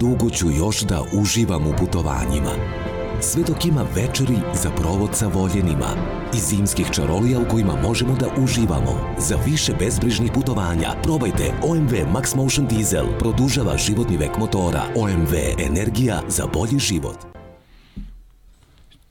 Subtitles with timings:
[0.00, 2.50] dugo ću još da uživam u putovanjima.
[3.20, 5.90] Sve dok ima večeri za provod sa voljenima
[6.34, 9.14] i zimskih čarolija u kojima možemo da uživamo.
[9.18, 13.06] Za više bezbrižnih putovanja probajte OMV Max Motion Diesel.
[13.18, 14.82] Produžava životni vek motora.
[14.96, 17.16] OMV Energija za bolji život.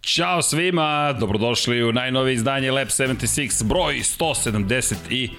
[0.01, 5.29] Ćao svima, dobrodošli u najnovije izdanje Lab 76, broj 179.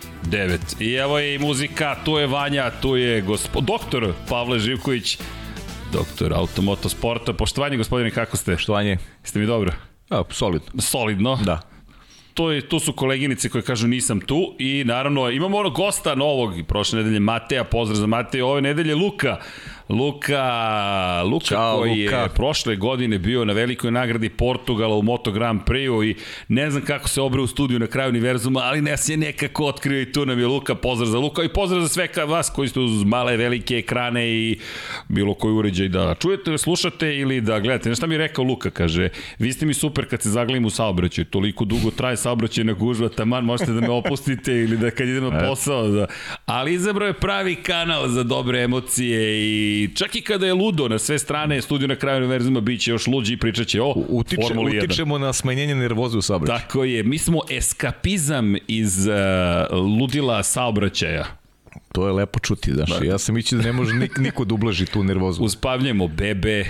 [0.80, 5.18] I evo je i muzika, tu je Vanja, tu je gospod, doktor Pavle Živković,
[5.92, 7.32] doktor automotosporta.
[7.32, 8.52] Poštovanje gospodine, kako ste?
[8.52, 8.98] Poštovanje.
[9.22, 9.72] Ste mi dobro?
[10.10, 10.82] A, solidno.
[10.82, 11.38] Solidno?
[11.44, 11.60] Da.
[12.34, 16.54] To, je, tu su koleginice koje kažu nisam tu i naravno imamo ono gosta novog
[16.68, 19.38] prošle nedelje Mateja, pozdrav za Mateja, ove nedelje Luka.
[19.90, 22.16] Luka, Luka Ćao, koji Luka.
[22.16, 26.14] je prošle godine bio na velikoj nagradi Portugala u Moto Grand Prix-u i
[26.48, 30.00] ne znam kako se obre u studiju na kraju univerzuma, ali nas je nekako otkrio
[30.00, 32.68] i tu nam je Luka, pozdrav za Luka i pozdrav za sve ka vas koji
[32.68, 34.59] ste uz male velike ekrane i
[35.09, 37.82] bilo koji uređaj da čujete, slušate ili da gledate.
[37.82, 40.70] Znaš šta mi je rekao Luka, kaže, vi ste mi super kad se zaglavim u
[40.70, 45.24] saobraćaju, toliko dugo traje saobraćajna gužva, taman možete da me opustite ili da kad idem
[45.24, 46.07] na posao, da...
[46.46, 50.99] ali izabrao je pravi kanal za dobre emocije i čak i kada je ludo na
[50.99, 54.73] sve strane, studio na kraju univerzuma biće još luđi i pričat će o Utiče, Formuli
[54.73, 54.85] 1.
[54.85, 56.59] utičemo na smanjenje nervoze u saobraćaju.
[56.59, 59.15] Tako je, mi smo eskapizam iz uh,
[59.79, 61.40] ludila saobraćaja.
[61.93, 62.90] To je lepo čuti, znaš.
[63.02, 65.43] Ja sam mići da ne može nik, niko da ublaži tu nervozu.
[65.43, 66.65] Uspavljamo bebe,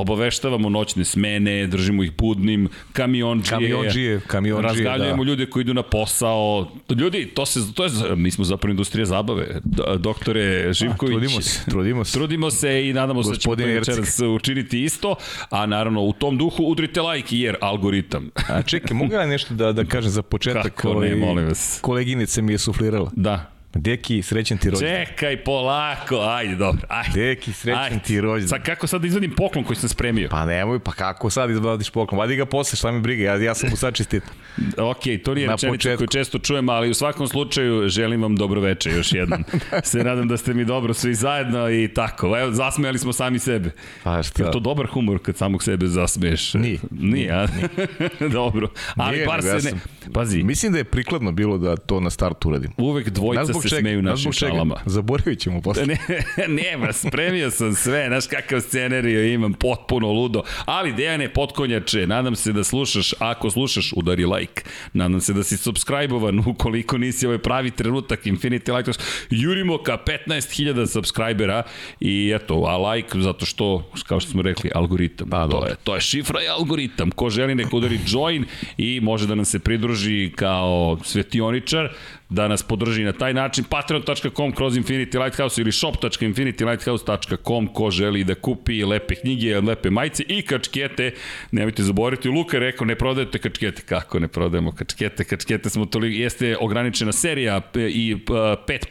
[0.00, 5.30] obaveštavamo noćne smene, držimo ih budnim, kamionđije, Kamionđije, kamionđije, razgaljujemo da.
[5.30, 6.70] ljude koji idu na posao.
[6.96, 9.60] Ljudi, to se to je mi smo zapravo industrija zabave.
[9.98, 11.16] Doktore Živković.
[11.16, 12.12] A, trudimo se, trudimo se.
[12.12, 15.14] Trudimo se i nadamo se da ćemo večeras učiniti isto,
[15.50, 18.30] a naravno u tom duhu udrite like jer algoritam.
[18.48, 20.74] A čekaj, mogu ja nešto da, da kažem za početak?
[20.74, 21.78] Kako ne, molim vas.
[21.80, 23.10] Koleginice mi je suflirala.
[23.16, 23.57] Da.
[23.80, 25.06] Deki, srećan ti rođendan.
[25.06, 27.20] Čekaj polako, ajde dobro, ajde.
[27.20, 28.48] Deki, srećan ti rođendan.
[28.48, 30.28] Sad kako sad da izvadim poklon koji sam spremio?
[30.30, 32.18] Pa nemoj, pa kako sad izvadiš poklon?
[32.18, 34.22] Vadi ga posle, šta mi briga, ja, ja sam mu sad čestit.
[34.78, 38.90] Ok, to nije rečenica koju često čujem, ali u svakom slučaju želim vam dobro veče
[38.90, 39.44] još jednom.
[39.90, 42.38] Se nadam da ste mi dobro svi zajedno i tako.
[42.38, 43.70] Evo, zasmejali smo sami sebe.
[44.02, 44.44] Pa šta?
[44.44, 46.54] Je to dobar humor kad samog sebe zasmeješ?
[46.54, 46.78] Nije.
[46.90, 47.46] Nije, a?
[48.32, 48.68] dobro.
[48.96, 49.72] Ali Nije, bar se ja ne...
[50.12, 52.70] Pazi, Mislim da je prikladno bilo da to na startu uradim.
[52.76, 53.80] uvek dvojica zbog se čega?
[53.80, 54.50] smeju našim čega?
[54.50, 54.76] šalama.
[54.86, 55.86] Zaboravit ćemo posle.
[55.98, 60.42] Ne, nema, spremio sam sve, znaš kakav scenario imam, potpuno ludo.
[60.64, 64.62] Ali Dejane Potkonjače, nadam se da slušaš, ako slušaš, udari like.
[64.92, 69.00] Nadam se da si subscribe-ovan, ukoliko nisi ovaj pravi trenutak Infinity Lighthouse.
[69.30, 71.62] Jurimo ka 15.000 subscribera
[72.00, 75.28] i eto, a like zato što, kao što smo rekli, algoritam.
[75.30, 77.10] Pa, to, je, to je šifra i algoritam.
[77.10, 78.44] Ko želi neka udari join
[78.76, 81.92] i može da nam se pridruži kao svetioničar
[82.30, 83.64] da nas podrži na taj način.
[83.64, 90.42] Patreon.com kroz Infinity Lighthouse ili shop.infinitylighthouse.com ko želi da kupi lepe knjige, lepe majice i
[90.42, 91.10] kačkete,
[91.50, 96.20] nemojte zaboraviti, Luka je rekao ne prodajete kačkete, kako ne prodajemo kačkete, kačkete smo toliko,
[96.20, 98.16] jeste ograničena serija i e,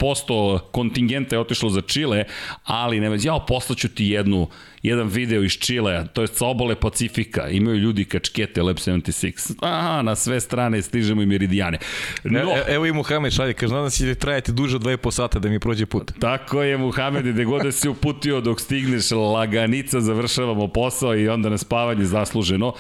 [0.02, 2.24] 5% kontingenta je otišlo za Čile,
[2.64, 4.48] ali ne jao poslaću ti jednu
[4.88, 9.56] jedan video iz Čilea, to je sa obale Pacifika, imaju ljudi kačkete Lab 76.
[9.62, 11.78] Aha, na sve strane stižemo i meridijane.
[12.24, 15.12] No, E, evo i Muhamed šalje, kaže, nadam se da će trajati duže od 2,5
[15.12, 16.12] sata da mi prođe put.
[16.20, 21.50] Tako je, Muhamede, gde god da si uputio dok stigneš laganica, završavamo posao i onda
[21.50, 22.74] na spavanje zasluženo.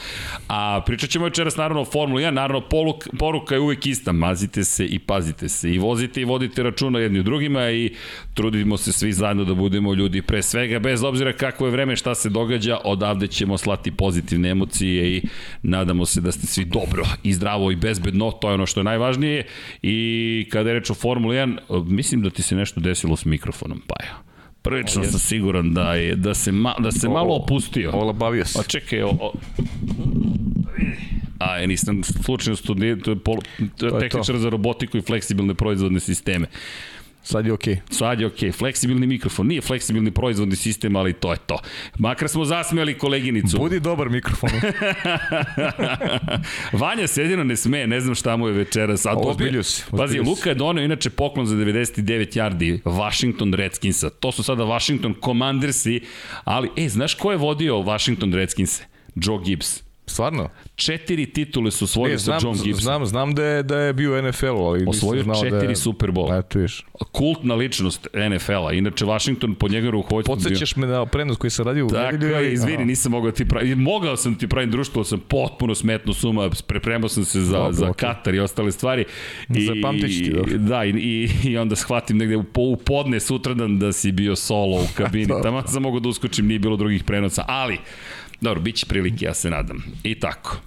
[0.47, 4.63] A pričat ćemo večeras naravno o Formuli 1, naravno poluk, poruka je uvek ista, mazite
[4.63, 7.93] se i pazite se i vozite i vodite računa jedni u drugima i
[8.37, 12.15] trudimo se svi zajedno da budemo ljudi pre svega, bez obzira kako je vreme, šta
[12.15, 15.21] se događa, odavde ćemo slati pozitivne emocije i
[15.63, 18.83] nadamo se da ste svi dobro i zdravo i bezbedno, to je ono što je
[18.83, 19.45] najvažnije
[19.81, 23.81] i kada je reč o Formuli 1, mislim da ti se nešto desilo s mikrofonom,
[23.87, 24.21] pa ja.
[24.61, 27.91] Prilično sam siguran da je da se ma, da se malo opustio.
[27.93, 28.59] Ola, bavio se.
[28.59, 29.33] Pa čekaj, o, o,
[31.39, 33.99] A, nisam slučajno studij, to je pol, je to.
[33.99, 36.47] tehničar za robotiku i fleksibilne proizvodne sisteme.
[37.27, 37.77] Sad je okej.
[37.89, 41.59] Sad je okej, fleksibilni mikrofon, nije fleksibilni proizvodni sistem, ali to je to.
[41.99, 43.57] Makar smo zasmijali koleginicu.
[43.57, 44.49] Budi dobar mikrofon.
[46.81, 49.05] Vanja se jedino ne sme, ne znam šta mu je večeras.
[49.05, 50.19] A dobio, Ozbiljio se, Pazi.
[50.19, 54.09] Luka je donio inače poklon za 99 yardi Washington Redskinsa.
[54.09, 56.01] To su sada Washington Commandersi,
[56.43, 58.83] ali, e, znaš ko je vodio Washington Redskinse?
[59.15, 59.86] Joe Gibbs.
[60.09, 60.49] Stvarno?
[60.75, 62.81] Četiri titule su osvojili sa John Gibson.
[62.81, 65.75] znam, znam da je, da je bio NFL-u, ali Osvojio nisam znao četiri da je...
[65.75, 66.37] Superbola.
[66.37, 66.85] Eto viš.
[67.11, 68.73] Kultna ličnost NFL-a.
[68.73, 70.43] Inače, Washington pod njegovim rukovodstvom bio.
[70.43, 72.51] Podsećaš me na prenos koji sam radio u Tako nedelju.
[72.53, 72.83] izvini, Aha.
[72.85, 73.79] nisam mogao da ti pravim.
[73.79, 77.89] Mogao sam ti pravim društvo, sam potpuno smetno suma, prepremao sam se za, Dobro, za
[77.89, 78.07] okej.
[78.09, 79.05] Katar i ostale stvari.
[79.49, 80.57] I, Zapamtit ću ti, dobro.
[80.57, 84.77] Da, i, i, i onda shvatim negde u, u podne sutradan da si bio solo
[84.77, 85.33] u kabini.
[85.43, 87.77] Tamo sam mogao da uskočim, nije bilo drugih prenosa, ali
[88.41, 89.83] dobro, bit će prilike, ja se nadam.
[90.03, 90.57] I tako.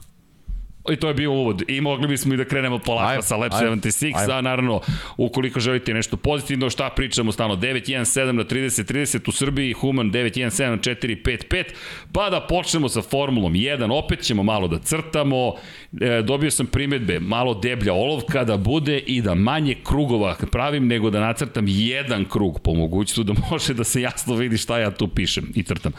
[0.92, 1.62] I to je bio uvod.
[1.68, 4.32] I mogli bismo i da krenemo polako sa Lab ajmo, 76, ajmo.
[4.32, 4.80] a naravno,
[5.16, 10.70] ukoliko želite nešto pozitivno, šta pričamo stalno, 917 na 30 30 u Srbiji, Human 917
[10.70, 11.64] na 455,
[12.12, 15.54] pa da počnemo sa Formulom 1, opet ćemo malo da crtamo,
[16.00, 21.10] e, dobio sam primetbe, malo deblja olovka da bude i da manje krugova pravim nego
[21.10, 25.08] da nacrtam jedan krug po mogućstvu, da može da se jasno vidi šta ja tu
[25.08, 25.92] pišem i crtam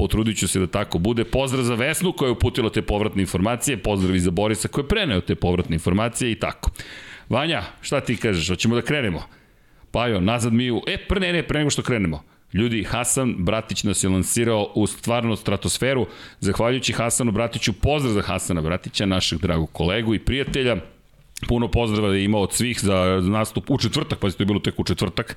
[0.00, 1.24] potrudit ću se da tako bude.
[1.24, 4.88] Pozdrav za Vesnu koja je uputila te povratne informacije, pozdrav i za Borisa koji je
[4.88, 6.70] preneo te povratne informacije i tako.
[7.28, 8.48] Vanja, šta ti kažeš?
[8.48, 9.22] Hoćemo da krenemo?
[9.90, 10.80] Pa jo, nazad mi u...
[10.86, 12.22] E, pre ne, ne, pre nego što krenemo.
[12.52, 16.06] Ljudi, Hasan Bratić nas je lansirao u stvarno stratosferu.
[16.40, 20.76] Zahvaljujući Hasanu Bratiću, pozdrav za Hasana Bratića, našeg dragog kolegu i prijatelja.
[21.48, 24.80] Puno pozdrava je imao od svih za nastup u četvrtak, pa to je bilo tek
[24.80, 25.36] u četvrtak,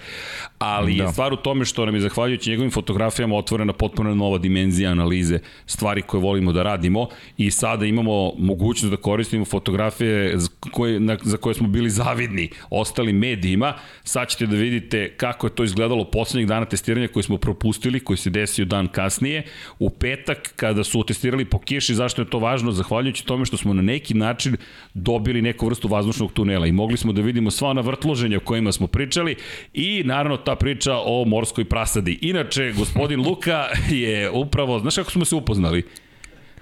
[0.58, 1.04] ali da.
[1.04, 5.40] je stvar u tome što nam je zahvaljujući njegovim fotografijama otvorena potpuno nova dimenzija analize
[5.66, 7.08] stvari koje volimo da radimo
[7.38, 12.50] i sada imamo mogućnost da koristimo fotografije za koje, na, za koje smo bili zavidni
[12.70, 13.74] ostalim medijima.
[14.04, 18.18] Sad ćete da vidite kako je to izgledalo poslednjeg dana testiranja koje smo propustili, koji
[18.18, 19.44] se desio dan kasnije.
[19.80, 22.72] U petak, kada su testirali po kiši, zašto je to važno?
[22.72, 24.58] Zahvaljujući tome što smo na neki način
[24.94, 28.72] dobili neku vrstu vazdušnog tunela i mogli smo da vidimo sva ona vrtloženja o kojima
[28.72, 29.36] smo pričali
[29.74, 32.19] i naravno ta priča o morskoj prasadi.
[32.22, 35.84] Inače, gospodin Luka je upravo, znaš kako smo se upoznali?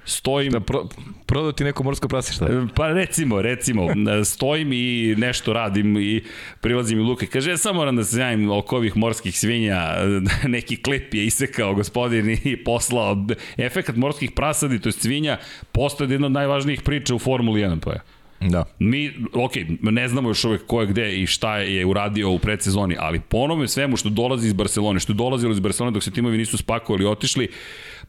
[0.06, 0.51] Stojim...
[0.51, 0.88] Da pro,
[1.25, 2.48] prodao ti neko morsko prase šta?
[2.75, 3.88] Pa recimo, recimo,
[4.25, 6.24] stojim i nešto radim i
[6.62, 9.94] prilazim i Luka i kaže, ja samo moram da se javim oko ovih morskih svinja,
[10.56, 13.25] neki klip je isekao gospodin i poslao.
[13.57, 15.38] Efekat morskih prasadi, to je svinja,
[15.72, 18.01] postoje jedna od najvažnijih priča u Formuli 1, pa je.
[18.42, 18.64] Da.
[18.80, 19.52] Mi, ok,
[19.82, 23.38] ne znamo još uvek ko je gde i šta je uradio u predsezoni, ali po
[23.38, 26.58] onome svemu što dolazi iz Barcelone, što je dolazilo iz Barcelone dok se timovi nisu
[26.58, 27.48] spakovali i otišli,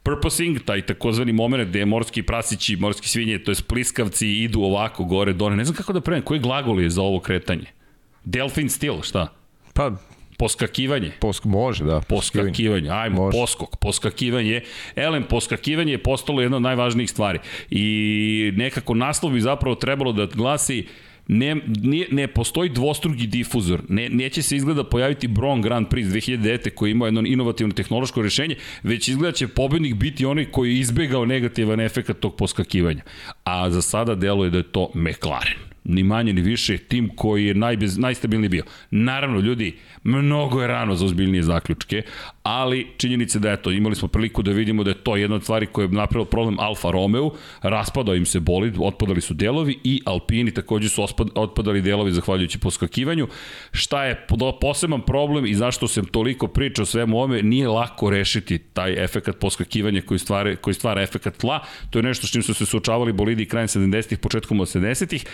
[0.03, 5.33] purposing, taj takozvani moment gde morski prasići, morski svinje, to je pliskavci idu ovako gore,
[5.33, 7.67] dole, ne znam kako da prevem, koji glagol je za ovo kretanje?
[8.25, 9.33] Delfin stil, šta?
[9.75, 9.91] Pa,
[10.43, 11.11] Poskakivanje.
[11.21, 12.01] posk, može, da.
[12.01, 13.39] Poskakivanje, ajmo, Može.
[13.39, 14.61] poskok, poskakivanje.
[14.97, 17.39] Elem, poskakivanje je postalo jedna od najvažnijih stvari.
[17.71, 20.87] I nekako naslov bi zapravo trebalo da glasi
[21.29, 23.83] ne, ne, ne postoji dvostruki difuzor.
[23.89, 26.71] Ne, neće se izgleda pojaviti Bron Grand Prix 2009.
[26.71, 31.27] koji ima jedno inovativno tehnološko rešenje, već izgleda će pobednik biti onaj koji je izbegao
[31.27, 33.03] negativan efekt tog poskakivanja.
[33.45, 37.55] A za sada deluje da je to McLaren ni manje ni više tim koji je
[37.55, 38.65] najbez, najstabilniji bio.
[38.91, 42.03] Naravno, ljudi, mnogo je rano za ozbiljnije zaključke,
[42.43, 45.67] ali činjenice da eto, imali smo priliku da vidimo da je to jedna od stvari
[45.67, 47.31] koja je napravila problem Alfa Romeo,
[47.63, 53.29] raspadao im se bolid, otpadali su delovi i Alpini takođe su otpadali delovi zahvaljujući poskakivanju.
[53.73, 54.27] Šta je
[54.61, 59.39] poseban problem i zašto se toliko priča o svemu ome, nije lako rešiti taj efekat
[59.39, 61.61] poskakivanja koji stvara, koji stvara efekat tla.
[61.91, 65.25] To je nešto s čim su se suočavali bolidi krajem 70-ih, početkom 80-ih.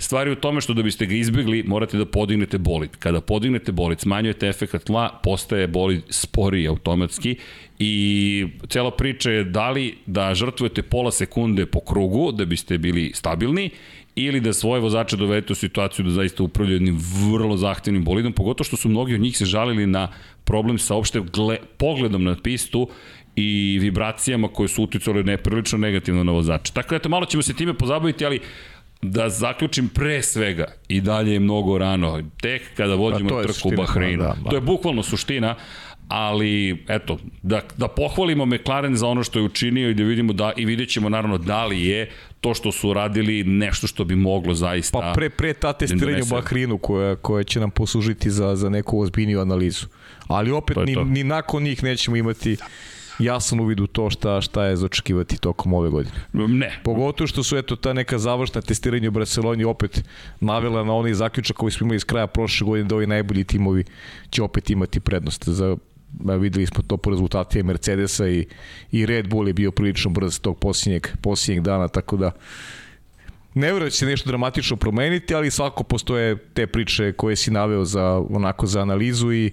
[0.00, 2.96] Stvari u tome što da biste ga izbjegli, morate da podignete bolid.
[2.96, 7.36] Kada podignete bolid, smanjujete efekat tla, postaje bolid sporiji automatski
[7.78, 13.10] i cela priča je da li da žrtvujete pola sekunde po krugu da biste bili
[13.14, 13.70] stabilni
[14.14, 16.98] ili da svoje vozače dovedete u situaciju da zaista upravljaju jednim
[17.30, 20.08] vrlo zahtevnim bolidom, pogotovo što su mnogi od njih se žalili na
[20.44, 22.88] problem sa opšte gle, pogledom na pistu
[23.36, 26.72] i vibracijama koje su uticale neprilično negativno na vozače.
[26.72, 28.40] Tako da, eto, malo ćemo se time pozabaviti, ali
[29.02, 32.22] da zaključim pre svega i dalje je mnogo rano.
[32.40, 34.22] Tek kada vođemo Pa trku u Bahreinu.
[34.22, 34.50] Da, da.
[34.50, 35.54] To je bukvalno suština,
[36.08, 40.52] ali eto, da, da pohvalimo McLaren za ono što je učinio i da vidimo da,
[40.56, 44.54] i vidjet ćemo naravno da li je to što su radili nešto što bi moglo
[44.54, 45.00] zaista...
[45.00, 49.00] Pa pre, pre ta testiranja u Bahreinu koja, koja će nam poslužiti za, za neku
[49.00, 49.86] ozbiljniju analizu.
[50.26, 52.56] Ali opet ni, ni nakon njih nećemo imati
[53.18, 56.14] jasan uvid u to šta, šta je zaočekivati tokom ove godine.
[56.32, 56.80] Ne.
[56.84, 60.04] Pogotovo što su eto ta neka završna testiranja u Barceloni opet
[60.40, 63.84] navela na onaj zaključak koji smo imali iz kraja prošle godine da ovi najbolji timovi
[64.30, 65.76] će opet imati prednost za
[66.38, 68.46] videli smo to po rezultatima Mercedesa i,
[68.92, 72.30] i Red Bull je bio prilično brz tog posljednjeg, posljednjeg dana, tako da
[73.54, 77.50] ne verujem da će se nešto dramatično promeniti, ali svako postoje te priče koje si
[77.50, 79.50] naveo za, onako, za analizu i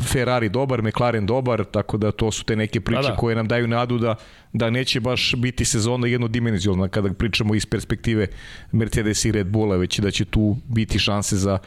[0.00, 3.16] Ferrari dobar, McLaren dobar, tako da to su te neke priče da, da.
[3.16, 4.14] koje nam daju nadu da,
[4.52, 8.26] da neće baš biti sezona jednodimenzionalna kada pričamo iz perspektive
[8.72, 11.58] Mercedes i Red Bulla, već da će tu biti šanse za,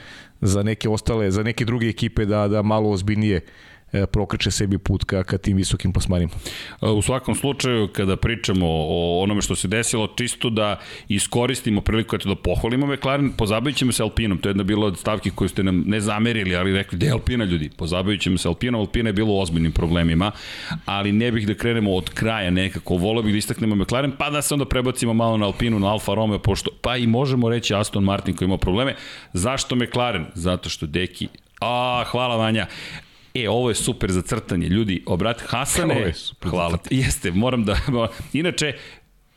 [0.41, 3.78] za neke ostale, za neke druge ekipe da, da malo ozbiljnije E,
[4.11, 6.31] prokreće sebi put ka, ka tim visokim plasmanima.
[6.81, 12.15] E, u svakom slučaju, kada pričamo o onome što se desilo, čisto da iskoristimo priliku
[12.15, 15.49] eto, da pohvalimo McLaren, pozabavit ćemo se Alpinom, to je jedna bila od stavki koju
[15.49, 17.69] ste nam ne zamerili, ali rekli, gde je Alpina ljudi?
[17.77, 20.31] Pozabavit ćemo se Alpinom, Alpina je bilo u ozbiljnim problemima,
[20.85, 24.41] ali ne bih da krenemo od kraja nekako, volio bih da istaknemo McLaren, pa da
[24.41, 28.03] se onda prebacimo malo na Alpinu, na Alfa Romeo, pošto, pa i možemo reći Aston
[28.03, 28.95] Martin koji ima probleme.
[29.33, 30.25] Zašto McLaren?
[30.33, 31.27] Zato što Deki
[31.61, 32.67] A, hvala Vanja.
[33.43, 34.67] E, ovo je super za crtanje.
[34.67, 36.95] Ljudi, obrat Hasane, hvala ti.
[36.95, 37.77] Jeste, moram da...
[38.33, 38.67] Inače,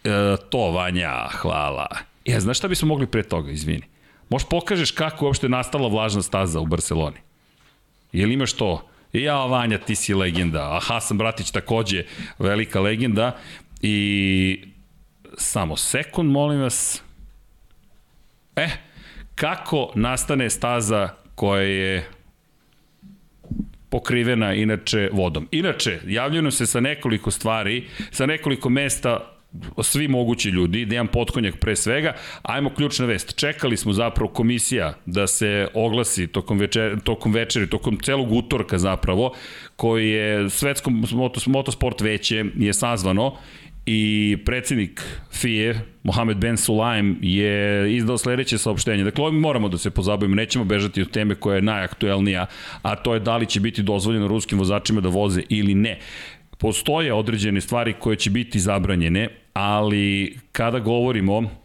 [0.04, 1.86] e, to Vanja, hvala.
[2.24, 3.82] Ja, znaš šta bismo mogli pre toga, izvini?
[4.28, 7.16] Možeš pokažeš kako je uopšte nastala vlažna staza u Barceloni?
[8.12, 8.88] Jel imaš to?
[9.12, 10.76] Ja, Vanja, ti si legenda.
[10.76, 12.04] A Hasan Bratić takođe
[12.38, 13.36] velika legenda.
[13.82, 14.64] I
[15.36, 17.02] samo sekund, molim vas.
[18.56, 18.68] E,
[19.34, 22.08] kako nastane staza koja je
[23.92, 25.48] pokrivena inače vodom.
[25.50, 29.32] Inače, javljeno se sa nekoliko stvari, sa nekoliko mesta
[29.82, 33.36] svi mogući ljudi, Dejan Potkonjak pre svega, ajmo ključna vest.
[33.36, 39.34] Čekali smo zapravo komisija da se oglasi tokom, večer, tokom večeri, tokom celog utorka zapravo,
[39.76, 40.90] koji je svetsko
[41.46, 43.36] motosport veće je sazvano
[43.86, 49.04] i predsednik FIE, Mohamed Ben Sulaim, je izdao sledeće saopštenje.
[49.04, 52.46] Dakle, ovim moramo da se pozabavimo, nećemo bežati od teme koja je najaktuelnija,
[52.82, 55.98] a to je da li će biti dozvoljeno ruskim vozačima da voze ili ne.
[56.58, 61.61] Postoje određene stvari koje će biti zabranjene, ali kada govorimo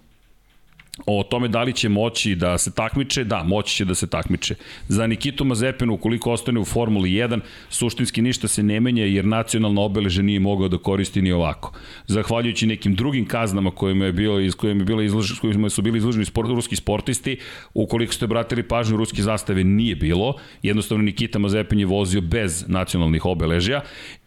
[1.05, 4.55] o tome da li će moći da se takmiče, da, moći će da se takmiče.
[4.87, 7.39] Za Nikitu Mazepinu, ukoliko ostane u Formuli 1,
[7.69, 11.73] suštinski ništa se ne menja jer nacionalna obeleže nije mogao da koristi ni ovako.
[12.07, 15.97] Zahvaljujući nekim drugim kaznama kojima je bilo iz kojima je bilo izlož, kojima su bili
[15.97, 17.37] izloženi sport, ruski sportisti,
[17.73, 20.35] ukoliko ste obratili pažnju ruske zastave nije bilo.
[20.63, 23.81] Jednostavno Nikita Mazepin je vozio bez nacionalnih obeležja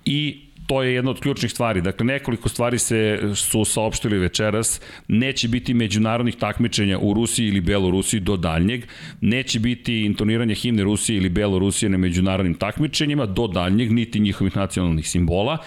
[0.05, 1.81] i to je jedna od ključnih stvari.
[1.81, 4.81] Dakle, nekoliko stvari se su saopštili večeras.
[5.09, 8.85] Neće biti međunarodnih takmičenja u Rusiji ili Belorusiji do daljnjeg.
[9.21, 15.09] Neće biti intoniranje himne Rusije ili Belorusije na međunarodnim takmičenjima do daljnjeg, niti njihovih nacionalnih
[15.09, 15.59] simbola.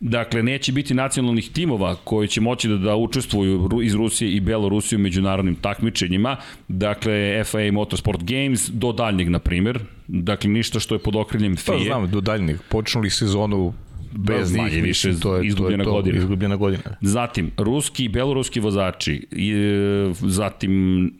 [0.00, 4.96] Dakle, neće biti nacionalnih timova koji će moći da, da učestvuju iz Rusije i Belorusije
[4.96, 6.36] u međunarodnim takmičenjima.
[6.68, 9.78] Dakle, FIA Motorsport Games do daljnjeg, na primjer.
[10.08, 11.74] Dakle, ništa što je pod okriljem FIA.
[11.74, 12.56] Pa znam, do daljnjeg.
[12.68, 13.72] Počnuli sezonu
[14.12, 16.18] bez njih, manje više to je, izgubljena to je to, godina.
[16.18, 16.82] Izgubljena godina.
[17.00, 21.12] Zatim, ruski i beloruski vozači, i, e, zatim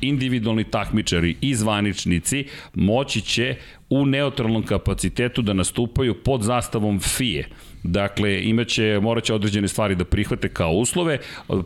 [0.00, 3.56] individualni takmičari i zvaničnici moći će
[3.90, 7.44] u neutralnom kapacitetu da nastupaju pod zastavom FIE.
[7.84, 11.18] Dakle, imaće, morat će određene stvari da prihvate kao uslove,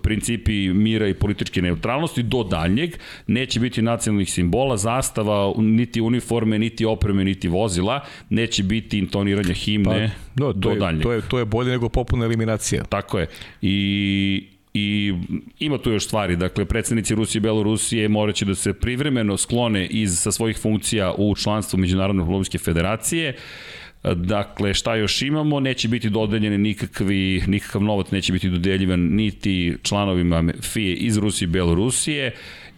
[0.02, 2.90] principi mira i političke neutralnosti do daljnjeg,
[3.26, 10.10] neće biti nacionalnih simbola, zastava, niti uniforme, niti opreme, niti vozila, neće biti intoniranja himne
[10.36, 11.02] pa, no, do je, daljnjeg.
[11.02, 12.84] To je, to je bolje nego popuna eliminacija.
[12.84, 13.26] Tako je.
[13.62, 15.14] I i
[15.58, 20.18] ima tu još stvari, dakle predsednici Rusije i Belorusije moraće da se privremeno sklone iz
[20.18, 23.36] sa svojih funkcija u članstvu Međunarodne olimpijske federacije.
[24.02, 25.60] Dakle, šta još imamo?
[25.60, 31.50] Neće biti dodeljene nikakvi, nikakav novac neće biti dodeljivan niti članovima FIE iz Rusije i
[31.50, 32.34] Belorusije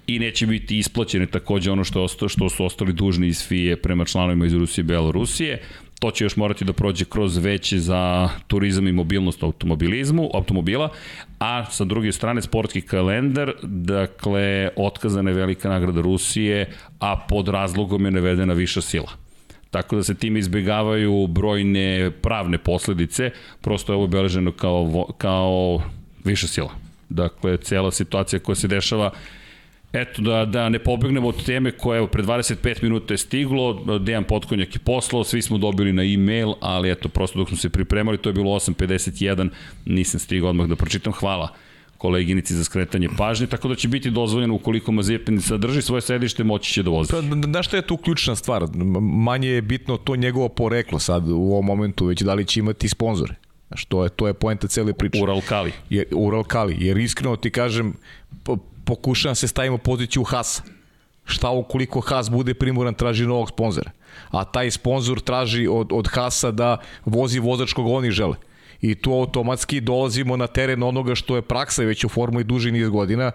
[0.07, 4.05] i neće biti isplaćene takođe ono što, osta, što su ostali dužni iz FIE prema
[4.05, 5.62] članovima iz Rusije i Belorusije.
[5.99, 10.89] To će još morati da prođe kroz veće za turizam i mobilnost automobilizmu, automobila,
[11.39, 18.05] a sa druge strane sportski kalendar, dakle, otkazana je velika nagrada Rusije, a pod razlogom
[18.05, 19.29] je navedena viša sila.
[19.71, 25.83] Tako da se time izbegavaju brojne pravne posledice, prosto je ovo obeleženo kao, kao
[26.25, 26.71] viša sila.
[27.09, 29.11] Dakle, cela situacija koja se dešava.
[29.93, 34.25] Eto, da, da ne pobegnemo od teme koja evo, pre 25 minuta je stiglo, Dejan
[34.25, 38.19] Potkonjak je poslao, svi smo dobili na e-mail, ali eto, prosto dok smo se pripremali,
[38.19, 39.49] to je bilo 8.51,
[39.87, 41.55] nisam stigao odmah da pročitam, hvala
[42.00, 46.73] koleginici za skretanje pažnje, tako da će biti dozvoljeno ukoliko Mazepin sadrži svoje sedište, moći
[46.73, 47.12] će da vozi.
[47.12, 48.64] Pa, da što je tu ključna stvar?
[49.00, 52.88] Manje je bitno to njegovo poreklo sad u ovom momentu, već da li će imati
[52.88, 53.35] sponzore.
[53.75, 55.23] Što je, to je poenta cele priče.
[55.23, 55.73] Ural Kali.
[55.90, 57.92] Jer, Ural Kali, jer iskreno ti kažem,
[58.85, 60.62] pokušavam se stavimo poziciju Hasa.
[61.25, 63.90] Šta ukoliko Has bude primoran traži novog sponzora?
[64.30, 68.37] A taj sponzor traži od, od Hasa da vozi vozač koga oni žele.
[68.80, 72.88] I tu automatski dolazimo na teren onoga što je praksa već u formuli duži niz
[72.88, 73.32] godina.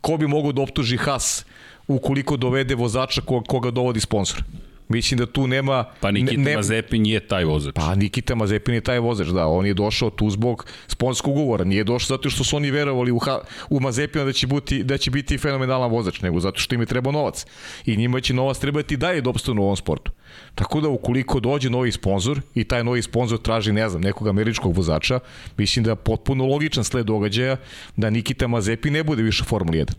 [0.00, 1.44] Ko bi mogao da optuži Haas
[1.88, 4.44] ukoliko dovede vozača koga dovodi sponsor?
[4.88, 5.84] Mislim da tu nema...
[6.00, 7.74] Pa Nikita ne, Mazepin je taj vozač.
[7.74, 9.46] Pa Nikita Mazepin je taj vozač, da.
[9.46, 11.64] On je došao tu zbog sponskog ugovora.
[11.64, 14.98] Nije došao zato što su oni verovali u, ha, u Mazepina da će, biti, da
[14.98, 17.46] će biti fenomenalan vozač, nego zato što im je trebao novac.
[17.86, 20.12] I njima će novac trebati da je da u ovom sportu.
[20.54, 24.76] Tako da ukoliko dođe novi sponsor i taj novi sponsor traži, ne znam, nekog američkog
[24.76, 25.20] vozača,
[25.56, 27.56] mislim da je potpuno logičan sled događaja
[27.96, 29.92] da Nikita Mazepin ne bude više Formula 1.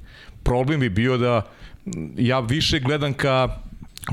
[0.44, 1.42] Problem bi bio da
[2.18, 3.60] ja više gledam ka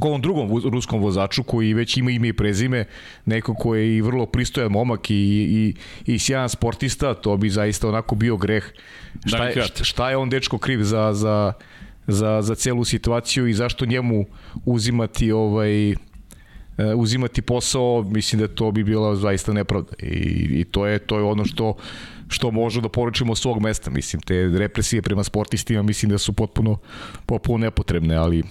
[0.01, 2.85] ovom drugom ruskom vozaču koji već ima ime i prezime,
[3.25, 5.75] neko ko je i vrlo pristojan momak i, i,
[6.13, 8.65] i sjajan sportista, to bi zaista onako bio greh.
[9.27, 11.53] Šta je, šta je on dečko kriv za, za,
[12.07, 14.27] za, za celu situaciju i zašto njemu
[14.65, 15.95] uzimati ovaj
[16.97, 19.93] uzimati posao, mislim da to bi bila zaista nepravda.
[20.03, 21.77] I, i to je to je ono što
[22.29, 26.79] što možemo da poručimo svog mesta, mislim, te represije prema sportistima mislim da su potpuno
[27.27, 28.43] potpuno nepotrebne, ali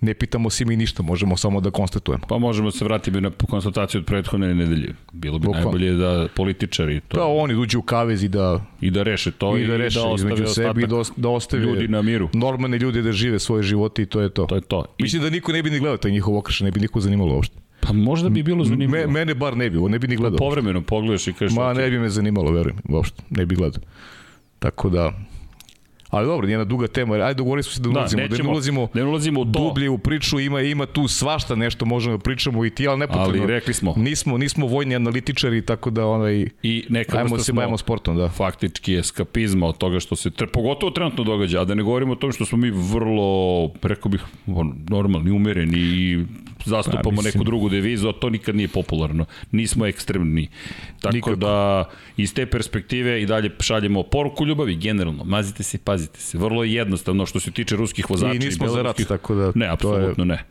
[0.00, 2.24] ne pitamo se mi ništa, možemo samo da konstatujemo.
[2.28, 4.94] Pa možemo se vratiti na konstataciju od prethodne nedelje.
[5.12, 5.62] Bilo bi Bukvan.
[5.62, 7.16] najbolje da političari to...
[7.16, 8.60] Da, oni uđu u kavez i da...
[8.80, 11.62] I da reše to i, da, reše, i da ostave sebi i da, da ostave
[11.62, 12.28] ljudi na miru.
[12.32, 14.46] Normalne ljude da žive svoje živote i to je to.
[14.46, 14.84] To je to.
[14.98, 15.02] I...
[15.02, 17.56] Mislim da niko ne bi ni gledao taj njihov okrš, ne bi niko zanimalo uopšte.
[17.80, 19.06] Pa možda bi bilo zanimljivo.
[19.06, 20.38] Me, mene bar ne bi, ne bi ni gledao.
[20.38, 21.56] Povremeno pogledaš i kažeš...
[21.56, 23.82] Ma ne bi me zanimalo, verujem, uopšte, ne bi gledao.
[24.58, 25.12] Tako da,
[26.16, 27.14] Ali dobro, njena duga tema.
[27.14, 29.44] Ajde, dogovorili smo se da, da ulazimo, da, nećemo, da ne ulazimo, ne ulazimo u
[29.44, 29.50] to.
[29.50, 33.42] dublje u priču, ima ima tu svašta nešto možemo da pričamo i ti, ali nepotrebno.
[33.42, 33.94] Ali rekli smo.
[33.96, 38.16] Nismo, nismo vojni analitičari, tako da onaj, I neka ajmo se bavimo sportom.
[38.16, 38.28] Da.
[38.28, 42.16] Faktički eskapizma od toga što se, tre, pogotovo trenutno događa, a da ne govorimo o
[42.16, 44.24] tom što smo mi vrlo, rekao bih,
[44.88, 46.24] normalni, umereni i
[46.66, 49.24] zastupamo ja, neku drugu devizu, a to nikad nije popularno.
[49.52, 50.48] Nismo ekstremni.
[51.00, 51.36] Tako Nikako.
[51.36, 51.84] da,
[52.16, 55.24] iz te perspektive i dalje šaljemo poruku ljubavi, generalno.
[55.24, 56.38] Mazite se, pazite se.
[56.38, 59.52] Vrlo je jednostavno što se tiče ruskih vozača i nismo i za rat, tako da...
[59.54, 60.28] Ne, apsolutno je...
[60.28, 60.44] ne.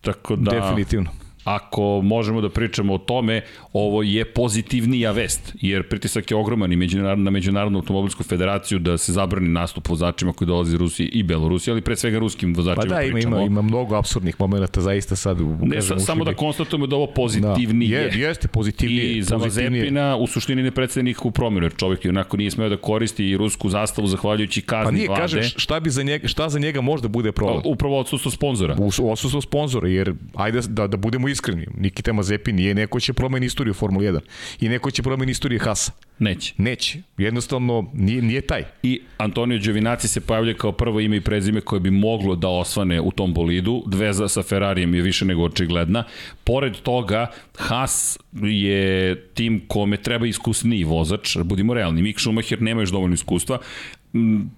[0.00, 0.50] Tako da...
[0.50, 3.42] Definitivno ako možemo da pričamo o tome,
[3.72, 8.98] ovo je pozitivnija vest, jer pritisak je ogroman i međunarodna, na Međunarodnu automobilsku federaciju da
[8.98, 12.94] se zabrani nastup vozačima koji dolaze iz Rusije i Belorusije, ali pre svega ruskim vozačima
[12.94, 13.36] Pa da, pričamo.
[13.36, 15.40] ima, ima mnogo absurdnih momenta zaista sad.
[15.40, 17.98] Ne, kažem, samo da konstatujemo da ovo pozitivnije.
[17.98, 19.18] Da, je, jeste pozitivnije.
[19.18, 22.68] I za Mazepina u suštini ne predstavlja nikakvu promjenu, jer čovjek je onako nije smeo
[22.68, 25.22] da koristi i rusku zastavu zahvaljujući kazni pa nije, vlade.
[25.22, 27.62] kažem, šta, bi za njega, šta za njega možda bude problem?
[27.64, 28.76] Upravo odsustvo sponzora.
[28.78, 33.46] U, odsustvo sponzora, jer ajde da, da budemo iskreni, Nikita Mazepi nije neko će promeni
[33.46, 34.20] istoriju Formule 1
[34.60, 35.92] i neko će promeni istoriju Hasa.
[36.18, 36.54] Neće.
[36.56, 36.98] Neće.
[37.18, 38.64] Jednostavno nije, nije taj.
[38.82, 43.00] I Antonio Giovinazzi se pojavlja kao prvo ime i prezime koje bi moglo da osvane
[43.00, 43.82] u tom bolidu.
[43.86, 46.04] Dveza sa Ferrarijem je više nego očigledna.
[46.44, 51.36] Pored toga, Haas je tim kome treba iskusniji vozač.
[51.44, 53.58] Budimo realni, Mick Schumacher nema još dovoljno iskustva.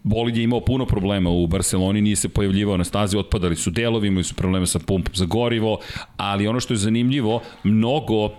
[0.03, 4.09] Bolid je imao puno problema u Barceloni, nije se pojavljivao na stazi, otpadali su delovi,
[4.09, 5.79] imali su probleme sa pumpom za gorivo,
[6.17, 8.31] ali ono što je zanimljivo, mnogo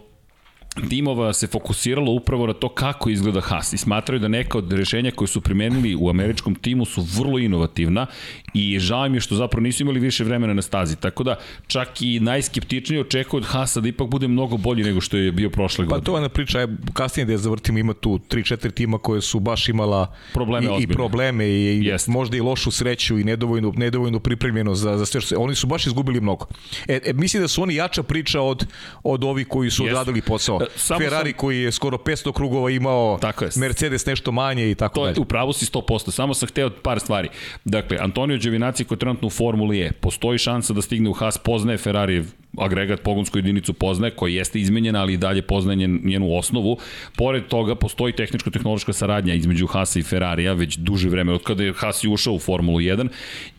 [0.89, 5.11] timova se fokusiralo upravo na to kako izgleda Haas i smatraju da neka od rešenja
[5.11, 8.05] koje su primenili u američkom timu su vrlo inovativna
[8.53, 10.95] i žao mi je što zapravo nisu imali više vremena na stazi.
[10.95, 11.35] Tako da
[11.67, 15.49] čak i najskeptičniji očekuju od Haasa da ipak bude mnogo bolji nego što je bio
[15.49, 16.01] prošle godine.
[16.01, 19.39] Pa to je na priča, kasnije da je zavrtimo ima tu 3-4 tima koje su
[19.39, 24.19] baš imala probleme i, i probleme i, i možda i lošu sreću i nedovoljno, nedovoljno
[24.19, 26.45] pripremljeno za, za sve što se, oni su baš izgubili mnogo.
[26.87, 28.65] E, e, mislim da su oni jača priča od,
[29.03, 29.91] od ovih koji su Jest.
[29.91, 30.60] odradili posao.
[30.63, 31.37] E, samo Ferrari sam...
[31.37, 33.51] koji je skoro 500 krugova imao, tako je.
[33.55, 35.15] Mercedes nešto manje i tako to dalje.
[35.15, 37.29] To je, upravo si 100%, samo sam hteo par stvari.
[37.65, 41.37] Dakle, Antonio Giovinazzi koji je trenutno u Formuli E, postoji šansa da stigne u Haas,
[41.37, 42.23] poznaje Ferrari
[42.57, 46.77] agregat pogonsku jedinicu poznaje, koja jeste izmenjena, ali i dalje poznaje njen, njenu osnovu.
[47.17, 51.73] Pored toga, postoji tehničko-tehnološka saradnja između Hasa i Ferrarija već duže vreme, od kada je
[51.73, 53.07] Hasi ušao u Formulu 1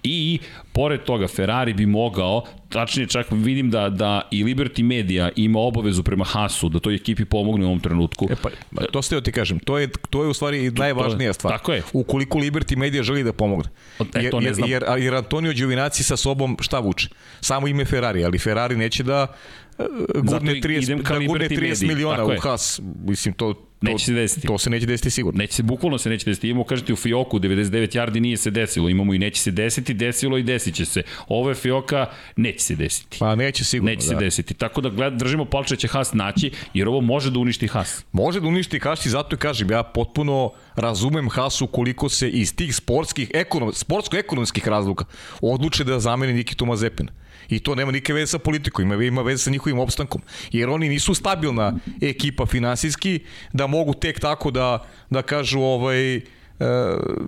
[0.02, 0.38] i
[0.72, 6.02] pored toga Ferrari bi mogao, tačnije čak vidim da, da i Liberty Media ima obavezu
[6.02, 8.28] prema Hasu, da toj ekipi pomogne u ovom trenutku.
[8.31, 8.50] E pa,
[8.92, 11.59] to ste ti kažem, to je, to je u stvari najvažnija stvar.
[11.59, 11.83] Tako je.
[11.92, 13.70] Ukoliko Liberty Media želi da pomogne.
[14.14, 14.70] E, to ne znam.
[14.70, 17.09] Jer, jer, jer Antonio Giovinazzi sa sobom šta vuče?
[17.40, 19.27] Samo ime Ferrari, ali Ferrari neće da
[19.79, 22.81] e, gurne 30, da gurne 30 miliona u Haas.
[23.05, 24.47] Mislim, to, Neće se desiti.
[24.47, 25.38] To se neće desiti sigurno.
[25.38, 26.49] Neće se, bukvalno se neće desiti.
[26.49, 28.88] Imamo, kažete, u Fioku 99 yardi nije se desilo.
[28.88, 31.03] Imamo i neće se desiti, desilo i desit će se.
[31.29, 33.16] Ovo je Fioka, neće se desiti.
[33.21, 34.09] Pa neće sigurno, Neće da.
[34.09, 34.55] se desiti.
[34.55, 38.05] Tako da gled, držimo palče da će Haas naći, jer ovo može da uništi Haas.
[38.12, 42.77] Može da uništi Haas i zato kažem, ja potpuno razumem Haasu koliko se iz tih
[42.77, 45.05] sportskih, ekonom, sportsko-ekonomskih razluka
[45.40, 47.12] odluče da zameni Nikitu Mazepina
[47.53, 50.23] I to nema nikakve veze sa politikom, ima, ima veze sa njihovim opstankom.
[50.53, 53.21] Jer oni nisu stabilna ekipa finansijski
[53.53, 56.21] da mogu tek tako da, da kažu ovaj,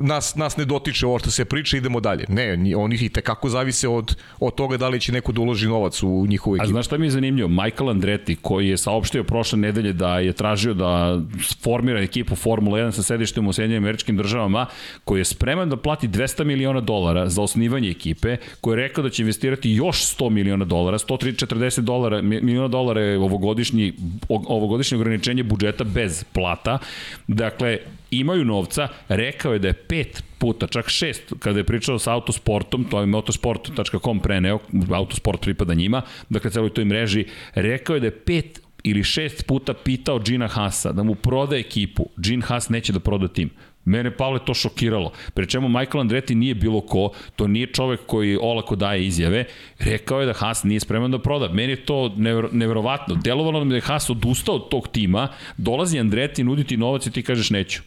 [0.00, 2.24] nas, nas ne dotiče ovo što se priča, idemo dalje.
[2.28, 6.02] Ne, oni i tekako zavise od, od toga da li će neko da uloži novac
[6.02, 6.64] u njihovu ekipu.
[6.64, 7.48] A znaš šta mi je zanimljivo?
[7.48, 11.20] Michael Andretti, koji je saopštio prošle nedelje da je tražio da
[11.62, 14.66] formira ekipu Formula 1 sa sedištem u Sjedinjenim američkim državama,
[15.04, 19.10] koji je spreman da plati 200 miliona dolara za osnivanje ekipe, koji je rekao da
[19.10, 23.92] će investirati još 100 miliona dolara, 140 dolara, miliona dolara je ovogodišnji,
[24.28, 26.78] ovogodišnje ograničenje budžeta bez plata.
[27.26, 27.78] Dakle,
[28.18, 32.84] imaju novca, rekao je da je pet puta, čak šest, kada je pričao sa autosportom,
[32.84, 34.58] to je motosport.com preneo,
[34.90, 37.24] autosport pripada njima, dakle celoj toj mreži,
[37.54, 42.06] rekao je da je pet ili šest puta pitao Gina Hasa da mu proda ekipu.
[42.16, 43.50] Gene Haas neće da proda tim.
[43.84, 45.12] Mene Pavle to šokiralo.
[45.34, 49.44] Pre čemu Michael Andretti nije bilo ko, to nije čovek koji olako daje izjave.
[49.78, 51.48] Rekao je da Haas nije spreman da proda.
[51.48, 53.14] Meni je to nevro, neverovatno.
[53.14, 57.22] Delovalo mi da je Haas odustao od tog tima, dolazi Andretti, nuditi novac i ti
[57.22, 57.82] kažeš neću.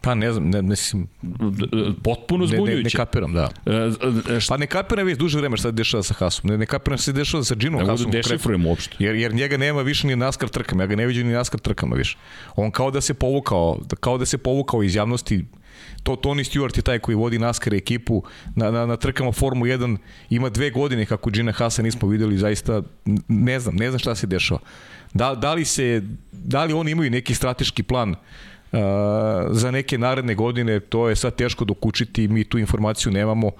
[0.00, 1.06] Pa ne znam, ne, mislim...
[2.02, 2.70] Potpuno zbunjujuće.
[2.70, 3.50] Ne, ne, ne kapiram, da.
[3.66, 3.72] E,
[4.36, 6.50] e, pa ne kapiram već duže vreme šta se dešava sa Hasom.
[6.50, 8.10] Ne, ne kapiram šta se dešava sa ne Hasom.
[8.10, 8.96] Ne dešifrujem uopšte.
[8.98, 10.82] Jer, jer njega nema više ni naskar trkama.
[10.82, 12.16] Ja ga ne vidim ni naskar trkama više.
[12.56, 15.44] On kao da se povukao, kao da se povukao iz javnosti
[16.02, 18.22] to Tony Stewart je taj koji vodi NASCAR ekipu
[18.54, 19.96] na, na, na trkama Formu 1
[20.30, 22.82] ima dve godine kako Gina Hasa nismo videli zaista
[23.28, 24.60] ne znam, ne znam šta se dešava
[25.14, 28.14] da, da li se da li oni imaju neki strateški plan
[29.50, 33.50] za neke naredne godine to je sad teško dokučiti, mi tu informaciju nemamo,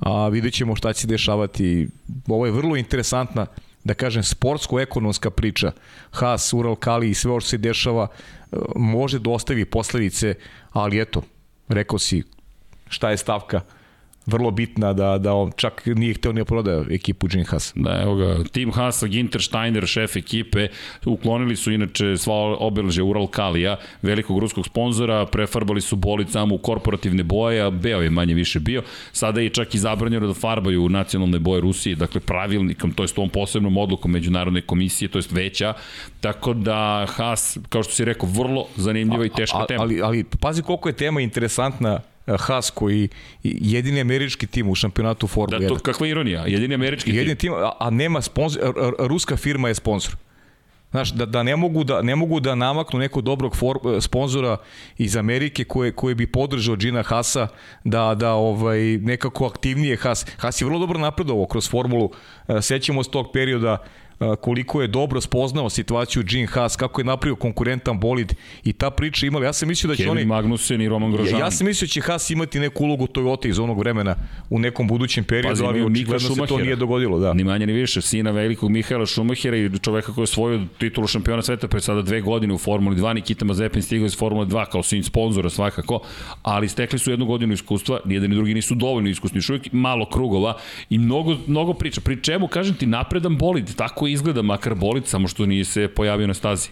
[0.00, 1.88] a vidjet ćemo šta će dešavati.
[2.28, 3.46] Ovo je vrlo interesantna
[3.84, 5.72] da kažem, sportsko-ekonomska priča,
[6.10, 8.06] Haas, Ural Kali i sve ovo što se dešava,
[8.76, 10.34] može da ostavi posledice,
[10.72, 11.22] ali eto,
[11.68, 12.22] rekao si
[12.88, 13.60] šta je stavka,
[14.26, 17.72] vrlo bitna da, da on čak nije hteo ni da prodaje ekipu Gene Haas.
[17.76, 20.68] Da, evo ga, Tim Haas, Ginter Steiner, šef ekipe,
[21.06, 26.58] uklonili su inače sva obeležja Ural Kalija, velikog ruskog sponzora, prefarbali su bolic samo u
[26.58, 28.82] korporativne boje, a beo je manje više bio.
[29.12, 33.28] Sada je čak i zabranjeno da farbaju nacionalne boje Rusije, dakle pravilnikom, to je tom
[33.28, 35.74] posebnom odlukom Međunarodne komisije, to je veća,
[36.20, 39.82] tako da Haas, kao što si rekao, vrlo zanimljiva i teška tema.
[39.82, 42.00] Ali, ali pazi koliko je tema interesantna
[42.38, 43.08] Haas koji
[43.42, 45.62] jedini američki tim u šampionatu Formule 1.
[45.62, 47.52] Da, to kakva ironija, jedini američki jedini tim.
[47.52, 47.70] tim.
[47.78, 50.16] A, nema sponsor, ruska firma je sponsor.
[50.90, 54.56] Znaš, da, da, ne mogu da, ne mogu da namaknu nekog dobrog for, sponzora
[54.98, 57.48] iz Amerike koje, koje bi podržao Gina Hasa
[57.84, 60.26] da, da ovaj, nekako aktivnije Has.
[60.36, 62.10] Has je vrlo dobro napredovao kroz formulu.
[62.48, 63.84] E, sećamo se tog perioda
[64.40, 69.26] koliko je dobro spoznao situaciju Gene Haas, kako je napravio konkurentan bolid i ta priča
[69.26, 70.24] imala, ja sam mislio da će Kevin oni...
[70.24, 71.38] Magnussen i Roman Grožan.
[71.38, 74.16] Ja, ja sam mislio da će Haas imati neku ulogu Toyota iz onog vremena
[74.50, 77.18] u nekom budućem periodu, Pazi, ali očigledno se to nije dogodilo.
[77.18, 77.34] Da.
[77.34, 81.42] Ni manje ni više, sina velikog Mihaela Šumahera i čoveka koji je osvojio titulu šampiona
[81.42, 84.82] sveta pre sada dve godine u Formuli 2, Nikita Mazepin stigao iz Formule 2 kao
[84.82, 86.00] sin sponzora svakako,
[86.42, 90.08] ali stekli su jednu godinu iskustva, nijedan ni drugi nisu dovoljno iskusni, još uvijek malo
[90.08, 90.56] krugova
[90.90, 92.00] i mnogo, mnogo priča.
[92.00, 96.26] Pri čemu, kažem ti, napredan bolid, tako izgleda, makar bolid, samo što nije se pojavio
[96.26, 96.68] na stazi.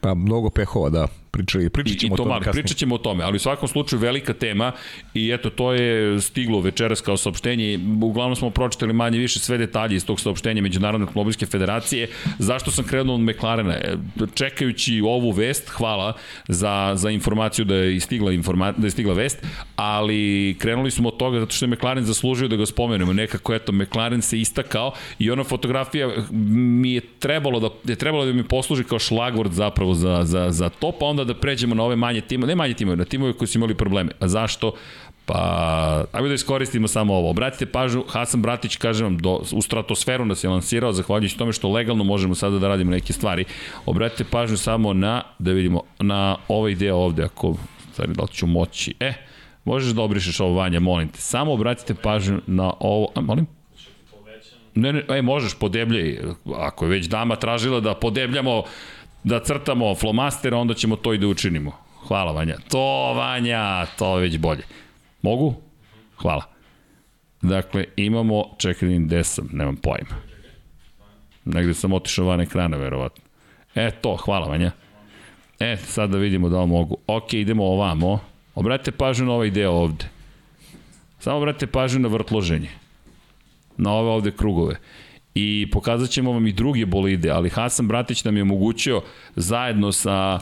[0.00, 2.62] Pa mnogo pehova, da pričali, pričat ćemo I, i to o tome kasnije.
[2.62, 4.72] Pričat ćemo o tome, ali u svakom slučaju velika tema
[5.14, 7.78] i eto, to je stiglo večeras kao saopštenje.
[8.02, 12.08] Uglavnom smo pročitali manje više sve detalje iz tog saopštenja Međunarodne automobilske federacije.
[12.38, 13.74] Zašto sam krenuo od McLarena?
[13.74, 13.96] E,
[14.34, 16.12] čekajući ovu vest, hvala
[16.48, 21.16] za, za informaciju da je stigla, informa, da je stigla vest, ali krenuli smo od
[21.16, 23.12] toga zato što je McLaren zaslužio da ga spomenemo.
[23.12, 28.32] Nekako, eto, McLaren se istakao i ona fotografija mi je trebalo da, je trebalo da
[28.32, 31.96] mi posluži kao šlagvord zapravo za, za, za to, pa onda da pređemo na ove
[31.96, 34.10] manje timove, ne manje timove, na timove koji su imali probleme.
[34.20, 34.72] A zašto?
[35.28, 37.30] Pa, ajmo da iskoristimo samo ovo.
[37.30, 41.72] Obratite pažnju, Hasan Bratić, kažem vam, do, u stratosferu nas je lansirao, zahvaljujući tome što
[41.72, 43.44] legalno možemo sada da radimo neke stvari.
[43.86, 47.54] Obratite pažnju samo na, da vidimo, na ovaj deo ovde, ako,
[47.92, 49.12] stvari, da li ću moći, e,
[49.64, 51.20] možeš da obrišeš ovo vanja, molim te.
[51.20, 53.46] Samo obratite pažnju na ovo, a, molim?
[54.74, 56.18] Ne, ne, e, možeš, podebljaj.
[56.56, 58.62] Ako je već dama tražila da podebljamo
[59.24, 61.72] da crtamo flomaster, onda ćemo to i da učinimo.
[62.08, 62.56] Hvala, Vanja.
[62.68, 64.62] To, Vanja, to je već bolje.
[65.22, 65.54] Mogu?
[66.16, 66.42] Hvala.
[67.42, 70.16] Dakle, imamo, čekaj, gde sam, nemam pojma.
[71.44, 73.24] Negde sam otišao van ekrana, verovatno.
[73.74, 74.70] E, to, hvala, Vanja.
[75.60, 76.96] E, sad da vidimo da li mogu.
[77.06, 78.20] Ok, idemo ovamo.
[78.54, 80.04] Obratite pažnju na ovaj deo ovde.
[81.20, 82.70] Samo obratite pažnju na vrtloženje.
[83.76, 84.76] Na ove ovde krugove
[85.34, 89.02] i pokazat ćemo vam i druge bolide, ali Hasan Bratić nam je omogućio
[89.36, 90.40] zajedno sa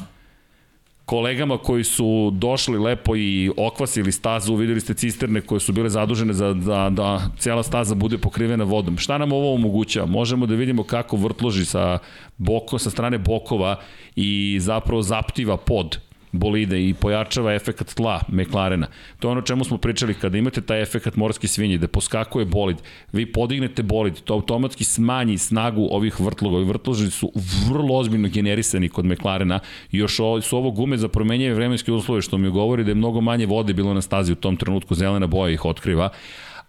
[1.06, 6.32] kolegama koji su došli lepo i okvasili stazu, videli ste cisterne koje su bile zadužene
[6.32, 8.98] za da, da cijela staza bude pokrivena vodom.
[8.98, 10.06] Šta nam ovo omogućava?
[10.06, 11.98] Možemo da vidimo kako vrtloži sa,
[12.36, 13.80] boko, sa strane bokova
[14.16, 15.98] i zapravo zaptiva pod
[16.38, 18.86] bolide i pojačava efekat tla McLarena.
[19.20, 22.76] To je ono čemu smo pričali, kada imate taj efekat morske svinje, da poskakuje bolid,
[23.12, 26.56] vi podignete bolid, to automatski smanji snagu ovih vrtloga.
[26.56, 27.32] Ovi vrtloži su
[27.68, 29.60] vrlo ozbiljno generisani kod McLarena,
[29.92, 33.46] još su ovo gume za promenjeve vremenske uslove, što mi govori da je mnogo manje
[33.46, 36.08] vode bilo na stazi u tom trenutku, zelena boja ih otkriva,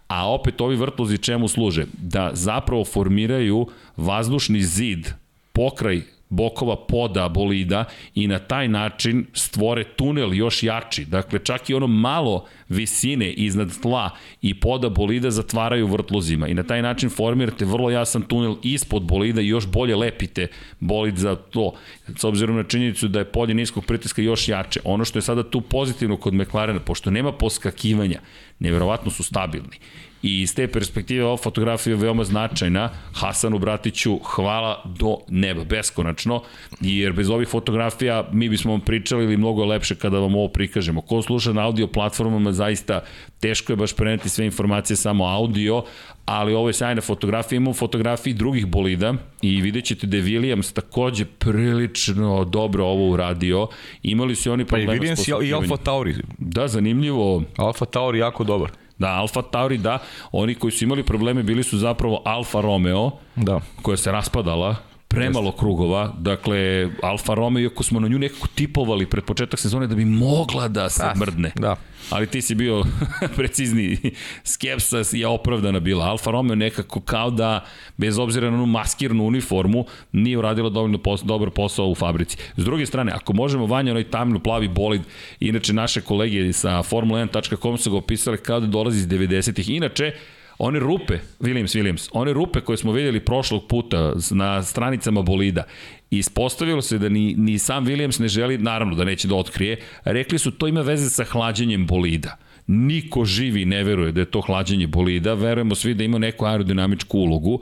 [0.08, 1.86] a opet ovi vrtlozi čemu služe?
[1.92, 5.08] Da zapravo formiraju vazdušni zid
[5.52, 11.04] pokraj bokova poda bolida i na taj način stvore tunel još jači.
[11.04, 14.10] Dakle, čak i ono malo visine iznad tla
[14.42, 19.40] i poda bolida zatvaraju vrtlozima i na taj način formirate vrlo jasan tunel ispod bolida
[19.40, 20.46] i još bolje lepite
[20.80, 21.72] bolid za to.
[22.16, 24.80] S obzirom na činjenicu da je polje niskog pritiska još jače.
[24.84, 28.20] Ono što je sada tu pozitivno kod McLarena, pošto nema poskakivanja,
[28.58, 29.78] neverovatno su stabilni
[30.22, 32.90] I iz te perspektive ova fotografija je veoma značajna.
[33.12, 36.42] Hasanu Bratiću hvala do neba, beskonačno,
[36.80, 41.00] jer bez ovih fotografija mi bismo vam pričali ili mnogo lepše kada vam ovo prikažemo.
[41.00, 43.00] Ko sluša na audio platformama, zaista
[43.40, 45.82] teško je baš preneti sve informacije samo audio,
[46.24, 47.56] ali ovo je sjajna fotografija.
[47.56, 53.68] Imamo fotografije drugih bolida i vidjet ćete da je Williams takođe prilično dobro ovo uradio.
[54.02, 56.14] Imali su oni problema pa i Williams i Alfa Tauri.
[56.38, 57.42] Da, zanimljivo.
[57.56, 58.70] Alfa Tauri jako dobar.
[58.98, 59.98] Da, Alfa Tauri, da.
[60.32, 63.60] Oni koji su imali probleme bili su zapravo Alfa Romeo, da.
[63.82, 64.76] koja se raspadala,
[65.08, 69.94] premalo krugova, dakle Alfa Romeo, iako smo na nju nekako tipovali pred početak sezone da
[69.94, 71.52] bi mogla da se da, mrdne.
[71.56, 71.76] Da.
[72.10, 72.84] Ali ti si bio
[73.36, 73.98] precizni,
[74.44, 76.04] skepsa je opravdana bila.
[76.04, 77.64] Alfa Romeo nekako kao da,
[77.96, 82.36] bez obzira na onu maskirnu uniformu, nije uradila dovoljno pos, dobar posao u fabrici.
[82.56, 85.02] S druge strane, ako možemo vanja onaj tamno plavi bolid,
[85.40, 89.70] inače naše kolege sa Formula1.com su ga opisali kao da dolazi iz 90-ih.
[89.70, 90.12] Inače,
[90.58, 95.64] one rupe, Williams, Williams, one rupe koje smo videli prošlog puta na stranicama bolida,
[96.10, 100.38] ispostavilo se da ni, ni sam Williams ne želi, naravno da neće da otkrije, rekli
[100.38, 102.36] su to ima veze sa hlađenjem bolida.
[102.66, 107.18] Niko živi ne veruje da je to hlađenje bolida, verujemo svi da ima neku aerodinamičku
[107.18, 107.60] ulogu,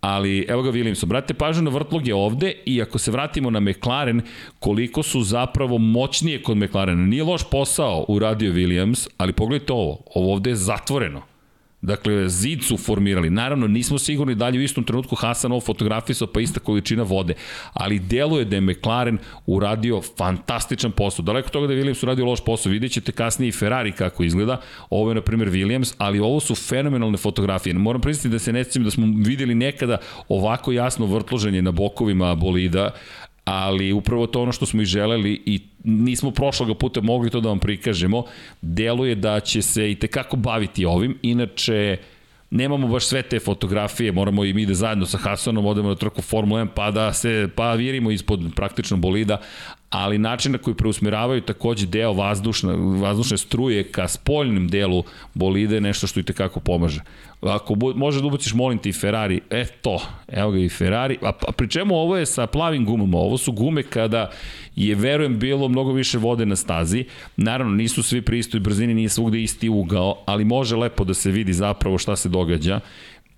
[0.00, 4.22] ali evo ga Williams, obratite pažnju na vrtloge ovde i ako se vratimo na McLaren,
[4.58, 7.06] koliko su zapravo moćnije kod McLarena.
[7.06, 11.33] Nije loš posao uradio Williams, ali pogledajte ovo, ovo ovde je zatvoreno
[11.84, 13.30] Dakle, zid su formirali.
[13.30, 17.34] Naravno, nismo sigurni dalje u istom trenutku Hasan ovo fotografisao pa ista količina vode,
[17.72, 21.22] ali deluje da je McLaren uradio fantastičan posao.
[21.24, 24.60] Daleko toga da je Williams uradio loš posao, vidjet ćete kasnije i Ferrari kako izgleda.
[24.90, 27.74] Ovo je, na primjer, Williams, ali ovo su fenomenalne fotografije.
[27.74, 32.90] Moram priznati da se ne da smo videli nekada ovako jasno vrtloženje na bokovima bolida,
[33.44, 37.48] ali upravo to ono što smo i želeli i nismo prošlog puta mogli to da
[37.48, 38.24] vam prikažemo,
[38.60, 41.96] deluje da će se i tekako baviti ovim, inače
[42.50, 46.22] nemamo baš sve te fotografije, moramo i mi da zajedno sa Hasanom odemo na trku
[46.22, 49.40] Formula 1 pa da se pa virimo ispod praktično bolida,
[49.94, 55.04] ali način na koji preusmeravaju takođe deo vazdušne, vazdušne struje ka spoljnim delu
[55.34, 57.00] bolide je nešto što i tekako pomaže.
[57.42, 61.52] Ako bu, da ubaciš, molim ti, Ferrari, e to, evo ga i Ferrari, a, a
[61.52, 64.30] pri čemu ovo je sa plavim gumama, ovo su gume kada
[64.76, 67.04] je, verujem, bilo mnogo više vode na stazi,
[67.36, 71.30] naravno nisu svi pri istoj brzini, nije svugde isti ugao, ali može lepo da se
[71.30, 72.80] vidi zapravo šta se događa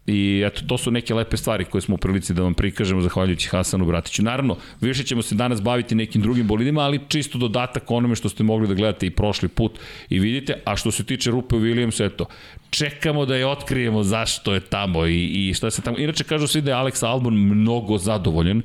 [0.07, 3.49] I eto, to su neke lepe stvari koje smo u prilici da vam prikažemo zahvaljujući
[3.49, 4.23] Hasanu Bratiću.
[4.23, 8.45] Naravno, više ćemo se danas baviti nekim drugim bolidima, ali čisto dodatak onome što ste
[8.45, 10.55] mogli da gledate i prošli put i vidite.
[10.65, 12.27] A što se tiče Rupe Williams, eto,
[12.71, 15.99] čekamo da je otkrijemo zašto je tamo i, i šta se tamo...
[15.99, 18.63] Inače, kažu svi da je Alex Albon mnogo zadovoljen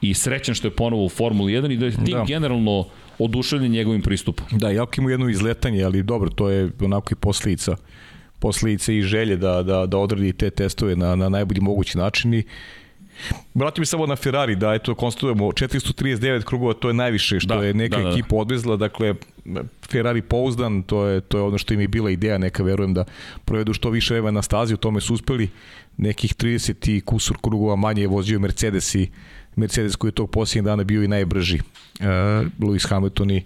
[0.00, 2.24] i srećan što je ponovo u Formuli 1 i da je tim da.
[2.28, 2.86] generalno
[3.18, 4.46] oduševljen njegovim pristupom.
[4.50, 7.76] Da, jako ima jedno izletanje, ali dobro, to je onako i posljedica
[8.44, 12.42] posledice i želje da, da, da odradi te testove na, na najbolji mogući način i
[13.54, 17.64] Vratim mi samo na Ferrari, da eto konstatujemo 439 krugova, to je najviše što da,
[17.64, 19.14] je neka da, da, ekipa odvezla, dakle
[19.90, 23.04] Ferrari pouzdan, to je to je ono što im je bila ideja, neka verujem da
[23.44, 25.48] provedu što više vremena na stazi, u tome su uspeli.
[25.96, 29.08] Nekih 30 i kusur krugova manje je vozio Mercedes i
[29.56, 31.58] Mercedes koji je tog posljednjeg dana bio i najbrži.
[31.58, 32.06] Uh,
[32.60, 33.42] Lewis Hamilton i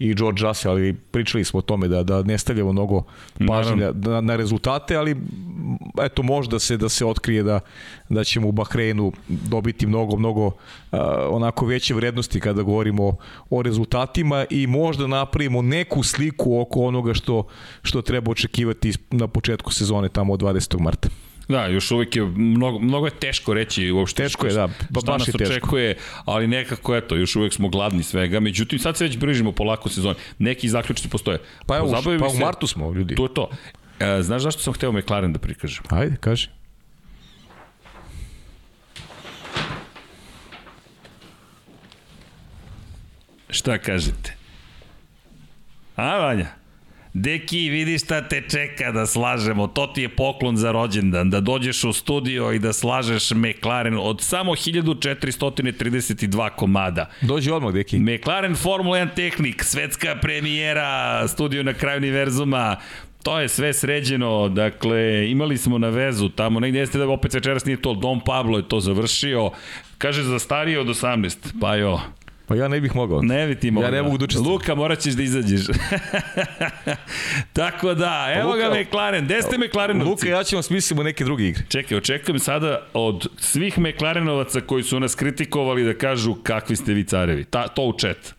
[0.00, 3.02] i George Russell, ali pričali smo o tome da, da ne stavljamo mnogo
[3.48, 5.16] pažnja na, na rezultate, ali
[6.02, 7.60] eto možda se da se otkrije da,
[8.08, 10.52] da ćemo u Bahreinu dobiti mnogo, mnogo uh,
[11.30, 13.16] onako veće vrednosti kada govorimo
[13.50, 17.46] o rezultatima i možda napravimo neku sliku oko onoga što,
[17.82, 20.80] što treba očekivati na početku sezone tamo od 20.
[20.80, 21.08] marta.
[21.50, 25.12] Da, još uvek je, mnogo, mnogo je teško reći uopšte Teško je, da, pa šta
[25.12, 25.52] baš nas je teško.
[25.52, 29.88] očekuje, ali nekako eto, još uvek smo gladni svega, međutim sad se već brižimo polako
[29.88, 30.14] sezoni.
[30.38, 31.38] Neki zaključci postoje.
[31.66, 33.14] Pa evo, pa mi u martu smo, ljudi.
[33.14, 33.50] To je to.
[34.00, 35.84] E, znaš zašto sam hteo McLaren da prikažem?
[35.90, 36.48] Ajde, kaži.
[43.48, 44.36] Šta kažete?
[45.96, 46.59] A, Vanja?
[47.14, 49.66] Deki, vidi šta te čeka da slažemo.
[49.66, 51.30] To ti je poklon za rođendan.
[51.30, 57.10] Da dođeš u studio i da slažeš McLaren od samo 1432 komada.
[57.20, 57.98] Dođi odmah, deki.
[57.98, 62.76] McLaren Formula 1 Tehnik, svetska premijera, studio na kraju univerzuma,
[63.22, 67.64] To je sve sređeno, dakle, imali smo na vezu tamo, negdje jeste da opet večeras
[67.64, 69.50] nije to, Dom Pablo je to završio,
[69.98, 72.00] kaže za starije od 18, pa jo,
[72.50, 73.22] Pa ja ne bih mogao.
[73.22, 73.88] ne bi ti mogao.
[73.88, 74.52] Ja ne mogu da učestvujem.
[74.52, 75.60] Luka, morat ćeš da izađeš.
[77.52, 80.10] Tako da, evo ga Luka- McLaren, gde ste McLarenovci?
[80.10, 81.62] Luka, ja ćemo smislimo neke druge igre.
[81.68, 87.04] Čekaj, očekujem sada od svih McLarenovaca koji su nas kritikovali da kažu kakvi ste vi
[87.04, 87.44] carevi.
[87.44, 88.34] Ta, to u chat.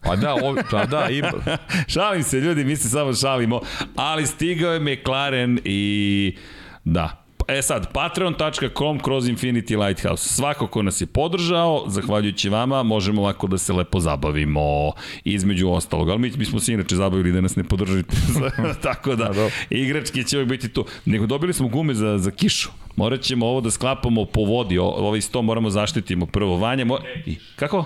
[0.00, 1.32] Pa da, o, pa da, ima.
[1.94, 3.60] Šalim se, ljudi, mi se samo šalimo,
[3.96, 6.36] ali stigao je McLaren i
[6.84, 10.28] da, E sad, patreon.com kroz Infinity Lighthouse.
[10.28, 14.92] Svako ko nas je podržao, zahvaljujući vama, možemo ovako da se lepo zabavimo
[15.24, 16.10] između ostalog.
[16.10, 18.16] Ali mi bismo se inače zabavili da nas ne podržite.
[18.82, 19.50] Tako da, dobro.
[19.70, 20.84] igrački će uvijek biti tu.
[21.04, 22.70] Nego dobili smo gume za, za kišu.
[22.96, 24.78] Morat ćemo ovo da sklapamo po vodi.
[24.78, 26.56] O, ovaj sto moramo zaštitimo prvo.
[26.56, 26.98] Vanja, mo...
[27.26, 27.84] I, kako?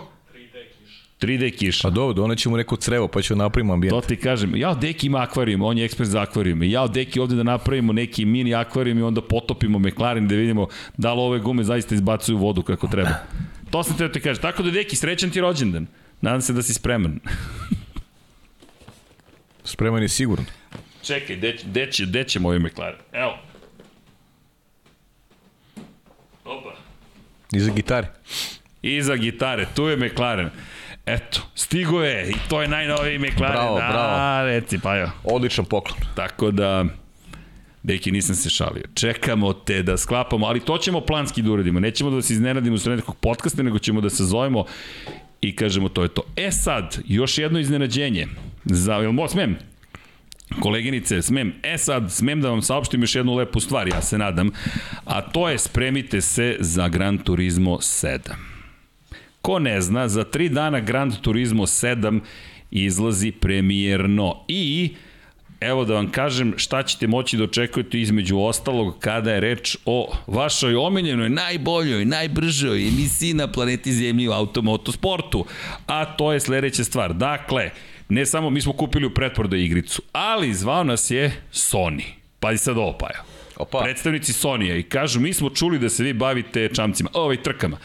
[1.20, 1.88] 3D kiša.
[1.88, 3.94] Pa dobro, donećemo ćemo neko crevo, pa ćemo napravimo ambijent.
[3.94, 6.62] To ti kažem, ja Deki ima akvarijum, on je ekspert za akvarijum.
[6.62, 11.14] Ja Deki ovde da napravimo neki mini akvarijum i onda potopimo McLaren da vidimo da
[11.14, 13.10] li ove gume zaista izbacuju vodu kako treba.
[13.70, 14.42] To sam teo ti kažem.
[14.42, 15.86] Tako da Deki, srećan ti rođendan.
[16.20, 17.20] Nadam se da si spreman.
[19.64, 20.44] Spreman je sigurno.
[21.02, 22.98] Čekaj, gde, gde, će, gde će moj McLaren?
[23.12, 23.38] Evo.
[26.44, 26.74] Opa.
[27.52, 28.08] I za gitare.
[28.82, 30.50] Iza gitare, tu je McLaren.
[31.06, 33.54] Eto, stigo je i to je najnoviji McLaren.
[33.54, 34.46] Bravo, A, bravo.
[34.46, 35.10] reci, pa jo.
[35.24, 35.98] Odličan poklon.
[36.14, 36.84] Tako da,
[37.82, 38.82] Deki, nisam se šalio.
[38.94, 41.80] Čekamo te da sklapamo, ali to ćemo planski da uradimo.
[41.80, 44.64] Nećemo da se iznenadimo sred nekog podcasta, nego ćemo da se zovemo
[45.40, 46.22] i kažemo to je to.
[46.36, 48.26] E sad, još jedno iznenađenje.
[48.64, 49.56] Za, jel mo, smem?
[50.60, 54.50] Koleginice, smem, e sad, smem da vam saopštim još jednu lepu stvar, ja se nadam,
[55.04, 58.49] a to je spremite se za Gran Turismo 7.
[59.42, 62.20] Ko ne zna, za tri dana Grand Turismo 7
[62.70, 64.94] izlazi premijerno i
[65.60, 70.12] evo da vam kažem šta ćete moći da očekujete između ostalog kada je reč o
[70.26, 75.44] vašoj omiljenoj, najboljoj, najbržoj emisiji na planeti Zemlji u automotosportu.
[75.86, 77.14] A to je sledeća stvar.
[77.14, 77.70] Dakle,
[78.08, 82.04] ne samo mi smo kupili u pretprodaju igricu, ali zvao nas je Sony.
[82.40, 83.29] Pazi sad ovo, Pajo
[83.60, 83.80] Opa.
[83.82, 87.78] predstavnici Sonija i kažu mi smo čuli da se vi bavite čamcima, ovaj trkama.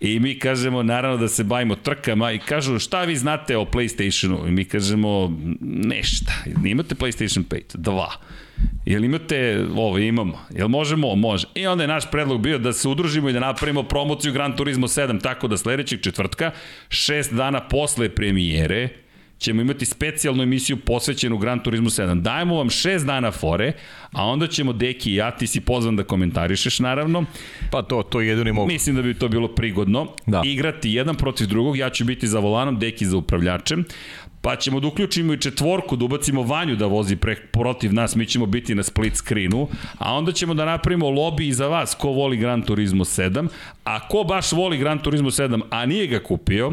[0.00, 4.48] I mi kažemo naravno da se bavimo trkama i kažu šta vi znate o PlayStationu?
[4.48, 6.32] I mi kažemo nešta.
[6.64, 7.76] Imate PlayStation 5?
[7.76, 8.10] Dva.
[8.86, 9.98] Jel imate ovo?
[9.98, 10.38] Imamo.
[10.50, 11.14] Jel možemo?
[11.14, 11.46] Može.
[11.54, 14.88] I onda je naš predlog bio da se udružimo i da napravimo promociju Gran Turismo
[14.88, 16.50] 7, tako da sledećeg četvrtka,
[16.88, 18.88] šest dana posle premijere,
[19.38, 22.20] ćemo imati specijalnu emisiju posvećenu Gran Turismo 7.
[22.20, 23.72] Dajemo vam šest dana fore,
[24.12, 27.24] a onda ćemo Deki i ja, ti si pozvan da komentarišeš naravno.
[27.70, 28.68] Pa to, to jedino mogu.
[28.68, 30.06] Mislim da bi to bilo prigodno.
[30.26, 30.42] Da.
[30.44, 33.84] Igrati jedan protiv drugog, ja ću biti za volanom, Deki za upravljačem.
[34.40, 38.26] Pa ćemo da uključimo i četvorku, da ubacimo Vanju da vozi pre, protiv nas, mi
[38.26, 42.08] ćemo biti na split screenu, a onda ćemo da napravimo lobby i za vas ko
[42.08, 43.48] voli Gran Turismo 7,
[43.84, 46.72] a ko baš voli Gran Turismo 7, a nije ga kupio,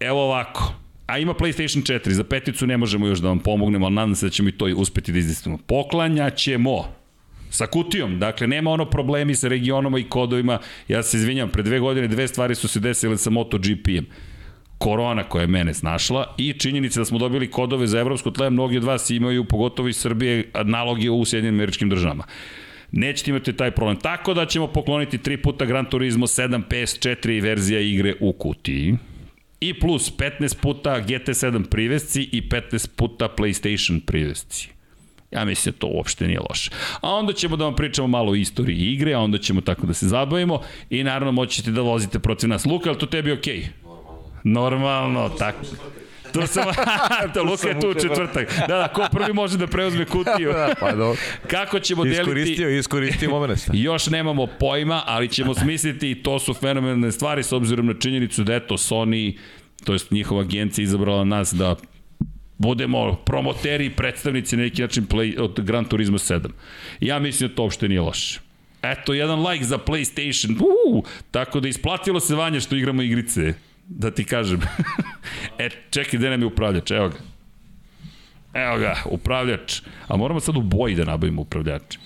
[0.00, 0.74] evo ovako,
[1.12, 4.26] a ima PlayStation 4, za peticu ne možemo još da vam pomognemo, ali nadam se
[4.26, 5.58] da ćemo i to uspeti da izdistimo.
[5.66, 6.84] Poklanja ćemo
[7.50, 11.78] sa kutijom, dakle nema ono problemi sa regionama i kodovima, ja se izvinjam, pre dve
[11.78, 14.06] godine dve stvari su se desile sa MotoGP-em
[14.78, 18.76] korona koja je mene snašla i činjenica da smo dobili kodove za evropsko tle, mnogi
[18.76, 22.24] od vas imaju, pogotovo iz Srbije, naloge u Sjedinim američkim državama.
[22.92, 23.96] Nećete imati taj problem.
[23.96, 28.96] Tako da ćemo pokloniti tri puta Gran Turismo 7 PS4 verzija igre u kutiji.
[29.62, 34.68] I plus 15 puta GT7 privesci i 15 puta PlayStation privesci.
[35.30, 36.70] Ja mislim da to uopšte nije loše.
[37.00, 39.94] A onda ćemo da vam pričamo malo o istoriji igre, a onda ćemo tako da
[39.94, 42.64] se zabavimo i naravno moćete da vozite protiv nas.
[42.64, 43.56] Luka, je li to tebi okej?
[43.56, 43.66] Okay?
[44.44, 45.66] Normalno, tako.
[46.32, 46.64] Tu sam,
[47.34, 48.54] to Luka je tu u četvrtak.
[48.68, 50.52] Da, da, ko prvi može da preuzme kutiju.
[50.80, 51.14] Pa do,
[51.46, 52.20] Kako ćemo deliti...
[52.20, 53.60] iskoristio, iskoristio moment.
[53.72, 58.44] Još nemamo pojma, ali ćemo smisliti i to su fenomenalne stvari s obzirom na činjenicu
[58.44, 59.38] da eto Sony,
[59.84, 61.76] to jest njihova agencija izabrala nas da
[62.58, 66.48] budemo promoteri i predstavnici na neki način play, od Gran Turismo 7.
[67.00, 68.40] Ja mislim da to uopšte nije loše.
[68.82, 70.60] Eto, jedan like za PlayStation.
[70.60, 73.54] Uuu, tako da isplatilo se vanje što igramo igrice.
[73.98, 74.60] Da ti kažem.
[75.58, 76.90] e, čekaj, gde nam je upravljač?
[76.90, 77.16] Evo ga.
[78.54, 79.80] Evo ga, upravljač.
[80.08, 81.98] A moramo sad u boji da nabavimo upravljača.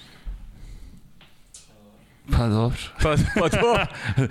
[2.32, 2.78] Pa dobro.
[3.03, 3.78] Pa, pa to,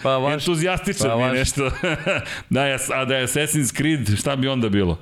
[0.04, 0.34] pa vaš.
[0.34, 1.38] Entuzijastičan Pa mi je vaš.
[1.38, 1.72] nešto.
[2.50, 5.00] da je, a da je Assassin's Creed, šta bi onda bilo?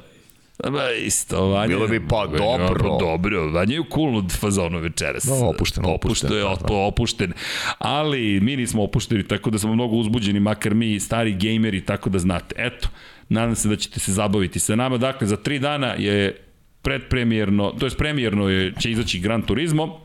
[0.62, 1.68] Ba, isto, Vanja.
[1.68, 2.90] Bilo bi pa dobro.
[2.92, 5.26] Pa dobro, Vanja je u cool fazonu večeras.
[5.26, 5.94] Da, opušten, opušten.
[5.96, 7.34] opušten, da, otpo, opušten.
[7.80, 12.20] Ali mi nismo opušteni, tako da smo mnogo uzbuđeni, makar mi stari gejmeri, tako da
[12.20, 12.56] znate.
[12.58, 12.90] Eto,
[13.30, 14.98] nadam se da ćete se zabaviti sa nama.
[14.98, 16.38] Dakle, za tri dana je
[16.82, 20.00] predpremijerno, to je premijerno je, će izaći Gran Turismo.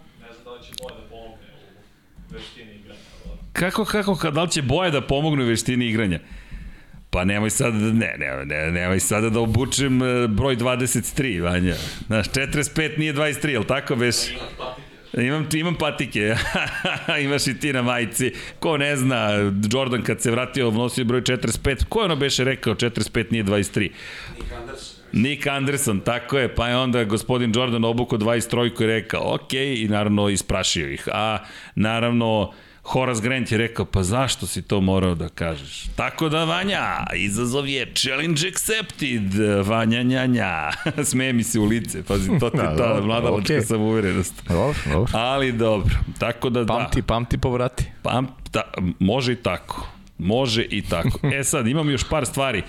[3.53, 6.20] Kako, kako, ka- da li će boje da pomogne u veštini igranja?
[7.11, 11.74] Pa nemoj sad, ne, ne, ne, nemoj sada da obučem e, broj 23, Vanja.
[12.06, 14.16] Znaš, 45 nije 23, jel tako beš?
[15.12, 16.34] Imam, imam patike,
[17.24, 18.32] imaš i ti na majici.
[18.59, 19.30] Ko ne zna,
[19.72, 23.90] Jordan kad se vratio nosio broj 45, ko je ono beše rekao 45 nije 23?
[25.12, 29.86] Nick Anderson, tako je, pa je onda gospodin Jordan obuko 23 i rekao, ok, i
[29.90, 31.09] naravno isprašio ih.
[31.12, 31.38] A
[31.74, 32.52] naravno,
[32.89, 35.84] Horace Grant je rekao, pa zašto si to morao da kažeš?
[35.97, 36.84] Tako da, Vanja,
[37.16, 39.34] izazov je challenge accepted,
[39.64, 40.70] Vanja njanja.
[41.05, 43.62] Smeje mi se u lice, pazi, to ti Da, je ta dobro, mladalačka okej.
[43.62, 44.34] samouverenost.
[44.49, 45.12] Dobro, dobro.
[45.14, 47.07] Ali dobro, tako da Pamti, da.
[47.07, 47.84] pamti povrati.
[48.03, 48.62] Pam, ta,
[48.99, 49.89] može i tako.
[50.18, 51.20] Može i tako.
[51.34, 52.62] E sad, imam još par stvari.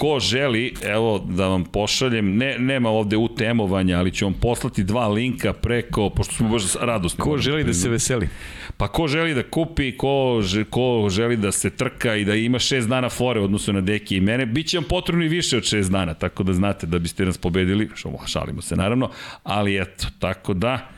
[0.00, 5.08] Ko želi, evo da vam pošaljem, ne, nema ovde utemovanja, ali ću vam poslati dva
[5.08, 7.20] linka preko, pošto smo baš radosni.
[7.20, 8.28] Ko želi da se veseli?
[8.76, 12.88] Pa ko želi da kupi, ko, ko želi da se trka i da ima šest
[12.88, 15.64] dana fore u odnosu na deki i mene, bit će vam potrebno i više od
[15.64, 17.90] šest dana, tako da znate da biste nas pobedili,
[18.26, 19.10] šalimo se naravno,
[19.42, 20.88] ali eto, tako da,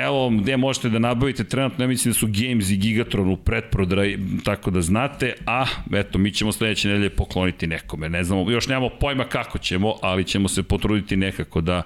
[0.00, 4.18] Evo gde možete da nabavite, trenutno ja mislim da su Games i Gigatron u pretprodaji,
[4.44, 8.88] tako da znate, a eto, mi ćemo sledeće nedelje pokloniti nekome, ne znamo, još nemamo
[9.00, 11.82] pojma kako ćemo, ali ćemo se potruditi nekako da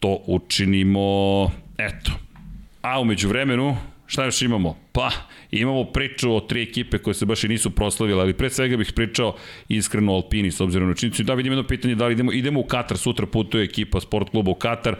[0.00, 1.44] to učinimo,
[1.78, 2.12] eto.
[2.82, 3.76] A umeđu vremenu,
[4.10, 4.76] šta još imamo?
[4.92, 5.10] Pa,
[5.50, 8.92] imamo priču o tri ekipe koje se baš i nisu proslavile, ali pre svega bih
[8.92, 9.36] pričao
[9.68, 11.22] iskreno o Alpini, s obzirom na činjenicu.
[11.22, 14.50] Da vidim jedno pitanje, da li idemo, idemo u Katar, sutra putuje ekipa sport kluba
[14.50, 14.96] u Katar,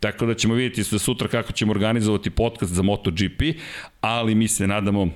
[0.00, 3.42] tako da ćemo vidjeti sve sutra kako ćemo organizovati podcast za MotoGP,
[4.00, 5.08] ali mi se nadamo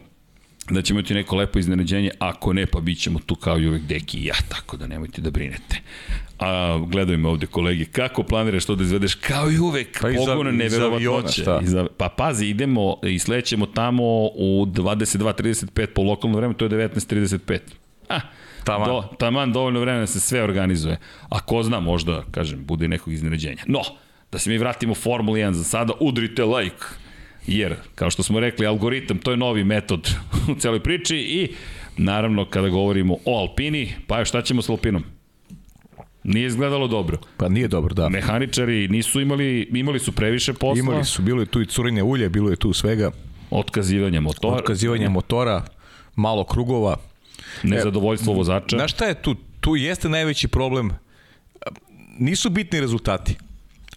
[0.70, 3.82] da ćemo imati neko lepo iznenađenje, ako ne, pa bit ćemo tu kao i uvek
[3.82, 5.80] deki i ja, tako da nemojte da brinete.
[6.38, 10.50] A, gledaju me ovde kolege, kako planiraš to da izvedeš kao i uvek, Pa pogona
[10.50, 11.44] neverovatnoće.
[11.96, 17.58] Pa pazi, idemo i slećemo tamo u 22.35 po lokalnom vremenu, to je 19.35.
[18.08, 18.20] Ah,
[18.64, 18.88] Taman.
[18.88, 20.98] Do, taman dovoljno vremena da se sve organizuje.
[21.28, 23.62] A ko zna, možda, kažem, bude nekog iznenađenja.
[23.66, 23.80] No,
[24.32, 26.84] da se mi vratimo u Formula 1 za sada, udrite like.
[27.46, 30.10] Jer, kao što smo rekli, algoritam, to je novi metod
[30.50, 31.54] u celoj priči i
[31.96, 35.04] naravno kada govorimo o Alpini, pa šta ćemo s Alpinom?
[36.26, 37.18] Nije izgledalo dobro.
[37.36, 38.08] Pa nije dobro, da.
[38.08, 42.28] Mehaničari nisu imali, imali su previše posla, Imali su, bilo je tu i curenje ulje,
[42.28, 43.10] bilo je tu svega,
[43.50, 45.64] otkazivanje motora, otkazivanje motora,
[46.16, 46.96] malo krugova.
[47.62, 48.76] nezadovoljstvo vozača.
[48.76, 49.36] Znaš šta je tu?
[49.60, 50.90] Tu jeste najveći problem.
[52.18, 53.36] Nisu bitni rezultati,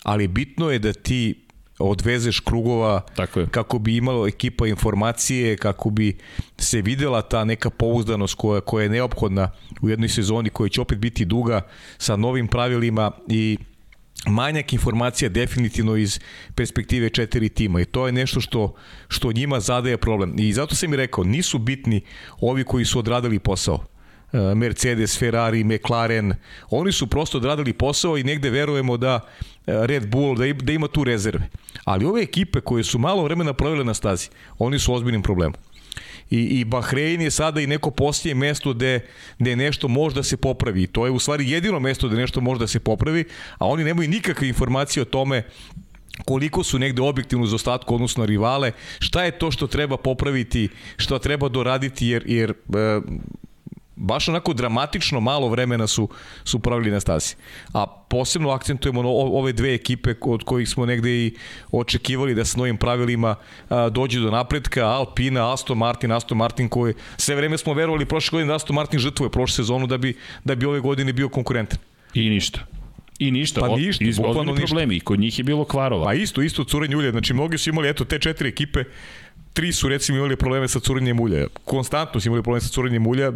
[0.03, 1.35] ali bitno je da ti
[1.79, 3.47] odvezeš krugova Tako je.
[3.51, 6.17] kako bi imalo ekipa informacije, kako bi
[6.57, 9.51] se videla ta neka pouzdanost koja, koja je neophodna
[9.81, 11.61] u jednoj sezoni koja će opet biti duga
[11.97, 13.57] sa novim pravilima i
[14.27, 16.19] manjak informacija definitivno iz
[16.55, 18.75] perspektive četiri tima i to je nešto što,
[19.07, 20.33] što njima zadaje problem.
[20.39, 22.01] I zato sam i rekao, nisu bitni
[22.39, 23.85] ovi koji su odradili posao.
[24.33, 26.33] E, Mercedes, Ferrari, McLaren,
[26.69, 29.19] oni su prosto odradili posao i negde verujemo da e,
[29.65, 31.49] Red Bull, da, da ima tu rezerve.
[31.83, 35.55] Ali ove ekipe koje su malo vremena provele na stazi, oni su ozbiljnim problemom.
[36.29, 38.99] I, i Bahrein je sada i neko poslije mesto gde,
[39.39, 40.87] gde nešto može da se popravi.
[40.87, 43.25] To je u stvari jedino mesto gde nešto može da se popravi,
[43.57, 45.43] a oni nemaju nikakve informacije o tome
[46.25, 51.19] koliko su negde objektivno za ostatku odnosno rivale, šta je to što treba popraviti, što
[51.19, 53.01] treba doraditi, jer, jer e,
[53.99, 56.09] baš onako dramatično malo vremena su,
[56.43, 57.35] su pravili na stazi.
[57.73, 61.33] A posebno akcentujemo na o- ove dve ekipe od kojih smo negde i
[61.71, 63.35] očekivali da s novim pravilima
[63.69, 68.31] a, dođe do napretka, Alpina, Aston Martin, Aston Martin koji sve vreme smo verovali prošle
[68.31, 71.79] godine da Aston Martin žrtvuje prošlu sezonu da bi, da bi ove godine bio konkurentan.
[72.13, 72.59] I ništa.
[73.19, 73.61] I ništa.
[73.61, 74.65] Pa ništa, iz- bukvalno ništa.
[74.65, 74.95] problemi.
[74.95, 76.05] I kod njih je bilo kvarova.
[76.05, 77.11] Pa isto, isto curenje ulja.
[77.11, 78.83] Znači, mnogi su imali, eto, te četiri ekipe,
[79.53, 81.47] tri su recimo imali probleme sa curenjem ulja.
[81.65, 83.31] Konstantno su imali probleme sa curenjem ulja.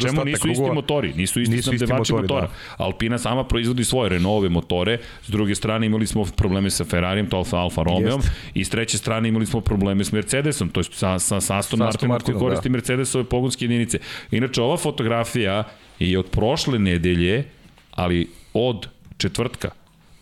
[0.00, 0.74] Čemu nisu isti krugova.
[0.74, 2.46] motori, nisu isti Nisu isti snabdevači motori, motora.
[2.78, 2.84] da.
[2.84, 7.44] Alpina sama proizvodi svoje Renaultove motore, s druge strane imali smo probleme sa Ferrarijem, to
[7.52, 8.30] Alfa Romeom, Jeste.
[8.54, 11.78] i s treće strane imali smo probleme s Mercedesom, to je sa, sa, sa Aston
[11.78, 12.72] Martinom koji Martinom, koristi da.
[12.72, 13.98] Mercedesove pogonske jedinice.
[14.30, 15.64] Inače, ova fotografija
[15.98, 17.44] je od prošle nedelje,
[17.90, 19.70] ali od četvrtka.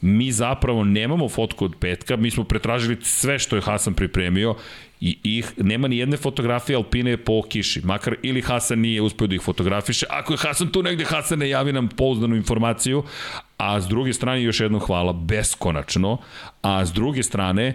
[0.01, 4.55] Mi zapravo nemamo fotku od petka, mi smo pretražili sve što je Hasan pripremio
[5.05, 9.35] i ih, nema ni jedne fotografije Alpine po kiši, makar ili Hasan nije uspeo da
[9.35, 10.07] ih fotografiše.
[10.11, 13.03] Ako je Hasan tu negde, Hasan ne javi nam pouzdanu informaciju,
[13.57, 16.19] a s druge strane još jednom hvala, beskonačno,
[16.63, 17.75] a s druge strane,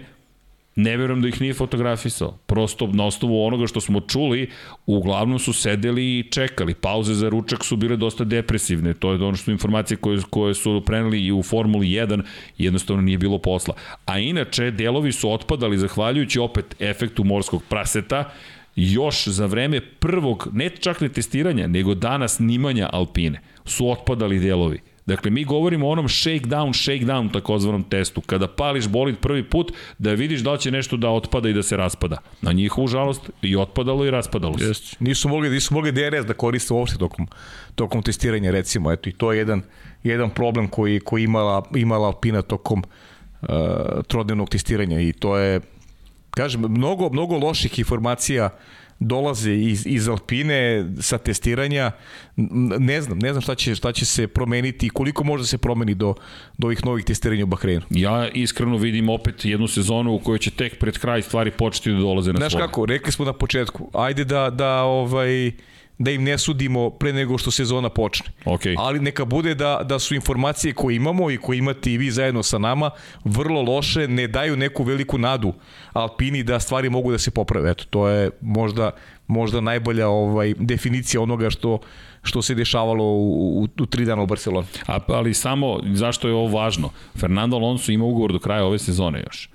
[0.76, 2.38] ne verujem da ih nije fotografisao.
[2.46, 4.50] Prosto na osnovu onoga što smo čuli,
[4.86, 6.74] uglavnom su sedeli i čekali.
[6.74, 8.94] Pauze za ručak su bile dosta depresivne.
[8.94, 12.22] To je ono što su informacije koje, koje su preneli i u Formuli 1,
[12.58, 13.74] jednostavno nije bilo posla.
[14.06, 18.30] A inače, delovi su otpadali zahvaljujući opet efektu morskog praseta,
[18.76, 24.89] još za vreme prvog, ne čak ne testiranja, nego dana snimanja Alpine, su otpadali delovi.
[25.10, 28.20] Dakle, mi govorimo o onom shakedown, shakedown takozvanom testu.
[28.20, 31.62] Kada pališ bolid prvi put, da vidiš da li će nešto da otpada i da
[31.62, 32.20] se raspada.
[32.42, 34.64] Na njihovu žalost i otpadalo i raspadalo se.
[34.64, 34.96] Jeste.
[35.00, 37.26] Nisu mogli, nisu mogli DRS da koriste uopšte tokom,
[37.74, 38.92] tokom testiranja, recimo.
[38.92, 39.62] Eto, i to je jedan,
[40.04, 42.82] jedan problem koji, koji imala, imala Alpina tokom
[43.42, 43.48] uh,
[44.06, 45.60] trodnevnog testiranja i to je,
[46.30, 48.50] kažem, mnogo, mnogo loših informacija
[49.00, 51.90] dolaze iz, iz Alpine sa testiranja.
[52.78, 55.58] Ne znam, ne znam šta će, šta će se promeniti i koliko može da se
[55.58, 56.14] promeni do,
[56.58, 57.82] do ovih novih testiranja u Bahreinu.
[57.90, 61.98] Ja iskreno vidim opet jednu sezonu u kojoj će tek pred kraj stvari početi da
[61.98, 62.66] dolaze na Znaš svoje.
[62.66, 65.52] kako, rekli smo na početku, ajde da, da ovaj
[66.00, 68.26] da im ne sudimo pre nego što sezona počne.
[68.44, 68.74] Okej.
[68.78, 72.42] Ali neka bude da, da su informacije koje imamo i koje imate i vi zajedno
[72.42, 72.90] sa nama
[73.24, 75.52] vrlo loše, ne daju neku veliku nadu
[75.92, 77.70] Alpini da stvari mogu da se poprave.
[77.70, 78.90] Eto, to je možda,
[79.26, 81.78] možda najbolja ovaj definicija onoga što
[82.22, 84.66] što se dešavalo u, u, u tri dana u Barceloni.
[84.86, 86.90] A, ali samo, zašto je ovo važno?
[87.16, 89.48] Fernando Alonso ima ugovor do kraja ove sezone još.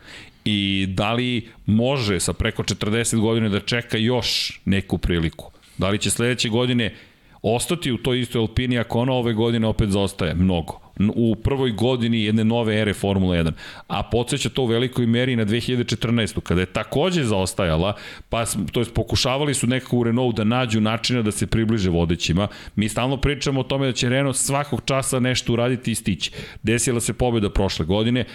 [0.45, 5.54] I da li može sa preko 40 godina da čeka još neku priliku?
[5.77, 6.93] Da li će sledeće godine
[7.41, 10.33] ostati u toj istoj Alpini ako ona ove godine opet zaostaje?
[10.33, 10.79] Mnogo.
[11.15, 13.51] U prvoj godini jedne nove ere Formule 1.
[13.87, 16.39] A podsjeća to u velikoj meri na 2014.
[16.39, 17.93] kada je takođe zaostajala,
[18.29, 22.47] pa to jest pokušavali su nekako u Renault da nađu načina da se približe vodećima.
[22.75, 26.31] Mi stalno pričamo o tome da će Renault svakog časa nešto uraditi i stići.
[26.63, 28.25] Desila se pobjeda prošle godine,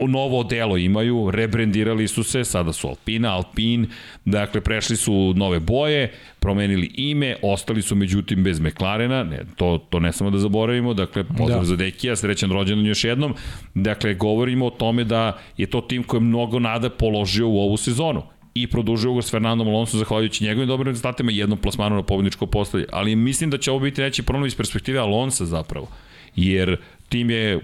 [0.00, 3.86] novo delo imaju, rebrendirali su se, sada su Alpina, Alpin,
[4.24, 10.00] dakle prešli su nove boje, promenili ime, ostali su međutim bez McLarena, ne, to, to
[10.00, 11.64] ne samo da zaboravimo, dakle pozdrav da.
[11.64, 13.34] za Dekija, srećan rođendan još jednom,
[13.74, 17.76] dakle govorimo o tome da je to tim koji je mnogo nada položio u ovu
[17.76, 18.22] sezonu
[18.54, 22.46] i produžio ga s Fernandom Alonso zahvaljujući njegovim dobrim rezultatima i jednom plasmanu na pobedničko
[22.46, 22.86] postavlje.
[22.92, 25.88] Ali mislim da će ovo biti neći problem iz perspektive Alonsa zapravo.
[26.36, 26.76] Jer
[27.08, 27.60] tim je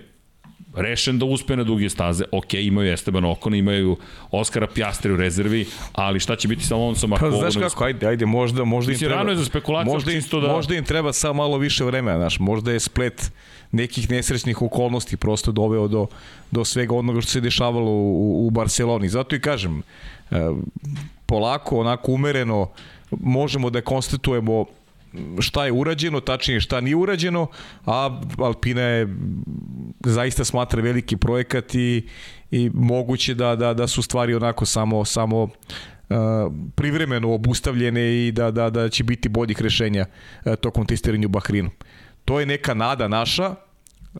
[0.82, 2.24] rešen da uspe na duge staze.
[2.32, 3.96] Ok, imaju Esteban Okon, imaju
[4.30, 8.06] Oskara Pjastri u rezervi, ali šta će biti sa Alonsom ako Pa znaš kako, ajde,
[8.06, 9.14] ajde, možda, možda im treba...
[9.14, 12.38] rano je za spekulaciju, možda im, da- Možda im treba samo malo više vremena, znaš,
[12.38, 13.32] možda je splet
[13.72, 16.06] nekih nesrećnih okolnosti prosto doveo do,
[16.50, 19.08] do svega onoga što se dešavalo u, u Barceloni.
[19.08, 19.82] Zato i kažem,
[20.30, 20.34] e,
[21.26, 22.68] polako, onako umereno,
[23.10, 24.64] možemo da konstatujemo
[25.40, 27.46] šta je urađeno, tačnije šta nije urađeno,
[27.86, 29.08] a Alpina je
[30.04, 32.06] zaista smatra veliki projekat i,
[32.50, 35.48] i moguće da, da, da su stvari onako samo, samo uh,
[36.74, 40.06] privremeno obustavljene i da, da, da će biti boljih rešenja
[40.44, 41.70] uh, tokom testiranja u Bahrinu.
[42.24, 43.54] To je neka nada naša,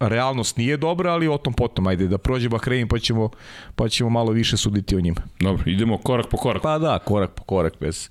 [0.01, 3.31] realnost nije dobra, ali o tom potom, ajde da prođe Bahrein pa ćemo,
[3.75, 5.21] pa ćemo malo više suditi o njima.
[5.41, 6.63] Dobro, idemo korak po korak.
[6.63, 8.11] Pa da, korak po korak, bez,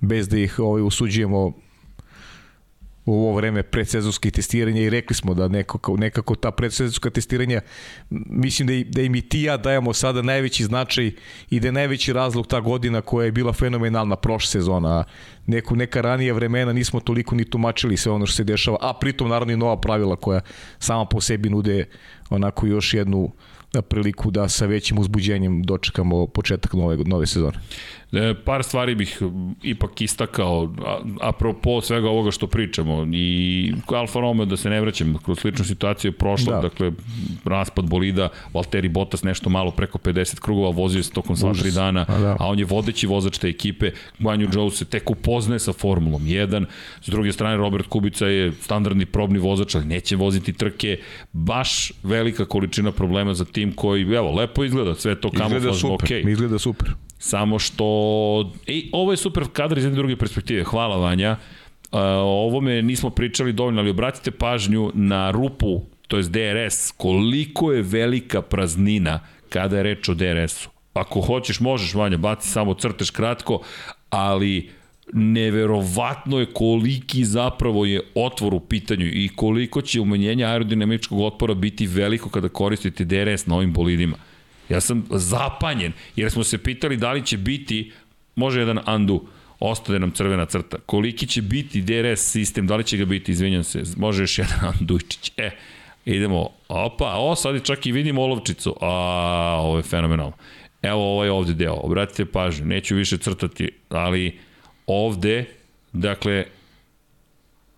[0.00, 1.52] bez da ih ovaj, usuđujemo
[3.04, 7.60] u ovo vreme predsezonskih testiranja i rekli smo da nekako, nekako ta predsezonska testiranja
[8.10, 11.12] mislim da, i, da im i ti ja dajemo sada najveći značaj
[11.50, 15.04] i da je najveći razlog ta godina koja je bila fenomenalna prošla sezona
[15.46, 19.28] neku, neka ranija vremena nismo toliko ni tumačili sve ono što se dešava a pritom
[19.28, 20.40] naravno i nova pravila koja
[20.78, 21.84] sama po sebi nude
[22.30, 23.32] onako još jednu
[23.80, 27.58] priliku da sa većim uzbuđenjem dočekamo početak nove, nove sezone.
[28.12, 29.22] E, par stvari bih
[29.62, 35.18] ipak istakao, a, apropo svega ovoga što pričamo, i Alfa Romeo, da se ne vraćam,
[35.24, 36.60] kroz sličnu situaciju je prošla, da.
[36.60, 36.68] Da.
[36.68, 36.92] dakle,
[37.44, 42.04] raspad bolida, Valtteri Bottas nešto malo preko 50 krugova, vozio se tokom sva tri dana,
[42.08, 42.36] A da.
[42.40, 46.64] a on je vodeći vozač te ekipe, Guanju Zhou se tek upoznaje sa Formulom 1,
[47.02, 50.98] s druge strane Robert Kubica je standardni probni vozač, ali neće voziti trke,
[51.32, 56.04] baš velika količina problema za tim koji, evo, lepo izgleda, sve to Izgleda kamuflažno, super,
[56.04, 56.24] okej.
[56.32, 56.94] izgleda super.
[57.22, 57.84] Samo što...
[58.66, 60.64] I ovo je super kadar iz jedne druge perspektive.
[60.64, 61.36] Hvala Vanja.
[61.92, 67.82] o ovome nismo pričali dovoljno, ali obratite pažnju na rupu, to je DRS, koliko je
[67.82, 70.70] velika praznina kada je reč o DRS-u.
[70.94, 73.60] Ako hoćeš, možeš, Vanja, baci samo crteš kratko,
[74.10, 74.70] ali
[75.12, 81.86] neverovatno je koliki zapravo je otvor u pitanju i koliko će umanjenje aerodinamičkog otpora biti
[81.86, 84.16] veliko kada koristite DRS na ovim bolidima.
[84.72, 87.92] Ja sam zapanjen, jer smo se pitali da li će biti,
[88.34, 89.20] može jedan undo,
[89.60, 90.78] ostade nam crvena crta.
[90.86, 94.58] Koliki će biti DRS sistem, da li će ga biti, izvinjam se, može još jedan
[94.80, 95.32] andujčić.
[95.36, 95.50] E,
[96.04, 98.76] idemo, opa, o, sad čak i vidimo olovčicu.
[98.80, 98.88] A,
[99.60, 100.32] ovo je fenomenalno.
[100.82, 104.38] Evo ovaj ovde deo, obratite pažnju, neću više crtati, ali
[104.86, 105.44] ovde,
[105.92, 106.44] dakle,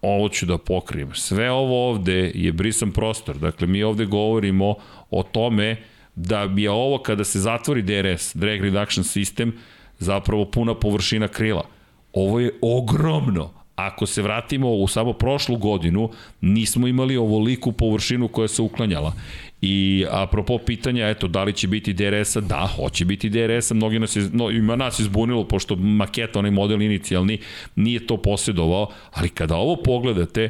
[0.02, 1.14] ovo ću da pokrijem.
[1.14, 3.38] Sve ovo ovde je brisan prostor.
[3.38, 4.74] Dakle, mi ovde govorimo
[5.10, 5.76] o tome
[6.14, 9.52] da je ovo kada se zatvori DRS, Drag Reduction System,
[9.98, 11.64] zapravo puna površina krila.
[12.12, 13.50] Ovo je ogromno.
[13.76, 16.10] Ako se vratimo u samo prošlu godinu,
[16.40, 19.12] nismo imali ovoliku površinu koja se uklanjala.
[19.60, 22.40] I apropo pitanja, eto, da li će biti DRS-a?
[22.40, 23.74] Da, hoće biti DRS-a.
[23.74, 27.38] Mnogi nas je, no, ima nas izbunilo, pošto maketa, onaj model inicijalni,
[27.76, 30.48] nije to posjedovao, ali kada ovo pogledate,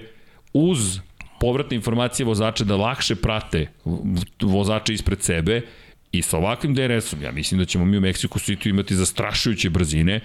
[0.53, 1.01] uz
[1.45, 3.67] povratne informacije vozača da lakše prate
[4.41, 5.61] vozača ispred sebe,
[6.15, 10.21] I sa ovakvim DRS-om, ja mislim da ćemo mi u Meksiku City imati zastrašujuće brzine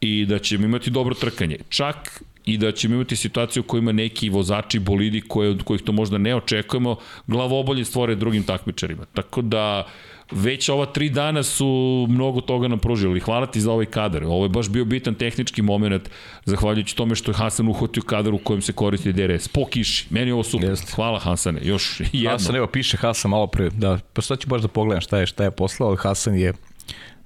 [0.00, 1.58] i da ćemo imati dobro trkanje.
[1.68, 5.92] Čak i da ćemo imati situaciju u kojima neki vozači bolidi koje, od kojih to
[5.92, 6.96] možda ne očekujemo,
[7.26, 9.04] glavobolje stvore drugim takmičarima.
[9.14, 9.86] Tako da
[10.30, 13.20] već ova tri dana su mnogo toga nam pružili.
[13.20, 14.24] Hvala ti za ovaj kadar.
[14.24, 16.10] Ovo je baš bio bitan tehnički moment,
[16.44, 19.48] zahvaljujući tome što je Hasan uhotio kadar u kojem se koristi DRS.
[19.48, 20.06] Po kiši.
[20.10, 20.68] Meni je ovo super.
[20.68, 20.92] Jeste.
[20.94, 21.60] Hvala Hasane.
[21.62, 22.30] Još jedno.
[22.30, 23.70] Hasan, evo, piše Hasan malo pre.
[23.70, 25.96] Da, pa sad ću baš da pogledam šta je, šta je poslao.
[25.96, 26.52] Hasan je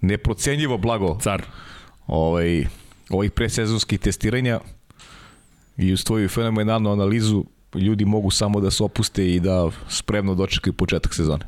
[0.01, 1.19] neprocenjivo blago.
[1.23, 1.43] Car.
[2.07, 2.67] Ovaj,
[3.11, 4.61] ovih presezonskih testiranja
[5.77, 7.45] i uz tvoju fenomenalnu analizu
[7.79, 11.45] ljudi mogu samo da se opuste i da spremno dočekaju početak sezone.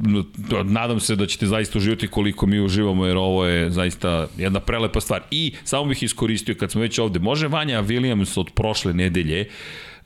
[0.65, 5.01] Nadam se da ćete zaista uživati koliko mi uživamo, jer ovo je zaista jedna prelepa
[5.01, 5.23] stvar.
[5.31, 9.49] I samo bih iskoristio, kad smo već ovde, može Vanja Williams od prošle nedelje,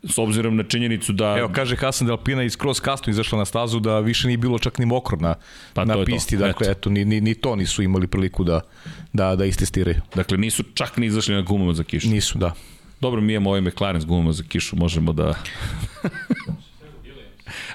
[0.09, 1.37] s obzirom na činjenicu da...
[1.39, 4.79] Evo, kaže Hasan Delpina iz kroz kasno izašla na stazu da više nije bilo čak
[4.79, 5.35] ni mokro na,
[5.75, 6.47] pa na pisti, to.
[6.47, 8.61] dakle, eto, eto ni, ni, ni to nisu imali priliku da,
[9.13, 10.01] da, da istestiraju.
[10.15, 12.09] Dakle, nisu čak ni izašli na gumama za kišu.
[12.09, 12.55] Nisu, da.
[13.05, 15.35] Dobro, mi imamo ovaj McLaren s gumama za kišu, možemo da...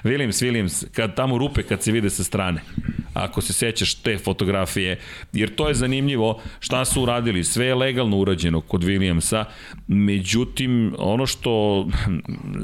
[0.04, 2.62] Williams, Williams, kad tamo rupe kad se vide sa strane.
[3.14, 4.98] Ako se sećaš te fotografije,
[5.32, 7.44] jer to je zanimljivo šta su uradili.
[7.44, 9.44] Sve je legalno urađeno kod Williamsa,
[9.88, 11.86] međutim, ono što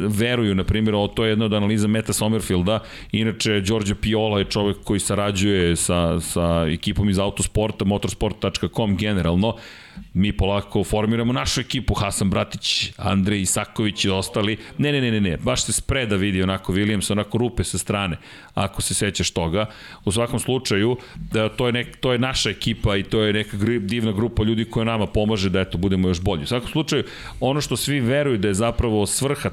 [0.09, 4.45] veruju, na primjer, o to je jedna od analiza Meta Sommerfielda, inače, Đorđe Piola je
[4.45, 9.57] čovek koji sarađuje sa, sa ekipom iz autosporta, motorsport.com generalno,
[10.15, 14.57] mi polako formiramo našu ekipu, Hasan Bratić, Andrej Isaković i ostali.
[14.79, 18.17] Ne, ne, ne, ne, ne, baš se spreda vidi onako Williams, onako rupe sa strane,
[18.55, 19.67] ako se sećaš toga.
[20.05, 20.97] U svakom slučaju,
[21.33, 24.65] da, to, je nek, to je naša ekipa i to je neka divna grupa ljudi
[24.65, 26.43] koja nama pomaže da eto, budemo još bolji.
[26.43, 27.05] U svakom slučaju,
[27.41, 29.51] ono što svi veruju da je zapravo svrha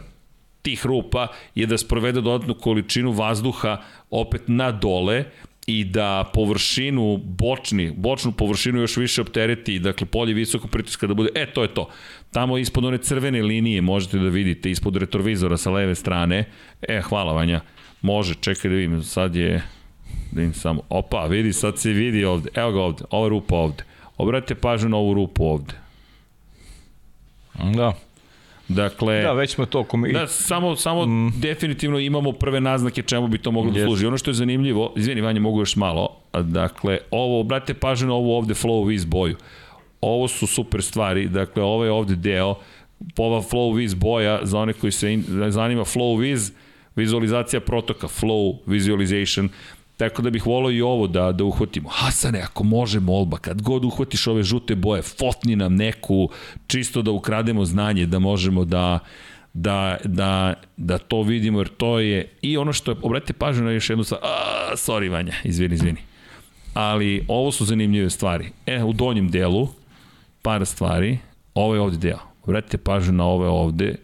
[0.63, 3.77] tih rupa je da sprovede dodatnu količinu vazduha
[4.09, 5.25] opet na dole
[5.67, 11.29] i da površinu, bočni, bočnu površinu još više optereti, dakle polje visokog pritiska da bude,
[11.35, 11.89] e to je to.
[12.31, 16.45] Tamo ispod one crvene linije možete da vidite, ispod retrovizora sa leve strane,
[16.81, 17.61] e hvala Vanja,
[18.01, 19.63] može, čekaj da vidim, sad je,
[20.31, 23.83] da vidim samo, opa, vidi, sad se vidi ovde, evo ga ovde, ova rupa ovde.
[24.17, 25.73] Obratite pažnju na ovu rupu ovde.
[27.75, 27.93] Da.
[28.73, 30.13] Dakle, da, već smo to komi...
[30.13, 31.33] Da, samo, samo mm.
[31.39, 33.79] definitivno imamo prve naznake čemu bi to moglo yes.
[33.79, 34.05] da služi.
[34.05, 38.31] Ono što je zanimljivo, izvini Vanja, mogu još malo, dakle, ovo, obratite pažnju na ovu
[38.31, 39.35] ovde flow viz boju.
[40.01, 42.55] Ovo su super stvari, dakle, ovo je ovde deo,
[43.17, 46.51] ova flow viz boja, za one koji se in, zanima flow viz,
[46.95, 49.49] vizualizacija protoka, flow visualization,
[49.97, 51.89] Tako da bih volao i ovo da, da uhvatimo.
[51.89, 56.29] Hasane, ako može molba, kad god uhvatiš ove žute boje, fotni nam neku,
[56.67, 58.99] čisto da ukrademo znanje, da možemo da,
[59.53, 63.71] da, da, da to vidimo, jer to je i ono što je, obratite pažnju na
[63.71, 65.99] još jednu stvar, a, sorry Vanja, izvini, izvini.
[66.73, 68.49] Ali ovo su zanimljive stvari.
[68.65, 69.67] E, u donjem delu,
[70.41, 71.17] par stvari,
[71.53, 72.19] ovo je ovde deo.
[72.43, 73.95] Obratite pažnju na ove ovde,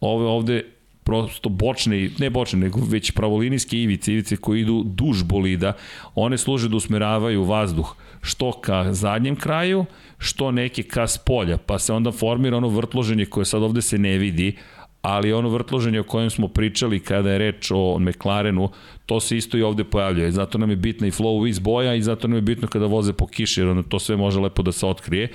[0.00, 0.64] ove ovde
[1.10, 5.72] prosto bočne, ne bočne, nego već pravolinijske ivice, ivice koje idu duž bolida,
[6.14, 9.84] one služe da usmeravaju vazduh što ka zadnjem kraju,
[10.18, 14.18] što neke ka spolja, pa se onda formira ono vrtloženje koje sad ovde se ne
[14.18, 14.56] vidi,
[15.02, 18.68] ali ono vrtloženje o kojem smo pričali kada je reč o McLarenu,
[19.06, 20.30] to se isto i ovde pojavljuje.
[20.32, 23.12] Zato nam je bitna i flow iz boja i zato nam je bitno kada voze
[23.12, 25.28] po kiši, jer onda to sve može lepo da se otkrije.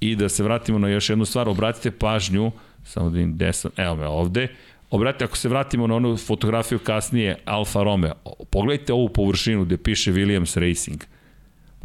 [0.00, 2.50] I da se vratimo na još jednu stvar, obratite pažnju,
[2.84, 4.48] samo da im desam, evo me ovde,
[4.90, 8.14] Obratite, ako se vratimo na onu fotografiju kasnije Alfa Romeo,
[8.50, 11.04] pogledajte ovu površinu gde piše Williams Racing.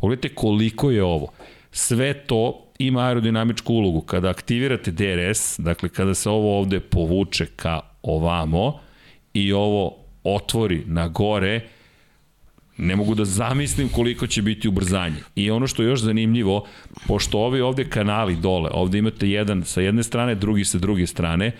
[0.02, 1.32] Pogledajte koliko je ovo.
[1.72, 4.02] Sve to ima aerodinamičku ulogu.
[4.02, 8.80] Kada aktivirate DRS, dakle kada se ovo ovde povuče ka ovamo
[9.34, 11.62] i ovo otvori na gore,
[12.78, 15.24] ne mogu da zamislim koliko će biti ubrzanje.
[15.36, 16.66] I ono što je još zanimljivo,
[17.08, 21.52] pošto ovi ovde kanali dole, ovde imate jedan sa jedne strane, drugi sa druge strane,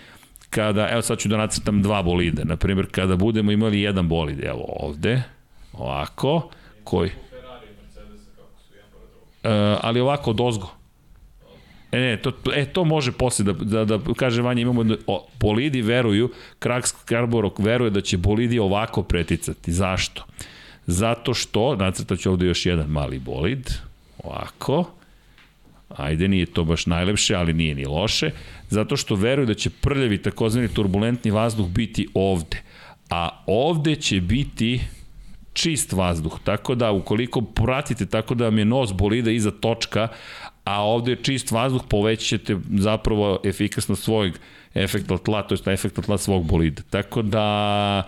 [0.50, 4.44] kada, evo sad ću da nacrtam dva bolide, na primjer kada budemo imali jedan bolid,
[4.44, 5.22] evo ovde,
[5.72, 6.50] ovako,
[6.84, 7.10] koji...
[9.44, 10.76] Uh, ali ovako od ozgo.
[11.92, 15.82] E, ne, to, e, to može posle da, da, da kaže Vanja, imamo, o, bolidi
[15.82, 16.30] veruju,
[16.60, 19.72] Krax Karborok veruje da će bolidi ovako preticati.
[19.72, 20.24] Zašto?
[20.86, 23.70] Zato što, nacrtaću ovde još jedan mali bolid,
[24.24, 24.84] ovako,
[25.88, 28.30] ajde, nije to baš najlepše, ali nije ni loše,
[28.68, 32.62] zato što veruju da će prljavi takozvani turbulentni vazduh biti ovde.
[33.10, 34.80] A ovde će biti
[35.52, 40.08] čist vazduh, tako da ukoliko pratite tako da vam je nos bolida iza točka,
[40.64, 44.34] a ovde je čist vazduh, povećate zapravo efikasnost svojeg
[44.74, 46.82] efekta tla, to je efekta tla svog bolida.
[46.90, 48.02] Tako da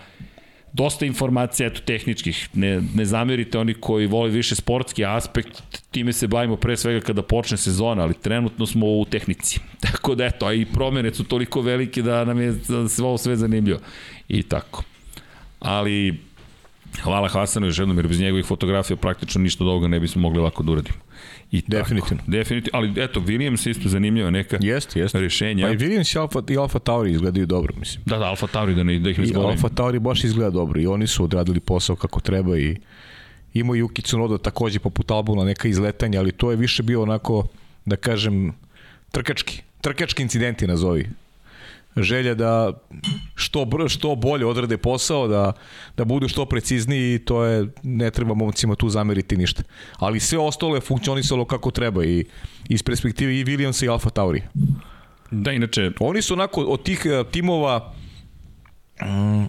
[0.73, 2.49] dosta informacija eto tehničkih.
[2.53, 7.21] Ne, ne zamerite oni koji vole više sportski aspekt, time se bavimo pre svega kada
[7.21, 9.59] počne sezona, ali trenutno smo u tehnici.
[9.91, 12.53] Tako da eto, a i promene su toliko velike da nam je
[12.89, 13.79] sve ovo sve zanimljivo.
[14.27, 14.83] I tako.
[15.59, 16.19] Ali
[17.03, 20.39] hvala Hasanu još jednom, jer bez njegovih fotografija praktično ništa od ovoga ne bismo mogli
[20.39, 20.97] ovako da uradimo.
[21.51, 22.17] I definitivno.
[22.17, 25.19] Tako, definitivno, ali eto, Williams isto zanimljiva neka jeste, jeste.
[25.19, 25.65] rešenja.
[25.65, 28.03] Pa i Williams i Alfa, i Alfa Tauri izgledaju dobro, mislim.
[28.05, 30.81] Da, da, Alfa Tauri, da, ne, da ih ne I Alfa Tauri baš izgleda dobro
[30.81, 32.75] i oni su odradili posao kako treba i
[33.53, 37.47] imao Yuki Tsunoda takođe poput Albona neka izletanja, ali to je više bio onako,
[37.85, 38.53] da kažem,
[39.11, 39.61] trkački.
[39.81, 41.09] Trkački incidenti nazovi
[41.97, 42.73] želja da
[43.35, 45.53] što br, što bolje odrade posao, da
[45.97, 49.63] da budu što precizniji i to je ne treba momcima tu zameriti ništa.
[49.97, 52.25] Ali sve ostalo je funkcionisalo kako treba i
[52.69, 54.41] iz perspektive i Williamsa i Alfa Tauri.
[55.31, 55.91] Da, inače...
[55.99, 57.93] Oni su onako od tih uh, timova
[59.01, 59.45] mm,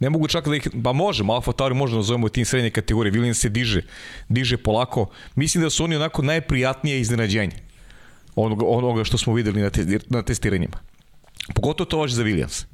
[0.00, 3.12] ne mogu čak da ih, pa možemo, Alfa Tauri možemo da zovemo tim srednje kategorije,
[3.12, 3.82] Williams se diže,
[4.28, 5.06] diže polako.
[5.34, 7.56] Mislim da su oni onako najprijatnije iznenađenje
[8.36, 10.76] onoga, onoga što smo videli na, te, na testiranjima.
[11.54, 12.64] Pogotovo to važi za Williams.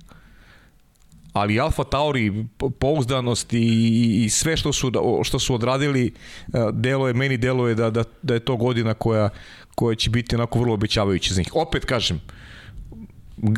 [1.32, 2.44] Ali Alfa Tauri,
[2.78, 4.92] pouzdanost i, i sve što su,
[5.24, 6.12] što su odradili, e,
[6.72, 9.28] delo je, meni delo je da, da, da je to godina koja,
[9.74, 11.50] koja će biti onako vrlo obećavajuća za njih.
[11.54, 12.20] Opet kažem,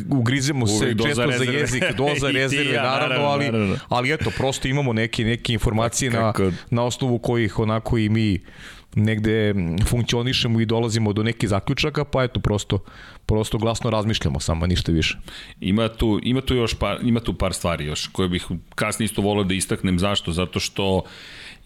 [0.09, 3.77] ugrizemo se često za jezik, doza rezerve, ja, naravno, ali, naravno.
[3.89, 6.33] ali eto, prosto imamo neke, neke informacije na,
[6.69, 8.39] na osnovu kojih onako i mi
[8.95, 9.53] negde
[9.85, 12.79] funkcionišemo i dolazimo do nekih zaključaka, pa eto prosto
[13.25, 15.17] prosto glasno razmišljamo samo ništa više.
[15.59, 19.21] Ima tu ima tu još par ima tu par stvari još koje bih kasnije isto
[19.21, 21.03] voleo da istaknem zašto zato što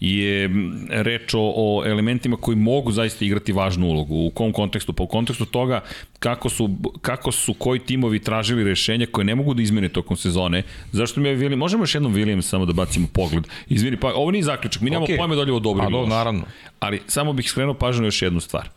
[0.00, 0.50] je
[0.88, 4.14] reč o, o elementima koji mogu zaista igrati važnu ulogu.
[4.14, 4.92] U kom kontekstu?
[4.92, 5.80] Pa u kontekstu toga
[6.18, 6.70] kako su,
[7.00, 10.62] kako su koji timovi tražili rešenja koje ne mogu da izmene tokom sezone.
[10.92, 13.44] Zašto mi je William, možemo još jednom Williams samo da bacimo pogled.
[13.68, 15.16] Izvini, pa ovo nije zaključak, mi nemamo okay.
[15.16, 16.42] pojma da li ovo dobro ili naravno.
[16.80, 18.68] Ali samo bih skrenuo pažnju na još jednu stvar.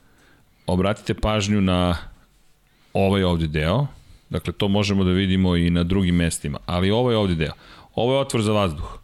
[0.68, 1.98] Obratite pažnju na
[2.94, 3.88] ovaj ovde deo,
[4.30, 7.54] dakle to možemo da vidimo i na drugim mestima, ali ovaj ovde deo.
[7.96, 9.00] Ovo je otvor za vazduh,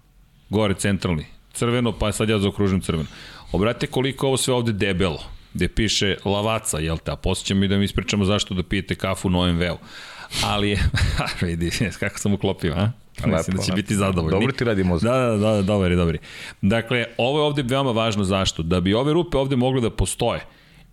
[0.49, 1.25] gore centralni,
[1.59, 3.09] crveno, pa sad ja zaokružim crveno.
[3.51, 7.77] Obratite koliko ovo sve ovde debelo, gde piše lavaca, jel te, a posjećam i da
[7.77, 9.77] mi ispričamo zašto da pijete kafu na OMV-u.
[10.43, 10.79] Ali je,
[11.41, 12.91] vidi, kako sam uklopio, a?
[13.25, 13.75] Lepo, Mislim da će lepo.
[13.75, 14.31] biti zadovoljni.
[14.39, 15.11] Dobro ti radi mozak.
[15.11, 16.21] Da, da, da, dobar je, dobar je.
[16.61, 18.63] Dakle, ovo je ovde veoma važno zašto?
[18.63, 20.45] Da bi ove rupe ovde mogle da postoje,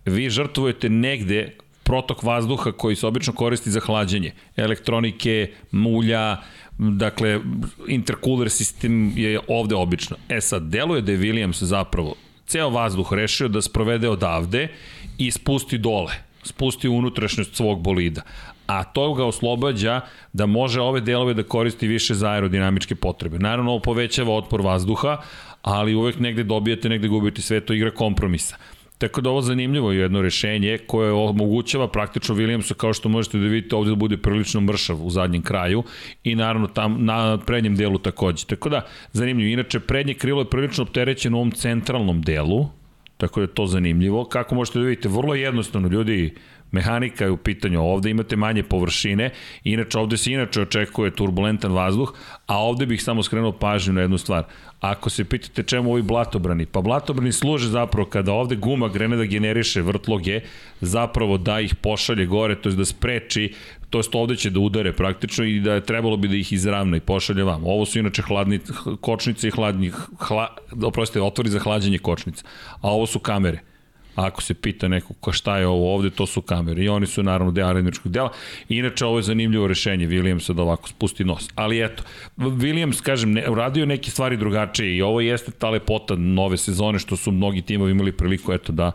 [0.05, 6.37] vi žrtvujete negde protok vazduha koji se obično koristi za hlađenje, elektronike, mulja,
[6.77, 7.39] dakle,
[7.87, 10.17] intercooler sistem je ovde obično.
[10.29, 12.15] E sad, deluje da je Williams zapravo
[12.47, 14.67] ceo vazduh rešio da sprovede odavde
[15.17, 16.13] i spusti dole,
[16.43, 18.21] spusti unutrašnjost svog bolida
[18.67, 20.01] a to ga oslobađa
[20.33, 23.39] da može ove delove da koristi više za aerodinamičke potrebe.
[23.39, 25.17] Naravno, ovo povećava otpor vazduha,
[25.61, 28.55] ali uvek negde dobijate, negde gubite, sve to igra kompromisa.
[28.97, 33.47] Tako da ovo zanimljivo je jedno rešenje koje omogućava praktično Williamsu kao što možete da
[33.47, 35.83] vidite ovde da bude prilično mršav u zadnjem kraju
[36.23, 38.45] i naravno tam na prednjem delu takođe.
[38.45, 39.49] Tako da zanimljivo.
[39.49, 42.67] Inače prednje krilo je prilično opterećeno u ovom centralnom delu,
[43.17, 44.25] tako da je to zanimljivo.
[44.25, 46.33] Kako možete da vidite, vrlo jednostavno ljudi
[46.71, 49.29] mehanika je u pitanju, ovde imate manje površine,
[49.63, 52.13] inače ovde se inače očekuje turbulentan vazduh,
[52.45, 54.43] a ovde bih samo skrenuo pažnju na jednu stvar.
[54.79, 59.25] Ako se pitate čemu ovi blatobrani, pa blatobrani služe zapravo kada ovde guma grene da
[59.25, 60.41] generiše vrtloge,
[60.81, 63.53] zapravo da ih pošalje gore, to je da spreči
[63.89, 66.97] to jest ovde će da udare praktično i da je trebalo bi da ih izravna
[66.97, 67.63] i pošalje vam.
[67.65, 68.59] Ovo su inače hladni,
[69.01, 70.47] kočnice i hladnji, hla,
[70.83, 72.43] oprostite, otvori za hlađenje kočnica,
[72.81, 73.59] a ovo su kamere.
[74.17, 76.83] Ako se pita neko ko šta je ovo ovde, to su kamere.
[76.83, 78.31] I oni su naravno deo aerodinamičkog dela.
[78.69, 81.49] Inače, ovo je zanimljivo rešenje, Williams da ovako spusti nos.
[81.55, 82.03] Ali eto,
[82.37, 87.17] Williams, kažem, ne, uradio neke stvari drugačije i ovo jeste ta lepota nove sezone što
[87.17, 88.91] su mnogi timovi imali priliku eto da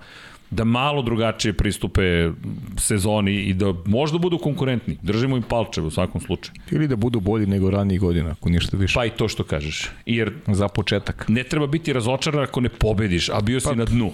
[0.52, 2.30] da malo drugačije pristupe
[2.76, 4.98] sezoni i da možda budu konkurentni.
[5.02, 6.54] Držimo im palčeve u svakom slučaju.
[6.70, 8.94] Ili da budu bolji nego ranijih godina, ako ništa više.
[8.94, 9.88] Pa i to što kažeš.
[10.06, 11.24] Jer za početak.
[11.28, 14.12] Ne treba biti razočaran ako ne pobediš, a bio si pa, na dnu.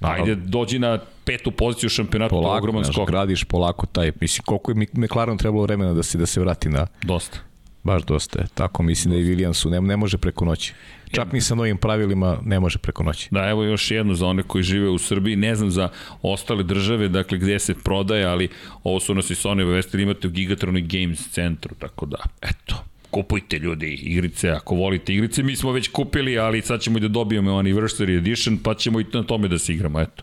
[0.00, 3.08] Ajde, dođi na petu poziciju u šampionatu, polako, to je ogroman skok.
[3.08, 6.86] gradiš polako taj, mislim, koliko je McLaren trebalo vremena da se, da se vrati na...
[7.02, 7.38] Dosta.
[7.82, 8.46] Baš dosta je.
[8.54, 10.74] Tako mislim da i Williamsu ne, ne može preko noći.
[11.10, 13.28] Čak ni sa novim pravilima ne može preko noći.
[13.30, 15.36] Da, evo još jedno za one koji žive u Srbiji.
[15.36, 15.88] Ne znam za
[16.22, 18.48] ostale države, dakle gde se prodaje, ali
[18.84, 23.58] ovo su nas i Sony obavestili, imate u Gigatronic Games centru, tako da, eto, kupujte
[23.58, 25.42] ljudi igrice ako volite igrice.
[25.42, 29.06] Mi smo već kupili, ali sad ćemo i da dobijemo Anniversary Edition, pa ćemo i
[29.12, 30.22] na tome da se igramo, eto.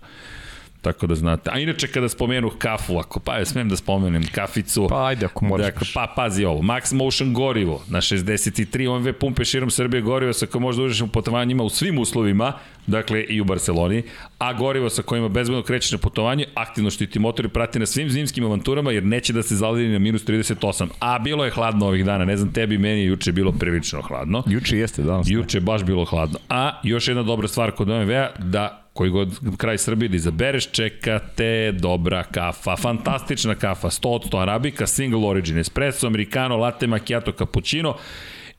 [0.82, 1.49] Tako da znate.
[1.53, 4.88] A inače kada spomenu kafu, ako pa ja smem da spomenem kaficu.
[4.89, 5.65] Pa ajde ako moraš.
[5.65, 10.45] Dakle, pa pazi ovo, Max Motion gorivo na 63 OMV pumpe širom Srbije gorivo sa
[10.45, 12.53] kojim možda uđeš u putovanjima u svim uslovima,
[12.88, 14.03] dakle i u Barceloni,
[14.38, 18.09] a gorivo sa kojima bezbedno krećeš na putovanje, aktivno štiti motor i prati na svim
[18.09, 20.88] zimskim avanturama jer neće da se zaledi na minus 38.
[20.99, 24.43] A bilo je hladno ovih dana, ne znam tebi, meni juče je bilo prilično hladno.
[24.47, 25.28] Juče jeste, danas.
[25.30, 26.39] Juče je baš bilo hladno.
[26.49, 31.71] A još jedna dobra stvar kod OMV-a, da koji god kraj Srbije da izabereš, čekate
[31.71, 37.95] dobra kafa, fantastična kafa, 100% arabika, single origin, espresso, americano, latte macchiato, cappuccino.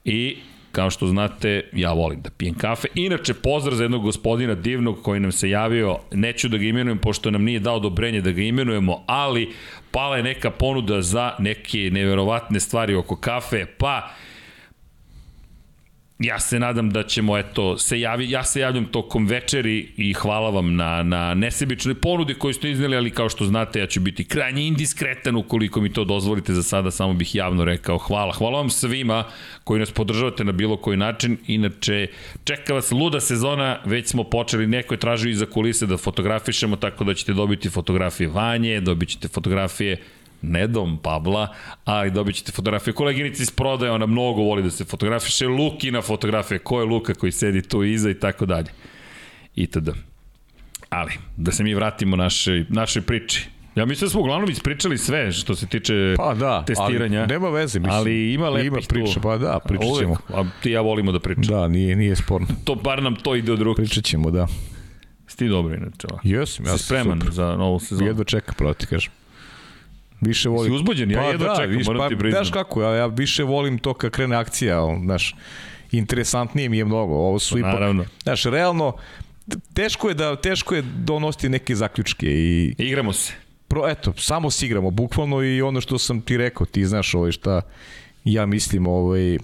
[0.05, 0.37] I
[0.73, 2.89] kao što znate, ja volim da pijem kafe.
[2.95, 7.31] Inače, pozdrav za jednog gospodina divnog koji nam se javio, neću da ga imenujem pošto
[7.31, 9.53] nam nije dao odobrenje da ga imenujemo, ali
[9.91, 14.11] pala je neka ponuda za neke neverovatne stvari oko kafe, pa
[16.19, 20.51] ja se nadam da ćemo, eto, se javi, ja se javljam tokom večeri i hvala
[20.51, 24.25] vam na, na nesebičnoj ponudi koju ste izneli, ali kao što znate, ja ću biti
[24.25, 28.33] krajnje indiskretan ukoliko mi to dozvolite za sada, samo bih javno rekao hvala.
[28.33, 29.25] Hvala vam svima
[29.65, 32.07] koji nas podržavate na bilo koji način, inače
[32.45, 37.05] čeka vas luda sezona, već smo počeli, neko je tražio iza kulise da fotografišemo, tako
[37.05, 39.97] da ćete dobiti fotografije Vanje, dobit ćete fotografije
[40.43, 42.95] ne dom Pabla, ali dobit ćete fotografije.
[42.95, 45.47] Koleginica iz prodaje, ona mnogo voli da se fotografiše.
[45.47, 48.69] Lukina fotografija, ko je Luka koji sedi tu iza i tako dalje.
[49.55, 49.93] I tada.
[50.91, 53.49] Ali, da se mi vratimo našoj, našoj priči.
[53.75, 57.19] Ja mislim da smo uglavnom ispričali sve što se tiče pa da, testiranja.
[57.19, 57.95] Ali nema veze, mislim.
[57.95, 59.21] Ali ima lepih ima priča, tu.
[59.21, 60.17] pa da, pričat ćemo.
[60.29, 61.61] A ti ja volimo da pričamo.
[61.61, 62.47] Da, nije, nije sporno.
[62.65, 63.83] To, bar nam to ide od ruke.
[63.83, 64.47] Pričat ćemo, da.
[65.27, 66.07] Sti dobro inače.
[66.23, 67.35] Jesam, ja sam spreman super.
[67.35, 68.07] za novu sezonu.
[68.07, 69.13] Jedva čeka, pravo ti kažem.
[70.21, 70.73] Više volim.
[70.73, 72.45] Si uzbuđen, ja pa, jedno da, čekam, viš, moram pa, ti priznam.
[72.45, 75.35] Znaš kako, ja, ja više volim to kad krene akcija, znaš,
[75.93, 77.15] interesantnije mi je mnogo.
[77.15, 78.05] Ovo su pa, ipak, naravno.
[78.23, 78.93] znaš, realno,
[79.75, 83.33] teško je da teško je donosti neke zaključke i igramo se.
[83.69, 87.33] Pro, eto, samo se igramo, bukvalno i ono što sam ti rekao, ti znaš ovaj
[87.33, 87.61] šta
[88.25, 89.39] ja mislim, ovaj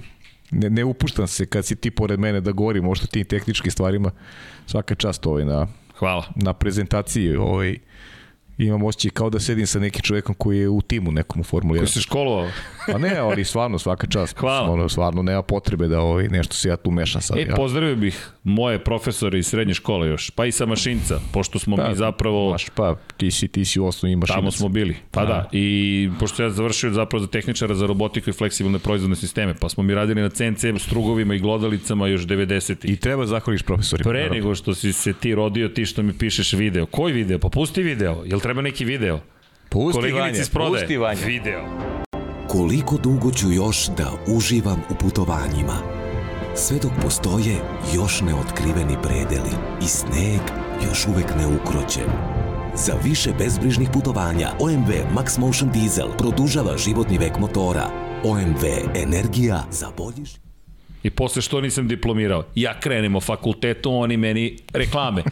[0.51, 3.71] ne, ne upuštam se kad si ti pored mene da govorim o što tim tehničkim
[3.71, 4.11] stvarima.
[4.67, 5.67] Svaka čast ovaj na
[5.99, 6.25] Hvala.
[6.37, 7.77] Na prezentaciji ovaj
[8.59, 11.79] imam osjećaj kao da sedim sa nekim čovekom koji je u timu nekom u Formuli
[11.79, 11.81] 1.
[11.81, 12.49] Koji se školovao?
[12.93, 14.39] Pa ne, ali stvarno svaka čast.
[14.39, 14.71] Hvala.
[14.71, 17.39] Ono, stvarno nema potrebe da ovaj, nešto se ja tu mešam sad.
[17.39, 17.55] E, ja.
[17.55, 21.89] pozdravio bih moje profesore iz srednje škole još, pa i sa Mašinca, pošto smo pa,
[21.89, 22.51] mi zapravo...
[22.51, 24.37] Maš, pa, ti si, ti si u osnovi Mašinac.
[24.37, 25.27] Tamo smo bili, pa da.
[25.27, 25.49] da.
[25.53, 29.83] I pošto ja završio zapravo za tehničara za robotiku i fleksibilne proizvodne sisteme, pa smo
[29.83, 32.91] mi radili na CNC strugovima i glodalicama još 90.
[32.93, 34.11] I treba zahvališ profesorima.
[34.11, 36.87] Pre nego što si se ti rodio, ti što mi pišeš video.
[36.87, 37.39] Koji video?
[37.39, 38.23] Pa pusti video.
[38.27, 39.21] Jel treba neki video?
[39.69, 41.27] Pusti Vanja, pusti Vanja.
[41.27, 41.65] Video.
[42.49, 45.77] Koliko dugo ću još da uživam u putovanjima?
[46.55, 47.57] Sve dok postoje
[47.95, 50.41] još neotkriveni predeli i sneg
[50.89, 52.11] još uvek ne ukroćen.
[52.75, 57.89] Za više bezbrižnih putovanja OMV Max Motion Diesel produžava životni vek motora.
[58.25, 58.65] OMV
[58.95, 60.44] Energija za bolji
[61.05, 62.45] I posle što nisam diplomirao?
[62.55, 65.23] Ja krenem o fakultetu, oni meni reklame.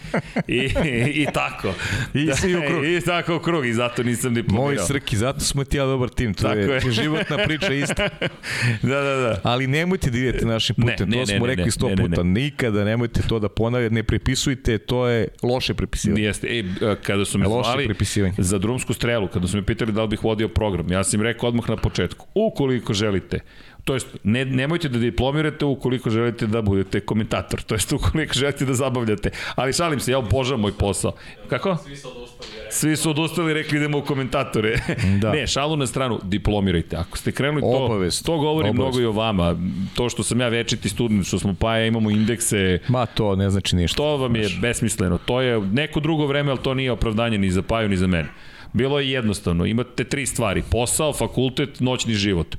[0.49, 1.75] I, i, i tako.
[2.15, 2.85] I da, svi u krug.
[2.85, 4.67] I tako u krug i zato nisam diplomirao.
[4.67, 6.35] Moj Srki, zato smo ti ja dobar tim.
[6.35, 6.93] To Tako je, je.
[7.03, 8.09] životna priča ista.
[8.83, 9.41] da, da, da.
[9.43, 12.03] Ali nemojte da idete našim putem, ne, to ne, smo ne, rekli sto ne, ne,
[12.03, 12.23] puta.
[12.23, 16.23] Nikada nemojte to da ponavljate, ne prepisujte, to je loše prepisivanje.
[16.23, 16.47] Jeste.
[16.59, 16.65] E,
[17.03, 20.25] kada su me Loše zvali za drumsku strelu, kada su me pitali da li bih
[20.25, 23.39] vodio program, ja sam im rekao odmah na početku, ukoliko želite,
[23.85, 28.65] to jest ne, nemojte da diplomirate ukoliko želite da budete komentator, to jest ukoliko želite
[28.65, 31.13] da zabavljate, ali šalim se, ja obožavam moj posao.
[31.49, 31.77] Kako?
[31.77, 32.53] Svi su odustali.
[32.71, 34.77] Svi su odustali i rekli idemo u komentatore.
[35.21, 35.33] Da.
[35.33, 36.97] ne, šalu na stranu, diplomirajte.
[36.97, 38.27] Ako ste krenuli to, Obavezno.
[38.27, 38.85] to govori Obavezno.
[38.85, 39.57] mnogo i o vama.
[39.95, 43.51] To što sam ja večiti student, što smo pa ja imamo indekse, Ma to ne
[43.51, 43.97] znači ništa.
[43.97, 45.19] To vam je besmisleno.
[45.19, 48.29] To je neko drugo vreme, ali to nije opravdanje ni za Paju, ni za mene.
[48.73, 49.67] Bilo je jednostavno.
[49.67, 50.63] Imate tri stvari.
[50.71, 52.57] Posao, fakultet, noćni život.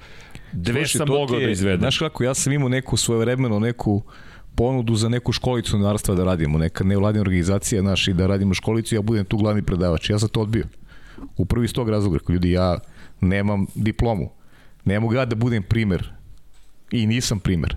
[0.54, 1.80] Dve Slušaj, sam mogao je- da izvedem.
[1.80, 4.02] Znaš kako, ja sam imao neku svojevremeno, neku
[4.56, 8.96] ponudu za neku školicu novinarstva da radimo, neka nevladina organizacija naša i da radimo školicu,
[8.96, 10.10] ja budem tu glavni predavač.
[10.10, 10.66] Ja sam to odbio.
[11.38, 12.78] U prvi iz tog razloga, rekao, ljudi, ja
[13.22, 14.30] nemam diplomu.
[14.86, 16.14] Ne mogu ja da budem primer.
[16.92, 17.76] I nisam primer.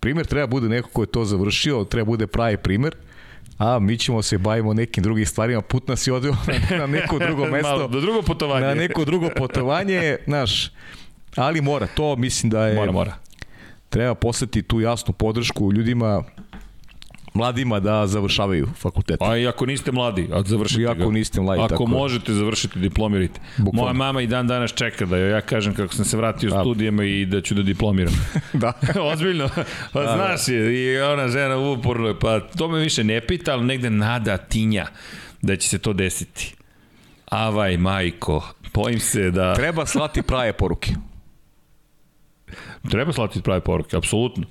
[0.00, 2.94] Primer treba bude neko ko je to završio, treba bude pravi primer,
[3.58, 6.32] a mi ćemo se bavimo nekim drugim stvarima, put nas je odveo
[6.70, 8.66] na, na neko drugo mesto Malo, do drugo putovanje.
[8.66, 10.70] na neko drugo putovanje, znaš,
[11.38, 13.12] ali mora, to mislim da je, Mora, mora.
[13.88, 16.22] treba poslati tu jasnu podršku ljudima,
[17.34, 19.22] mladima da završavaju fakultet.
[19.22, 20.90] A i ako niste mladi, a završite I ga.
[20.92, 21.88] ako niste mladi, Ako tako je.
[21.88, 23.40] možete, završite, diplomirajte.
[23.56, 23.82] Bukvalno.
[23.82, 26.60] Moja mama i dan danas čeka da joj ja kažem kako sam se vratio Da.
[26.60, 28.14] studijama i da ću da diplomiram.
[28.52, 28.72] da.
[29.12, 29.48] Ozbiljno.
[29.92, 33.52] Pa Da, znaš je, i ona žena uporno, je, pa to me više ne pita,
[33.52, 34.86] ali negde nada, tinja
[35.42, 36.54] da će se to desiti.
[37.26, 38.42] Avaj, majko,
[38.74, 39.54] bojim se da...
[39.54, 40.90] Treba slati prave poruke.
[42.82, 44.44] Treba slati prave poruke, apsolutno.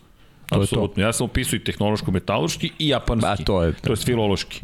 [0.45, 0.61] To.
[0.61, 1.03] Apsolutno.
[1.03, 3.27] Ja sam upisao i tehnološko-metaloški i japanski.
[3.27, 4.61] Ba, to je- To je filološki.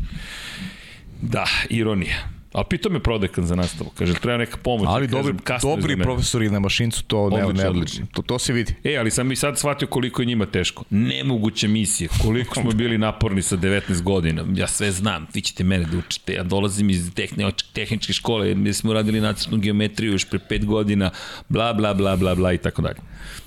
[1.22, 2.16] Da, ironija.
[2.54, 3.90] A pitao me prodekan za nastavu.
[3.90, 4.88] Kaže, treba neka pomoć.
[4.88, 8.06] Ali kažem, dobri, dobri profesori na mašincu, to ne, Odlično, ne, odlično.
[8.14, 8.76] to, to se vidi.
[8.84, 10.84] E, ali sam i sad shvatio koliko je njima teško.
[10.90, 12.10] Nemoguća misija.
[12.22, 14.46] Koliko smo bili naporni sa 19 godina.
[14.54, 15.28] Ja sve znam.
[15.34, 16.34] Vi ćete mene da učite.
[16.34, 18.56] Ja dolazim iz tehni, tehničke škole.
[18.56, 21.10] Mi smo radili nacrtnu geometriju još pre 5 godina.
[21.50, 23.00] Bla, bla, bla, bla, bla i tako dalje.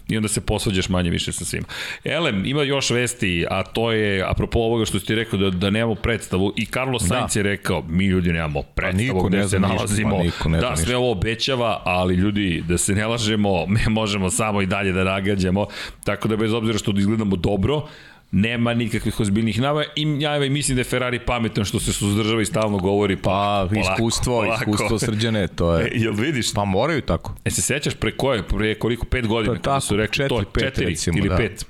[0.09, 1.67] I onda se posvađaš manje više sa svima.
[2.05, 5.95] Elem, ima još vesti, a to je, apropo ovoga što ti rekao, da, da nemamo
[5.95, 6.53] predstavu.
[6.57, 7.41] I Carlos Sainz Da.
[7.41, 10.17] je rekao, mi ljudi nemamo predstavu niko gde ne se ništa, nalazimo.
[10.17, 10.99] pa niko ne da, sve ništa.
[10.99, 15.67] ovo obećava, ali ljudi, da se ne lažemo, mi možemo samo i dalje da nagađamo,
[16.05, 17.89] tako da bez obzira što izgledamo dobro,
[18.31, 22.43] nema nikakvih ozbiljnih nava i ja i mislim da je Ferrari pametan što se suzdržava
[22.43, 24.61] i stalno govori pa, Pa, polako, iskustvo, polako.
[24.61, 25.91] iskustvo srđane, to E, je...
[26.03, 26.53] jel vidiš?
[26.55, 27.35] Pa moraju tako.
[27.45, 30.45] E se sećaš pre koje, pre koliko, pet godina, Pa tako, su rekli četiri, to,
[30.45, 31.37] pet, četiri recimo, ili da.
[31.37, 31.67] pet.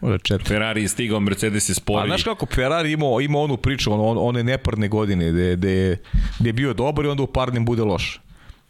[0.00, 0.44] Možda četiri.
[0.46, 2.08] Ferrari je stigao, Mercedes je A spori.
[2.08, 5.96] znaš kako Ferrari imao, imao onu priču, on, on, one neparne godine, gde, gde,
[6.40, 8.20] gde je bio dobar i onda u parnim bude loš.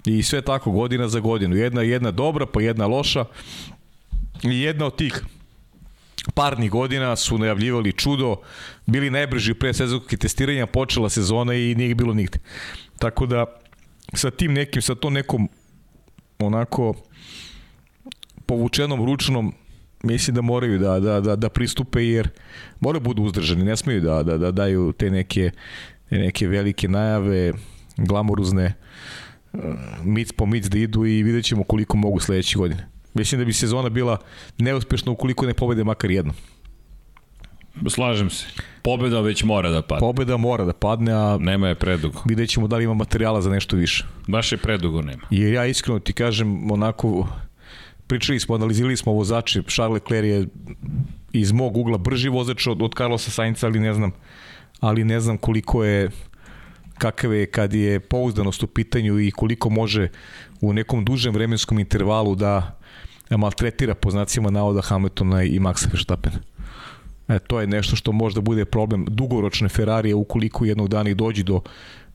[0.04, 1.56] I sve tako godina za godinu.
[1.56, 3.24] Jedna, jedna dobra, pa jedna loša.
[4.42, 5.22] I jedna od tih
[6.34, 8.36] parnih godina su najavljivali čudo,
[8.86, 12.38] bili najbrži pre sezonskih testiranja, počela sezona i nije bilo nigde.
[12.98, 13.46] Tako da
[14.14, 15.48] sa tim nekim, sa to nekom
[16.38, 16.94] onako
[18.46, 19.54] povučenom ručnom
[20.02, 22.28] mislim da moraju da, da, da, da pristupe jer
[22.80, 25.50] moraju budu uzdržani, ne smeju da, da, da daju te neke,
[26.10, 27.52] neke velike najave,
[27.96, 28.74] glamuruzne
[29.52, 29.60] uh,
[30.04, 32.88] mic po mic da idu i vidjet ćemo koliko mogu sledeće godine.
[33.14, 34.18] Mislim da bi sezona bila
[34.58, 36.32] neuspešna ukoliko ne pobede makar jedno.
[37.88, 38.46] Slažem se.
[38.82, 40.00] Pobeda već mora da padne.
[40.00, 42.22] Pobeda mora da padne, a Nema je predugo.
[42.28, 44.04] vidjet ćemo da li ima materijala za nešto više.
[44.26, 45.22] Baš je predugo nema.
[45.30, 47.28] Jer ja iskreno ti kažem, onako,
[48.06, 50.46] pričali smo, analizirali smo vozače, Charles Leclerc je
[51.32, 54.12] iz mog ugla brži vozač od, od Carlosa Sainca, ali ne znam,
[54.80, 56.10] ali ne znam koliko je
[56.98, 60.08] kakav je kad je pouzdanost u pitanju i koliko može
[60.60, 62.77] u nekom dužem vremenskom intervalu da
[63.36, 66.38] maltretira po znacima navoda Hamiltona i Maxa Verstappena.
[67.28, 71.42] E, to je nešto što možda bude problem dugoročne Ferrarije ukoliko jednog dana i dođi
[71.42, 71.60] do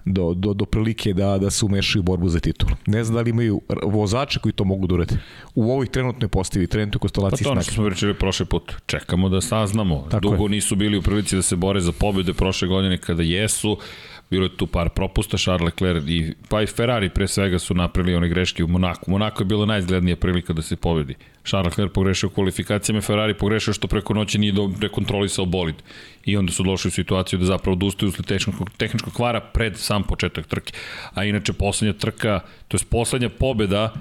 [0.06, 2.72] do, do, do prilike da, da se umešaju u borbu za titulu.
[2.88, 5.16] Ne znam da li imaju vozače koji to mogu da urade.
[5.56, 7.72] U ovoj trenutnoj postavi, trenutnoj Pa konstelaciji to ono snaga.
[7.72, 8.74] što smo pričali prošli put.
[8.86, 10.08] Čekamo da saznamo.
[10.12, 10.50] Tako Dugo je.
[10.50, 13.78] nisu bili u prilici da se bore za pobjede prošle godine kada jesu.
[14.34, 18.16] Bilo je tu par propusta, Charles Leclerc i, pa i Ferrari pre svega su napravili
[18.16, 19.12] one greške u Monaku.
[19.12, 21.16] Monako je bila najizglednija prilika da se pobedi.
[21.46, 25.76] Charles Leclerc pogrešio u kvalifikacijama, Ferrari pogrešio što preko noći nije rekontrolisao bolid.
[26.26, 30.04] I onda su došli u situaciju da zapravo odustaju usled tehničkog, tehničkog kvara pred sam
[30.04, 30.74] početak trke.
[31.14, 33.94] A inače poslednja trka, to je poslednja pobeda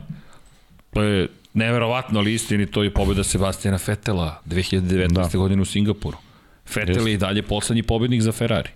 [0.92, 5.12] To je neverovatno ali istini, to je pobjeda Sebastijana Fetela 2019.
[5.12, 5.38] Da.
[5.38, 6.18] godine u Singapuru.
[6.66, 8.70] Fetel je i dalje poslednji pobednik za Ferrari.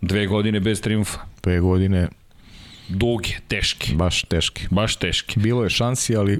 [0.00, 1.18] Dve godine bez triumfa.
[1.42, 2.08] Dve godine
[2.88, 3.94] duge, teške.
[3.94, 4.66] Baš teške.
[4.70, 5.40] Baš teške.
[5.40, 6.38] Bilo je šansi, ali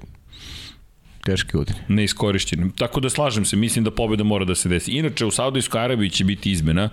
[1.25, 1.79] teške godine.
[1.89, 2.71] Neiskorišćeni.
[2.77, 4.91] Tako da slažem se, mislim da pobeda mora da se desi.
[4.91, 6.89] Inače, u Saudijskoj Arabiji će biti izmena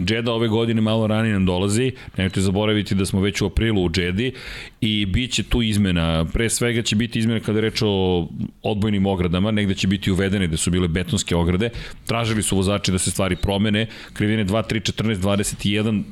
[0.00, 3.90] Džeda ove godine malo ranije nam dolazi, nemojte zaboraviti da smo već u aprilu u
[3.90, 4.32] Džedi
[4.80, 6.24] i bit će tu izmena.
[6.32, 8.28] Pre svega će biti izmena kada reč o
[8.62, 11.70] odbojnim ogradama, negde će biti uvedene da su bile betonske ograde.
[12.06, 16.02] Tražili su vozači da se stvari promene, krivine 2, 3, 14, 21,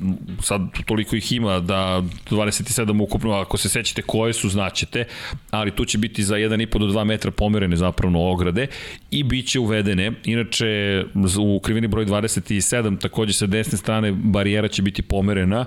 [0.41, 5.05] sad toliko ih ima da 27 ukupno, ako se sećate koje su, znaćete,
[5.51, 8.67] ali tu će biti za 1,5 do 2 metra pomerene zapravo ograde
[9.11, 10.11] i bit će uvedene.
[10.25, 11.03] Inače,
[11.39, 15.65] u krivini broj 27 takođe se desne desne strane barijera će biti pomerena,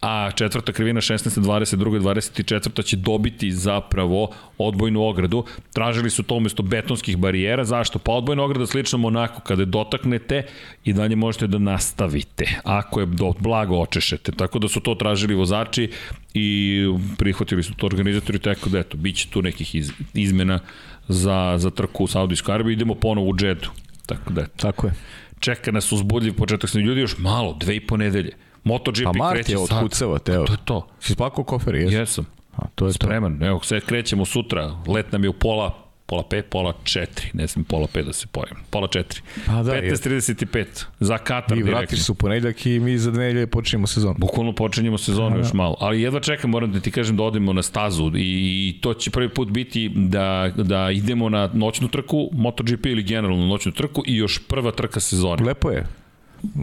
[0.00, 1.40] a četvrta krivina 16.
[1.40, 2.00] 22.
[2.00, 2.84] 24.
[2.84, 5.44] će dobiti zapravo odbojnu ogradu.
[5.72, 7.64] Tražili su to umesto betonskih barijera.
[7.64, 7.98] Zašto?
[7.98, 10.42] Pa odbojna ograda slično onako kada je dotaknete
[10.84, 12.46] i dalje možete da nastavite.
[12.64, 14.32] Ako je do, blago očešete.
[14.32, 15.90] Tako da su to tražili vozači
[16.34, 16.86] i
[17.18, 20.60] prihvatili su to organizatori, tako da eto, bit će tu nekih iz, izmena
[21.08, 22.78] za, za trku u Saudijskoj Arabiji.
[22.78, 23.70] Idemo ponovo u džetu.
[24.06, 24.62] Tako da eto.
[24.62, 24.94] Tako je
[25.40, 28.32] čeka nas uzbudljiv početak sa ljudi još malo, dve i po nedelje.
[28.64, 30.44] MotoGP pa Mart kreće je otkucava, teo.
[30.44, 30.86] To je to.
[31.00, 31.98] Si spakao kofer, jesam?
[31.98, 32.26] Jesam.
[32.56, 33.38] A, to je Spreman.
[33.38, 33.46] To.
[33.46, 34.76] Evo, sve krećemo sutra.
[34.86, 38.26] Let nam je u pola pola 5, pola 4, ne znam pola 5 da se
[38.26, 39.20] pojem, pola 4.
[39.46, 41.70] Pa da, 15.35 za Katar direktno.
[41.70, 44.14] I vratiš se u ponedljak i mi za dve počinjemo sezonu.
[44.18, 47.52] Bukvalno počinjemo sezonu da, još malo, ali jedva čekam, moram da ti kažem da odemo
[47.52, 52.86] na stazu i to će prvi put biti da, da idemo na noćnu trku, MotoGP
[52.86, 55.44] ili generalno noćnu trku i još prva trka sezone.
[55.44, 55.86] Lepo je.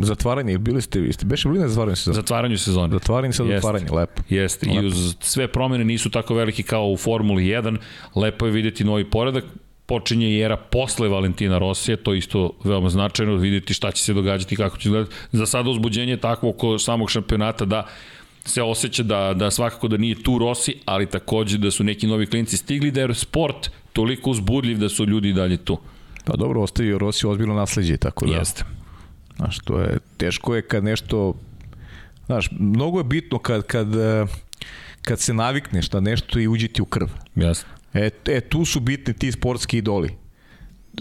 [0.01, 2.15] Zatvaranje, bili ste, ste beše bili na zatvaranju sezone?
[2.15, 2.93] Zatvaranju sezone.
[2.93, 4.21] Zatvaranje sa zatvaranje, lepo.
[4.29, 7.77] Jeste, i uz sve promene nisu tako velike kao u Formuli 1,
[8.15, 9.43] lepo je videti novi poredak,
[9.85, 14.13] počinje i era posle Valentina Rosija, to je isto veoma značajno, videti šta će se
[14.13, 15.15] događati, kako će gledati.
[15.31, 17.87] Za sada uzbuđenje je takvo oko samog šampionata da
[18.45, 22.25] se osjeća da, da svakako da nije tu Rossi, ali takođe da su neki novi
[22.25, 25.77] klinci stigli, da je sport toliko uzbudljiv da su ljudi dalje tu.
[26.25, 28.35] Pa dobro, ostavio Rossi ozbiljno nasledđe, tako da...
[28.35, 28.63] Jeste.
[29.35, 31.33] Znaš, to je, teško je kad nešto,
[32.25, 34.25] znaš, mnogo je bitno kad, kad, eh,
[35.01, 37.07] kad se navikneš da nešto i uđe ti u krv.
[37.35, 37.69] Jasno.
[37.93, 40.09] E, e, tu su bitni ti sportski idoli.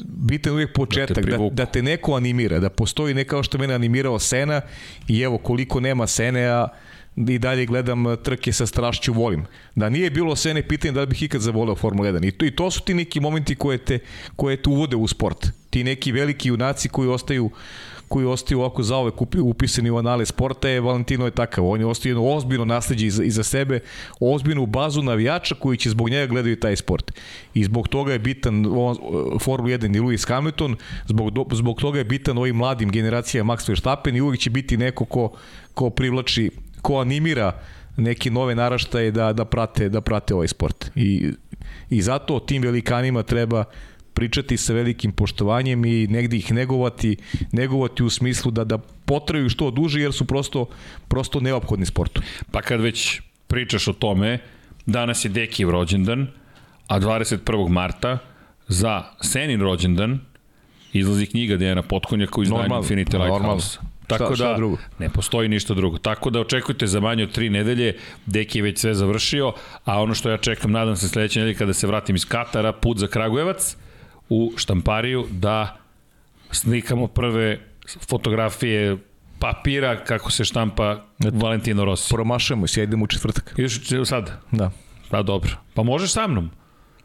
[0.07, 3.59] Bitan uvijek početak, da te, da, da te neko animira, da postoji ne kao što
[3.59, 4.61] mene animirao Sena
[5.09, 6.69] i evo koliko nema Sene, a
[7.17, 9.47] i dalje gledam trke sa strašću volim.
[9.75, 12.29] Da nije bilo Sene pitanje da li bih ikad zavoleo Formula 1.
[12.29, 13.99] I to, I to su ti neki momenti koje te,
[14.37, 15.47] koje te uvode u sport.
[15.71, 17.51] Ti neki veliki junaci koji ostaju
[18.09, 21.67] koji ostaju ovako zaovek upisani u anale sporta je Valentino je takav.
[21.67, 23.81] On je ostao jedno ozbiljno nasledđe iza, iza sebe,
[24.21, 27.13] ozbiljnu bazu navijača koji će zbog njega gledaju taj sport.
[27.55, 28.97] I zbog toga je bitan on,
[29.41, 30.77] Formula 1 i Lewis Hamilton,
[31.07, 35.05] zbog, zbog toga je bitan ovim mladim generacijama Max Verstappen i uvijek će biti neko
[35.05, 35.33] ko,
[35.75, 36.51] ko privlači,
[36.83, 37.53] ko animira
[37.97, 40.91] neki nove naraštaje da, da, prate, da prate ovaj sport.
[40.95, 41.33] I,
[41.91, 43.65] I zato tim velikanima treba
[44.15, 47.17] pričati sa velikim poštovanjem i negde ih negovati,
[47.53, 50.67] negovati u smislu da da potraju što duže jer su prosto
[51.09, 52.23] prosto neophodni sportu.
[52.51, 54.39] Pa kad već pričaš o tome,
[54.87, 56.27] danas je Dekijev rođendan,
[56.87, 57.69] a 21.
[57.69, 58.19] marta
[58.69, 60.21] za Senin rođendan
[60.93, 63.79] izlazi knjiga Dejana Potkonjaka u izdanju Infinity Lighthouse.
[64.07, 64.77] Tako šta, da, drugo?
[64.99, 65.99] ne postoji ništa drugo.
[65.99, 67.97] Tako da očekujte za manje od tri nedelje,
[68.27, 69.53] Deki je već sve završio,
[69.85, 72.99] a ono što ja čekam, nadam se sledeće nedelje kada se vratim iz Katara, put
[72.99, 73.77] za Kragujevac,
[74.29, 75.77] u štampariju da
[76.51, 77.61] slikamo prve
[78.09, 78.97] fotografije
[79.39, 82.15] papira kako se štampa Eto, Valentino Rossi.
[82.15, 83.55] Promašujemo se, idemo u četvrtak.
[83.57, 84.31] Ideš sad?
[84.51, 84.71] Da.
[85.11, 85.51] Pa dobro.
[85.75, 86.51] Pa možeš sa mnom?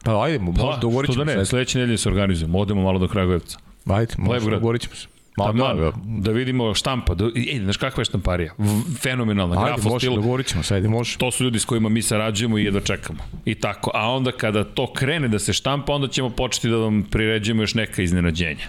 [0.04, 3.58] Pa ajde, pa, dogovorit ćemo da ne, sledeće nedelje se organizujemo, odemo malo do Kragujevca.
[3.86, 5.06] Ajde, možemo, dogovorit ćemo se.
[5.36, 7.14] Ma, da, da, da vidimo štampa.
[7.14, 8.54] Da, ej, znaš kakva je štamparija?
[9.02, 9.64] Fenomenalna.
[9.64, 10.14] Ajde, može, stil.
[10.14, 11.18] dogovorit ćemo se, ajde, može.
[11.18, 13.18] To su ljudi s kojima mi sarađujemo i jedva čekamo.
[13.44, 13.90] I tako.
[13.94, 17.74] A onda kada to krene da se štampa, onda ćemo početi da vam priređujemo još
[17.74, 18.66] neka iznenađenja.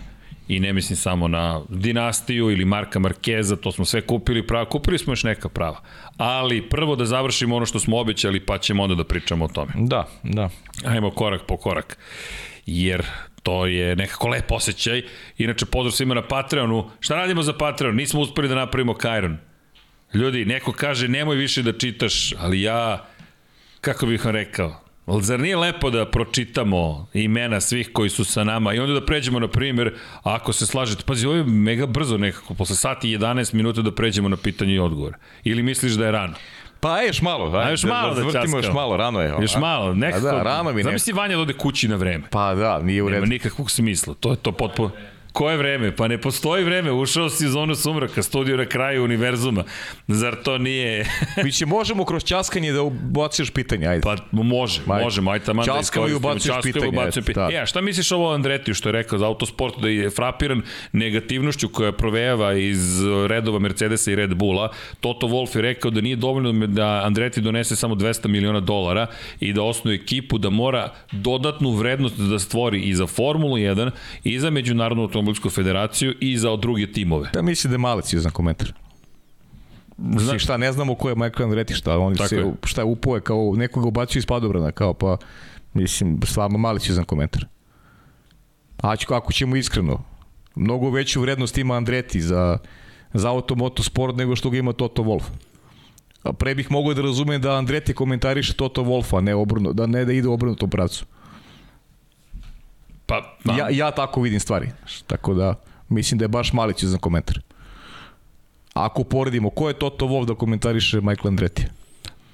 [0.47, 4.70] I ne mislim samo na dinastiju ili Marka Markeza, to smo sve kupili prava.
[4.70, 5.82] Kupili smo još neka prava.
[6.18, 9.72] Ali prvo da završimo ono što smo obećali, pa ćemo onda da pričamo o tome.
[9.76, 10.49] Da, da.
[10.86, 11.97] Ajmo korak po korak.
[12.66, 13.05] Jer
[13.44, 15.02] To je nekako lep osjećaj.
[15.38, 16.89] Inače, pozdrav svima na Patreonu.
[17.00, 17.96] Šta radimo za Patreon?
[17.96, 19.38] Nismo uspeli da napravimo Kajron.
[20.14, 23.06] Ljudi, neko kaže nemoj više da čitaš, ali ja,
[23.82, 28.44] kako bih vam rekao, Ali zar nije lepo da pročitamo imena svih koji su sa
[28.44, 32.18] nama i onda da pređemo, na primjer, ako se slažete, pazi, ovo je mega brzo
[32.18, 35.14] nekako, posle sati i 11 minuta da pređemo na pitanje i odgovor.
[35.44, 36.34] Ili misliš da je rano?
[36.82, 39.34] Pa još malo, A još malo da, da vrtimo još malo, rano je.
[39.42, 40.28] Još malo, nekako.
[40.28, 40.90] A da, rano mi nekako.
[40.90, 42.24] Zamisli Vanja da ode kući na vreme.
[42.30, 43.22] Pa da, nije u redu.
[43.22, 44.91] Nema nikakvog smisla, to je to potpuno...
[45.34, 45.95] Koje vreme?
[45.95, 49.64] Pa ne postoji vreme, ušao si u zonu sumraka, studio na kraju univerzuma.
[50.08, 51.06] Zar to nije...
[51.44, 54.02] Mi će možemo kroz časkanje da ubaciš pitanje, ajde.
[54.02, 55.03] Pa može, Ajde.
[55.03, 56.08] možemo, ajde tamo da iskoristimo.
[56.08, 56.88] i ubaciš pitanje.
[56.88, 57.56] Ubacuje pitanje.
[57.56, 61.70] E, a šta misliš ovo Andretiju što je rekao za autosport da je frapiran negativnošću
[61.70, 64.72] koja provejava iz redova Mercedesa i Red Bulla?
[64.99, 69.08] Toto Wolff je rekao da nije dovoljno da Andreti donese samo 200 miliona dolara
[69.40, 73.91] i da osnuje ekipu da mora dodatnu vrednost da stvori i za Formulu 1
[74.24, 77.30] i za međunarodnu automobilsku federaciju i za druge timove.
[77.34, 78.73] Da misli da je Malic za komentar.
[80.18, 80.39] Zna...
[80.39, 82.53] šta, ne znamo ko je Michael Andretti, šta, on se, je.
[82.64, 85.18] šta upoje, kao nekoga ubacio iz padobrana, kao pa,
[85.73, 87.45] mislim, stvarno za komentar.
[88.81, 90.03] A ću, ako ćemo iskreno,
[90.56, 92.57] mnogo veću vrednost ima Andretti za,
[93.14, 95.30] za automoto sport nego što ga ima Toto Wolff.
[96.23, 100.06] A pre bih mogao da razumem da Andretti komentariše Toto Wolfa, ne obrnu, da ne
[100.06, 101.06] da ide obrnutom pravcu.
[103.12, 103.54] Pa, pa.
[103.54, 104.70] Ja, ja tako vidim stvari.
[105.08, 105.56] Tako da,
[105.90, 107.40] mislim da je baš Malić za komentar.
[108.74, 111.66] Ako poredimo, ko je Toto Wolf da komentariše Michael Andretti?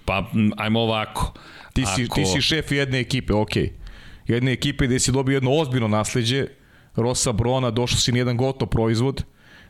[0.05, 0.25] Pa,
[0.57, 1.33] ajmo ovako.
[1.73, 2.15] Ti si, Ako...
[2.15, 3.55] ti si šef jedne ekipe, ok.
[4.27, 6.47] Jedne ekipe gde si dobio jedno ozbiljno nasledđe,
[6.95, 9.23] Rosa Brona, došao si nijedan gotov proizvod,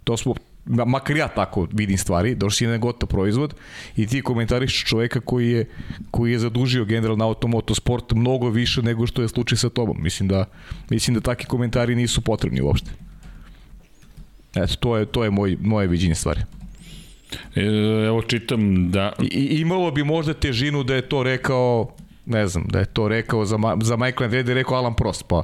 [0.04, 0.34] to smo
[0.68, 3.56] makar ja tako vidim stvari, došli na gotov proizvod
[3.96, 5.66] i ti komentariš čoveka koji je,
[6.12, 9.98] koji je zadužio generalno automotosport mnogo više nego što je slučaj sa tobom.
[10.00, 10.46] Mislim da,
[10.90, 12.92] mislim da takvi komentari nisu potrebni uopšte.
[14.56, 16.42] Eto, to je, to je moj, moje viđenje stvari.
[17.56, 17.62] E,
[18.08, 19.14] evo čitam da...
[19.32, 21.96] I, imalo bi možda težinu da je to rekao
[22.28, 25.44] ne znam, da je to rekao za, za Michael Andretti, rekao Alan Prost, pa,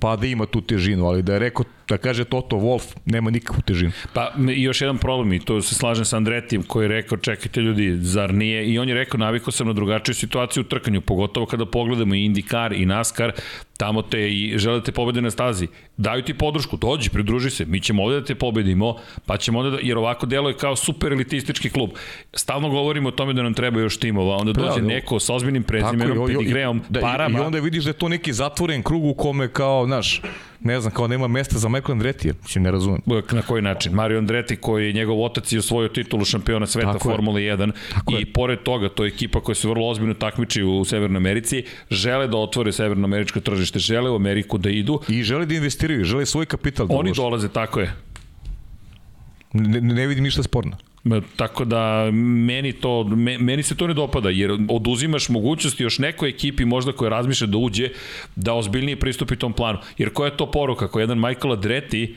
[0.00, 3.62] pa da ima tu težinu, ali da je rekao, da kaže Toto Wolf, nema nikakvu
[3.62, 3.92] težinu.
[4.12, 7.60] Pa i još jedan problem, i to se slažem sa Andretijem, koji je rekao, čekajte
[7.60, 11.46] ljudi, zar nije, i on je rekao, navikao sam na drugačiju situaciju u trkanju, pogotovo
[11.46, 13.32] kada pogledamo i IndyCar i NASCAR,
[13.76, 15.68] tamo te i žele te pobede na stazi.
[15.96, 18.96] Daju ti podršku, dođi, pridruži se, mi ćemo ovde da te pobedimo,
[19.26, 21.90] pa ćemo onda da, jer ovako deluje kao super elitistički klub.
[22.34, 25.62] Stalno govorimo o tome da nam treba još timova, onda dođe da, neko sa ozbiljnim
[25.62, 27.38] prezimenom, pedigreom, da, parama.
[27.38, 30.22] I onda vidiš da je to neki zatvoren krug u kome kao, znaš,
[30.60, 33.00] ne znam, kao nema mesta za Michael Andretti, mislim, ne razumem.
[33.32, 33.92] Na koji način?
[33.92, 38.12] Mario Andretti koji je njegov otac i osvojio titulu šampiona sveta Tako Formule 1 Tako
[38.12, 38.32] i je.
[38.32, 42.36] pored toga, to je ekipa koja se vrlo ozbiljno takmiči u Severnoj Americi, žele da
[42.36, 45.00] otvore severnoameričko tržište, žele u Ameriku da idu.
[45.08, 47.92] I žele da investiraju, žele svoj kapital da Oni dolaze, tako je.
[49.52, 50.76] Ne, ne vidim ništa sporno.
[51.36, 53.04] Tako da meni to
[53.38, 57.58] meni se to ne dopada jer oduzimaš mogućnosti još nekoj ekipi možda koja razmišlja da
[57.58, 57.88] uđe
[58.36, 59.78] da ozbiljnije pristupi tom planu.
[59.98, 60.84] Jer koja je to poruka?
[60.84, 62.16] Ako jedan Michael Adreti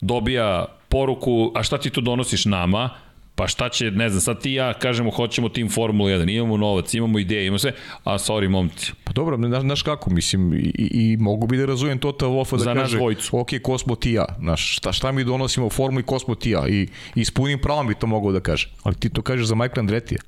[0.00, 2.90] dobija poruku, a šta ti to donosiš nama?
[3.36, 6.94] Pa šta će, ne znam, sad ti ja kažemo hoćemo tim Formula 1, imamo novac,
[6.94, 7.72] imamo ideje, imamo sve,
[8.04, 8.92] a sorry momci.
[9.04, 12.64] Pa dobro, znaš, znaš kako, mislim, i, i mogu bi da razumijem Total Wolfa da
[12.64, 12.98] Za kaže,
[13.32, 16.50] ok, ko smo ti ja, znaš, šta, šta mi donosimo Formula i ko smo ti
[16.50, 19.46] ja, i, i s punim pravom bi to mogao da kaže, ali ti to kažeš
[19.46, 20.20] za Michael Andretija,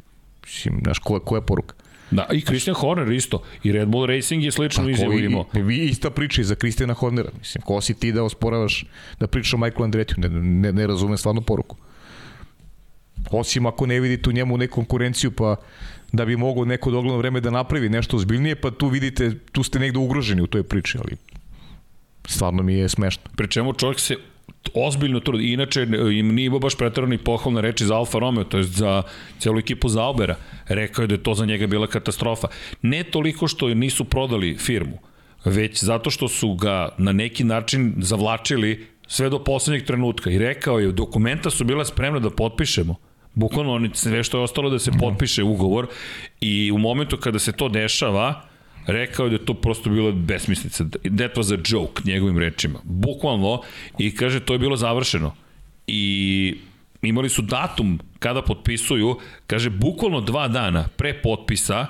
[0.44, 1.74] mislim, znaš, ko, koja je poruka?
[2.10, 3.42] Da, i Christian Horner isto.
[3.64, 5.44] I Red Bull Racing je slično Tako, izjavu imao.
[5.52, 7.30] Vi ista priča i za Christiana Hornera.
[7.38, 8.84] Mislim, ko si ti da osporavaš
[9.20, 10.16] da pričaš o Michael Andretiju?
[10.18, 11.76] Ne, ne, ne razumem stvarno poruku.
[13.30, 15.56] Osim ako ne vidite u njemu neku konkurenciju, pa
[16.12, 19.78] da bi mogao neko dogledno vreme da napravi nešto ozbiljnije, pa tu vidite, tu ste
[19.78, 21.16] negde ugroženi u toj priči, ali
[22.26, 23.22] stvarno mi je smešno.
[23.36, 24.16] Pri čemu čovjek se
[24.74, 25.52] ozbiljno trudi.
[25.52, 29.02] Inače, im nije baš pretarani pohvalne reči za Alfa Romeo, to je za
[29.38, 30.36] celu ekipu Zaubera.
[30.68, 32.48] Rekao je da je to za njega bila katastrofa.
[32.82, 34.98] Ne toliko što nisu prodali firmu,
[35.44, 40.78] već zato što su ga na neki način zavlačili sve do poslednjeg trenutka i rekao
[40.78, 42.94] je, dokumenta su bila spremna da potpišemo,
[43.34, 45.00] Bukvalno oni sve što je ostalo da se mhm.
[45.00, 45.86] potpiše ugovor
[46.40, 48.42] i u momentu kada se to dešava,
[48.86, 50.84] rekao je da je to prosto bilo besmislica.
[51.02, 52.78] That was a joke, njegovim rečima.
[52.84, 53.62] Bukvalno,
[53.98, 55.34] i kaže, to je bilo završeno.
[55.86, 56.54] I
[57.02, 61.86] imali su datum kada potpisuju, kaže, bukvalno dva dana pre potpisa,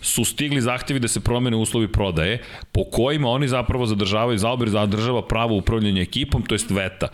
[0.00, 5.22] su stigli zahtevi da se promene uslovi prodaje, po kojima oni zapravo zadržavaju, Zauber zadržava
[5.22, 7.08] pravo upravljanja ekipom, to jest VETA.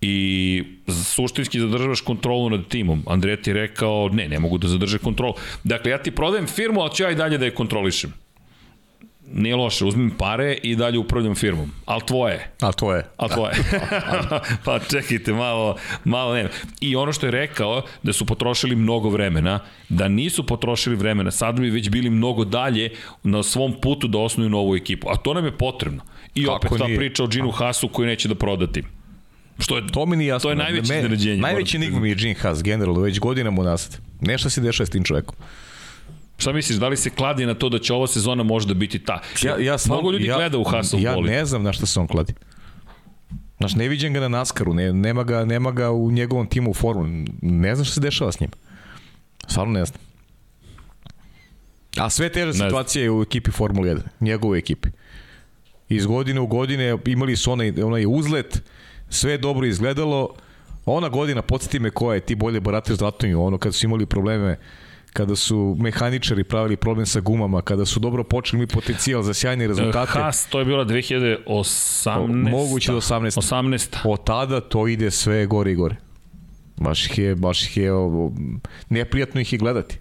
[0.00, 0.64] I
[1.04, 3.02] suštinski zadržavaš kontrolu nad timom.
[3.06, 5.34] Andrej je rekao, ne, ne mogu da zadrže kontrolu.
[5.64, 8.12] Dakle, ja ti prodajem firmu, ali ću ja i dalje da je kontrolišem
[9.32, 11.70] nije loše, uzmem pare i dalje upravljam firmom.
[11.84, 12.50] Al tvoje.
[12.60, 13.06] Al tvoje.
[13.16, 13.52] Al tvoje.
[14.64, 16.48] pa čekajte, malo, malo ne.
[16.80, 19.58] I ono što je rekao, da su potrošili mnogo vremena,
[19.88, 22.90] da nisu potrošili vremena, sad bi već bili mnogo dalje
[23.22, 25.08] na svom putu da osnuju novu ekipu.
[25.10, 26.02] A to nam je potrebno.
[26.34, 26.96] I Kako opet ta nije?
[26.96, 28.82] priča o Džinu Hasu koju neće da prodati.
[29.58, 30.46] Što je, To mi nije jasno.
[30.46, 31.40] To je najveće iznenađenje.
[31.40, 33.98] Najveći moram enigma mi je Gene Haas, generalno, već godinama unazad.
[34.20, 35.34] Nešto se dešava s tim čovekom.
[36.40, 39.20] Šta misliš, da li se kladi na to da će ova sezona možda biti ta?
[39.42, 42.00] Ja, ja stvarno- Mnogo ljudi ja, gleda u Haasov Ja ne znam na šta se
[42.00, 42.34] on kladi.
[43.58, 46.74] Znaš, ne viđem ga na Naskaru, ne, nema, ga, nema ga u njegovom timu u
[46.74, 47.10] formuli.
[47.42, 48.50] Ne znam šta se dešava s njim.
[49.46, 50.00] Stvarno ne znam.
[51.96, 54.88] A sve teža situacija je u ekipi Formule 1, njegovoj ekipi.
[55.88, 58.62] Iz godine u godine imali su onaj, onaj uzlet,
[59.08, 60.34] sve je dobro izgledalo.
[60.86, 64.58] Ona godina, podsjeti me koja je, ti bolje barataš datumima, ono kad su imali probleme
[65.12, 69.66] kada su mehaničari pravili problem sa gumama, kada su dobro počeli imali potencijal za sjajne
[69.66, 70.12] rezultate.
[70.12, 72.50] Haas, to je bila 2018.
[72.50, 73.40] Moguće do 18.
[73.40, 73.96] 18.
[74.04, 75.96] Od tada to ide sve gore i gore.
[76.76, 78.32] Baš ih je, baš ih je, ovo,
[78.88, 79.98] neprijatno ih je gledati.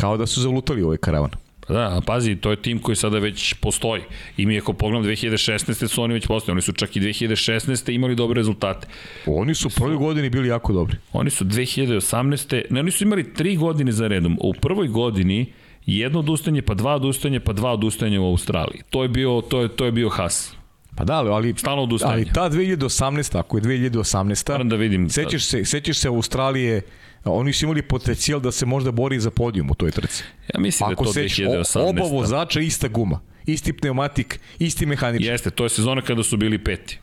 [0.00, 1.30] Kao da su zavlutali u ovaj karavan.
[1.72, 4.02] Da, a pazi, to je tim koji sada već postoji.
[4.36, 5.88] I mi ako pogledam 2016.
[5.88, 6.52] su oni već postoji.
[6.52, 7.94] Oni su čak i 2016.
[7.94, 8.88] imali dobre rezultate.
[9.26, 10.96] Oni su u prvoj godini bili jako dobri.
[11.12, 12.62] Oni su 2018.
[12.70, 14.38] Ne, oni su imali tri godine za redom.
[14.40, 15.52] U prvoj godini
[15.86, 18.80] jedno odustajanje, pa dva odustajanja, pa dva odustajanja u Australiji.
[18.90, 20.52] To je bio, to je, to je bio Haas.
[20.96, 22.24] Pa da, ali, Stalno odustajanje.
[22.26, 25.10] ali ta 2018, ako je 2018, Moram da vidim.
[25.10, 26.82] sećaš se, sećaš se Australije,
[27.24, 30.24] oni su imali potencijal da se možda bori za podijum u toj trci.
[30.54, 31.76] Ja mislim da Ako to sećaš, 2018.
[31.76, 35.26] o- oba vozača ista guma, isti pneumatik, isti mehaničar.
[35.26, 36.98] Jeste, to je sezona kada su bili peti.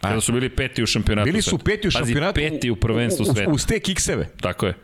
[0.00, 2.34] Kada su bili peti u šampionatu Bili su peti u Pazi, šampionatu.
[2.34, 3.50] peti u prvenstvu sveta.
[3.50, 4.28] Uz te kikseve.
[4.40, 4.74] Tako je.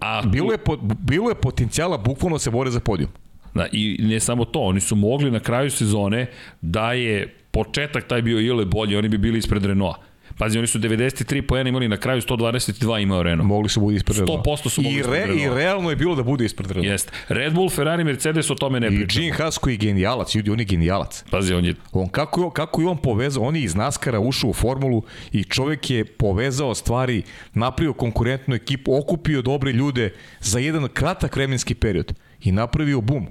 [0.00, 3.10] A Bilo je, po, bilo je potencijala, bukvalno se bore za podijum.
[3.54, 6.26] Da, I ne samo to, oni su mogli na kraju sezone
[6.60, 10.00] da je početak taj bio ile bolji, oni bi bili ispred Renaulta.
[10.38, 12.62] Pazi, oni su 93 poena imali na kraju 122
[12.98, 13.48] imao Renault.
[13.48, 14.50] Mogli su budi ispred Renaulta.
[14.50, 16.92] 100% su mogli I, re, I realno je bilo da bude ispred Renaulta.
[16.92, 17.12] Jeste.
[17.28, 19.22] Red Bull, Ferrari, Mercedes o tome ne I pričamo.
[19.22, 21.24] Gene Haas koji je genijalac, ljudi, on je genijalac.
[21.30, 24.50] Pazi, on je On, kako, je- kako je on povezao, on je iz Naskara ušao
[24.50, 25.02] u formulu
[25.32, 27.22] i čovek je povezao stvari,
[27.54, 33.26] napravio konkurentnu ekipu, okupio dobre ljude za jedan kratak vremenski period i napravio bum.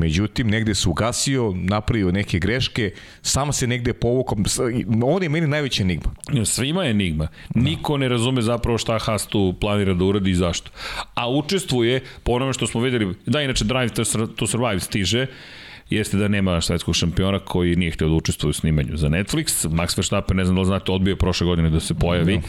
[0.00, 4.38] Međutim, negde se ugasio, napravio neke greške, sam se negde povukao.
[5.04, 6.10] On je meni najveća enigma.
[6.44, 7.28] Svima je enigma.
[7.54, 10.70] Niko ne razume zapravo šta Haas tu planira da uradi i zašto.
[11.14, 15.26] A učestvuje, po onome što smo videli, da inače Drive to Sur- to Survive stiže,
[15.90, 19.68] jeste da nema svetskog šampiona koji nije htio da učestvuje u snimanju za Netflix.
[19.68, 22.40] Max Verstappen, ne znam da li znate, odbio prošle godine da se pojavi,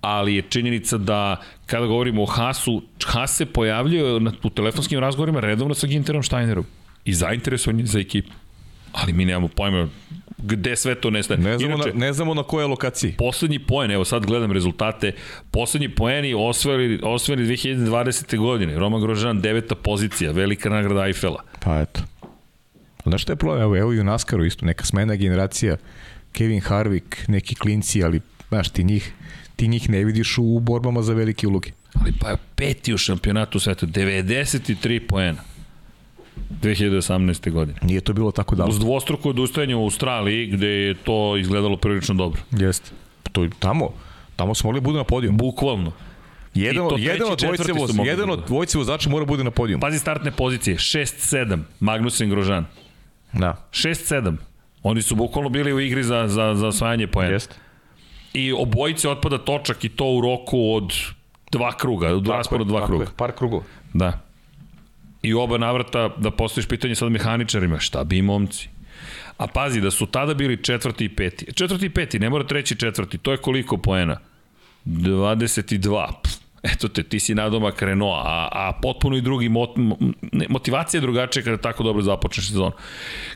[0.00, 5.40] ali je činjenica da kada govorimo o Haasu, Haas se pojavljuje na, u telefonskim razgovorima
[5.40, 6.64] redovno sa Ginterom Steinerom
[7.04, 8.32] i zainteresovan je za ekipu.
[8.92, 9.88] Ali mi nemamo pojma
[10.42, 11.40] gde sve to nestaje.
[11.40, 13.14] Ne znamo, Inače, na, ne znamo na kojoj lokaciji.
[13.18, 15.12] poslednji poen, evo sad gledam rezultate,
[15.50, 18.38] poslednji poeni osvojili, osvojili 2020.
[18.38, 18.78] godine.
[18.78, 21.42] Roman Grožan, deveta pozicija, velika nagrada Eiffela.
[21.60, 22.00] Pa eto.
[23.04, 23.62] Znaš šta je problem?
[23.62, 25.76] Evo, evo i u Naskaru isto, neka smena generacija,
[26.32, 29.12] Kevin Harvick, neki klinci, ali znaš, ti njih,
[29.56, 31.70] ti njih ne vidiš u borbama za velike uloge.
[31.94, 35.38] Ali pa je peti u šampionatu sveta, 93 poena.
[36.52, 37.50] 2018.
[37.50, 37.78] godine.
[37.82, 38.70] Nije to bilo tako davno.
[38.70, 42.40] Uz dvostruko odustajanje u Australiji, gde je to izgledalo prilično dobro.
[42.50, 42.90] Jeste.
[43.32, 43.88] To je tamo.
[44.36, 45.36] Tamo smo mogli da budu na podijum.
[45.36, 45.92] Bukvalno.
[46.54, 48.46] Jedan, od- jedan od dvojice su voz, mogli jedan da od budu.
[48.48, 49.80] dvojice vozača mora da bude na podijum.
[49.80, 52.66] Pazi startne pozicije, 6-7, Magnussen Grožan.
[53.32, 53.68] Da.
[53.70, 54.36] 6-7.
[54.82, 57.32] Oni su bukvalno bili u igri za, za, za osvajanje poena.
[57.32, 57.54] Jeste.
[58.32, 60.92] I obojice otpada točak i to u roku od
[61.52, 63.06] dva kruga, od raspora dva kruga.
[63.16, 63.62] par krugova.
[63.94, 64.20] Da.
[65.22, 68.68] I oba navrata da postojiš pitanje sad mehaničarima, šta bi i momci?
[69.36, 71.52] A pazi, da su tada bili četvrti i peti.
[71.54, 73.18] Četvrti i peti, ne mora treći četvrti.
[73.18, 74.18] To je koliko poena?
[74.84, 76.06] 22.
[76.22, 79.70] Pff, eto te, ti si nadomak Renault, a, a potpuno i drugi mot,
[80.32, 82.72] ne, motivacija je drugačija kada tako dobro započneš sezonu.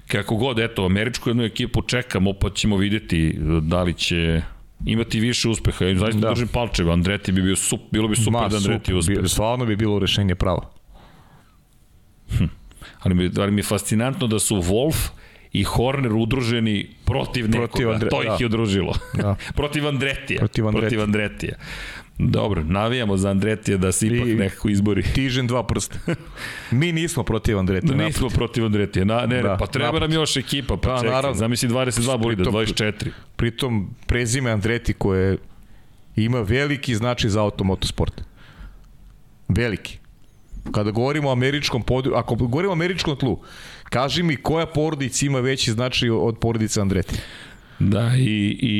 [0.06, 4.42] Kako god, eto, američku jednu ekipu čekamo, pa ćemo videti da li će
[4.86, 5.84] imati više uspeha.
[5.84, 6.28] Ja zaista da.
[6.28, 9.28] Držim palčeve, Andreti bi bio sup, bilo bi super Ma, da Andreti uspe.
[9.28, 10.70] stvarno bi bilo rešenje pravo.
[13.00, 15.08] Ali mi, ali mi je fascinantno da su Wolf
[15.52, 17.66] i Horner udruženi protiv nekoga.
[17.66, 18.36] Protiv Andre- to ih da.
[18.40, 18.92] je udružilo.
[19.14, 19.36] Da.
[19.56, 20.38] protiv Andretija.
[20.38, 20.88] Protiv Andretija.
[20.88, 21.54] Protiv Andretija.
[22.18, 25.02] Dobro, navijamo za Andretija da se ipak I- nekako izbori.
[25.14, 25.98] Tižen dva prsta.
[26.70, 27.86] Mi nismo protiv Andreta.
[27.86, 29.04] Da nismo protiv Andretija.
[29.04, 30.08] Na, ne, Da, pa treba naprotiv.
[30.08, 30.76] nam još ekipa.
[30.76, 31.36] Pa Da, čekaj, naravno.
[31.36, 33.10] zamisli 22 bolida, Pritom- 24.
[33.36, 35.38] Pritom prezime Andreti koje
[36.16, 38.20] ima veliki značaj za automotosport.
[39.48, 39.98] Veliki.
[40.72, 43.38] Kada govorimo o američkom podu, ako govorimo o američkom tlu,
[43.84, 47.14] kaži mi koja porodica ima veći značaj od porodice Andreti?
[47.78, 48.22] Da, i,
[48.60, 48.72] i,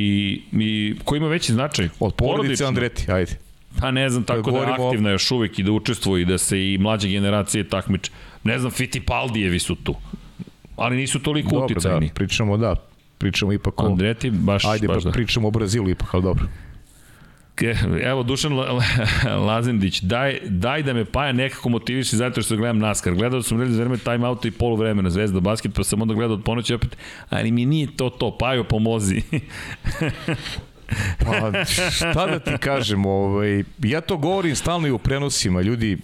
[0.54, 1.88] i ko ima veći značaj?
[2.00, 2.66] Od porodice Porodično.
[2.66, 3.38] Andreti, ajde.
[3.80, 6.24] Pa ne znam, tako da, je govorimo o- aktivna još uvek i da učestvuje i
[6.24, 8.10] da se i mlađe generacije takmiče.
[8.44, 9.94] Ne znam, Fittipaldijevi su tu.
[10.76, 12.06] Ali nisu toliko Dobro, uticajni.
[12.08, 12.74] da, pričamo da.
[13.18, 13.86] pričamo ipak o...
[13.86, 15.12] Andreti, baš, Ajde, baš pa da.
[15.12, 16.46] pričamo o Brazilu ipak, ali dobro.
[18.04, 22.78] Evo Dušan La- La- Lazendić, daj, daj da me Paja nekako motiviše zato što gledam
[22.78, 23.14] NASCAR.
[23.14, 26.36] Gledao sam za vreme time outa i polu vremena Zvezda basket, pa sam onda gledao
[26.36, 26.96] od ponoći opet,
[27.30, 29.22] ali mi nije to to, Pajo pomozi.
[31.18, 35.98] Pa, šta da ti kažem, ovaj, ja to govorim stalno i u prenosima, ljudi,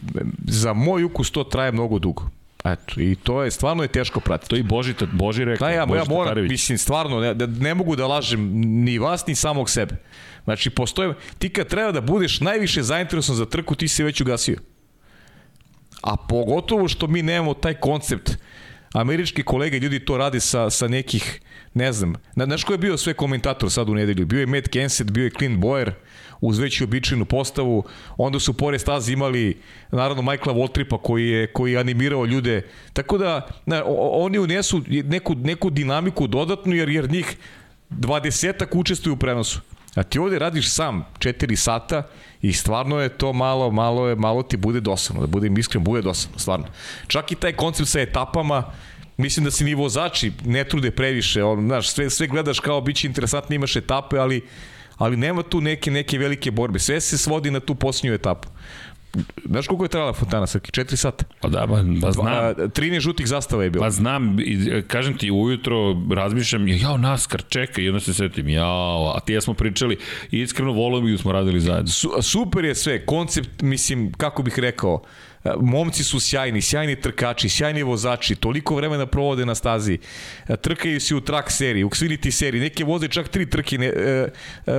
[0.47, 2.31] za moj ukus to traje mnogo dugo.
[2.65, 4.51] Eto, i to je, stvarno je teško pratiti.
[4.51, 6.51] to i Boži, Boži rekao, Da, ja, Boži ja moram, Tatarević.
[6.51, 8.51] mislim, stvarno, ne, da, ne mogu da lažem
[8.85, 9.97] ni vas, ni samog sebe.
[10.45, 14.57] Znači, postoje, ti kad treba da budeš najviše zainteresovan za trku, ti si već ugasio.
[16.03, 18.31] A pogotovo što mi nemamo taj koncept.
[18.95, 21.41] Američki kolege, ljudi to rade sa, sa nekih,
[21.75, 24.27] ne znam, na, znaš ko je bio sve komentator sad u nedelju?
[24.27, 25.93] Bio je Matt Kenseth, bio je Clint Boyer,
[26.41, 27.85] uz već običajnu postavu,
[28.17, 29.59] onda su pored staze imali
[29.93, 32.67] naravno Michaela Voltripa koji je koji je animirao ljude.
[32.93, 33.49] Tako da
[33.85, 37.37] o, oni unesu neku, neku dinamiku dodatnu jer jer njih
[37.91, 39.61] 20 učestvuju u prenosu.
[39.95, 42.03] A ti ovde radiš sam 4 sata
[42.43, 46.03] i stvarno je to malo, malo, je, malo ti bude dosadno, da budem iskren, bude
[46.03, 46.67] dosadno, stvarno.
[47.07, 48.65] Čak i taj koncept sa etapama,
[49.17, 53.07] mislim da se ni vozači ne trude previše, on, znaš, sve, sve gledaš kao biće
[53.07, 54.43] interesantno, imaš etape, ali
[55.01, 56.79] ali nema tu neke neke velike borbe.
[56.79, 58.49] Sve se svodi na tu posljednju etapu.
[59.45, 60.71] Znaš koliko je trajala Fontana, Srki?
[60.71, 61.25] 4 sata.
[61.41, 62.27] Pa da, ba, ba znam.
[62.27, 63.85] A, 13 žutih zastava je bilo.
[63.85, 69.13] Pa znam, i, kažem ti, ujutro razmišljam, jao, NASCAR, čekaj, i onda se setim, jao,
[69.17, 69.99] a ti ja smo pričali,
[70.31, 71.89] i iskreno volio smo radili zajedno.
[71.89, 75.03] Su, super je sve, koncept, mislim, kako bih rekao,
[75.61, 79.99] momci su sjajni, sjajni trkači, sjajni vozači, toliko vremena provode na stazi,
[80.61, 83.93] trkaju se u track seriji, u Xfinity seriji, neke voze čak tri trke ne,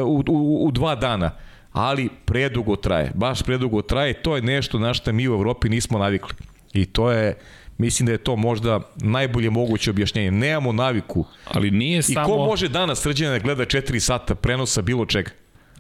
[0.04, 1.32] u, u, u dva dana
[1.72, 6.00] ali predugo traje, baš predugo traje, to je nešto na što mi u Evropi nismo
[6.00, 6.36] navikli.
[6.74, 7.38] I to je,
[7.78, 10.32] mislim da je to možda najbolje moguće objašnjenje.
[10.32, 11.26] Nemamo naviku.
[11.46, 12.28] Ali nije samo...
[12.28, 15.32] I ko može danas srđena da gleda 4 sata prenosa bilo čega?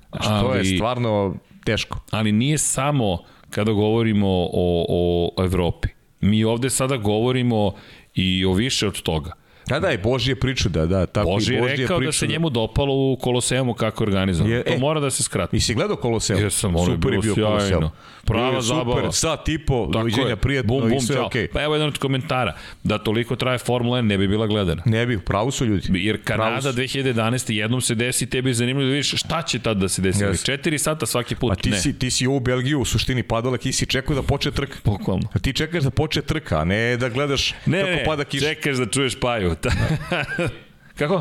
[0.09, 0.47] Znači, ali...
[0.47, 1.35] to je stvarno
[1.65, 1.99] teško.
[2.11, 3.17] Ali nije samo
[3.51, 5.87] kada govorimo o, o Evropi.
[6.21, 7.73] Mi ovde sada govorimo
[8.15, 9.40] i o više od toga.
[9.71, 11.05] Da, da, i Božije priču, da, da.
[11.05, 14.55] Tako Boži je rekao priču, da se njemu dopalo u Koloseumu kako je organizovano.
[14.55, 15.57] Je, to e, mora da se skrati.
[15.57, 16.41] I si gledao Koloseum?
[16.41, 17.89] Jesam, ono super je bio Koloseum.
[18.25, 18.95] Prava je zabava.
[18.95, 21.25] Super, sat i po, doviđenja prijatno bum, bum, i sve čao.
[21.25, 21.43] okej.
[21.43, 21.51] Okay.
[21.53, 24.83] Pa evo jedan od komentara, da toliko traje Formula 1 ne bi bila gledana.
[24.85, 25.87] Ne bi, pravo su ljudi.
[25.93, 27.51] Jer Kanada 2011.
[27.51, 30.23] jednom se desi, tebi je zanimljivo da vidiš šta će tad da se desi.
[30.23, 30.45] Yes.
[30.45, 31.77] Četiri sata svaki put, A ti ne.
[31.79, 34.77] Si, ti si u Belgiju u suštini padala, ti si čekao da počne trka.
[34.85, 35.29] Bukvalno.
[35.33, 38.45] A ti čekaš da počne trka, a ne da gledaš ne, kako ne, pada kiša.
[38.45, 39.55] čekaš da čuješ paju.
[40.99, 41.15] Kako?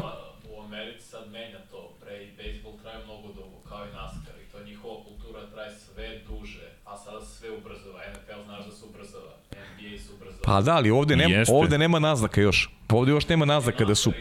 [0.50, 4.52] U Americi sad menja to, pre i bejsbol traje mnogo dugo, kao i NASCAR, i
[4.52, 8.84] to njihova kultura traje sve duže, a sada se sve ubrzava, NFL znaš da se
[8.84, 10.42] ubrzava, NBA se ubrzava.
[10.42, 11.54] Pa da, ali ovde nema, Jeste.
[11.54, 12.70] ovde nema naznaka još.
[12.88, 14.12] Ovde još nema naznaka da su...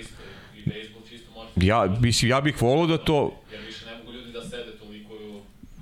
[1.56, 3.42] Ja, mislim, ja bih volao da to...
[3.52, 5.14] Jer više ne mogu ljudi da sede toliko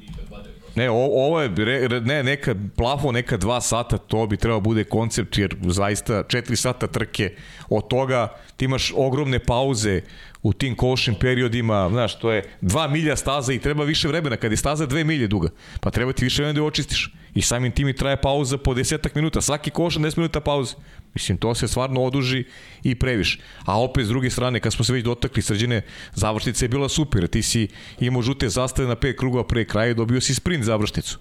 [0.02, 0.67] i da gledaju prosto.
[0.78, 4.84] Ne, o, ovo je, re, ne, neka plafo, neka dva sata, to bi trebao bude
[4.84, 7.32] koncept, jer zaista četiri sata trke,
[7.70, 8.28] od toga
[8.58, 10.02] ti imaš ogromne pauze
[10.44, 14.52] u tim košnim periodima, znaš, to je dva milja staza i treba više vremena, kad
[14.52, 15.50] je staza dve milje duga,
[15.80, 17.14] pa treba ti više vremena da je očistiš.
[17.34, 20.76] I samim tim i traje pauza po desetak minuta, svaki koš 10 minuta pauze.
[21.18, 22.44] Mislim, to se stvarno oduži
[22.84, 23.40] i previše.
[23.66, 25.82] A opet, s druge strane, kad smo se već dotakli srđene,
[26.14, 27.28] završnica je bila super.
[27.28, 27.68] Ti si
[28.00, 31.18] imao žute zastave na pet krugova pre kraja i dobio si sprint završnicu.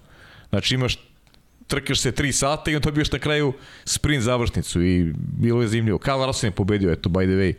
[0.49, 0.97] Znači imaš
[1.67, 3.53] trkaš se 3 sata i on dobiješ na kraju
[3.85, 5.97] sprint završnicu i bilo je zanimljivo.
[5.97, 7.53] Karl Larson je pobedio, eto, by the way,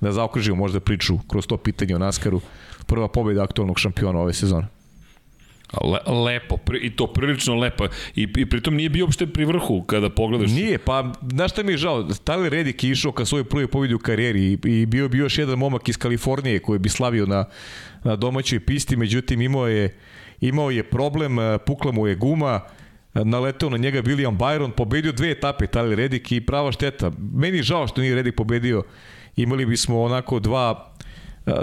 [0.00, 2.40] da zaokružimo možda priču kroz to pitanje o Naskaru.
[2.86, 4.81] Prva pobeda aktualnog šampiona ove sezone.
[5.80, 7.86] Le, lepo, pri, i to prilično lepo.
[8.14, 10.50] I, I pritom nije bio uopšte pri vrhu kada pogledaš.
[10.50, 12.02] Nije, pa znaš šta mi je žao?
[12.02, 15.38] Tyler Reddick je išao ka svojoj prvoj pobedi u karijeri i, i bio bi još
[15.38, 17.44] jedan momak iz Kalifornije koji bi slavio na,
[18.04, 19.96] na domaćoj pisti, međutim imao je,
[20.40, 21.36] imao je problem,
[21.66, 22.60] pukla mu je guma,
[23.14, 27.10] naleteo na njega William Byron, pobedio dve etape Tyler Reddick i prava šteta.
[27.18, 28.82] Meni je žao što nije Reddick pobedio.
[29.36, 30.91] Imali bismo onako dva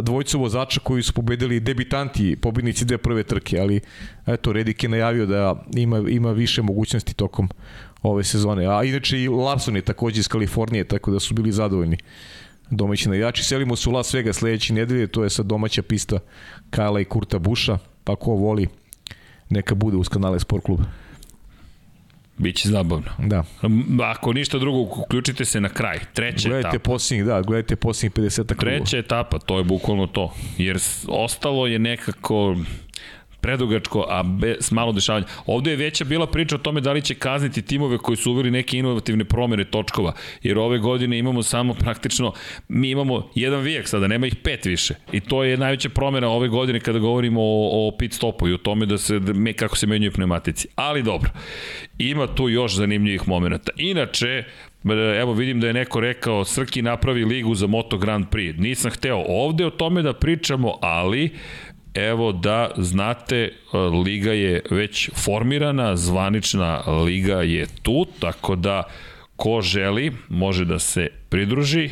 [0.01, 3.79] dvojcu vozača koji su pobedili debitanti, pobednici dve prve trke, ali
[4.27, 7.49] eto, Reddick je najavio da ima, ima više mogućnosti tokom
[8.01, 8.67] ove sezone.
[8.67, 11.97] A inače i Larson je takođe iz Kalifornije, tako da su bili zadovoljni
[12.69, 13.43] domaći navijači.
[13.43, 16.19] Selimo se u Las Vegas sledeće nedelje, to je sad domaća pista
[16.69, 18.67] Kajla i Kurta Buša, pa ko voli
[19.49, 20.83] neka bude uz kanale Sport kluba.
[22.39, 23.11] Biće zabavno.
[23.17, 23.43] Da.
[24.03, 25.99] Ako ništa drugo, uključite se na kraj.
[26.13, 26.83] Treća gledajte etapa.
[26.83, 28.77] Posljednjih, da, gledajte posljednjih 50 krugova.
[28.77, 30.33] Treća etapa, to je bukvalno to.
[30.57, 32.55] Jer ostalo je nekako
[33.41, 35.25] predugačko, a bez malo dešavanja.
[35.45, 38.51] Ovde je veća bila priča o tome da li će kazniti timove koji su uveli
[38.51, 40.13] neke inovativne promene točkova,
[40.43, 42.33] jer ove godine imamo samo praktično,
[42.67, 44.93] mi imamo jedan vijek sada, nema ih pet više.
[45.11, 48.57] I to je najveća promena ove godine kada govorimo o, o pit stopu i o
[48.57, 50.67] tome da se, da, kako se menjaju pneumatici.
[50.75, 51.29] Ali dobro,
[51.97, 53.71] ima tu još zanimljivih momenta.
[53.77, 54.43] Inače,
[55.19, 58.59] Evo vidim da je neko rekao Srki napravi ligu za Moto Grand Prix.
[58.59, 61.29] Nisam hteo ovde o tome da pričamo, ali
[61.93, 63.51] evo da znate,
[64.05, 68.83] liga je već formirana, zvanična liga je tu, tako da
[69.35, 71.89] ko želi može da se pridruži.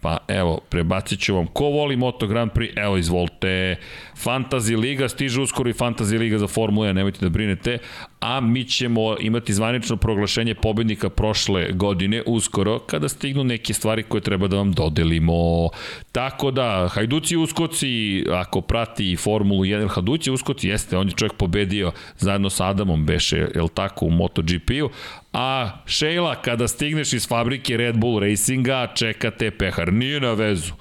[0.00, 3.76] Pa evo, prebacit ću vam ko voli Moto Grand Prix, evo izvolite.
[4.24, 7.78] Fantasy Liga, stiže uskoro i Fantasy Liga za Formula 1, nemojte da brinete,
[8.22, 14.20] a mi ćemo imati zvanično proglašenje pobednika prošle godine uskoro, kada stignu neke stvari koje
[14.20, 15.68] treba da vam dodelimo.
[16.12, 21.92] Tako da, Hajduci Uskoci, ako prati Formulu 1, Hajduci Uskoci, jeste, on je čovjek pobedio
[22.18, 24.90] zajedno sa Adamom Beše, je tako, u MotoGP-u,
[25.32, 29.92] a Sheila, kada stigneš iz fabrike Red Bull Racinga, čekate pehar.
[29.92, 30.72] Nije na vezu.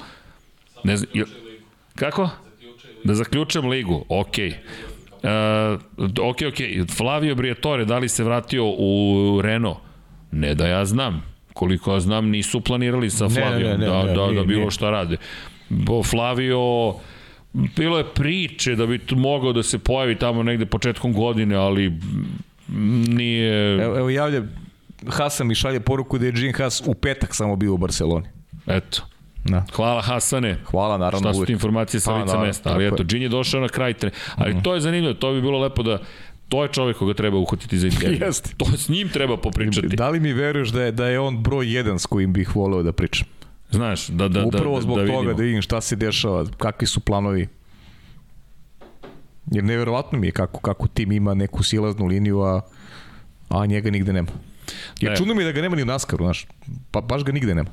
[0.83, 1.09] Ne znam,
[1.95, 2.29] kako?
[3.03, 4.49] Da zaključam ligu, okej.
[4.49, 4.90] Okay.
[5.23, 9.77] Uh, ok, ok, Flavio Briatore, da li se vratio u Renault?
[10.31, 11.23] Ne da ja znam.
[11.53, 14.89] Koliko ja znam, nisu planirali sa Flavijom ne, ne, ne, da, da, da bilo šta
[14.89, 15.17] rade.
[15.69, 16.59] Bo Flavio,
[17.53, 21.93] bilo je priče da bi mogao da se pojavi tamo negde početkom godine, ali
[23.07, 23.73] nije...
[23.83, 24.43] Evo, evo javlja,
[25.07, 28.27] Hasan mi šalje poruku da je Jean Haas u petak samo bio u Barceloni.
[28.67, 29.01] Eto.
[29.43, 29.65] Da.
[29.73, 30.57] Hvala Hasane.
[30.65, 31.29] Hvala naravno.
[31.29, 33.93] Šta su ti informacije sa pa, lica mesta, ali eto, Džin je došao na kraj
[33.93, 34.11] tre...
[34.35, 34.63] Ali mm.
[34.63, 35.97] to je zanimljivo, to bi bilo lepo da
[36.49, 38.19] to je čovjek koga treba uhvatiti za intervju.
[38.25, 38.49] Jeste.
[38.57, 39.95] To s njim treba popričati.
[39.95, 42.83] Da li mi veruješ da je, da je on broj jedan s kojim bih voleo
[42.83, 43.27] da pričam?
[43.71, 46.87] Znaš, da, da, Upravo da, zbog da, da toga da vidim šta se dešava, kakvi
[46.87, 47.47] su planovi.
[49.51, 52.61] Jer neverovatno mi je kako, kako tim ima neku silaznu liniju, a,
[53.49, 54.27] a njega nigde nema.
[54.99, 56.45] Jer čudno mi je da ga nema ni u Naskaru, znaš.
[56.91, 57.69] Pa baš ga nigde nema.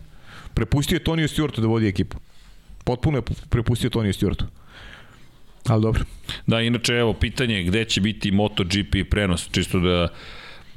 [0.54, 2.16] Prepustio je Tonio Stewartu da vodi ekipu.
[2.84, 4.44] Potpuno je prepustio Tonio Stewartu.
[5.66, 6.04] Ali dobro.
[6.46, 10.08] Da, inače, evo, pitanje gde će biti MotoGP prenos, čisto da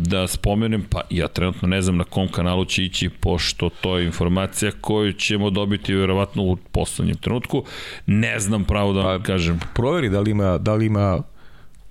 [0.04, 4.06] da spomenem, pa ja trenutno ne znam na kom kanalu će ići, pošto to je
[4.06, 7.64] informacija koju ćemo dobiti verovatno u poslednjem trenutku.
[8.06, 9.60] Ne znam pravo da pa, kažem.
[9.74, 11.22] Proveri da li ima, da li ima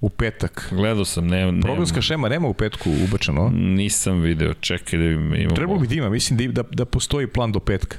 [0.01, 0.69] u petak.
[0.71, 3.51] Gledao sam, ne, ne Programska šema nema u petku ubačeno.
[3.55, 5.57] Nisam video, čekaj da imamo.
[5.57, 7.97] Trebalo bi da ima, mislim da, da, da postoji plan do petka.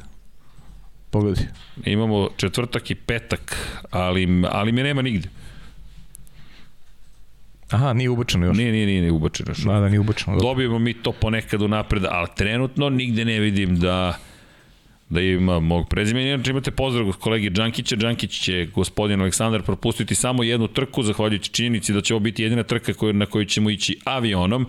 [1.10, 1.44] Pogledaj.
[1.86, 3.58] Imamo četvrtak i petak,
[3.92, 5.30] ali, ali me nema nigde.
[7.70, 8.58] Aha, nije ubačeno još.
[8.58, 9.58] Nije, nije, nije, nije ubačeno još.
[9.58, 10.40] Da, da, nije ubačeno.
[10.40, 14.18] Dobijemo mi to ponekad unapred, ali trenutno nigde ne vidim da
[15.12, 16.30] da ima mog prezimena.
[16.30, 17.96] Inače imate pozdrav kolegi Đankića.
[17.96, 22.64] Đankić će gospodin Aleksandar propustiti samo jednu trku, zahvaljujući činjenici da će ovo biti jedina
[22.64, 24.68] trka koju, na koju ćemo ići avionom,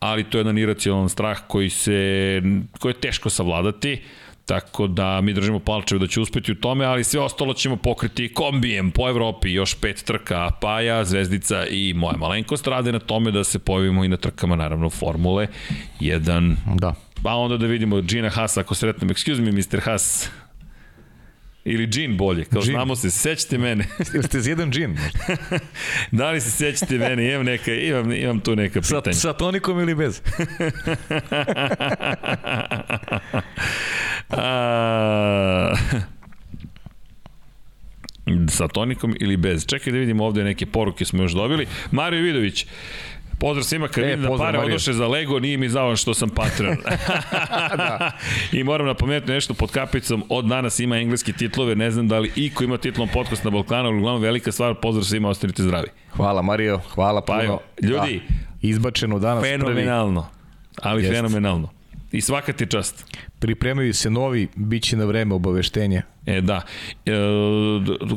[0.00, 2.42] ali to je jedan iracionalan strah koji, se,
[2.78, 3.98] koji je teško savladati.
[4.46, 8.34] Tako da mi držimo palčeve da će uspeti u tome, ali sve ostalo ćemo pokriti
[8.34, 13.44] kombijem po Evropi, još pet trka, Paja, Zvezdica i moja malenkost rade na tome da
[13.44, 15.46] se pojavimo i na trkama, naravno, Formule
[16.00, 16.54] 1.
[16.74, 16.94] Da.
[17.22, 19.10] Pa onda da vidimo Gina Haas ako sretnem.
[19.10, 19.80] Excuse me, Mr.
[19.84, 20.30] Haas.
[21.68, 22.72] Ili džin bolje, kao džin.
[22.72, 23.84] znamo se, sećate mene.
[24.28, 24.96] Ste jedan džin?
[26.18, 29.12] da li se sećate mene, imam, neka, imam, imam tu neka pitanja.
[29.14, 30.20] Sa, sa tonikom ili bez?
[34.30, 35.74] A,
[38.48, 39.66] sa tonikom ili bez.
[39.66, 41.66] Čekaj da vidimo ovde neke poruke smo još dobili.
[41.90, 42.66] Mario Vidović,
[43.38, 46.28] Pozdrav svima, kad e, vidim da pare odoše za Lego, nije mi zao što sam
[46.28, 46.76] patron.
[47.76, 48.10] da.
[48.58, 52.32] I moram napomenuti nešto pod kapicom, od danas ima engleski titlove, ne znam da li
[52.36, 55.88] iko ima titlom podcast na Balkanu, ali uglavnom velika stvar, pozdrav svima, ostanite zdravi.
[56.10, 57.38] Hvala Mario, hvala puno.
[57.38, 58.34] Pa jo, ljudi, da.
[58.68, 60.88] izbačeno danas fenomenalno, prvi.
[60.90, 61.16] ali Jest.
[61.16, 61.75] fenomenalno.
[62.12, 63.04] I svaka ti čast.
[63.38, 66.02] Pripremaju se novi, bit će na vreme obaveštenja.
[66.26, 66.62] E, da.
[67.06, 67.12] E,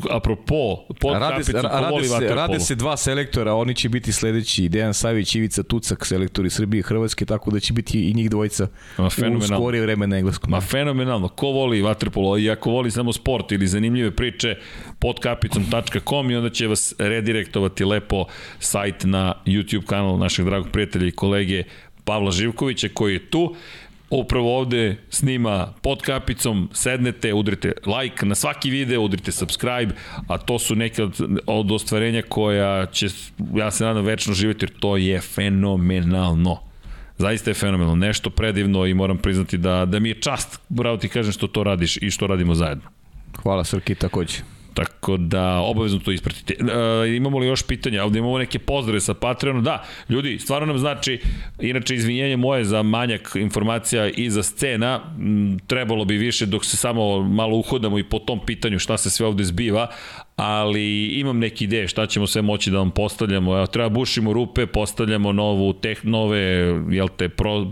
[0.10, 4.70] apropo, pod rade, kapicom, ko rade, se, rade se dva selektora, oni će biti sledeći,
[4.70, 8.68] Dejan Savić, Ivica Tucak, selektori Srbije i Hrvatske, tako da će biti i njih dvojica
[8.98, 10.52] u skorije vreme na engleskom.
[10.52, 11.28] Ma fenomenalno.
[11.28, 14.56] Ko voli vaterpolo i ako voli samo sport ili zanimljive priče,
[15.00, 18.26] podkapicom.com i onda će vas redirektovati lepo
[18.60, 21.64] sajt na YouTube kanal našeg dragog prijatelja i kolege
[22.10, 23.56] Pavla Živkovića koji je tu
[24.10, 29.94] upravo ovde snima pod kapicom, sednete, udrite like na svaki video, udrite subscribe,
[30.28, 33.08] a to su neke od, od ostvarenja koja će,
[33.56, 36.58] ja se nadam, večno živjeti, jer to je fenomenalno.
[37.18, 41.10] Zaista je fenomenalno, nešto predivno i moram priznati da, da mi je čast, bravo ti
[41.10, 42.90] kažem što to radiš i što radimo zajedno.
[43.44, 44.59] Hvala Srki takođe.
[44.80, 46.54] Tako da obavezno to ispratite.
[46.54, 48.04] E, imamo li još pitanja?
[48.04, 49.62] Ovde imamo neke pozdrave sa Patreona.
[49.62, 51.20] Da, ljudi, stvarno nam znači,
[51.60, 56.78] inače izvinjenje moje za manjak informacija i za scena, m, trebalo bi više dok se
[56.78, 59.88] samo malo uhodamo i po tom pitanju šta se sve ovde zbiva,
[60.36, 63.58] ali imam neke ideje šta ćemo sve moći da vam postavljamo.
[63.58, 66.40] Evo, treba bušimo rupe, postavljamo novu teh, nove,
[66.90, 67.66] jel te, pro,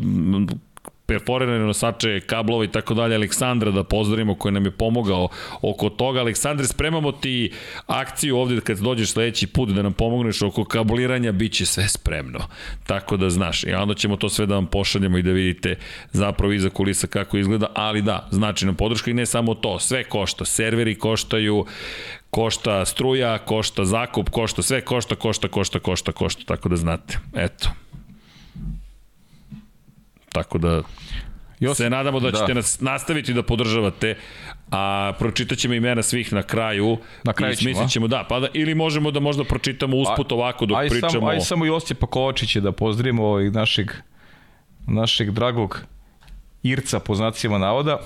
[1.08, 5.30] perforirane nosače kablova i tako dalje, Aleksandra da pozdravimo koji nam je pomogao
[5.62, 6.20] oko toga.
[6.20, 7.52] Aleksandre, spremamo ti
[7.88, 12.40] akciju ovde kad dođeš sledeći put da nam pomogneš oko kabliranja, bit će sve spremno.
[12.88, 15.76] Tako da znaš, i onda ćemo to sve da vam pošaljemo i da vidite
[16.12, 20.04] zapravo iza kulisa kako izgleda, ali da, znači nam podrška i ne samo to, sve
[20.04, 21.66] košta, serveri koštaju,
[22.30, 27.18] košta struja, košta zakup, košta sve, košta, košta, košta, košta, košta, tako da znate.
[27.36, 27.87] Eto.
[30.44, 30.82] Tako da
[31.60, 32.54] Josip, se nadamo da ćete da.
[32.54, 34.16] nas nastaviti da podržavate,
[34.72, 36.98] a pročitat ćemo imena svih na kraju.
[37.24, 40.66] Na kraju ćemo, smislit ćemo, da, pa da, ili možemo da možda pročitamo usput ovako
[40.66, 41.12] dok aj pričamo.
[41.12, 43.92] Samo, aj samo Josipa Kovačića da pozdravimo i našeg,
[44.88, 45.82] našeg dragog
[46.64, 48.00] Irca po znacima navoda.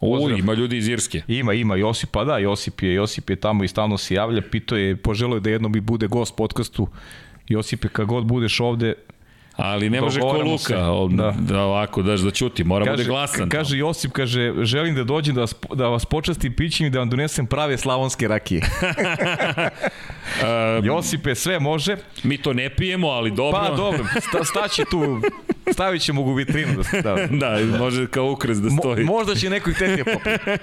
[0.00, 1.22] U, ima ljudi iz Irske.
[1.28, 4.96] Ima, ima Josipa, da, Josip je, Josip je tamo i stalno se javlja, pito je,
[4.96, 6.88] poželio je da jednom mi bude gost podcastu.
[7.48, 8.94] Josipe, kad god budeš ovde,
[9.62, 10.76] Ali ne može ko Luka
[11.10, 11.34] da.
[11.38, 13.48] da ovako daš da ćuti, mora kaže, bude glasan.
[13.48, 17.10] Kaže Josip, kaže, želim da dođem da vas, da vas počastim pićem i da vam
[17.10, 18.62] donesem prave slavonske rakije.
[20.78, 21.96] um, Josipe, sve može.
[22.22, 23.60] Mi to ne pijemo, ali dobro.
[23.60, 25.20] Pa dobro, sta, staći tu,
[25.72, 26.82] stavit ćemo ga u vitrinu.
[27.02, 27.26] Da, da.
[27.66, 29.04] da, može kao ukras da stoji.
[29.04, 30.62] Mo, možda će neko i teti popiti.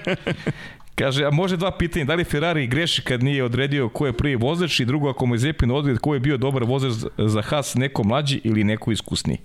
[1.00, 4.36] Kaže, a može dva pitanja, da li Ferrari greši kad nije odredio ko je prvi
[4.36, 7.74] vozač i drugo ako mu je Zepin odred ko je bio dobar vozač za Haas,
[7.74, 9.38] neko mlađi ili neko iskusniji?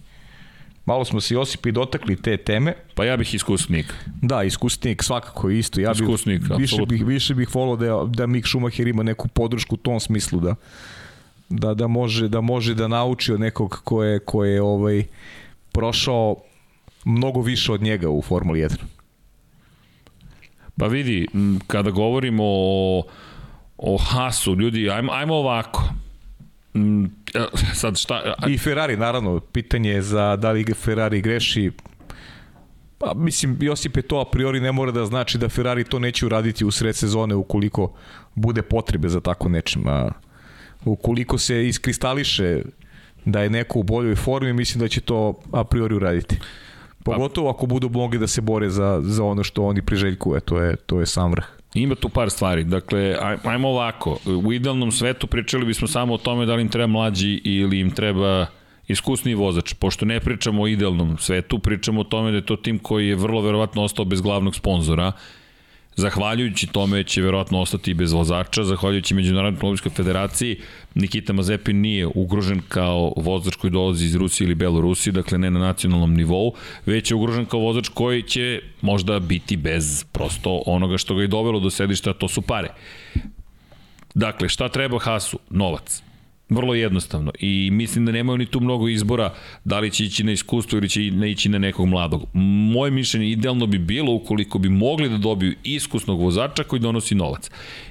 [0.86, 2.74] Malo smo se Josip i dotakli te teme.
[2.96, 3.94] Pa ja bih iskusnik.
[4.22, 5.82] Da, iskusnik svakako isto.
[5.82, 9.76] Ja iskusnik, bih, više bih, više bih volao da, da Mick Schumacher ima neku podršku
[9.76, 10.56] u tom smislu da
[11.50, 15.04] da, da, može, da može da nauči od nekog ko je, ko je ovaj,
[15.72, 16.36] prošao
[17.06, 18.95] mnogo više od njega u Formuli 1.
[20.78, 21.28] Pa vidi,
[21.68, 23.04] kada govorimo o,
[23.78, 25.84] o Hasu, ljudi, ajmo, ajmo ovako.
[27.34, 28.34] E, sad šta...
[28.48, 31.72] I Ferrari, naravno, pitanje je za da li Ferrari greši,
[32.98, 36.66] Pa, mislim, Josipe, to a priori ne mora da znači da Ferrari to neće uraditi
[36.66, 37.94] u sred sezone ukoliko
[38.36, 39.88] bude potrebe za tako nečim.
[39.88, 40.12] A,
[40.86, 42.62] ukoliko se iskristališe
[43.26, 46.40] da je neko u boljoj formi, mislim da će to a priori uraditi.
[47.06, 50.76] Pogotovo ako budu mogli da se bore za, za ono što oni priželjkuju, to je,
[50.76, 51.46] to je sam vrh.
[51.74, 52.64] Ima tu par stvari.
[52.64, 54.18] Dakle, ajmo ovako.
[54.46, 57.92] U idealnom svetu pričali bismo samo o tome da li im treba mlađi ili im
[57.92, 58.46] treba
[58.88, 59.74] iskusni vozač.
[59.74, 63.16] Pošto ne pričamo o idealnom svetu, pričamo o tome da je to tim koji je
[63.16, 65.12] vrlo verovatno ostao bez glavnog sponzora
[65.96, 70.60] Zahvaljujući tome će verovatno ostati bez vozača, zahvaljujući Međunarodnoj automobilskoj federaciji,
[70.96, 75.60] Nikita Mazepin nije ugrožen kao vozač koji dolazi iz Rusije ili Belorusije, dakle ne na
[75.60, 76.54] nacionalnom nivou,
[76.86, 81.28] već je ugrožen kao vozač koji će možda biti bez prosto onoga što ga je
[81.28, 82.70] dovelo do sedišta, to su pare.
[84.14, 85.40] Dakle, šta treba Hasu?
[85.50, 86.02] Novac.
[86.50, 90.32] Vrlo jednostavno i mislim da nemaju ni tu mnogo izbora da li će ići na
[90.32, 92.28] iskustvo ili će ne ići na nekog mladog.
[92.74, 97.50] Moje mišljenje idealno bi bilo ukoliko bi mogli da dobiju iskusnog vozača koji donosi novac.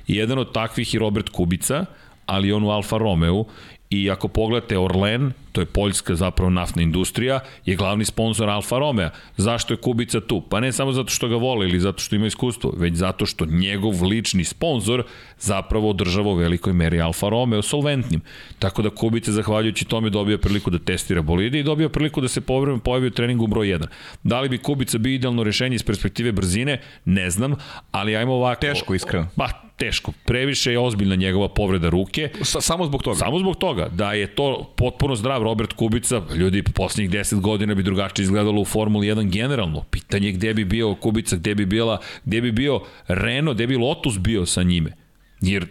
[0.08, 1.84] I jedan od takvih je Robert Kubica,
[2.26, 3.44] ali on u Alfa Romeo
[3.90, 9.10] i ako pogledate Orlen, to je poljska zapravo naftna industrija, je glavni sponsor Alfa Romeo.
[9.36, 10.40] Zašto je Kubica tu?
[10.50, 13.46] Pa ne samo zato što ga vole ili zato što ima iskustvo, već zato što
[13.46, 15.04] njegov lični sponsor
[15.38, 18.20] zapravo održava u velikoj meri Alfa Romeo solventnim.
[18.58, 22.40] Tako da Kubica zahvaljujući tome dobio priliku da testira bolide i dobio priliku da se
[22.40, 23.86] povremeno pojavi u treningu broj 1.
[24.22, 26.80] Da li bi Kubica bio idealno rešenje iz perspektive brzine?
[27.04, 27.54] Ne znam,
[27.90, 28.60] ali ajmo ovako.
[28.60, 29.26] Teško, iskreno.
[29.36, 30.12] Pa, teško.
[30.24, 32.30] Previše je ozbiljna njegova povreda ruke.
[32.42, 33.16] Sa, samo zbog toga.
[33.16, 33.88] Samo zbog toga.
[33.88, 38.60] Da je to potpuno zdrav Robert Kubica, ljudi, po poslednjih 10 godina bi drugačije izgledalo
[38.60, 39.84] u Formuli 1 generalno.
[39.90, 43.76] Pitanje je gde bi bio Kubica, gde bi, bila, gde bi bio Renault, gde bi
[43.76, 44.92] Lotus bio sa njime.
[45.40, 45.66] Jer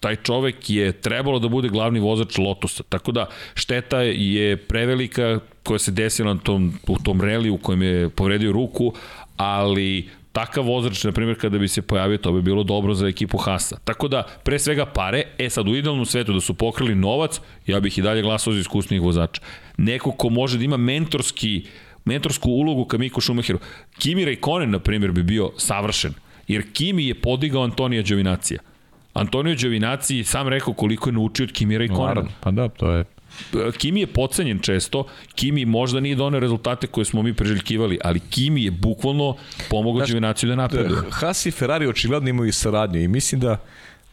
[0.00, 2.82] taj čovek je trebalo da bude glavni vozač Lotusa.
[2.88, 7.82] Tako da šteta je prevelika koja se desila na tom, u tom reli u kojem
[7.82, 8.92] je povredio ruku,
[9.36, 13.38] ali takav vozač, na primjer, kada bi se pojavio, to bi bilo dobro za ekipu
[13.38, 13.78] Hasa.
[13.84, 17.80] Tako da, pre svega pare, e sad u idealnom svetu da su pokrili novac, ja
[17.80, 19.40] bih i dalje glasao za iskusnih vozača.
[19.76, 21.66] Neko ko može da ima mentorski
[22.04, 23.58] mentorsku ulogu ka Miku Šumacheru.
[23.98, 26.14] Kimi Raikkonen, na primjer, bi bio savršen,
[26.48, 28.60] jer Kimi je podigao Antonija Đovinacija.
[29.12, 32.28] Antonio Đovinaci sam rekao koliko je naučio od Kimi Raikkonena.
[32.40, 33.04] Pa da, to je
[33.78, 38.64] Kimi je pocenjen često, Kimi možda nije donio rezultate koje smo mi preželjkivali, ali Kimi
[38.64, 39.36] je bukvalno
[39.70, 41.00] pomogao Giovinaciju da napreduje.
[41.10, 43.58] Haas i Ferrari očigledno imaju saradnju i mislim da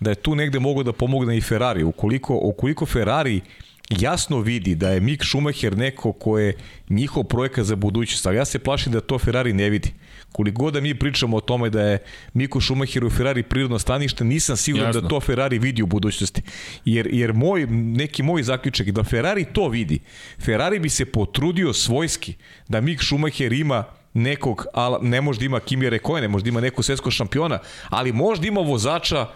[0.01, 1.83] da je tu negde mogo da pomogne i Ferrari.
[1.83, 3.41] Ukoliko, ukoliko Ferrari
[3.89, 6.53] jasno vidi da je Mick Schumacher neko ko je
[6.89, 9.93] njihov projekat za budućnost, ali ja se plašim da to Ferrari ne vidi.
[10.31, 11.99] Koliko god da mi pričamo o tome da je
[12.33, 15.01] Miko Schumacher u Ferrari prirodno stanište, nisam siguran da Jasno.
[15.01, 16.41] da to Ferrari vidi u budućnosti.
[16.85, 19.99] Jer, jer moj, neki moj zaključak je da Ferrari to vidi.
[20.45, 22.33] Ferrari bi se potrudio svojski
[22.67, 23.83] da Mick Schumacher ima
[24.13, 27.59] nekog, ala, ne možda ima Kimi Rekoje, ne možda ima nekog svetskog šampiona,
[27.89, 29.27] ali možda ima vozača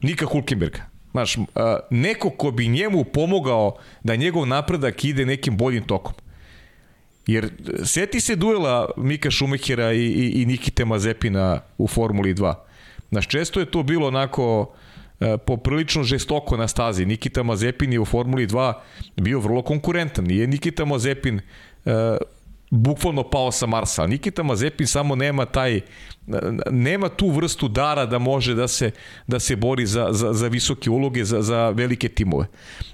[0.00, 0.78] Nika Hulkenberga.
[1.10, 1.36] Znaš,
[1.90, 6.14] neko ko bi njemu pomogao da njegov napredak ide nekim boljim tokom.
[7.26, 7.50] Jer
[7.84, 12.54] seti se duela Mika Šumehera i, i, i Nikite Mazepina u Formuli 2.
[13.10, 14.74] Znaš, često je to bilo onako
[15.20, 17.06] e, poprilično žestoko na stazi.
[17.06, 18.72] Nikita Mazepin je u Formuli 2
[19.16, 20.24] bio vrlo konkurentan.
[20.24, 21.40] Nije Nikita Mazepin
[21.84, 22.16] e,
[22.72, 24.06] bukvalno pao sa Marsa.
[24.06, 25.80] Nikita Mazepin samo nema taj
[26.70, 28.90] nema tu vrstu dara da može da se
[29.26, 32.46] da se bori za, za, za visoke uloge, za, za velike timove.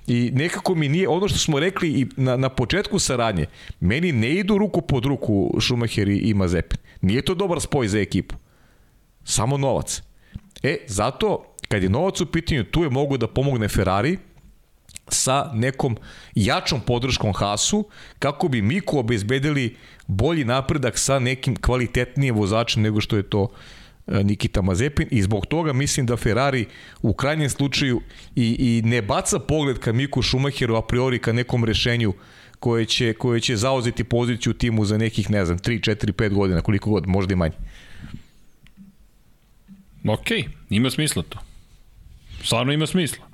[0.07, 3.47] I nekako mi nije, ono što smo rekli i na, na početku saradnje,
[3.81, 6.79] meni ne idu ruku pod ruku Schumacher i, i Mazepin.
[7.01, 8.35] Nije to dobar spoj za ekipu.
[9.25, 10.03] Samo novac.
[10.63, 14.19] E, zato, kad je novac u pitanju, tu je mogu da pomogne Ferrari,
[15.15, 15.97] sa nekom
[16.35, 17.85] jačom podrškom Hasu
[18.19, 19.77] kako bi Miku obezbedili
[20.07, 23.49] bolji napredak sa nekim kvalitetnijim vozačem nego što je to
[24.07, 26.67] e, Nikita Mazepin i zbog toga mislim da Ferrari
[27.03, 28.01] u krajnjem slučaju
[28.37, 32.13] i, i ne baca pogled ka Miku Schumacheru a priori ka nekom rešenju
[32.61, 36.61] koje će, koje će zauzeti poziciju timu za nekih, ne znam, 3, 4, 5 godina,
[36.61, 37.55] koliko god, možda i manje.
[40.05, 40.27] Ok,
[40.71, 41.39] ima smisla to.
[42.45, 43.28] Stvarno ima smisla.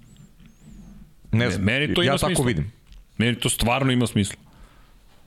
[1.35, 2.44] Ne znam, Meni to ima ja tako smisla.
[2.44, 2.73] vidim.
[3.19, 4.36] Meni to stvarno ima smisla.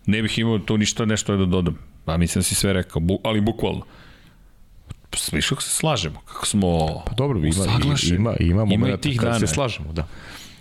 [0.05, 1.77] Ne bih imao tu ništa nešto da dodam.
[2.05, 3.85] Pa mislim da si sve rekao, bu, ali bukvalno.
[5.31, 8.15] Viš kako se slažemo, kako smo Pa dobro, ima, usaglašeni.
[8.15, 9.39] ima, ima, Ima i moment tih dana.
[9.39, 10.07] se slažemo, da.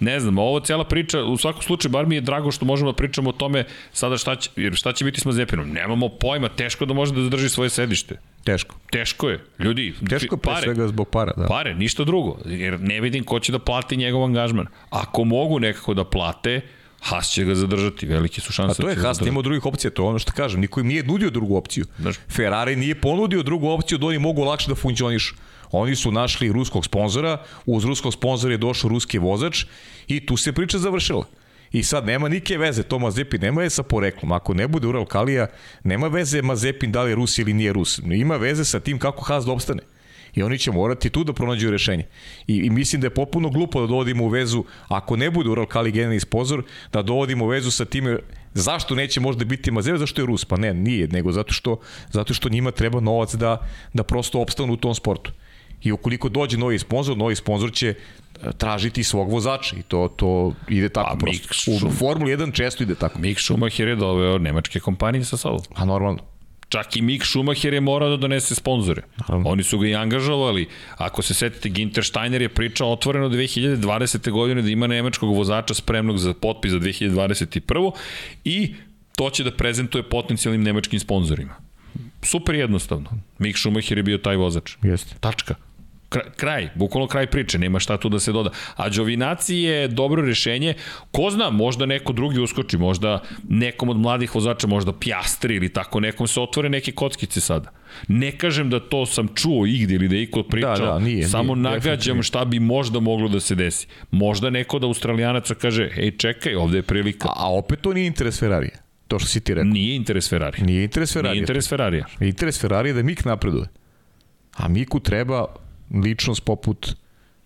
[0.00, 2.96] Ne znam, ovo cijela priča, u svakom slučaju, bar mi je drago što možemo da
[2.96, 5.68] pričamo o tome sada šta će, jer šta će biti s Mazepinom.
[5.70, 8.18] Nemamo pojma, teško da može da zadrži svoje sedište.
[8.44, 8.76] Teško.
[8.90, 9.94] Teško je, ljudi.
[10.08, 11.46] Teško pre pare, svega zbog para, da.
[11.46, 14.66] Pare, ništa drugo, jer ne vidim ko će da plati njegov angažman.
[14.90, 16.60] Ako mogu nekako da plate,
[17.00, 18.82] Haas će ga zadržati, velike su šanse.
[18.82, 20.60] A to je da će ga Haas, nema drugih opcija, to je ono što kažem.
[20.60, 21.84] Niko im nije nudio drugu opciju.
[21.98, 22.16] Znaš.
[22.28, 25.34] Ferrari nije ponudio drugu opciju da oni mogu lakše da funkcionišu.
[25.70, 29.64] Oni su našli ruskog sponzora, uz ruskog sponzora je došao ruski vozač
[30.08, 31.24] i tu se priča završila.
[31.72, 34.32] I sad nema nike veze, to Mazepin nema veze sa poreklom.
[34.32, 35.46] Ako ne bude Ural Kalija,
[35.84, 37.98] nema veze Mazepin da li je Rus ili nije Rus.
[37.98, 39.82] Ima veze sa tim kako Haas da opstane.
[40.34, 42.04] I oni će morati tu da pronađu rešenje.
[42.46, 45.66] I, I mislim da je popuno glupo da dovodimo u vezu, ako ne bude Ural
[45.66, 46.62] Kali generalni spozor,
[46.92, 48.18] da dovodimo u vezu sa time
[48.54, 50.44] zašto neće možda biti Mazepin, zašto je Rus?
[50.44, 51.80] Pa ne, nije, nego zato što,
[52.10, 55.32] zato što njima treba novac da, da prosto opstanu u tom sportu.
[55.86, 60.52] I ukoliko dođe novi sponsor, novi sponsor će e, tražiti svog vozača i to to
[60.68, 61.70] ide tako A prosto.
[61.70, 63.18] Mick U Formuli 1 često ide tako.
[63.18, 65.60] Mick Schumacher je doveo nemačke kompanije sa sobom.
[65.74, 66.22] A normalno.
[66.68, 69.02] Čak i Mick Schumacher je morao da donese sponzore.
[69.16, 69.50] Naravno.
[69.50, 70.66] Oni su ga i angažovali.
[70.96, 74.30] Ako se setite, Ginter Steiner je pričao otvoreno 2020.
[74.30, 77.90] godine da ima nemačkog vozača spremnog za potpis za 2021.
[78.44, 78.74] I
[79.16, 81.54] to će da prezentuje potencijalnim nemačkim sponzorima.
[82.22, 83.10] Super jednostavno.
[83.38, 84.76] Mick Schumacher je bio taj vozač.
[84.82, 85.14] Jeste.
[85.20, 85.54] Tačka.
[86.36, 88.50] Kraj, bukvalno kraj priče, nema šta tu da se doda.
[88.76, 90.74] A Đovinaci je dobro rešenje,
[91.10, 96.00] ko zna, možda neko drugi uskoči, možda nekom od mladih vozača, možda Pjastri ili tako,
[96.00, 97.70] nekom se otvore neke kockice sada.
[98.08, 101.28] Ne kažem da to sam čuo igde ili da je iko pričao, Da, da, nije,
[101.28, 103.86] samo nije, nagađam šta bi možda moglo da se desi.
[104.10, 107.28] Možda neko da Australijanaca kaže, ej čekaj, ovde je prilika.
[107.28, 108.78] A, a opet to nije interes Ferrarija.
[109.08, 109.70] To što si ti rekao.
[109.70, 110.62] Nije interes Ferrari.
[110.62, 111.32] Nije interes Ferrarija.
[111.32, 112.06] Nije interes Ferrarija.
[112.20, 113.68] Interes Ferrari je da Mik napreduje.
[114.56, 115.46] A Miku treba
[115.94, 116.96] ličnost poput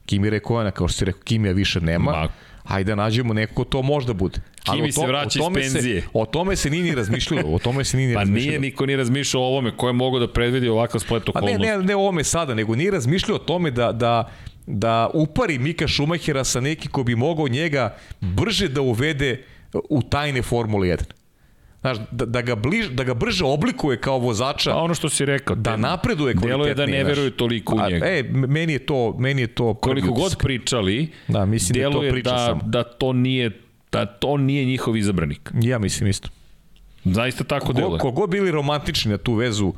[0.07, 2.11] Kimi Rekovana, kao što si rekao, Kimija više nema.
[2.13, 2.29] Ma.
[2.65, 4.41] Hajde da nađemo neko ko to možda bude.
[4.65, 6.01] Kimi o se vraća iz penzije.
[6.01, 7.55] Se, o tome se nije ni razmišljalo.
[7.55, 8.49] O tome se nije ni Pa razmišljalo.
[8.49, 11.47] nije niko ni razmišljao o ovome, ko je mogao da predvidi ovakav splet Pa ne,
[11.47, 11.67] okolnosti.
[11.67, 14.31] ne, ne o ovome sada, nego nije razmišljao o tome da, da,
[14.67, 19.45] da upari Mika Šumahera sa neki ko bi mogao njega brže da uvede
[19.91, 21.03] u tajne Formule 1.
[21.81, 25.25] Znaš, da, da, ga bliž, da ga brže oblikuje kao vozača, A ono što si
[25.25, 26.57] rekao, da te- napreduje kvalitetnije.
[26.67, 28.07] Delo je da ne veruju toliko u A, njega.
[28.07, 32.01] E, m- meni je to, meni je to Koliko god pričali, Da, mislim da to
[32.03, 32.61] priča da, samo.
[32.65, 33.61] da to nije
[33.93, 35.51] da to nije njihov izabranik.
[35.55, 36.29] Ja mislim isto.
[37.05, 37.99] Zaista tako Ko, deluje.
[37.99, 39.73] kogo bili romantični na tu vezu,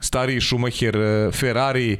[0.00, 1.98] stariji Schumacher, eh, Ferrari,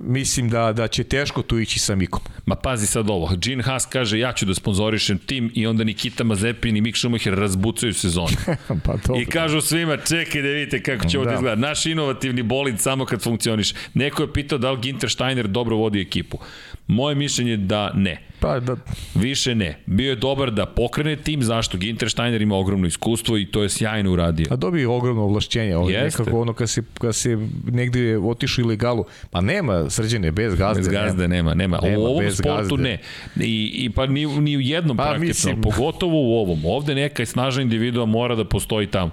[0.00, 2.20] mislim da, da će teško tu ići sa Mikom.
[2.46, 6.24] Ma pazi sad ovo, Gene Haas kaže ja ću da sponzorišem tim i onda Nikita
[6.24, 8.36] Mazepin i Mick Schumacher razbucaju sezonu.
[8.84, 9.20] pa to.
[9.20, 11.30] I kažu svima, čekaj da vidite kako će ovo da.
[11.30, 11.60] da izgleda.
[11.68, 13.74] Naš inovativni bolid samo kad funkcioniš.
[13.94, 16.38] Neko je pitao da li Ginter Steiner dobro vodi ekipu.
[16.86, 18.20] Moje mišljenje je da ne.
[18.40, 18.76] Pa da.
[19.14, 19.78] Više ne.
[19.86, 21.78] Bio je dobar da pokrene tim, zašto?
[21.78, 24.46] Ginter Steiner ima ogromno iskustvo i to je sjajno uradio.
[24.50, 25.76] A dobio ogromno ovlašćenje.
[25.76, 26.22] Ovo Jeste.
[26.22, 29.04] nekako ono kad se, kad se negde otišu ilegalu.
[29.30, 30.80] Pa nema srđene, bez gazde.
[30.80, 31.78] Bez gazde nema, nema.
[31.82, 31.98] nema.
[31.98, 32.82] U ovom sportu gazde.
[32.82, 32.98] ne.
[33.46, 35.62] I, i pa ni, ni u jednom pa, praktično, mislim...
[35.62, 36.64] pogotovo u ovom.
[36.64, 39.10] Ovde neka snažna individua mora da postoji tamo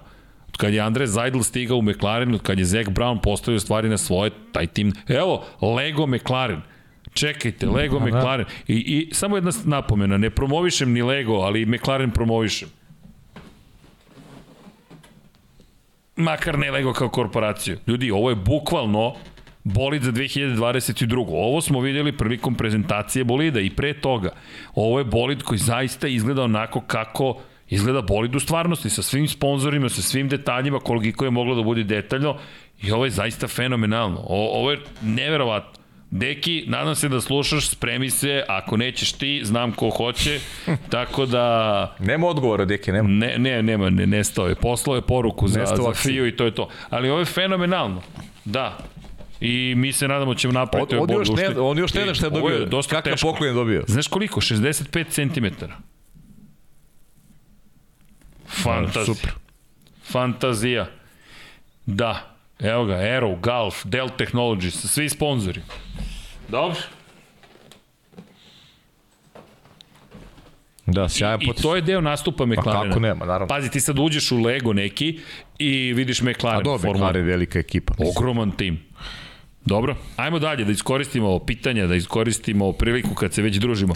[0.58, 4.32] kad je Andre Zajdl stigao u McLaren, kad je Zach Brown postavio stvari na svoje,
[4.52, 6.62] taj tim, evo, Lego McLaren,
[7.14, 8.06] Čekajte, Lego, da.
[8.06, 8.46] McLaren.
[8.68, 12.70] I, I samo jedna napomena, ne promovišem ni Lego, ali McLaren promovišem.
[16.16, 17.78] Makar ne Lego kao korporaciju.
[17.88, 19.16] Ljudi, ovo je bukvalno
[19.64, 21.26] bolid za 2022.
[21.28, 24.30] Ovo smo videli prilikom prezentacije bolida i pre toga.
[24.76, 27.38] Ovo je bolid koji zaista izgleda onako kako
[27.70, 31.84] izgleda bolid u stvarnosti, sa svim sponsorima, sa svim detaljima, koliko je moglo da bude
[31.84, 32.38] detaljno
[32.82, 34.20] i ovo je zaista fenomenalno.
[34.20, 35.81] O, ovo je neverovatno.
[36.12, 40.40] Deki, nadam se da slušaš, spremi se, ako nećeš ti, znam ko hoće,
[40.92, 41.96] tako da...
[42.00, 43.10] Nema odgovora, Deki, nema.
[43.10, 44.56] Ne, ne, nema, ne, ne stoje.
[44.56, 46.70] Poslao je poruku za, za FIU i to je to.
[46.90, 48.02] Ali ovo je fenomenalno.
[48.46, 48.78] Da,
[49.42, 52.14] i mi se nadamo da ćemo napraviti on, on, još ne, on još ne zna
[52.14, 52.56] šta je dobio.
[52.56, 53.84] Je dosta Kakav poklon je dobio?
[53.88, 54.42] Znaš koliko?
[54.42, 55.66] 65 cm.
[58.64, 59.06] Fantazija.
[59.06, 59.32] Super.
[60.04, 60.88] Fantazija.
[61.86, 62.31] Da.
[62.64, 65.62] Evo ga, Aero, Golf, Dell Technologies, svi sponzori.
[66.48, 66.80] Dobro.
[70.86, 72.84] Da, sjajan I, I to je deo nastupa McLarena.
[72.84, 73.48] Pa kako nema, naravno.
[73.48, 75.20] Pazi, ti sad uđeš u Lego neki
[75.60, 76.60] i vidiš McLaren.
[76.60, 77.94] A dobro, McLaren je velika ekipa.
[78.00, 78.14] Mislim.
[78.18, 78.84] Ogroman tim.
[79.66, 83.94] Dobro, ajmo dalje da iskoristimo pitanja, da iskoristimo priliku kad se već družimo.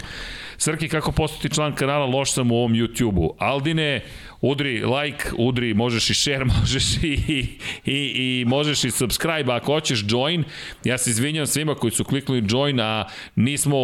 [0.58, 3.34] Srki, kako postati član kanala, loš sam u ovom YouTube-u.
[3.38, 4.04] Aldine,
[4.40, 7.46] udri like, udri, možeš i share, možeš i,
[7.84, 10.44] i, i možeš i subscribe ako hoćeš join.
[10.84, 13.04] Ja se izvinjam svima koji su kliknuli join, a
[13.36, 13.76] nismo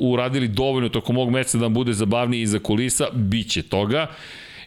[0.00, 4.06] uradili dovoljno toko mog meseca da nam bude zabavniji iza kulisa, bit će toga.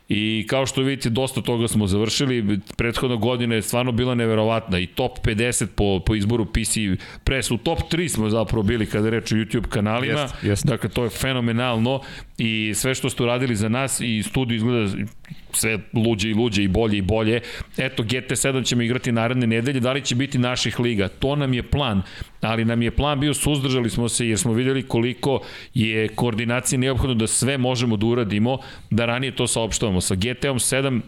[0.10, 2.60] I kao što vidite, dosta toga smo završili.
[2.78, 6.78] Prethodna godina je stvarno bila neverovatna i top 50 po, po izboru PC
[7.24, 7.52] Press.
[7.52, 10.20] U top 3 smo zapravo bili kada reč o YouTube kanalima.
[10.20, 10.66] Jest, jest.
[10.66, 12.02] Dakle, to je fenomenalno
[12.38, 15.06] i sve što ste uradili za nas i studiju izgleda
[15.56, 17.42] sve luđe i luđe i bolje i bolje.
[17.78, 21.08] Eto, GT7 ćemo igrati naredne nedelje, da li će biti naših liga?
[21.08, 22.02] To nam je plan,
[22.42, 25.40] ali nam je plan bio, suzdržali smo se jer smo videli koliko
[25.74, 28.58] je koordinacija neophodno da sve možemo da uradimo,
[28.90, 30.02] da ranije to saopštavamo.
[30.02, 31.02] Sa GT-om 7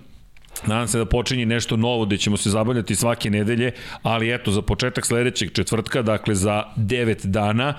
[0.65, 3.72] Nadam se da počinje nešto novo gde ćemo se zabavljati svake nedelje,
[4.02, 7.74] ali eto, za početak sledećeg četvrtka, dakle za 9 dana,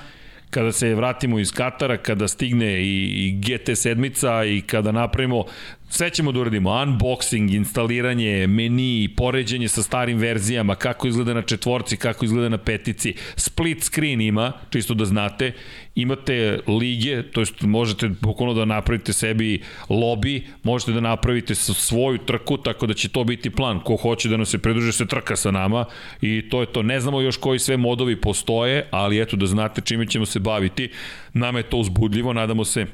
[0.50, 5.44] kada se vratimo iz Katara, kada stigne i, i GT sedmica i kada napravimo
[5.90, 11.96] Sve ćemo da uradimo, unboxing, instaliranje, meni, poređenje sa starim verzijama, kako izgleda na četvorci,
[11.96, 15.52] kako izgleda na petici, split screen ima, čisto da znate,
[15.94, 22.56] imate lige, to jest možete bukvalno da napravite sebi lobby, možete da napravite svoju trku,
[22.56, 25.50] tako da će to biti plan, ko hoće da nam se pridruže se trka sa
[25.50, 25.84] nama.
[26.20, 29.80] I to je to, ne znamo još koji sve modovi postoje, ali eto da znate
[29.80, 30.90] čime ćemo se baviti,
[31.32, 32.86] nama je to uzbudljivo, nadamo se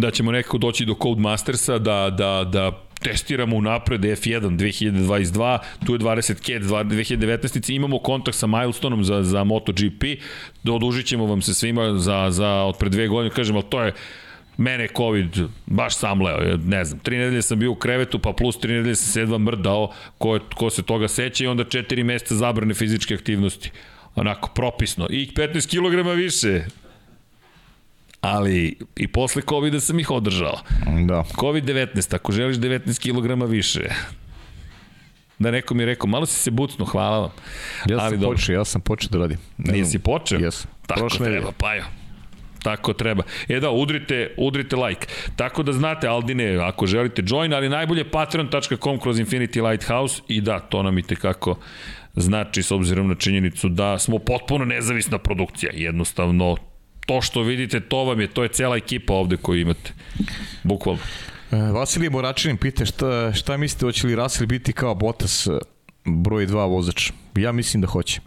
[0.00, 5.92] da ćemo nekako doći do Codemastersa, da, da, da testiramo u napred F1 2022, tu
[5.92, 7.74] je 20 Cat 2019.
[7.74, 10.04] Imamo kontakt sa Milestoneom za, za MotoGP,
[10.68, 13.92] odužit ćemo vam se svima za, za od pre dve godine, kažem, ali to je
[14.56, 18.72] mene COVID baš samleo, ne znam, tri nedelje sam bio u krevetu, pa plus tri
[18.72, 23.14] nedelje sam se mrdao, ko, ko se toga seća i onda četiri meseca zabrane fizičke
[23.14, 23.70] aktivnosti
[24.14, 26.64] onako propisno i 15 kg više
[28.20, 30.58] ali i posle COVID-a sam ih održao.
[31.06, 31.24] Da.
[31.36, 33.88] COVID-19, ako želiš 19 kg više,
[35.38, 37.30] da neko mi je rekao, malo si se bucno, hvala vam.
[37.88, 39.38] Ja sam ali počeo, ja sam počeo da radim.
[39.58, 40.38] Ne Nije si počeo?
[40.38, 40.66] Jes.
[40.86, 41.84] Tako Prošle treba, pa jo.
[42.62, 43.22] Tako treba.
[43.48, 45.06] E da, udrite, udrite like.
[45.36, 50.58] Tako da znate, Aldine, ako želite join, ali najbolje patreon.com kroz Infinity Lighthouse i da,
[50.58, 51.58] to nam i tekako
[52.14, 55.72] znači s obzirom na činjenicu da smo potpuno nezavisna produkcija.
[55.74, 56.56] Jednostavno,
[57.10, 59.92] to što vidite, to vam je, to je cela ekipa ovde koju imate.
[60.62, 61.00] Bukvalno.
[61.50, 65.50] E, Vasilij Moračinin pita šta, šta mislite, hoće li Russell biti kao Bottas e,
[66.04, 67.10] broj 2 vozač?
[67.34, 68.20] Ja mislim da hoće.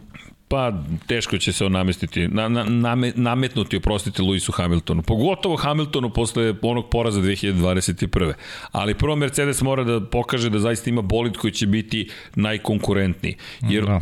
[0.54, 0.72] Pa
[1.06, 5.02] teško će se on namestiti, na, na, name, nametnuti, oprostite, Luisu Hamiltonu.
[5.02, 8.32] Pogotovo Hamiltonu posle onog poraza 2021.
[8.72, 13.36] Ali prvo Mercedes mora da pokaže da zaista ima bolid koji će biti najkonkurentniji.
[13.60, 14.00] Jer, da.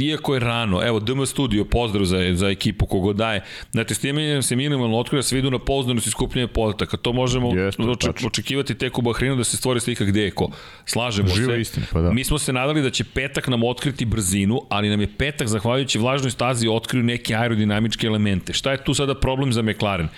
[0.00, 4.56] iako je rano, evo, DM Studio, pozdrav za, za ekipu kogo daje, na testiranju se
[4.56, 6.96] minimalno otkriva se vidu na pouzdanost i skupljenje podataka.
[6.96, 10.50] To možemo Jeste, oček, očekivati tek u Bahrinu da se stvori slika gde je ko.
[10.84, 11.60] Slažemo Živa se.
[11.60, 12.12] Istina, pa da.
[12.12, 15.85] Mi smo se nadali da će petak nam otkriti brzinu, ali nam je petak, zahvaljujući
[15.94, 18.52] vlažnoj stazi, otkrio neke aerodinamičke elemente.
[18.52, 20.08] Šta je tu sada problem za McLaren?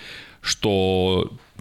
[0.41, 0.69] Što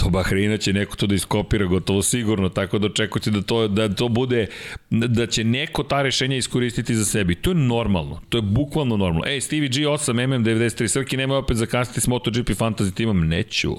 [0.05, 3.95] do Bahreina će neko to da iskopira gotovo sigurno, tako da očekujete da to, da
[3.95, 4.47] to bude,
[4.91, 7.35] da će neko ta rešenja iskoristiti za sebi.
[7.35, 9.27] To je normalno, to je bukvalno normalno.
[9.27, 13.75] Ej, Stevie G8, MM93, Srki, nemoj opet zakasniti s MotoGP Fantasy timom, neću.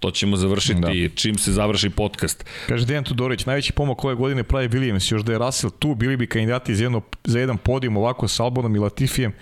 [0.00, 1.14] To ćemo završiti da.
[1.14, 2.44] čim se završi podcast.
[2.68, 6.16] Kaže Dejan Tudorović, najveći pomak ove godine pravi Williams, još da je Russell tu, bili
[6.16, 9.32] bi kandidati za, jedno, za jedan podijum ovako sa Albonom i Latifijem,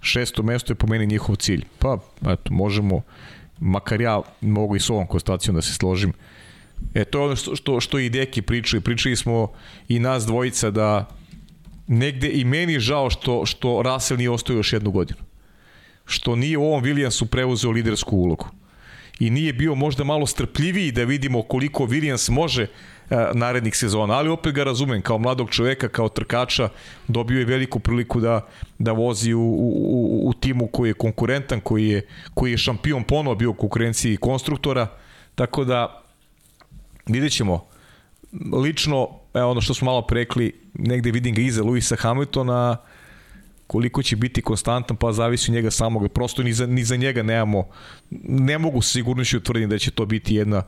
[0.00, 1.64] šesto mesto je po meni njihov cilj.
[1.78, 1.98] Pa,
[2.28, 3.02] eto, možemo,
[3.60, 6.12] makar ja mogu i s ovom konstacijom da se složim.
[6.94, 8.80] E, to je ono što, što, što i deki pričaju.
[8.80, 9.52] Pričali smo
[9.88, 11.08] i nas dvojica da
[11.86, 15.20] negde i meni žao što, što Russell nije ostao još jednu godinu.
[16.04, 18.46] Što nije u ovom Williamsu preuzeo lidersku ulogu.
[19.20, 22.66] I nije bio možda malo strpljiviji da vidimo koliko Williams može
[23.34, 26.68] narednih sezona, ali opet ga razumem, kao mladog čoveka, kao trkača,
[27.08, 28.46] dobio je veliku priliku da,
[28.78, 33.34] da vozi u, u, u timu koji je konkurentan, koji je, koji je šampion ponovo
[33.34, 34.86] bio u konkurenciji konstruktora,
[35.34, 36.02] tako da
[37.06, 37.66] vidjet ćemo.
[38.52, 42.76] Lično, evo ono što smo malo prekli, negde vidim ga iza Luisa Hamiltona,
[43.70, 46.12] koliko će biti konstantan, pa zavisi od njega samog.
[46.12, 47.68] Prosto ni za, ni za njega nemamo,
[48.28, 50.62] ne mogu sigurnošću utvrditi da će to biti jedna,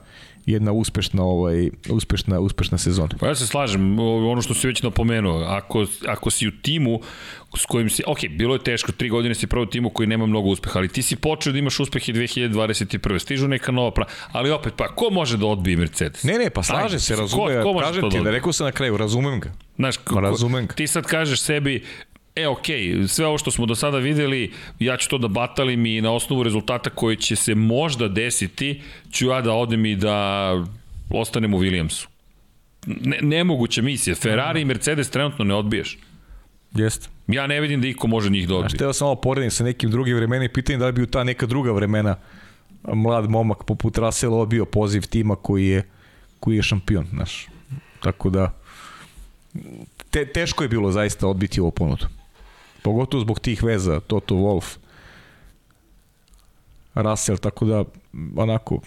[0.46, 3.08] jedna uspešna ovaj uspešna uspešna sezona.
[3.20, 7.00] Pa ja se slažem, ono što si već napomenuo, ako ako si u timu
[7.58, 10.26] s kojim si, ok, bilo je teško, tri godine si prvo u timu koji nema
[10.26, 13.18] mnogo uspeha, ali ti si počeo da imaš uspehe 2021.
[13.18, 14.04] Stižu neka nova pra...
[14.32, 16.22] Ali opet, pa ko može da odbije Mercedes?
[16.24, 18.96] Ne, ne, pa slaže se, razume, ko, ko kažem ti, da rekao sam na kraju,
[18.96, 19.52] razumem ga.
[19.76, 20.74] Znaš, ko, razumem ga.
[20.74, 21.82] Ti sad kažeš sebi,
[22.36, 26.00] E, okay, sve ovo što smo do sada videli, ja ću to da batalim i
[26.00, 30.52] na osnovu rezultata koji će se možda desiti, ću ja da odem i da
[31.10, 32.06] ostanem u Williamsu.
[32.86, 34.16] Ne, nemoguća misija.
[34.16, 35.98] Ferrari i Mercedes trenutno ne odbiješ.
[36.74, 37.08] Jeste.
[37.26, 38.66] Ja ne vidim da iko može njih da odbije.
[38.66, 41.06] A šteo sam ovo poredim sa nekim drugim vremena i pitanje da li bi u
[41.06, 42.16] ta neka druga vremena
[42.82, 45.88] mlad momak poput Russell odbio poziv tima koji je,
[46.40, 47.46] koji je šampion, znaš.
[48.00, 48.58] Tako da
[50.10, 52.06] te, teško je bilo zaista odbiti ovo ponudu.
[52.82, 54.76] Pogotovo zbog tih veza, Toto Wolf,
[56.94, 57.84] Russell, tako da
[58.36, 58.80] onako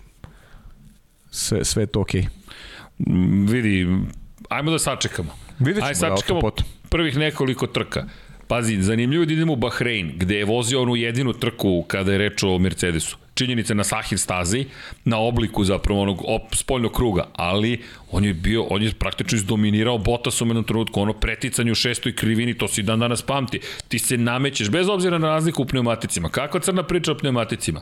[1.31, 2.21] sve, sve je to okej.
[2.21, 3.51] Okay.
[3.51, 3.87] Vidi,
[4.49, 5.31] ajmo da sačekamo.
[5.59, 6.51] Vidjet ćemo, Ajde, sačekamo
[6.89, 8.05] prvih nekoliko trka.
[8.47, 12.17] Pazi, zanimljivo je da idemo u Bahrein, gde je vozio onu jedinu trku kada je
[12.17, 14.65] reč o Mercedesu činjenice na Sahir stazi,
[15.05, 17.81] na obliku zapravo onog op, spoljnog kruga, ali
[18.11, 22.15] on je bio, on je praktično izdominirao Bottas u jednom trenutku, ono preticanje u šestoj
[22.15, 23.59] krivini, to si dan danas pamti.
[23.87, 26.29] Ti se namećeš, bez obzira na razliku u pneumaticima.
[26.29, 27.81] Kakva crna priča o pneumaticima?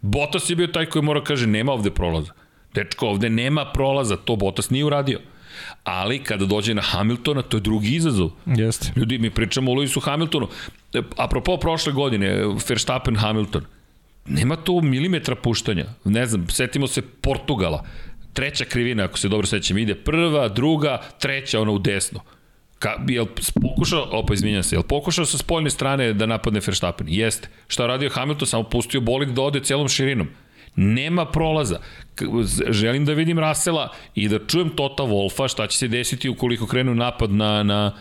[0.00, 2.32] Bottas je bio taj koji mora kaže, nema ovde prolaza.
[2.74, 5.20] Dečko, ovde nema prolaza, to Bottas nije uradio
[5.84, 8.30] ali kada dođe na Hamiltona, to je drugi izazov.
[8.46, 8.92] Jeste.
[8.96, 10.48] Ljudi, mi pričamo o Lewisu Hamiltonu.
[11.16, 13.64] Apropo prošle godine, Verstappen Hamilton,
[14.28, 15.84] nema tu milimetra puštanja.
[16.04, 17.84] Ne znam, setimo se Portugala.
[18.32, 22.20] Treća krivina, ako se dobro sećam, ide prva, druga, treća, ona u desno.
[22.78, 23.26] Ka, jel
[23.62, 27.06] pokušao, opa izvinjam se, jel pokušao sa spoljne strane da napadne Verstappen?
[27.10, 27.48] Jeste.
[27.68, 28.46] Šta radio Hamilton?
[28.46, 30.28] Samo pustio bolid da ode celom širinom.
[30.76, 31.78] Nema prolaza.
[32.70, 36.94] Želim da vidim Rasela i da čujem Tota Wolfa šta će se desiti ukoliko krenu
[36.94, 37.92] napad na, na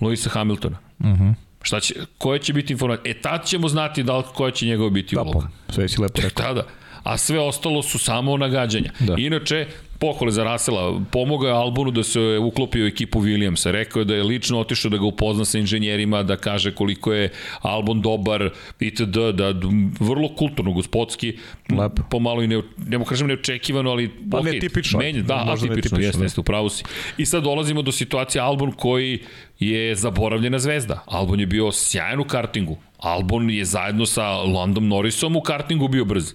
[0.00, 0.78] Luisa Hamiltona.
[0.98, 1.12] Mhm.
[1.12, 1.34] Uh -huh.
[1.62, 3.10] Šta će, koje će biti informacije?
[3.10, 5.48] E, tad ćemo znati da li koja će njegova biti da, uloga.
[5.68, 6.44] Da, sve si lepo rekao.
[6.44, 6.66] Tada.
[7.02, 8.92] A sve ostalo su samo nagađanja.
[9.00, 9.14] Da.
[9.18, 9.66] Inače,
[10.02, 14.14] pohvale za Rasela, pomogao je Albonu da se uklopi u ekipu Williamsa, rekao je da
[14.14, 17.30] je lično otišao da ga upozna sa inženjerima, da kaže koliko je
[17.60, 18.50] Albon dobar,
[18.80, 19.54] itd., da
[20.00, 21.36] vrlo kulturno, gospodski,
[21.78, 22.00] Lep.
[22.10, 24.98] pomalo i ne, ne mogu kažem neočekivano, ali pa okay, netipično.
[24.98, 26.24] Menje, da, Možda atipično, jeste, da.
[26.24, 26.84] jeste, upravo si.
[27.18, 29.18] I sad dolazimo do situacije Albon koji
[29.58, 31.04] je zaboravljena zvezda.
[31.06, 32.76] Albon je bio sjajan u kartingu.
[32.98, 36.34] Albon je zajedno sa Landom Norrisom u kartingu bio brz.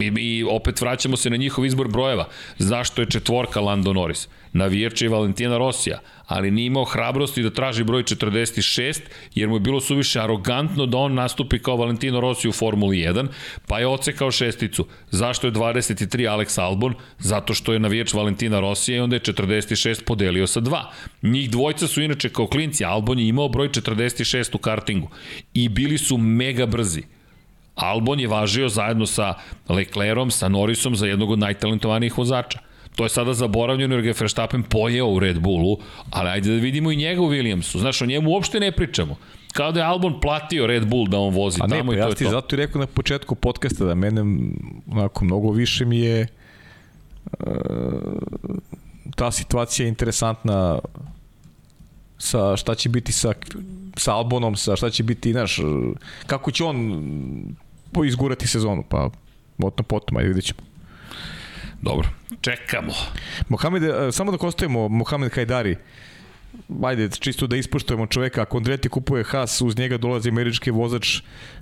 [0.00, 2.28] I, I opet vraćamo se na njihov izbor brojeva.
[2.58, 4.28] Zašto je četvorka Lando Norris?
[4.52, 9.00] Navijač je Valentina Rosija, ali nije imao hrabrosti da traži broj 46,
[9.34, 13.26] jer mu je bilo suviše arogantno da on nastupi kao Valentino Rossi u Formuli 1,
[13.66, 14.86] pa je ocekao šesticu.
[15.10, 16.94] Zašto je 23 Alex Albon?
[17.18, 20.82] Zato što je navijač Valentina Rosija i onda je 46 podelio sa 2.
[21.22, 25.08] Njih dvojca su inače kao klinci, Albon je imao broj 46 u kartingu
[25.54, 27.15] i bili su mega brzi.
[27.76, 29.34] Albon je važio zajedno sa
[29.68, 32.58] Leclerom, sa Norrisom za jednog od najtalentovanijih vozača.
[32.96, 35.78] To je sada zaboravljeno jer ga je Verstappen pojeo u Red Bullu,
[36.10, 37.78] ali ajde da vidimo i njega u Williamsu.
[37.78, 39.16] Znaš, o njemu uopšte ne pričamo.
[39.52, 41.96] Kao da je Albon platio Red Bull da on vozi A ne, tamo pa i
[41.96, 42.30] to ja je ti to.
[42.30, 44.22] zato i rekao na početku podcasta da mene
[44.90, 46.26] onako mnogo više mi je e,
[49.16, 50.78] ta situacija interesantna
[52.18, 53.32] sa šta će biti sa,
[53.96, 55.60] sa Albonom, sa šta će biti, znaš,
[56.26, 57.56] kako će on
[58.04, 59.10] izgurati sezonu, pa
[59.58, 60.60] potom potom, ajde vidjet ćemo.
[61.82, 62.08] Dobro,
[62.40, 62.92] čekamo.
[63.48, 65.76] Mohamed, e, samo da kostavimo Mohamed Hajdari,
[66.82, 71.20] ajde, čisto da ispoštujemo čoveka, ako Andreti kupuje Haas, uz njega dolazi američki vozač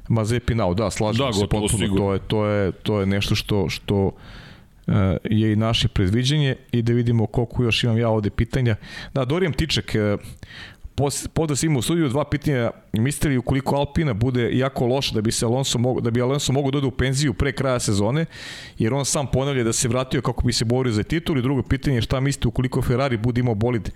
[0.09, 1.97] Mazepi Nau, da, slažem Da, se potpuno, sigurno.
[1.97, 4.95] to je, to je, to je nešto što, što uh,
[5.25, 8.77] je i naše predviđenje i da vidimo koliko još imam ja ovde pitanja.
[9.15, 9.95] Da, Dorijan Tiček,
[10.95, 12.71] pos, poda se ima u studiju dva pitanja.
[12.93, 16.53] Mislite li ukoliko Alpina bude jako loša da bi se Alonso mogo, da bi Alonso
[16.53, 18.27] mogao da u penziju pre kraja sezone,
[18.79, 21.63] jer on sam ponavlja da se vratio kako bi se borio za titulu i drugo
[21.63, 23.91] pitanje je šta mislite ukoliko Ferrari bude imao bolid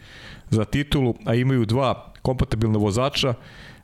[0.51, 3.35] za titulu, a imaju dva kompatibilna vozača,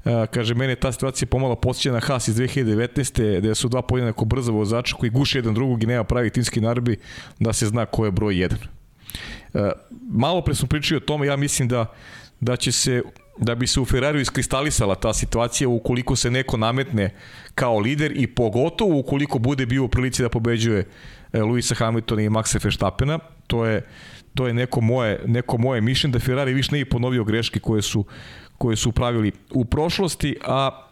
[0.05, 3.39] Uh, kaže, mene ta situacija pomalo posjeća na Haas iz 2019.
[3.39, 6.97] gde su dva podjednako brza vozača koji guše jedan drugog i nema pravi timski narbi
[7.41, 8.55] da se zna ko je broj 1.
[9.55, 9.61] Uh,
[10.11, 11.95] malo pre smo pričali o tome, ja mislim da,
[12.45, 13.03] da će se
[13.39, 17.11] da bi se u Ferrariju iskristalisala ta situacija ukoliko se neko nametne
[17.55, 20.87] kao lider i pogotovo ukoliko bude bio u prilici da pobeđuje
[21.33, 23.87] e, Luisa Hamiltona i Maxa Verstappena, to je
[24.35, 27.83] to je neko moje neko moje mišljenje da Ferrari više ne bi ponovio greške koje
[27.83, 28.05] su
[28.59, 30.89] koje su pravili u prošlosti, a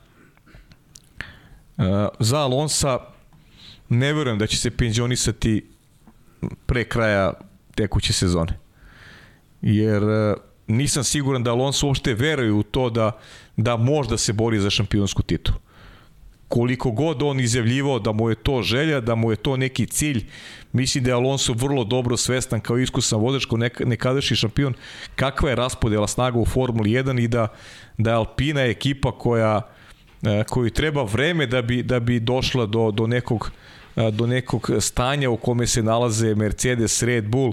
[1.79, 1.83] e,
[2.19, 2.99] za Alonsa
[3.89, 5.67] ne verujem da će se penzionisati
[6.67, 7.33] pre kraja
[7.75, 8.59] tekuće sezone.
[9.63, 13.13] Jer e, nisam siguran da Alonso uopšte veruje u to da,
[13.57, 15.59] da možda se bori za šampionsku titulu.
[16.49, 20.27] Koliko god on izjavljivao da mu je to želja, da mu je to neki cilj,
[20.73, 24.75] mislim da je Alonso vrlo dobro svestan kao iskusan vozač, kao nek, nekadašnji šampion,
[25.17, 27.49] kakva je raspodela snaga u Formuli 1 i da,
[27.99, 29.63] da je Alpina ekipa koja
[30.23, 33.51] e, koju treba vreme da bi, da bi došla do, do nekog
[33.97, 37.53] e, do nekog stanja u kome se nalaze Mercedes, Red Bull,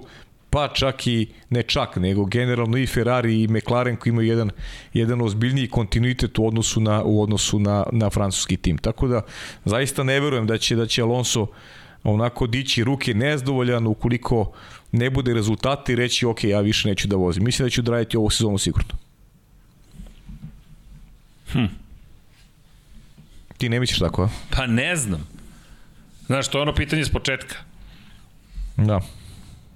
[0.49, 4.49] pa čak i ne čak, nego generalno i Ferrari i McLaren koji imaju jedan,
[4.93, 8.77] jedan ozbiljniji kontinuitet u odnosu na, u odnosu na, na francuski tim.
[8.77, 9.21] Tako da
[9.65, 11.47] zaista ne verujem da će, da će Alonso
[12.03, 14.51] onako dići ruke nezdovoljan ukoliko
[14.91, 17.43] ne bude rezultati i reći ok, ja više neću da vozim.
[17.43, 18.95] Mislim da ću raditi ovu sezonu sigurno.
[21.51, 21.65] Hm.
[23.57, 24.29] Ti ne misliš tako, a?
[24.49, 25.27] Pa ne znam.
[26.25, 27.55] Znaš, to je ono pitanje s početka.
[28.77, 28.99] Da.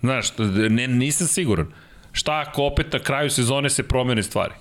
[0.04, 0.28] Znaš,
[0.70, 1.68] ne, nisam siguran.
[2.12, 4.54] Šta ako opet na kraju sezone se promene stvari?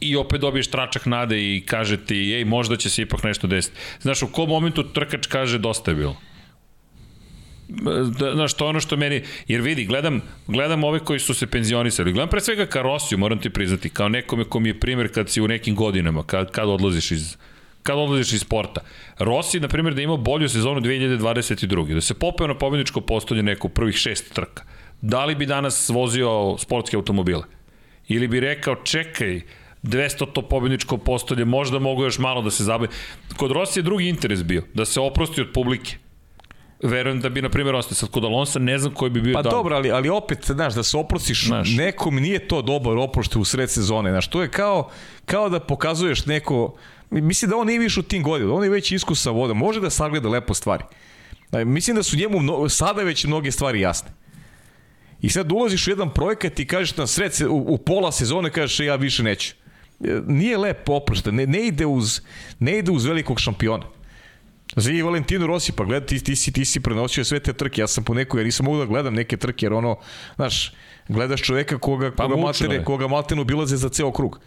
[0.00, 3.76] I opet dobiješ tračak nade i kaže ti, ej, možda će se ipak nešto desiti.
[4.00, 6.16] Znaš, u kom momentu trkač kaže dosta je bilo?
[8.18, 11.46] Da, znaš, to je ono što meni, jer vidi, gledam, gledam ove koji su se
[11.46, 15.30] penzionisali, gledam pre svega Karosiju, moram ti priznati, kao nekome ko mi je primjer kad
[15.30, 17.36] si u nekim godinama, kad, kad odlaziš iz,
[17.82, 18.80] kad odlaziš iz sporta.
[19.18, 21.94] Rossi, na primjer, da ima bolju sezonu 2022.
[21.94, 24.64] Da se popeo na pobjedičko postolje neko u prvih šest trka.
[25.02, 27.42] Da li bi danas vozio sportske automobile?
[28.08, 29.40] Ili bi rekao, čekaj,
[29.82, 32.88] 200 to pobjedičko postolje, možda mogu još malo da se zabavi.
[33.36, 35.96] Kod Rossi je drugi interes bio, da se oprosti od publike.
[36.82, 39.42] Verujem da bi, na primjer, ostao sad kod Alonsa, ne znam koji bi bio Pa
[39.42, 39.50] dan.
[39.50, 41.68] dobro, ali, ali opet, znaš, da se oprostiš, Znaš.
[41.76, 44.88] nekom nije to dobar oprošt u sred sezone, znaš, to je kao,
[45.24, 46.74] kao da pokazuješ neko,
[47.10, 49.90] mislim da on nije više u tim godinama, on je već iskusan voda, može da
[49.90, 50.84] sagleda lepo stvari.
[51.52, 54.10] Mislim da su njemu mno, sada već mnoge stvari jasne.
[55.22, 58.80] I sad ulaziš u jedan projekat i kažeš na sred, u, u pola sezone kažeš
[58.80, 59.54] ja više neću.
[60.04, 62.20] E, Nije lep oprošta, ne, ne, ide uz,
[62.58, 63.84] ne ide uz velikog šampiona.
[64.76, 67.80] Za i Valentino Rossi, pa gledaj, ti, ti, si, ti si prenosio sve te trke,
[67.80, 69.96] ja sam po neku, ja nisam mogu da gledam neke trke, jer ono,
[70.36, 70.72] znaš,
[71.08, 72.84] gledaš čoveka koga, Pa koga, maltene, je.
[72.84, 74.40] koga maltene obilaze za ceo krug.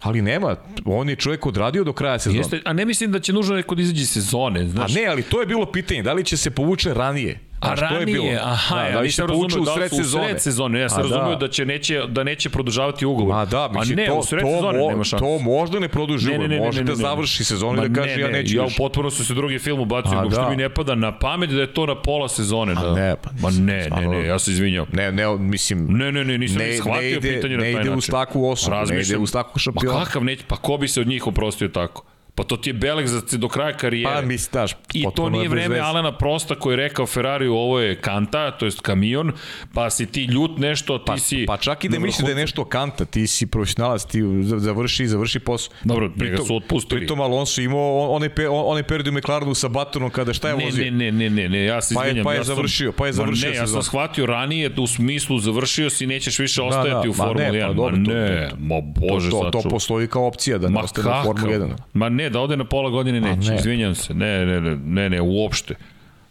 [0.00, 2.38] Ali nema, on je čovjek odradio do kraja sezona.
[2.40, 4.94] Jeste, a ne mislim da će nužno neko da izađe iz sezone, A znaš.
[4.94, 7.40] ne, ali to je bilo pitanje, da li će se povuče ranije?
[7.62, 8.24] A je ranije, bilo.
[8.42, 10.24] aha, Da, ja da li nisam razumio u da sred su u sezone.
[10.24, 10.80] sred sezone.
[10.80, 11.36] Ja sam A razumio da.
[11.36, 13.34] da će neće da neće produžavati ugovor.
[13.34, 15.16] Ma da, mislim, A ne, to, u sred to, sezone mo- nema šanse.
[15.18, 17.02] to možda ne produži Ne, ne, ne, ne, može ne, da ne, ne.
[17.02, 18.76] završi sezonu i da kaže ne, ja ne, neću Ja u više.
[18.78, 20.48] potpunosti se drugi film A, uopšte da.
[20.48, 22.74] mi ne pada na pamet da je to na pola sezone.
[22.74, 22.94] Da.
[22.94, 24.86] ne, pa, Ma ne, ne, ne, ja se izvinjam.
[24.92, 27.70] Ne, ne, mislim, Ne, ne, ne, nisam ne, ne shvatio ide, pitanje na ne taj
[27.72, 27.94] ide način.
[27.94, 29.22] uz takvu osobu, ne ide Razmišljam.
[29.22, 32.04] uz takvog Ma kakav neće, pa ko bi se od njih oprostio tako?
[32.34, 34.12] Pa to ti je Belek za do kraja karijere.
[34.12, 35.78] Pa, mislim, daš, I to nije vreme.
[35.78, 39.32] Alena Prosta koji je rekao Ferrari ovo je kanta, to jest kamion,
[39.74, 41.44] pa si ti ljut nešto, ti Pa, si...
[41.46, 45.38] pa čak i da misli da je nešto kanta, ti si profesionalac, ti završi, završi
[45.40, 45.74] posao.
[45.84, 47.00] Dobro, njega Pritom- su otpustili.
[47.00, 50.48] Pritom Alonso imao on- onaj, pe, on- onaj period u McLarenu sa Batonom kada šta
[50.48, 50.84] je Ne, vozio?
[50.84, 52.24] ne, ne, ne, ne, ne, ja se Pa je- izvinjam.
[52.24, 54.82] pa je ja sam- završio, pa je Ma završio Ne, ja sam shvatio ranije da
[54.82, 57.66] u smislu završio si, nećeš više Da, ostajati da, u ma Formuli ne, 1.
[57.66, 60.68] pa dobro, ma to- ne, to- ma bože to, to, to postoji kao opcija da
[60.68, 61.24] ne Ma ostane u?
[61.24, 61.68] Formuli 1.
[61.94, 63.56] Ma ne, da ode na pola godine neće, ne.
[63.56, 64.14] izvinjam se.
[64.14, 65.74] Ne, ne, ne, ne, ne uopšte.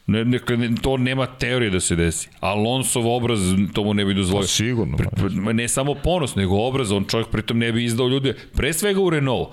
[0.07, 2.29] Ne, ne, ne, to nema teorije da se desi.
[2.39, 3.39] Alonsov obraz
[3.73, 4.43] to mu ne bi dozvolio.
[4.43, 8.07] Pa sigurno, Pre, pre, ne samo ponos, nego obraz, on čovjek pritom ne bi izdao
[8.07, 9.49] ljude, pre svega u Renault.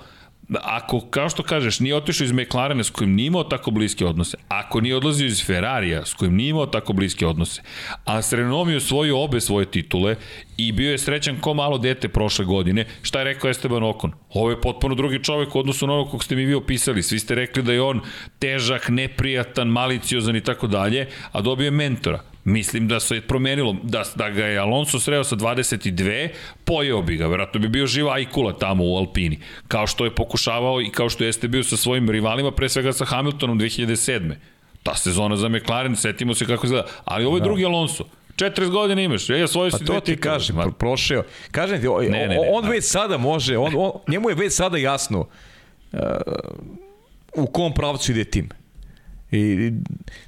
[0.53, 4.37] Ako, kao što kažeš, nije otišao iz McLarena s kojim nije imao tako bliske odnose,
[4.47, 7.61] ako nije odlazio iz Ferrarija s kojim nije imao tako bliske odnose,
[8.05, 10.15] a s Renaultom je osvojio obe svoje titule
[10.57, 14.11] i bio je srećan ko malo dete prošle godine, šta je rekao Esteban Okon?
[14.33, 17.03] Ovo je potpuno drugi čovek u odnosu na ono kog ste mi vi opisali.
[17.03, 18.01] Svi ste rekli da je on
[18.39, 22.19] težak, neprijatan, maliciozan i tako dalje, a dobio je mentora.
[22.49, 26.29] Mislim da se je promenilo, da, da ga je Alonso sreo sa 22,
[26.65, 30.81] pojeo bi ga, verovatno bi bio živa Ajkula tamo u Alpini, kao što je pokušavao
[30.81, 34.33] i kao što jeste bio sa svojim rivalima, pre svega sa Hamiltonom 2007.
[34.83, 38.03] Ta sezona za McLaren, setimo se kako izgleda, ali ovo je drugi Alonso.
[38.35, 41.23] 40 godina imaš, ja svoje Pa si to dve ti kažem, Ma, pro- prošao.
[41.51, 42.69] Kažem ti, o- Ne, ne, ne, on da.
[42.69, 45.19] već sada može, on, on, njemu je već sada jasno
[45.91, 45.99] uh,
[47.35, 48.49] u kom pravcu ide tim.
[49.31, 49.71] I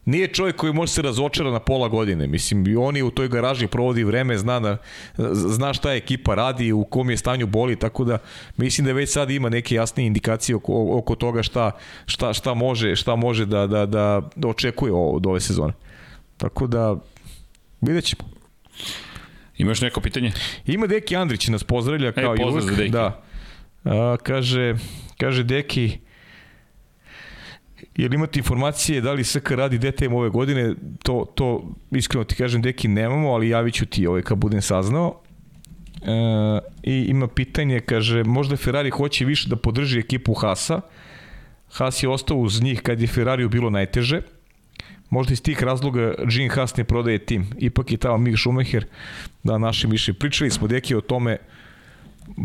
[0.06, 2.28] nije čovjek koji može se razočara na pola godine.
[2.28, 4.78] Mislim, i on je u toj garaži provodi vreme, zna, da,
[5.34, 8.18] zna šta ekipa radi, u kom je stanju boli, tako da
[8.57, 11.72] mislim da već sad ima neke jasnije indikacije oko, oko toga šta,
[12.06, 15.73] šta, šta može, šta može da, da, da, da očekuje od ove sezone.
[16.38, 16.95] Tako da,
[17.82, 18.30] vidjet ćemo.
[19.57, 20.32] Imaš neko pitanje?
[20.65, 22.76] Ima Deki Andrić nas pozdravlja kao i pozdrav uvek.
[22.76, 22.91] za Deki.
[22.91, 23.23] Da.
[23.84, 24.76] A, kaže,
[25.18, 25.99] kaže Deki,
[27.96, 30.76] Jel imate informacije da li SK radi DTM ove godine?
[31.04, 35.22] To, to iskreno ti kažem, Deki, nemamo, ali javit ću ti ovaj kad budem saznao.
[36.02, 40.82] E, I ima pitanje, kaže, možda Ferrari hoće više da podrži ekipu Hasa.
[41.72, 44.22] Haas je ostao uz njih kad je Ferrariju bilo najteže.
[45.10, 47.48] Možda iz tih razloga Gene Haas ne prodaje tim.
[47.60, 48.86] Ipak je tamo Mick Schumacher,
[49.44, 50.14] da naši više.
[50.14, 51.38] Pričali smo, Deki, o tome,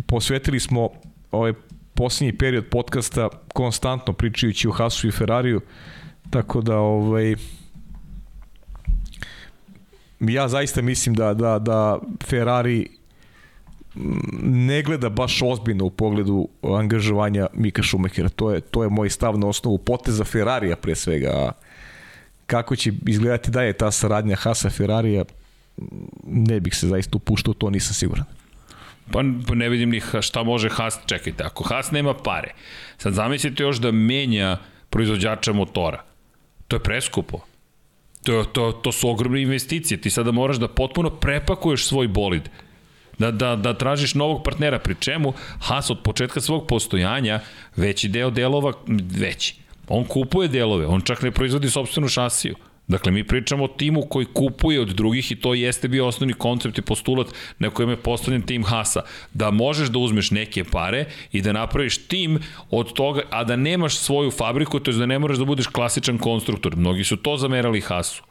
[0.07, 0.91] posvetili smo
[1.31, 1.53] ovaj
[1.97, 5.61] posljednji period podcasta konstantno pričajući o Haasu i Ferrariju,
[6.31, 7.35] tako da ovaj
[10.21, 12.89] ja zaista mislim da, da, da Ferrari
[14.43, 18.29] ne gleda baš ozbiljno u pogledu angažovanja Mika Schumachera.
[18.29, 21.29] To je, to je moj stav na osnovu poteza Ferrarija pre svega.
[21.29, 21.53] A
[22.47, 25.25] kako će izgledati da je ta saradnja Hasa Ferrarija,
[26.27, 28.25] ne bih se zaista upuštao, to nisam siguran.
[29.13, 32.55] Pa pa ne vidim ni šta može Haas, čekajte, ako Haas nema pare,
[32.99, 34.59] sad zamislite još da menja
[34.91, 36.03] proizvođača motora.
[36.69, 37.41] To je preskupo.
[38.25, 40.01] To, to, to su ogromne investicije.
[40.01, 42.49] Ti sada moraš da potpuno prepakuješ svoj bolid.
[43.19, 47.41] Da, da, da tražiš novog partnera, pri čemu Haas od početka svog postojanja
[47.77, 48.73] veći deo delova,
[49.19, 49.55] veći.
[49.89, 52.57] On kupuje delove, on čak ne proizvodi sobstvenu šasiju.
[52.89, 56.79] Dakle, mi pričamo o timu koji kupuje od drugih i to jeste bio osnovni koncept
[56.79, 57.27] i postulat
[57.59, 59.03] na kojem je postavljen tim Hasa.
[59.35, 62.39] Da možeš da uzmeš neke pare i da napraviš tim
[62.71, 66.19] od toga, a da nemaš svoju fabriku, to je da ne moraš da budeš klasičan
[66.19, 66.77] konstruktor.
[66.77, 68.23] Mnogi su to zamerali Hasu.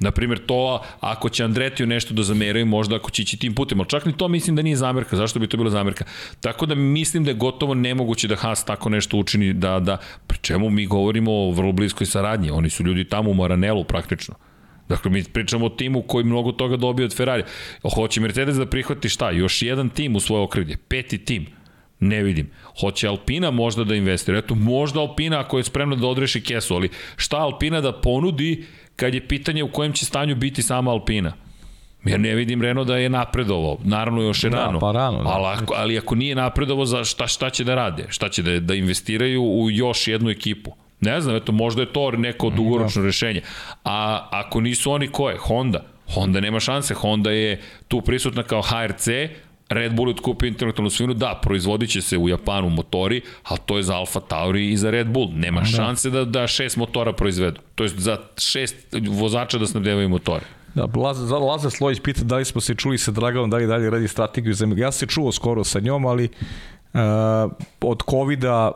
[0.00, 3.80] Na primjer, to ako će Andretiju nešto da zameraju, možda ako će ići tim putem,
[3.80, 6.04] ali čak ni to mislim da nije zamerka, zašto bi to bila zamerka?
[6.40, 9.96] Tako da mislim da je gotovo nemoguće da Haas tako nešto učini, da, da,
[10.26, 14.34] pri čemu mi govorimo o vrlo bliskoj saradnji, oni su ljudi tamo u Maranelu praktično.
[14.88, 17.42] Dakle, mi pričamo o timu koji mnogo toga dobio od Ferrari.
[17.94, 19.30] Hoće Mercedes da prihvati šta?
[19.30, 21.46] Još jedan tim u svoje okrilje, peti tim.
[22.00, 22.50] Ne vidim.
[22.80, 24.38] Hoće Alpina možda da investira.
[24.38, 28.64] Eto, možda Alpina ako je spremna da odreši kesu, ali šta Alpina da ponudi
[28.98, 31.32] kad je pitanje u kojem će stanju biti sama Alpina?
[32.04, 33.78] Ja ne vidim Renault da je napredovao.
[33.84, 34.78] Naravno još je Da, rano.
[34.80, 35.28] pa rano, da.
[35.28, 38.06] Ali, ako, ali ako nije napredovao, za šta, šta će da rade?
[38.08, 40.72] Šta će da, da investiraju u još jednu ekipu?
[41.00, 43.40] Ne znam, eto, možda je to neko dugoročno rešenje.
[43.84, 45.36] A ako nisu oni ko je?
[45.38, 45.84] Honda.
[46.14, 46.94] Honda nema šanse.
[46.94, 49.08] Honda je tu prisutna kao HRC,
[49.68, 53.76] Red Bull je otkupio intelektualnu svinu, da, proizvodit će se u Japanu motori, ali to
[53.76, 55.30] je za Alfa Tauri i za Red Bull.
[55.34, 55.66] Nema da.
[55.66, 57.60] šanse da, da šest motora proizvedu.
[57.74, 58.76] To je za šest
[59.10, 60.44] vozača da snabdevaju motore.
[60.74, 63.90] Da, Lazar, Lazar Slojić pita da li smo se čuli sa Draganom, da li dalje
[63.90, 66.28] radi strategiju za Ja se čuo skoro sa njom, ali
[66.94, 67.00] uh,
[67.80, 68.72] od COVID-a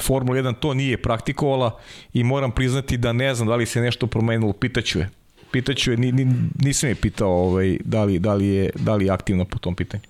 [0.00, 1.78] Formula 1 to nije praktikovala
[2.12, 5.10] i moram priznati da ne znam da li se nešto promenilo, pitaću je.
[5.52, 6.26] Pitaću je, ni, ni,
[6.62, 9.74] nisam je pitao ovaj, da, li, da, li je, da li je aktivno po tom
[9.74, 10.02] pitanju.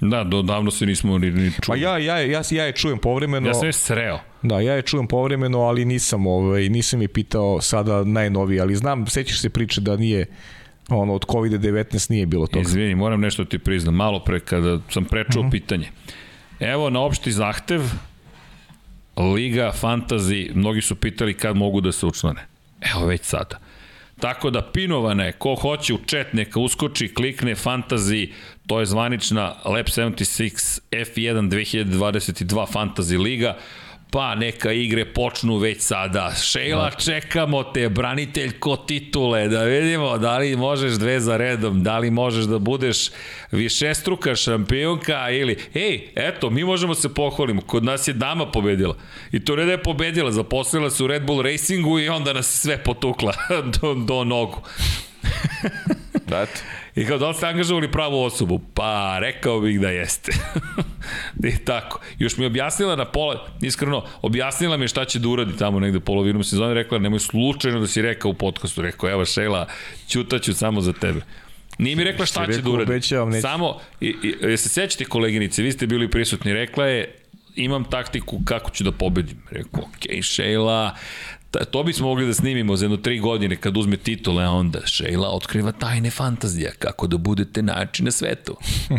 [0.00, 1.66] Da, do davno se nismo ni, ni čuli.
[1.66, 3.46] Pa ja, ja, ja, ja je čujem povremeno.
[3.46, 4.18] Ja sam je sreo.
[4.42, 9.06] Da, ja je čujem povremeno, ali nisam, ovaj, nisam je pitao sada najnoviji, ali znam,
[9.06, 10.26] sećaš se priče da nije
[10.88, 12.60] ono, od COVID-19 nije bilo toga.
[12.60, 13.94] Izvini, moram nešto ti priznam.
[13.94, 15.48] Malo pre kada sam prečuo uh mhm.
[15.48, 15.60] -huh.
[15.60, 15.90] pitanje.
[16.60, 17.82] Evo na opšti zahtev,
[19.34, 22.46] Liga Fantasy, mnogi su pitali kad mogu da se učlane.
[22.80, 23.58] Evo već sada.
[24.20, 28.32] Tako da pinovane, ko hoće u chat neka uskoči, klikne Fantasy,
[28.66, 33.56] to je zvanična Lab 76 F1 2022 Fantasy Liga
[34.10, 36.32] pa neka igre počnu već sada.
[36.42, 42.10] Šejla, čekamo te, braniteljko titule, da vidimo da li možeš dve za redom, da li
[42.10, 43.10] možeš da budeš
[43.52, 48.96] višestruka šampionka ili, ej, eto, mi možemo se pohvalimo, kod nas je dama pobedila.
[49.32, 52.46] I to ne da je pobedila, zaposlila se u Red Bull Racingu i onda nas
[52.46, 53.32] sve potukla
[53.80, 54.62] do, do nogu.
[56.26, 56.60] Eto.
[56.98, 58.60] I kao, da li ste angažovali pravu osobu?
[58.74, 60.32] Pa, rekao bih da jeste.
[61.52, 62.00] I tako.
[62.18, 66.44] Još mi objasnila na pola, iskreno, objasnila mi šta će da uradi tamo negde polovinom
[66.44, 68.82] sezone, rekla, nemoj slučajno da si rekao u podcastu.
[68.82, 69.66] Rekao, evo Šela,
[70.08, 71.20] ćutaću samo za tebe.
[71.78, 72.92] Nije mi rekla šta će da uradi.
[72.92, 74.14] Obećavam, Samo, i,
[74.52, 77.14] i, se sećate koleginice, vi ste bili prisutni, rekla je,
[77.56, 79.42] imam taktiku kako ću da pobedim.
[79.50, 80.94] Rekao, okej, okay, Šejla,
[81.70, 85.28] to bismo mogli da snimimo za jedno tri godine kad uzme titule, a onda Sheila
[85.28, 88.56] otkriva tajne fantazija, kako da budete nači na svetu.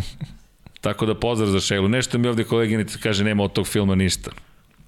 [0.80, 1.88] Tako da pozdrav za Sheilu.
[1.88, 4.30] Nešto mi ovde koleginica kaže nema od tog filma ništa.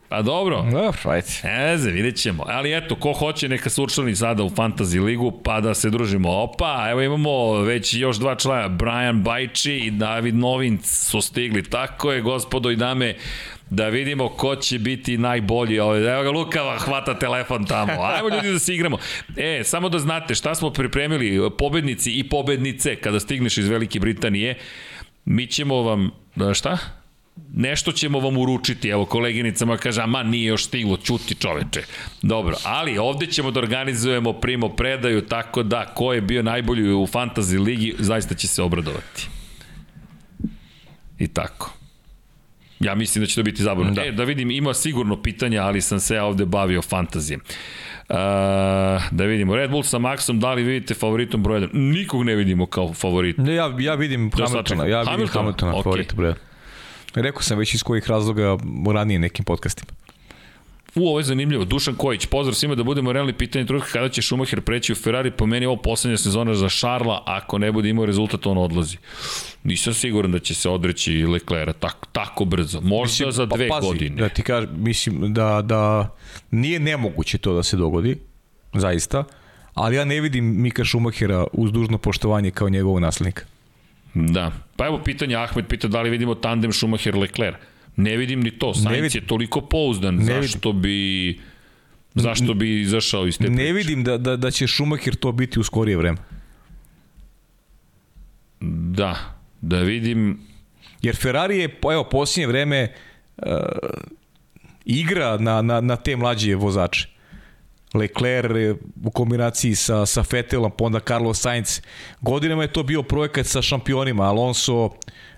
[0.08, 0.62] Pa dobro.
[0.72, 1.28] Dobro, ajde.
[1.44, 2.44] Ne znam, vidjet ćemo.
[2.46, 6.30] Ali eto, ko hoće neka se učlani sada u Fantasy ligu, pa da se družimo.
[6.30, 11.62] Opa, evo imamo već još dva člana, Brian Bajči i David Novinc su stigli.
[11.62, 13.14] Tako je, gospodo i dame,
[13.72, 15.76] da vidimo ko će biti najbolji.
[15.76, 17.92] Evo ga Lukava, hvata telefon tamo.
[18.02, 18.98] Ajmo ljudi da se igramo.
[19.36, 24.58] E, samo da znate šta smo pripremili, pobednici i pobednice, kada stigneš iz Velike Britanije,
[25.24, 26.10] mi ćemo vam,
[26.54, 26.78] šta?
[27.54, 31.82] nešto ćemo vam uručiti, evo koleginicama kaže, ama nije još stiglo, čuti čoveče.
[32.22, 37.06] Dobro, ali ovde ćemo da organizujemo primo predaju, tako da ko je bio najbolji u
[37.06, 39.28] fantasy ligi, zaista će se obradovati.
[41.18, 41.81] I tako.
[42.82, 43.92] Ja mislim da će to biti zabavno.
[43.92, 44.04] Da.
[44.04, 47.40] E, da vidim, ima sigurno pitanja, ali sam se ja ovde bavio fantazijem.
[48.08, 48.16] Uh,
[49.10, 51.68] da vidimo, Red Bull sa Maxom, da li vidite favoritom broj 1?
[51.72, 53.36] Nikog ne vidimo kao favorit.
[53.38, 55.82] Ne, ja, ja vidim da Hamiltona, ja vidim Hamiltona, Hamiltona okay.
[55.82, 56.34] favorit broj 1.
[57.14, 58.56] Rekao sam već iz kojih razloga
[58.94, 59.92] ranije nekim podcastima.
[60.94, 61.64] U, ovo je zanimljivo.
[61.64, 65.30] Dušan Kojić, pozdrav svima da budemo realni pitanje trutka kada će Schumacher preći u Ferrari,
[65.30, 68.96] po meni ovo poslednja sezona za Šarla, ako ne bude imao rezultat, on odlazi.
[69.64, 72.80] Nisam siguran da će se odreći Leclerc tako, tako brzo.
[72.80, 74.22] Možda mislim, za dve pa, pazi, godine.
[74.22, 76.14] Da ti kažem, mislim da, da
[76.50, 78.16] nije nemoguće to da se dogodi,
[78.74, 79.24] zaista,
[79.74, 83.44] ali ja ne vidim Mika Schumachera uz dužno poštovanje kao njegovog naslednika.
[84.14, 84.52] Da.
[84.76, 87.54] Pa evo pitanje, Ahmed pita da li vidimo tandem Schumacher-Leclerc.
[87.96, 88.74] Ne vidim ni to.
[88.74, 90.14] Sainz je toliko pouzdan.
[90.14, 90.82] Ne zašto vidim.
[90.82, 91.40] bi...
[92.14, 93.62] Zašto bi izašao iz te priče?
[93.62, 96.18] Ne vidim da, da, da će Schumacher to biti u skorije vreme.
[98.60, 99.16] Da,
[99.60, 100.40] da vidim...
[101.02, 102.92] Jer Ferrari je, evo, posljednje vreme
[103.36, 103.46] uh,
[104.84, 107.11] igra na, na, na te mlađe vozače.
[107.94, 111.80] Leclerc u kombinaciji sa, sa Vettelom, pa onda Carlos Sainz.
[112.20, 114.24] Godinama je to bio projekat sa šampionima.
[114.24, 114.90] Alonso,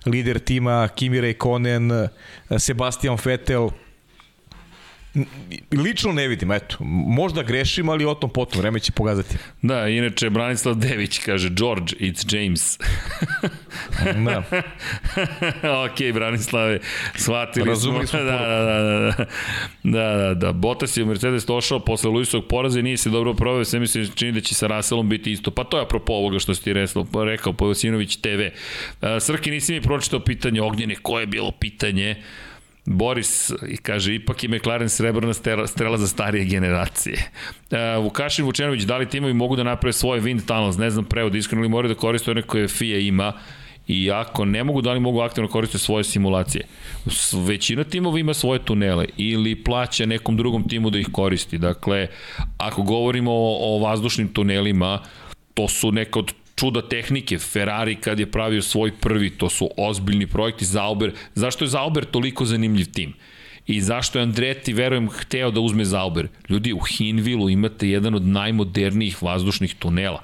[0.07, 1.91] lider tima, Kimi Raikkonen,
[2.59, 3.69] Sebastian Vettel,
[5.73, 6.77] lično ne vidim, eto,
[7.07, 9.37] možda grešim, ali o tom potom, vreme će pokazati.
[9.63, 12.79] Da, inače, Branislav Dević kaže, George, it's James.
[14.25, 14.43] da.
[15.85, 16.79] ok, Branislave,
[17.17, 18.19] shvatili Razumili smo.
[18.19, 19.25] smo da, da, da, da,
[19.83, 23.35] da, da, da, Bottas je u Mercedes došao posle Luisovog poraza i nije se dobro
[23.35, 25.51] proveo, sve mi se čini da će sa Russellom biti isto.
[25.51, 28.41] Pa to je apropo ovoga što si ti rekao, rekao Pojosinović TV.
[29.21, 32.23] Srki, nisi mi pročitao pitanje Ognjene, koje je bilo pitanje?
[32.87, 35.35] Boris i kaže, ipak je McLaren srebrna
[35.67, 37.31] strela, za starije generacije.
[37.71, 41.35] Uh, Vukašin Vučenović, da li timovi mogu da naprave svoje wind tunnels, ne znam prevod,
[41.35, 43.33] iskreno li moraju da koriste one koje FIA ima,
[43.87, 46.65] i ako ne mogu, da li mogu aktivno koristiti svoje simulacije.
[47.47, 51.59] Većina timova ima svoje tunele ili plaća nekom drugom timu da ih koristi.
[51.59, 52.09] Dakle,
[52.59, 55.01] ako govorimo o, o vazdušnim tunelima,
[55.55, 60.27] to su neka od čuda tehnike, Ferrari kad je pravio svoj prvi, to su ozbiljni
[60.27, 63.15] projekti, Zauber, zašto je Zauber toliko zanimljiv tim?
[63.67, 66.29] I zašto je Andretti, verujem, hteo da uzme Zauber?
[66.49, 70.23] Ljudi, u Hinvilu imate jedan od najmodernijih vazdušnih tunela.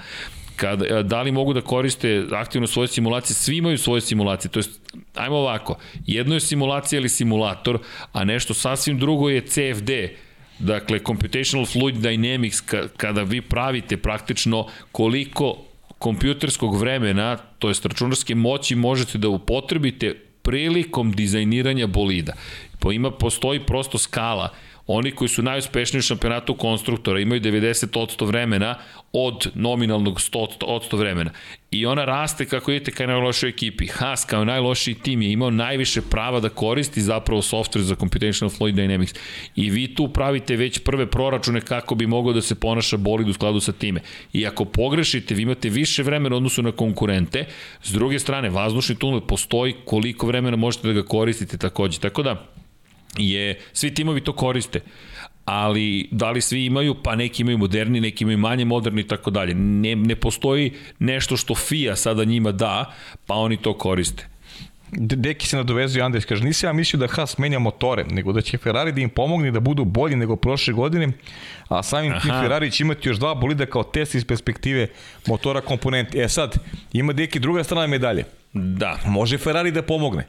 [0.57, 4.61] Kad, e, da li mogu da koriste aktivno svoje simulacije, svi imaju svoje simulacije, to
[4.61, 4.65] je,
[5.15, 7.79] ajmo ovako, jedno je simulacija ili simulator,
[8.13, 9.91] a nešto sasvim drugo je CFD,
[10.59, 15.70] dakle Computational Fluid Dynamics, kada vi pravite praktično koliko
[16.01, 22.33] kompjuterskog vremena, to je računarske moći, možete da upotrebite prilikom dizajniranja bolida.
[22.79, 24.49] Po ima, postoji prosto skala
[24.93, 28.75] Oni koji su najuspešniji u šampionatu konstruktora imaju 90% vremena
[29.13, 31.31] od nominalnog 100% vremena.
[31.71, 33.87] I ona raste kako idete kao najlošoj ekipi.
[33.87, 38.75] Haas kao najlošiji tim je imao najviše prava da koristi zapravo software za Computational Fluid
[38.75, 39.19] Dynamics.
[39.57, 43.33] I vi tu pravite već prve proračune kako bi mogao da se ponaša bolid u
[43.33, 44.01] skladu sa time.
[44.33, 47.47] I ako pogrešite, vi imate više vremena odnosu na konkurente.
[47.83, 52.01] S druge strane, vazdušni tunel postoji koliko vremena možete da ga koristite takođe.
[52.01, 52.47] Tako da,
[53.19, 54.81] je, svi timovi to koriste
[55.45, 59.31] ali da li svi imaju, pa neki imaju moderni, neki imaju manje moderni i tako
[59.31, 59.55] dalje.
[59.55, 62.95] Ne, ne postoji nešto što FIA sada njima da,
[63.27, 64.27] pa oni to koriste.
[64.93, 68.59] Deki se nadovezuje Andres, kaže, nisam ja mislio da Haas menja motore, nego da će
[68.59, 71.09] Ferrari da im pomogne da budu bolji nego prošle godine,
[71.69, 74.87] a samim tim Ferrari će imati još dva bolida kao test iz perspektive
[75.27, 76.19] motora komponenti.
[76.19, 76.55] E sad,
[76.93, 78.25] ima Deki druga strana medalje.
[78.53, 78.99] Da.
[79.07, 80.27] Može Ferrari da pomogne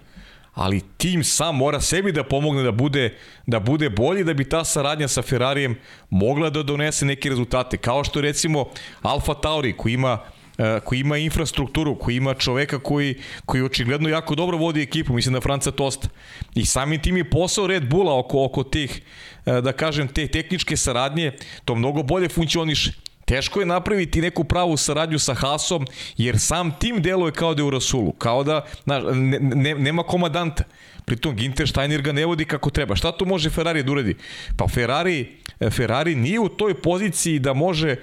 [0.53, 3.17] ali tim sam mora sebi da pomogne da bude,
[3.47, 5.75] da bude bolji, da bi ta saradnja sa Ferrarijem
[6.09, 7.77] mogla da donese neke rezultate.
[7.77, 8.65] Kao što recimo
[9.01, 10.19] Alfa Tauri koji ima
[10.57, 13.15] e, koji ima infrastrukturu, koji ima čoveka koji,
[13.45, 16.07] koji očigledno jako dobro vodi ekipu, mislim da Franca Tosta.
[16.55, 19.01] I samim tim je posao Red Bulla oko, oko tih,
[19.45, 21.31] e, da kažem, te tehničke saradnje,
[21.65, 23.10] to mnogo bolje funkcioniše.
[23.31, 25.85] Teško je napraviti neku pravu saradnju sa Hasom,
[26.17, 30.03] jer sam tim deluje kao da je u Rasulu, kao da znaš, ne, ne, nema
[30.03, 30.63] komadanta.
[31.05, 32.95] Pritom Ginter Steiner ga ne vodi kako treba.
[32.95, 34.15] Šta tu može Ferrari da uredi?
[34.57, 35.37] Pa Ferrari,
[35.71, 37.95] Ferrari nije u toj poziciji da može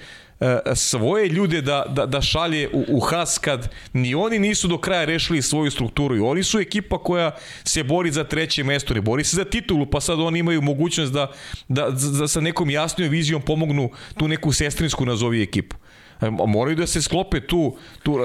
[0.74, 5.04] svoje ljude da, da, da šalje u, u Haas kad ni oni nisu do kraja
[5.04, 9.24] rešili svoju strukturu i oni su ekipa koja se bori za treće mesto, ne bori
[9.24, 11.32] se za titulu, pa sad oni imaju mogućnost da,
[11.68, 15.76] da, da sa nekom jasnijom vizijom pomognu tu neku sestrinsku nazovi ekipu
[16.46, 18.18] moraju da se sklope tu, tu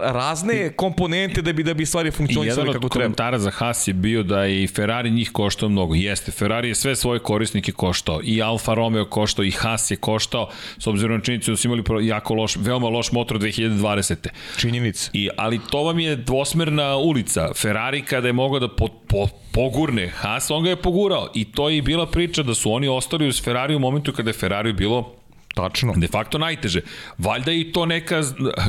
[0.00, 2.84] razne komponente da bi da bi stvari funkcionisale kako treba.
[2.84, 5.94] Jedan od komentara za Haas je bio da i Ferrari njih koštao mnogo.
[5.94, 8.20] Jeste, Ferrari je sve svoje korisnike koštao.
[8.24, 10.48] I Alfa Romeo koštao, i Haas je koštao,
[10.78, 14.28] s obzirom na činjenicu da su imali jako loš, veoma loš motor 2020.
[14.56, 15.10] Činjenica.
[15.12, 17.54] I, ali to vam je dvosmerna ulica.
[17.54, 21.30] Ferrari kada je mogao da po, po, pogurne Haas, on ga je pogurao.
[21.34, 24.34] I to je bila priča da su oni ostali uz Ferrari u momentu kada je
[24.34, 25.25] Ferrari bilo
[25.56, 25.94] Tačno.
[25.96, 26.80] De facto najteže.
[27.18, 28.22] Valjda i to neka,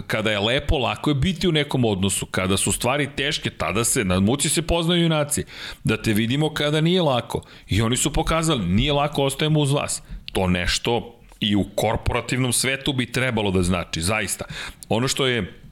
[0.07, 2.26] kada je lepo, lako je biti u nekom odnosu.
[2.26, 5.43] Kada su stvari teške, tada se, na muci se poznaju junaci.
[5.84, 7.41] Da te vidimo kada nije lako.
[7.68, 10.01] I oni su pokazali, nije lako, ostajemo uz vas.
[10.34, 14.45] To nešto i u korporativnom svetu bi trebalo da znači, zaista.
[14.89, 15.66] Ono što je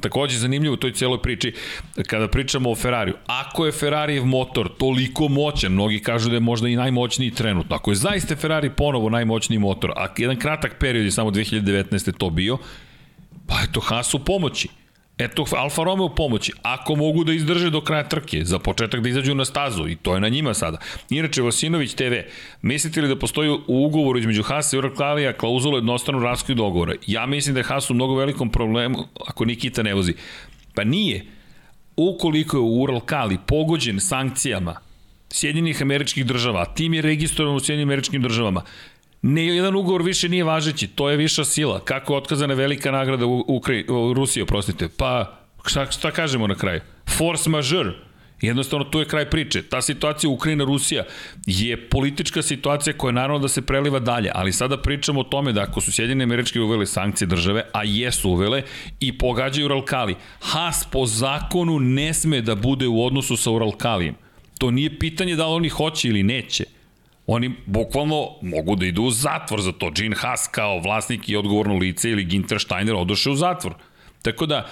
[0.00, 1.54] Takođe zanimljivo u toj cijeloj priči,
[2.06, 6.68] kada pričamo o Ferrariju, ako je Ferrarijev motor toliko moćan, mnogi kažu da je možda
[6.68, 11.10] i najmoćniji trenutno, ako je zaista Ferrari ponovo najmoćniji motor, a jedan kratak period je
[11.10, 12.12] samo 2019.
[12.18, 12.58] to bio,
[13.46, 14.68] pa eto Haas u pomoći.
[15.18, 16.52] Eto, Alfa Romeo pomoći.
[16.62, 20.14] Ako mogu da izdrže do kraja trke, za početak da izađu na stazu, i to
[20.14, 20.78] je na njima sada.
[21.10, 22.12] Inače, Vasinović TV,
[22.62, 26.94] mislite li da postoji u ugovoru između Hasa i Uralkalija klauzula jednostavno raskoj dogovora?
[27.06, 30.14] Ja mislim da je Haas u mnogo velikom problemu ako Nikita ne vozi.
[30.74, 31.24] Pa nije.
[31.96, 34.76] Ukoliko je Uralkali pogođen sankcijama
[35.30, 38.62] Sjedinjenih američkih država, tim je registrovan u Sjedinjenim američkim državama,
[39.28, 41.80] Ne, jedan ugovor više nije važeći, to je viša sila.
[41.84, 43.74] Kako je otkazana velika nagrada u, Ukra...
[43.88, 44.88] u Rusiji, oprostite?
[44.88, 46.80] Pa, šta, šta kažemo na kraju?
[47.18, 47.92] Force majeure.
[48.40, 49.62] Jednostavno, tu je kraj priče.
[49.62, 51.04] Ta situacija Ukrajina-Rusija
[51.46, 55.62] je politička situacija koja naravno da se preliva dalje, ali sada pričamo o tome da
[55.62, 58.62] ako su Sjedine američke uvele sankcije države, a jesu uvele,
[59.00, 64.14] i pogađaju Uralkali, Haas po zakonu ne sme da bude u odnosu sa Uralkalijem.
[64.58, 66.75] To nije pitanje da li oni hoće ili neće.
[67.26, 69.90] Oni bukvalno mogu da idu u zatvor za to.
[69.90, 73.74] Gene Haas kao vlasnik i odgovorno lice ili Ginter Steiner odoše u zatvor.
[74.22, 74.66] Tako da,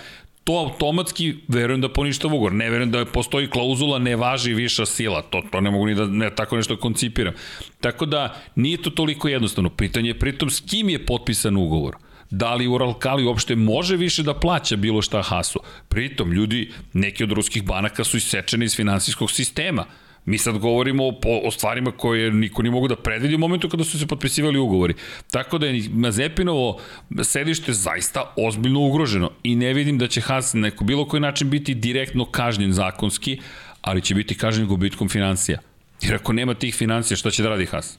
[0.45, 2.53] to automatski verujem da poništa ugovor.
[2.53, 5.23] Ne verujem da postoji klauzula ne važi viša sila.
[5.23, 7.35] To, to ne mogu ni da ne, tako nešto koncipiram.
[7.81, 9.71] Tako da nije to toliko jednostavno.
[9.71, 11.97] Pitanje je pritom s kim je potpisan ugovor.
[12.31, 15.61] Da li Uralkali uopšte može više da plaća bilo šta Hasu?
[15.89, 19.85] Pritom, ljudi, neki od ruskih banaka su isečeni iz finansijskog sistema
[20.25, 21.15] Mi sad govorimo o,
[21.45, 24.95] o stvarima koje niko nije mogu da predvidi u momentu kada su se potpisivali ugovori.
[25.31, 26.81] Tako da je Mazepinovo
[27.23, 31.51] sedište zaista ozbiljno ugroženo i ne vidim da će Haas na neko bilo koji način
[31.51, 33.41] biti direktno kažnjen zakonski,
[33.81, 35.59] ali će biti kažnjen gubitkom financija.
[36.03, 37.99] Jer ako nema tih financija, šta će da radi Haas?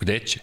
[0.00, 0.40] Gde će?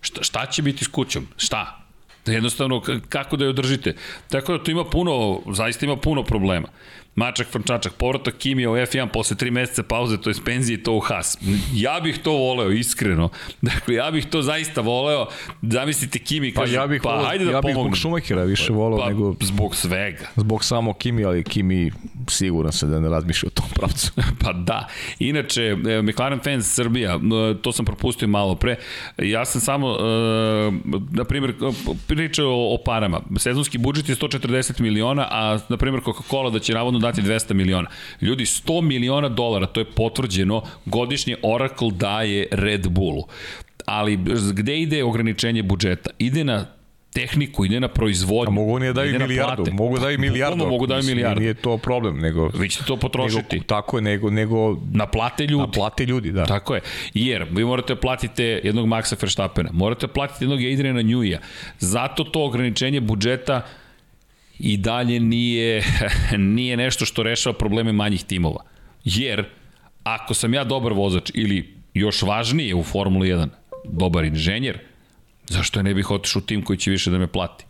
[0.00, 1.28] Šta, šta će biti s kućom?
[1.36, 1.80] Šta?
[2.26, 3.94] Da jednostavno, kako da je održite?
[4.28, 6.68] Tako da tu ima puno, zaista ima puno problema.
[7.16, 11.00] Mačak Frančačak, povratak Kimija u F1 posle 3 meseca pauze, to je penzije to u
[11.00, 11.38] Haas.
[11.74, 13.28] Ja bih to voleo, iskreno.
[13.62, 15.26] Dakle, ja bih to zaista voleo.
[15.62, 17.86] Zamislite Kimi pa, kaže, ja bih pa voleo, hajde da ja pomognem.
[17.86, 19.34] Ja bih zbog Šumahira više voleo pa, nego...
[19.40, 20.26] Zbog svega.
[20.36, 21.90] Zbog samo Kimi, ali Kimi
[22.28, 24.12] siguran se da ne razmišlja o tom pravcu.
[24.42, 24.88] pa da.
[25.18, 28.76] Inače, e, McLaren Fans Srbija, e, to sam propustio malo pre.
[29.18, 30.72] Ja sam samo, e,
[31.10, 31.54] na primjer,
[32.06, 33.20] pričao o parama.
[33.38, 37.88] Sezonski budžet je 140 miliona, a na primjer Coca-Cola da će navodno dati 200 miliona.
[38.20, 43.24] Ljudi, 100 miliona dolara, to je potvrđeno, godišnje Oracle daje Red Bullu.
[43.86, 44.18] Ali
[44.52, 46.10] gde ide ograničenje budžeta?
[46.18, 46.66] Ide na
[47.14, 48.50] tehniku, ide na proizvodnju.
[48.50, 50.66] A mogu oni da daju milijardu, mogu da daju milijardu.
[50.66, 51.40] mogu da daju milijardu.
[51.40, 52.48] Nije to problem, nego...
[52.48, 53.56] Vi ćete to potrošiti.
[53.56, 54.30] Nego, tako je, nego...
[54.30, 55.66] nego na plate ljudi.
[55.66, 56.44] Na plate ljudi, da.
[56.44, 56.80] Tako je.
[57.14, 61.38] Jer vi morate platite jednog Maxa Verstappena, morate platiti jednog Adriana Njuija.
[61.78, 63.62] Zato to ograničenje budžeta
[64.58, 65.82] i dalje nije,
[66.56, 68.64] nije nešto što rešava probleme manjih timova.
[69.04, 69.44] Jer,
[70.02, 73.48] ako sam ja dobar vozač ili još važnije u Formuli 1,
[73.84, 74.78] dobar inženjer,
[75.46, 77.64] zašto ne bih otišao u tim koji će više da me plati?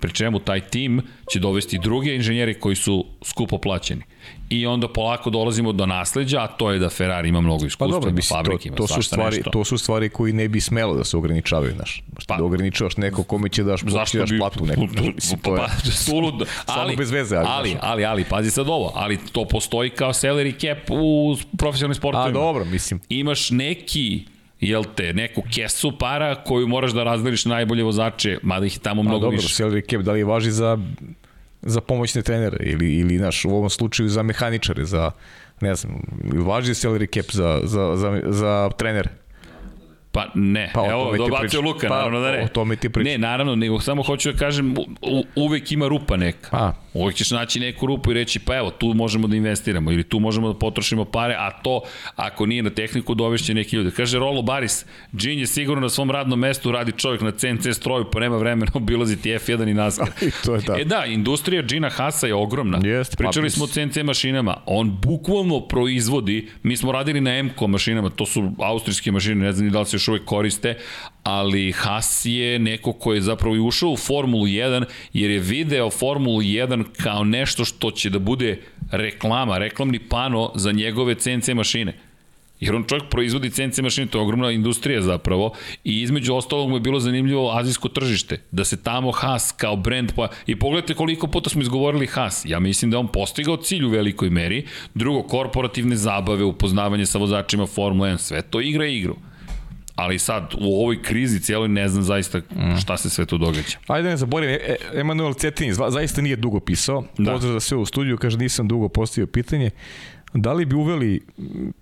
[0.00, 4.02] Pri čemu taj tim će dovesti druge inženjeri koji su skupo plaćeni.
[4.48, 7.92] I onda polako dolazimo do nasleđa, a to je da Ferrari ima mnogo iskustva, pa
[7.92, 9.50] dobro, mislim, fabrike ima to, to su stvari, nešto.
[9.50, 12.02] To su stvari koji ne bi smelo da se ograničavaju, znaš.
[12.28, 14.80] Pa, da ograničavaš neko kome će daš, zašto daš bi, platu neko.
[15.14, 16.44] Mislim, to je, pa, suludo.
[16.66, 17.36] ali, bez veze.
[17.36, 21.94] Ali, ali, ali, ali, pazi sad ovo, ali to postoji kao salary cap u profesionalnim
[21.94, 22.28] sportovima.
[22.28, 23.00] A dobro, mislim.
[23.08, 24.24] Imaš neki
[24.60, 29.18] jel te, neku kesu para koju moraš da razdeliš najbolje vozače, mada ih tamo mnogo
[29.18, 29.62] dobro, više.
[29.62, 30.78] salary cap, da li važi za
[31.62, 35.10] za pomoćne trenere ili, ili naš, u ovom slučaju za mehaničare, za
[35.60, 36.02] ne znam,
[36.34, 39.10] važi salary cap za, za, za, za trenere?
[40.12, 42.42] Pa ne, pa, evo, dobacio Luka, pa, naravno da ne.
[42.44, 43.12] O tome ti pričam.
[43.12, 46.48] Ne, naravno, nego samo hoću da kažem, u, uvek ima rupa neka.
[46.52, 46.72] A.
[46.94, 50.20] Uvek ćeš naći neku rupu i reći, pa evo, tu možemo da investiramo, ili tu
[50.20, 51.80] možemo da potrošimo pare, a to,
[52.16, 53.90] ako nije na tehniku, dovešće neki ljudi.
[53.90, 54.84] Kaže Rolo Baris,
[55.16, 58.72] Džin je sigurno na svom radnom mestu, radi čovjek na CNC stroju, pa nema vremena
[58.82, 60.08] obilaziti F1 i NASCAR.
[60.28, 60.76] I to je da.
[60.80, 62.80] E da, industrija Džina Hasa je ogromna.
[62.84, 64.56] Jest, Pričali pa, smo o CNC mašinama.
[64.66, 69.66] On bukvalno proizvodi, mi smo radili na MCO mašinama, to su austrijske mašine, ne znam
[69.66, 70.76] ni da li se još uvek koriste,
[71.22, 75.90] ali Haas je neko ko je zapravo i ušao u Formulu 1 jer je video
[75.90, 78.60] Formulu 1 kao nešto što će da bude
[78.90, 82.10] reklama, reklamni pano za njegove CNC mašine.
[82.60, 85.52] Jer on čovjek proizvodi CNC mašine, to je ogromna industrija zapravo
[85.84, 90.12] i između ostalog mu je bilo zanimljivo azijsko tržište, da se tamo Haas kao brand,
[90.16, 93.88] pa i pogledajte koliko puta smo izgovorili Haas, ja mislim da on postigao cilj u
[93.88, 99.16] velikoj meri, drugo, korporativne zabave, upoznavanje sa vozačima Formula 1, sve to igra igru
[100.00, 102.40] ali sad u ovoj krizi cijeloj ne znam zaista
[102.80, 103.78] šta se sve to događa.
[103.86, 107.32] Ajde ne zaboravim, e, Emanuel Cetin zaista nije dugo pisao, da.
[107.32, 109.70] pozdrav za sve u studiju, kaže nisam dugo postavio pitanje,
[110.34, 111.20] Da li bi uveli,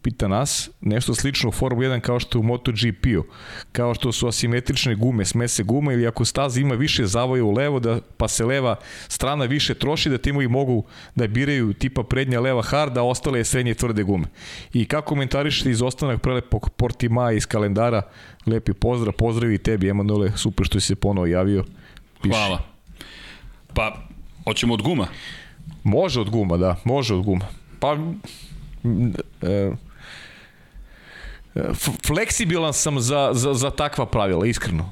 [0.03, 3.25] pita nas, nešto slično u Formu 1 kao što je u MotoGP-u,
[3.73, 7.81] kao što su asimetrične gume, smese guma ili ako staza ima više zavoja u levo,
[7.81, 8.77] da, pa se leva
[9.09, 10.85] strana više troši, da timovi mogu
[11.15, 14.27] da biraju tipa prednja leva hard, a ostale je srednje tvrde gume.
[14.73, 18.03] I kako komentarišete izostanak prelepog Portima iz kalendara,
[18.47, 21.65] lepi pozdrav, pozdrav i tebi, Emanuele, super što si se ponovo javio.
[22.23, 22.35] Piši.
[22.35, 22.63] Hvala.
[23.75, 24.03] Pa,
[24.45, 25.07] hoćemo od guma?
[25.85, 27.58] Može od guma, da, može od guma.
[27.81, 27.97] Pa,
[29.43, 29.71] e,
[32.07, 34.91] fleksibilan sam za, za, za takva pravila, iskreno.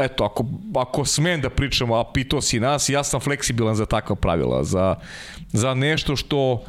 [0.00, 0.44] Eto, ako,
[0.76, 4.96] ako smem da pričamo, a pitao si nas, ja sam fleksibilan za takva pravila, za,
[5.52, 6.64] za nešto što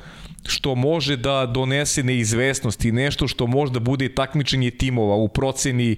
[0.47, 5.97] što može da donese neizvesnost i nešto što može da bude takmičenje timova u proceni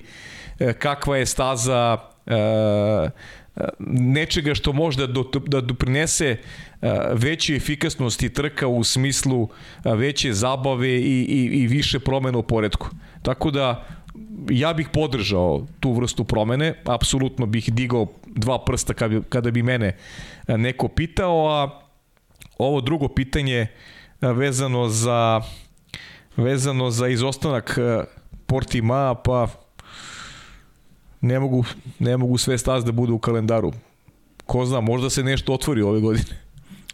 [0.60, 3.10] e, kakva je staza e,
[3.90, 6.38] nečega što može da, da doprinese
[7.14, 9.50] veće efikasnosti trka u smislu
[9.86, 12.90] veće zabave i, i, i više promena u poredku.
[13.22, 13.88] Tako da
[14.50, 19.64] ja bih podržao tu vrstu promene, apsolutno bih digao dva prsta kada bi, kada bi
[19.64, 19.98] mene
[20.48, 21.82] neko pitao, a
[22.58, 23.68] ovo drugo pitanje
[24.22, 25.42] vezano za
[26.38, 27.78] vezano za izostanak
[28.46, 29.48] Portima, pa
[31.22, 31.65] ne mogu,
[31.99, 33.72] ne mogu sve staz da budu u kalendaru.
[34.45, 36.51] Ko zna, možda se nešto otvori ove godine.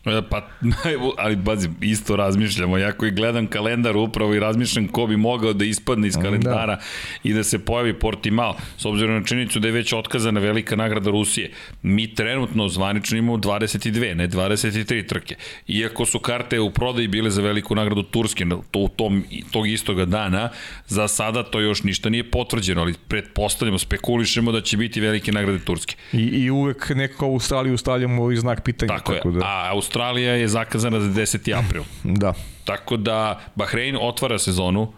[0.07, 0.49] E, Pa,
[1.23, 2.77] ali bazi, isto razmišljamo.
[2.77, 6.81] Ja koji gledam kalendar upravo i razmišljam ko bi mogao da ispadne iz kalendara da.
[7.23, 11.09] i da se pojavi Portimao, s obzirom na činjenicu da je već otkazana velika nagrada
[11.11, 11.51] Rusije.
[11.81, 15.35] Mi trenutno zvanično imamo 22, ne 23 trke.
[15.67, 20.05] Iako su karte u prodaji bile za veliku nagradu Turske to, u tom, tog istoga
[20.05, 20.49] dana,
[20.88, 25.59] za sada to još ništa nije potvrđeno, ali pretpostavljamo, spekulišemo da će biti velike nagrade
[25.59, 25.95] Turske.
[26.13, 28.97] I, i uvek neko u Australiju stavljamo i znak pitanja.
[28.97, 29.34] Tako, tako je.
[29.34, 29.45] Da.
[29.45, 31.65] A Australija je zakazana za 10.
[31.65, 31.84] april.
[32.22, 32.34] Da.
[32.65, 34.94] Tako da Bahrein otvara sezonu,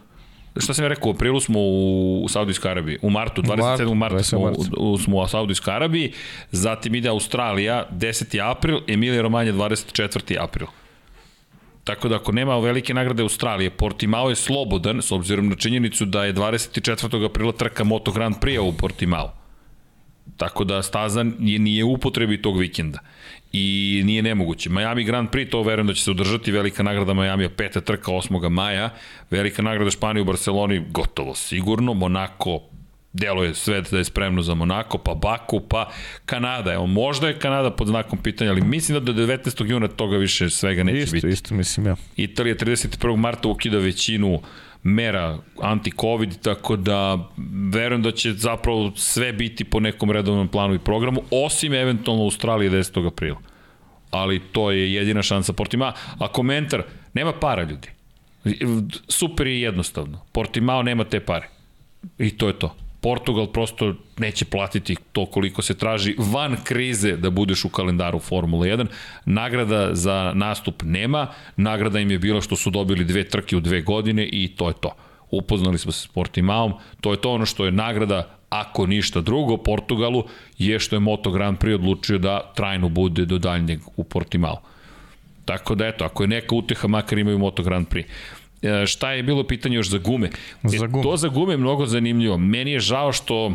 [0.57, 3.93] šta sam ja rekao, u aprilu smo u, Saudijskoj Arabiji, u martu, 27.
[3.93, 6.11] marta smo, u, smo u Saudijskoj Arabiji,
[6.51, 8.51] zatim ide Australija, 10.
[8.51, 10.43] april, Emilija Romanja, 24.
[10.43, 10.67] april.
[11.83, 16.25] Tako da ako nema velike nagrade Australije, Portimao je slobodan, s obzirom na činjenicu da
[16.25, 17.25] je 24.
[17.25, 19.31] aprila trka Moto Grand Prix u Portimao.
[20.37, 22.99] Tako da staza nije u upotrebi tog vikenda
[23.51, 24.69] i nije nemoguće.
[24.69, 28.49] Miami Grand Prix, to verujem da će se održati, velika nagrada Miami, peta trka 8.
[28.49, 28.89] maja,
[29.29, 32.61] velika nagrada Španije u Barceloni, gotovo sigurno, Monako
[33.13, 35.89] deluje sve da je spremno za Monako, pa Baku, pa
[36.25, 36.73] Kanada.
[36.73, 39.71] Evo, možda je Kanada pod znakom pitanja, ali mislim da do 19.
[39.71, 41.27] juna toga više svega neće isto, biti.
[41.27, 41.95] Isto, isto, mislim ja.
[42.15, 43.15] Italija 31.
[43.15, 44.41] marta ukida većinu
[44.83, 47.29] mera anti-covid, tako da
[47.73, 52.71] verujem da će zapravo sve biti po nekom redovnom planu i programu, osim eventualno Australije
[52.71, 53.07] 10.
[53.07, 53.37] aprila.
[54.11, 55.93] Ali to je jedina šansa Portima.
[56.19, 56.83] A komentar,
[57.13, 57.89] nema para ljudi.
[59.07, 60.21] Super je jednostavno.
[60.31, 61.49] Portimao nema te pare.
[62.17, 62.75] I to je to.
[63.01, 68.65] Portugal prosto neće platiti to koliko se traži van krize da budeš u kalendaru Formula
[68.65, 68.85] 1.
[69.25, 71.27] Nagrada za nastup nema,
[71.57, 74.73] nagrada im je bila što su dobili dve trke u dve godine i to je
[74.81, 74.95] to.
[75.31, 79.57] Upoznali smo se s Portimaom, to je to ono što je nagrada ako ništa drugo,
[79.57, 80.23] Portugalu
[80.57, 84.61] je što je Moto Grand Prix odlučio da trajno bude do daljnjeg u Portimao.
[85.45, 88.05] Tako da eto, ako je neka uteha, makar imaju Moto Grand Prix.
[88.61, 90.29] E, šta je bilo pitanje još za gume?
[90.63, 90.99] Za gume.
[90.99, 92.37] E, to za gume je mnogo zanimljivo.
[92.37, 93.53] Meni je žao što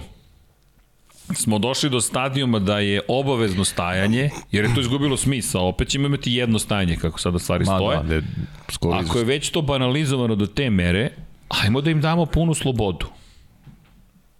[1.34, 5.60] smo došli do stadijuma da je obavezno stajanje, jer je to izgubilo smisa.
[5.60, 7.98] Opet ćemo imati jedno stajanje, kako sada stvari Ma, stoje.
[8.02, 11.10] Da, da, Ako je već to banalizovano do te mere,
[11.48, 13.06] ajmo da im damo punu slobodu.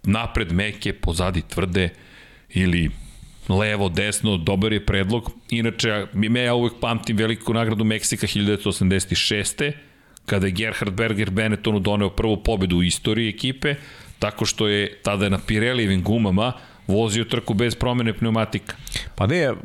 [0.03, 1.89] Napred meke, pozadi tvrde,
[2.49, 2.91] ili
[3.49, 5.31] levo, desno, dobar je predlog.
[5.49, 6.05] Inače,
[6.45, 9.71] ja uvek pamtim veliku nagradu Meksika 1986
[10.25, 13.75] kada je Gerhard Berger Benettonu doneo prvu pobedu u istoriji ekipe,
[14.19, 16.53] tako što je tada na Pirelijevim gumama
[16.87, 18.75] vozio trku bez promene pneumatika.
[19.15, 19.55] Pa ne, jel,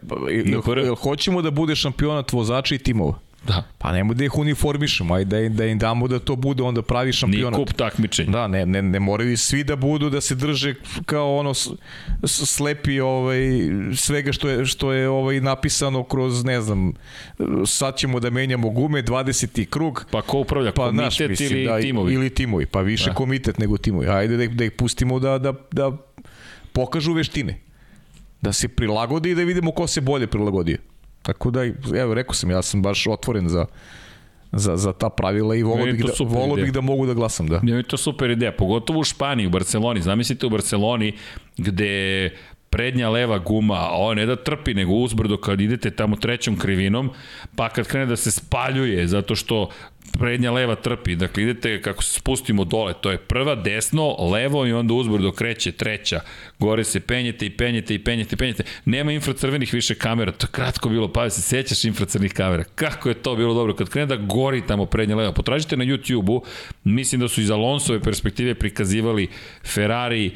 [0.95, 3.30] hoćemo da bude šampionat vozača i timova?
[3.47, 3.63] Da.
[3.79, 6.83] Pa nemoj da ih uniformišemo, ajde da im, da im damo da to bude onda
[6.83, 7.53] pravi šampionat.
[7.53, 8.31] Nije kup takmičenja.
[8.31, 10.75] Da, ne, ne, ne moraju svi da budu da se drže
[11.07, 11.55] kao ono
[12.27, 13.41] slepi ovaj,
[13.97, 16.93] svega što je, što je ovaj napisano kroz, ne znam,
[17.67, 19.67] sad ćemo da menjamo gume, 20.
[19.67, 20.05] krug.
[20.11, 22.15] Pa ko upravlja, pa, komitet naš, mislim, ili da, timovi?
[22.15, 23.15] Ili timovi, pa više da.
[23.15, 24.09] komitet nego timovi.
[24.09, 25.97] Ajde da ih, da ih pustimo da, da, da
[26.73, 27.61] pokažu veštine.
[28.43, 30.77] Da se prilagodi i da vidimo ko se bolje prilagodio.
[31.23, 31.65] Tako da,
[31.97, 33.67] evo, rekao sam, ja sam baš otvoren za,
[34.53, 37.61] za, za ta pravila i volio bih, da, volio bih da mogu da glasam, da.
[37.63, 40.03] Ne, to super ideja, pogotovo u Španiji, u Barceloni.
[40.03, 41.13] Zamislite u Barceloni
[41.57, 42.31] gde
[42.71, 47.11] prednja leva guma, ovo ne da trpi, nego uzbrdo kad idete tamo trećom krivinom,
[47.57, 49.69] pa kad krene da se spaljuje, zato što
[50.19, 54.73] prednja leva trpi, dakle idete kako se spustimo dole, to je prva, desno, levo i
[54.73, 56.21] onda uzbrdo kreće treća,
[56.59, 60.51] gore se penjete i penjete i penjete i penjete, nema infracrvenih više kamera, to je
[60.51, 64.17] kratko bilo, pa se sećaš infracrvenih kamera, kako je to bilo dobro, kad krene da
[64.17, 66.43] gori tamo prednja leva, potražite na YouTube-u,
[66.85, 69.29] mislim da su iz Alonsove perspektive prikazivali
[69.65, 70.31] Ferrari,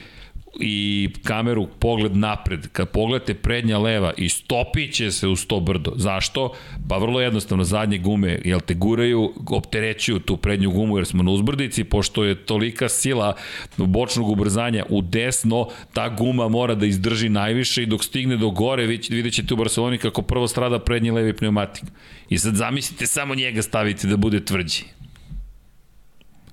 [0.61, 5.93] i kameru pogled napred, kad pogledate prednja leva i stopit će se uz to brdo.
[5.97, 6.53] Zašto?
[6.89, 11.31] Pa vrlo jednostavno, zadnje gume, jel te guraju, opterećuju tu prednju gumu jer smo na
[11.31, 13.35] uzbrdici, pošto je tolika sila
[13.77, 18.87] bočnog ubrzanja u desno, ta guma mora da izdrži najviše i dok stigne do gore,
[18.87, 21.85] vidjet ćete u Barceloni kako prvo strada prednji levi pneumatik.
[22.29, 24.85] I sad zamislite samo njega staviti da bude tvrđi.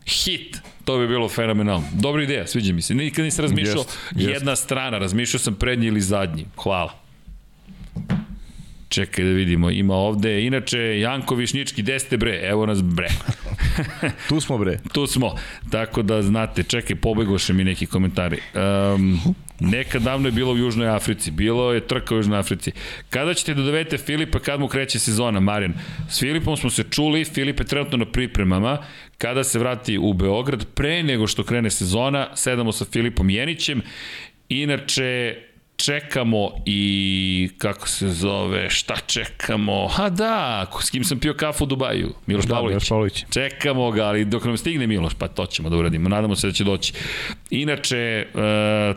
[0.05, 1.87] Hit To bi bilo fenomenalno.
[1.93, 2.95] Dobra ideja, sviđa mi se.
[2.95, 4.63] Nikad nisam razmišljao jest, jedna jest.
[4.63, 6.45] strana, razmišljao sam prednji ili zadnji.
[6.55, 6.93] Hvala.
[8.89, 12.39] Čekaj da vidimo, ima ovde, inače, Janko Višnički, gde ste bre?
[12.43, 13.07] Evo nas bre.
[14.29, 14.79] tu smo bre.
[14.93, 15.35] tu smo,
[15.69, 18.39] tako da znate, čekaj, pobegoše mi neki komentari.
[18.95, 19.19] Um,
[19.63, 22.71] Nekad davno je bilo u Južnoj Africi, bilo je trka u Južnoj Africi.
[23.09, 25.73] Kada ćete da dovedete Filipa, kad mu kreće sezona, Marijan?
[26.09, 28.77] S Filipom smo se čuli, Filip je trenutno na pripremama,
[29.21, 33.81] kada se vrati u Beograd, pre nego što krene sezona, sedamo sa Filipom Jenićem,
[34.49, 35.35] inače
[35.75, 39.87] čekamo i kako se zove, šta čekamo?
[39.87, 42.13] Ha da, s kim sam pio kafu u Dubaju?
[42.25, 42.71] Miloš Da, Pavlović.
[42.73, 43.25] Miloš Pavlović.
[43.29, 46.09] Čekamo ga, ali dok nam stigne Miloš, pa to ćemo da uradimo.
[46.09, 46.93] Nadamo se da će doći.
[47.49, 48.25] Inače, e,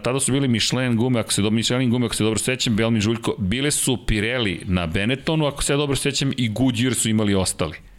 [0.02, 3.00] tada su bili Michelin gume, ako se dobro, Michelin gume, ako se dobro sećam, Belmi
[3.00, 7.34] Žuljko, bile su Pirelli na Benettonu, ako se ja dobro sećam, i Goodyear su imali
[7.34, 7.93] ostali.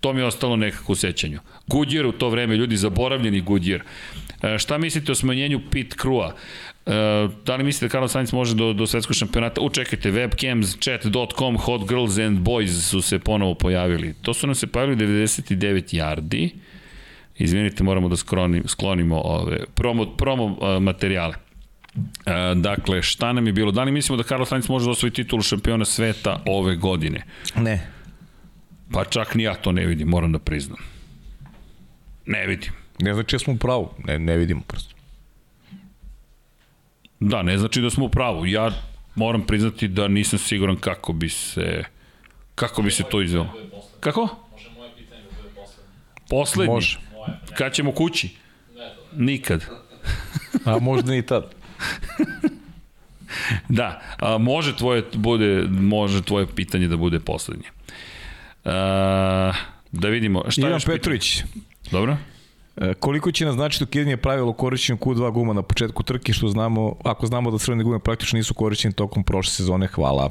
[0.00, 1.40] To mi je ostalo nekako u sećanju.
[1.66, 3.80] Goodyear u to vreme, ljudi zaboravljeni Goodyear.
[4.42, 6.32] E, šta mislite o smanjenju pit crew-a?
[6.86, 9.60] E, da li mislite da Carlos Sainz može do, do svetskog šampionata?
[9.60, 14.14] Učekajte, webcams, chat.com, hot girls and boys su se ponovo pojavili.
[14.22, 16.50] To su nam se pojavili 99 yardi.
[17.38, 21.34] Izvinite, moramo da skronim, sklonimo ove promo, promo uh, materijale.
[22.26, 23.72] E, dakle, šta nam je bilo?
[23.72, 27.22] Da li mislimo da Carlos Sainz može da osvoji titulu šampiona sveta ove godine?
[27.56, 27.97] Ne.
[28.92, 30.78] Pa čak ni ja to ne vidim, moram da priznam.
[32.26, 32.72] Ne vidim.
[33.00, 33.90] Ne znači da smo u pravu.
[34.04, 34.94] Ne, ne vidimo prosto.
[37.20, 38.46] Da, ne znači da smo u pravu.
[38.46, 38.70] Ja
[39.14, 41.84] moram priznati da nisam siguran kako bi se
[42.54, 43.54] kako bi se to izvelo.
[44.00, 44.28] Kako?
[44.52, 45.88] Može moje pitanje da bude poslednje?
[46.30, 46.74] Poslednji.
[46.74, 46.98] Može.
[47.56, 48.36] Kad ćemo kući?
[49.12, 49.64] Nikad.
[50.64, 51.44] A možda ni tad.
[53.68, 57.68] Da, a, može tvoje bude može tvoje pitanje da bude poslednje.
[58.64, 59.52] A,
[59.92, 60.80] da vidimo šta Ivan?
[60.86, 61.42] Petrović.
[61.90, 62.16] Dobro?
[62.76, 66.96] E, Koliko će naznačiti ukidanje pravila o korišćenju Q2 guma na početku trke, što znamo,
[67.04, 70.30] ako znamo da crvene gume praktično nisu korišćene tokom prošle sezone, hvala.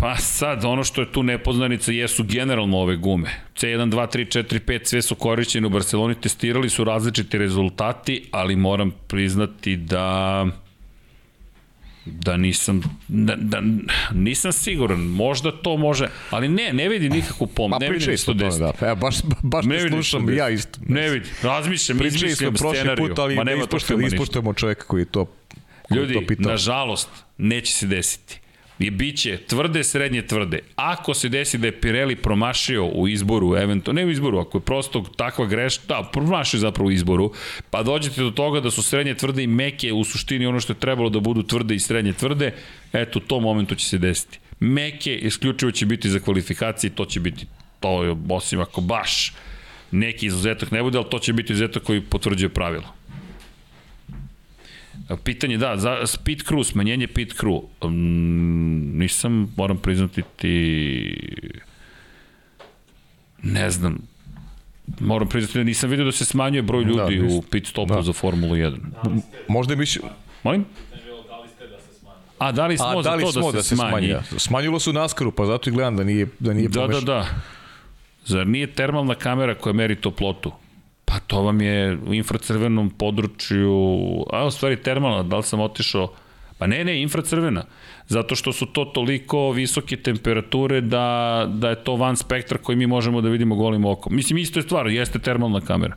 [0.00, 3.30] Pa sad, ono što je tu nepoznanica jesu generalno ove gume.
[3.54, 8.56] C1, 2, 3, 4, 5, sve su korišćene u Barceloni, testirali su različiti rezultati, ali
[8.56, 10.46] moram priznati da
[12.06, 13.62] da nisam da, da,
[14.12, 18.34] nisam siguran, možda to može, ali ne, ne vidi nikakvu pom, Pa ne pričali isto
[18.34, 18.72] tome, da.
[18.86, 20.78] Evo, baš, baš Ne vidim slušam, ja isto.
[20.88, 23.08] Ne vidi, razmišljam, Pričali izmišljam prošli scenariju.
[23.08, 25.26] put, ali Ma ne ispoštujemo, ispoštujemo čoveka koji je to,
[25.94, 28.40] Ljudi, nažalost, neće se desiti.
[28.78, 30.58] I bit će tvrde, srednje tvrde.
[30.76, 34.62] Ako se desi da je Pirelli promašio u izboru, eventualno, ne u izboru, ako je
[34.62, 37.32] prosto takva greška, da, promašio zapravo u izboru,
[37.70, 40.80] pa dođete do toga da su srednje tvrde i meke u suštini ono što je
[40.80, 42.52] trebalo da budu tvrde i srednje tvrde,
[42.92, 44.38] eto, u tom momentu će se desiti.
[44.60, 47.46] Meke isključivo će biti za kvalifikacije to će biti
[47.80, 49.32] to osim ako baš
[49.90, 52.95] neki izuzetak ne bude, ali to će biti izuzetak koji potvrđuje pravilo.
[55.16, 57.62] Pitanje, da, za speed crew, smanjenje pit crew.
[57.80, 57.94] Um,
[58.94, 60.54] nisam, moram priznati ti...
[63.42, 63.98] Ne znam.
[65.00, 68.02] Moram priznati da nisam vidio da se smanjuje broj ljudi Da, u pit stopu Da.
[68.02, 68.76] za Formulu 1.
[69.48, 70.00] Možda je mišlj...
[70.42, 70.64] Molim?
[71.04, 72.18] Bilo da li ste da se smanji.
[72.38, 74.08] A da li smo A za da li to smo da, se, smanji?
[74.08, 74.22] da.
[74.38, 77.04] Smanjilo se u Naskaru, pa zato i gledam da nije, da nije Da, da, pomešano.
[77.04, 77.26] da.
[78.24, 80.52] Zar nije termalna kamera koja meri toplotu?
[81.06, 83.72] Pa to vam je u infracrvenom području,
[84.32, 86.12] a u stvari termalna, da li sam otišao?
[86.58, 87.64] Pa ne, ne, infracrvena.
[88.08, 92.86] Zato što su to toliko visoke temperature da, da je to van spektra koji mi
[92.86, 94.16] možemo da vidimo golim okom.
[94.16, 95.96] Mislim, isto je stvar, jeste termalna kamera.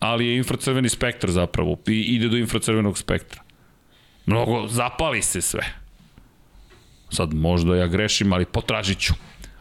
[0.00, 3.42] Ali je infracrveni spektar zapravo i ide do infracrvenog spektra.
[4.26, 5.64] Mnogo, zapali se sve.
[7.10, 9.14] Sad možda ja grešim, ali potražit ću.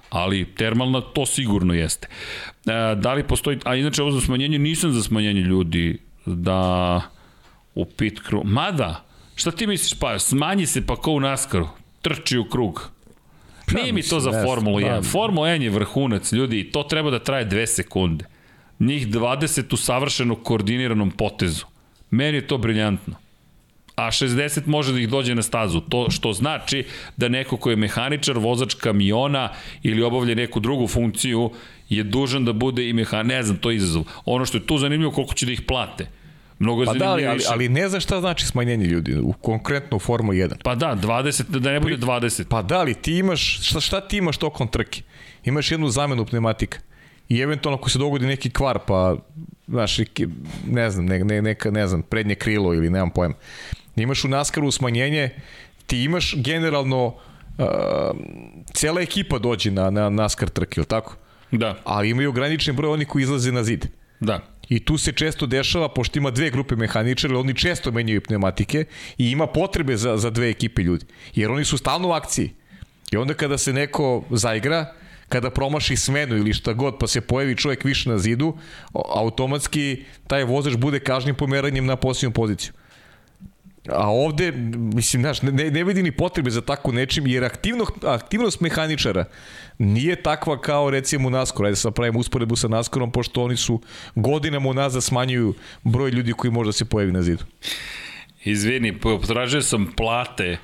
[0.10, 2.08] Ali termalna to sigurno jeste.
[2.66, 7.02] E, da li postoji, a inače ovo za smanjenje, nisam za smanjenje ljudi da
[7.76, 9.03] u pit crew, mada,
[9.36, 11.68] šta ti misliš pa, smanji se pa ko u naskaru,
[12.02, 12.90] trči u krug.
[13.74, 14.95] Nije mi to za Formulu 1.
[14.95, 15.02] da.
[15.02, 18.26] Formula 1 je vrhunac, ljudi, to treba da traje dve sekunde.
[18.80, 21.66] Njih 20 u savršeno koordiniranom potezu.
[22.11, 23.16] Meni je to briljantno
[23.98, 25.82] a 60 može da ih dođe na stazu.
[25.82, 26.85] To što znači
[27.17, 29.50] da neko ko je mehaničar, vozač kamiona
[29.84, 31.51] ili obavlja neku drugu funkciju
[31.90, 33.27] je dužan da bude i mehan...
[33.27, 34.03] Ne znam, to je izazov.
[34.26, 36.08] Ono što je tu zanimljivo koliko će da ih plate.
[36.59, 40.00] Mnogo Pa da, ali, ali, ali ne znam šta znači smanjenje ljudi, u, konkretno u
[40.00, 40.53] Formu 1.
[40.64, 42.43] Pa da, 20, da ne bude 20.
[42.50, 45.01] Pa da, ali ti imaš, šta, šta ti imaš tokom trke?
[45.45, 46.80] Imaš jednu zamenu pneumatika.
[47.30, 49.16] I eventualno ako se dogodi neki kvar, pa,
[49.67, 49.98] znaš,
[50.67, 53.35] ne znam, ne, ne, neka, ne znam, prednje krilo ili nemam pojma.
[53.98, 55.30] Imaš u naskaru smanjenje,
[55.88, 57.66] ti imaš generalno, uh,
[58.74, 61.16] cela ekipa dođe na, na naskar trke, ili tako?
[61.51, 63.85] Da, Ali imaju ograničen broj onih koji izlaze na zid.
[64.19, 64.40] da.
[64.69, 68.85] I tu se često dešava, pošto ima dve grupe mehaničara, oni često menjaju pneumatike
[69.17, 71.06] i ima potrebe za, za dve ekipe ljudi.
[71.35, 72.51] Jer oni su stalno u akciji.
[73.11, 74.93] I onda kada se neko zaigra,
[75.30, 78.58] kada promaši smenu ili šta god, pa se pojavi čovjek više na zidu,
[78.93, 82.74] automatski taj vozač bude kažnjen pomeranjem na posljednju poziciju.
[83.90, 84.51] A ovde,
[84.93, 89.25] mislim, znaš, ne, ne vidi ni potrebe za tako nečim, jer aktivno, aktivnost mehaničara
[89.77, 91.66] nije takva kao recimo u NASCAR.
[91.66, 93.82] Ajde sad pravimo usporedbu sa NASCARom, pošto oni su
[94.16, 97.43] godinama unazad smanjuju broj ljudi koji može da se pojavi na zidu.
[98.43, 100.57] izvini, potražio sam plate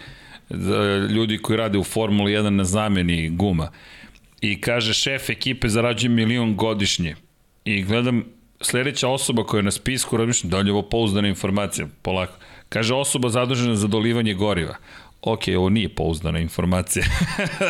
[0.49, 3.71] za ljudi koji rade u Formuli 1 na zameni guma.
[4.41, 7.15] I kaže, šef ekipe zarađuje milion godišnje.
[7.65, 8.23] I gledam,
[8.65, 12.33] sledeća osoba koja je na spisku, razmišljam, da li je ovo pouzdana informacija, polako.
[12.69, 14.75] Kaže, osoba zadužena za dolivanje goriva.
[15.25, 17.05] Ok, ovo nije pouzdana informacija.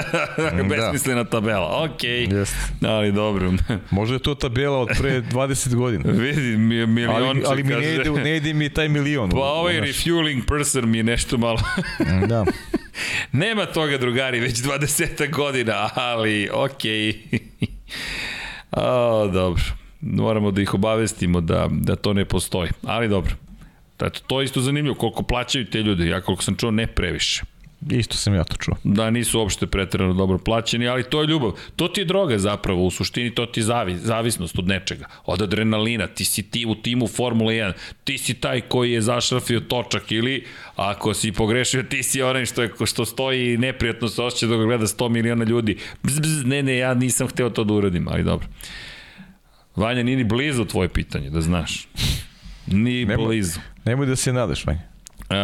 [0.70, 1.84] Besmislena tabela.
[1.84, 2.88] Ok, Jeste.
[2.88, 3.54] ali dobro.
[3.92, 6.04] Možda je to tabela od pre 20 godina.
[6.12, 9.30] Vidi, mi, milionče, Ali, ali mi ne ide, ne ide mi taj milion.
[9.30, 9.88] Pa ovaj Znaš.
[9.88, 11.60] refueling person mi je nešto malo...
[12.28, 12.46] Da.
[13.32, 17.14] Nema toga, drugari, već 20 godina, ali okej.
[18.72, 19.32] Okay.
[19.32, 19.64] dobro.
[20.06, 22.70] Moramo da ih obavestimo da, da to ne postoji.
[22.84, 23.36] Ali dobro.
[24.02, 26.08] Eto, to je isto zanimljivo, koliko plaćaju te ljudi.
[26.08, 27.44] Ja koliko sam čuo, ne previše.
[27.92, 28.76] Isto sam ja to čuo.
[28.84, 31.52] Da nisu uopšte pretrano dobro plaćeni, ali to je ljubav.
[31.76, 35.42] To ti je droga zapravo, u suštini to ti je zavi, zavisnost od nečega, od
[35.42, 37.74] adrenalina, ti si ti u timu Formule 1,
[38.04, 42.62] ti si taj koji je zašrafio točak ili ako si pogrešio, ti si onaj što,
[42.62, 45.78] je, što stoji i neprijatno se osjeća dok ga gleda 100 miliona ljudi.
[46.04, 48.48] Bzz, bzz, ne, ne, ja nisam hteo to da uradim, ali dobro.
[49.76, 51.88] Vanja, nije ni blizu tvoje pitanje, da znaš.
[52.68, 53.60] Ni Nema- blizu.
[53.86, 54.94] Nemoj da se nadaš, Vanja.
[55.24, 55.38] Uh,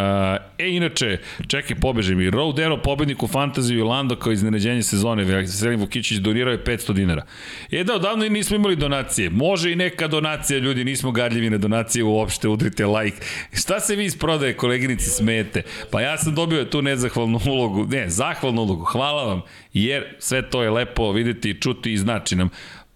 [0.57, 1.17] e, inače,
[1.47, 2.29] čekaj, pobeže mi.
[2.29, 5.23] Road Arrow, pobednik u fantaziju i Lando kao iznenađenje sezone.
[5.23, 7.25] Veselin Vukićić donirao je 500 dinara.
[7.71, 9.29] E da, odavno i nismo imali donacije.
[9.29, 13.17] Može i neka donacija, ljudi, nismo gadljivi na donacije uopšte, udrite like.
[13.53, 15.61] Šta se vi iz prodaje, koleginici, smete?
[15.91, 19.41] Pa ja sam dobio tu nezahvalnu ulogu, ne, zahvalnu ulogu, hvala vam,
[19.73, 22.49] jer sve to je lepo videti, čuti i znači nam.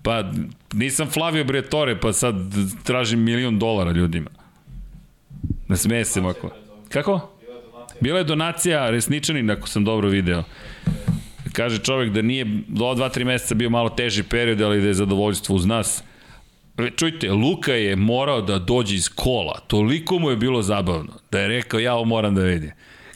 [0.03, 0.23] Pa
[0.73, 2.35] nisam Flavio Briatore, pa sad
[2.83, 4.29] tražim milion dolara ljudima.
[5.67, 6.49] Ne smeje se mako.
[6.89, 7.29] Kako?
[8.01, 10.43] Bila je donacija resničanin, ako sam dobro video.
[11.53, 15.55] Kaže čovek da nije do 2-3 meseca bio malo teži period, ali da je zadovoljstvo
[15.55, 16.03] uz nas.
[16.77, 19.59] E, Čujte, Luka je morao da dođe iz kola.
[19.67, 22.71] Toliko mu je bilo zabavno da je rekao ja ovo moram da vidim.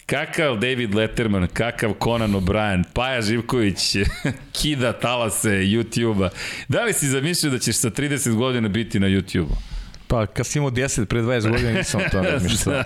[0.08, 3.98] Kakav David Letterman, kakav Conan O'Brien, Paja Živković,
[4.62, 6.30] kida talase YouTube-a.
[6.68, 9.77] Da li si zamislio da ćeš sa 30 godina biti na YouTube-u?
[10.08, 12.84] Pa kad si imao 10 pre 20 godina nisam o tome razmišljao.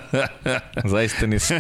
[0.85, 1.59] Zaista nisam.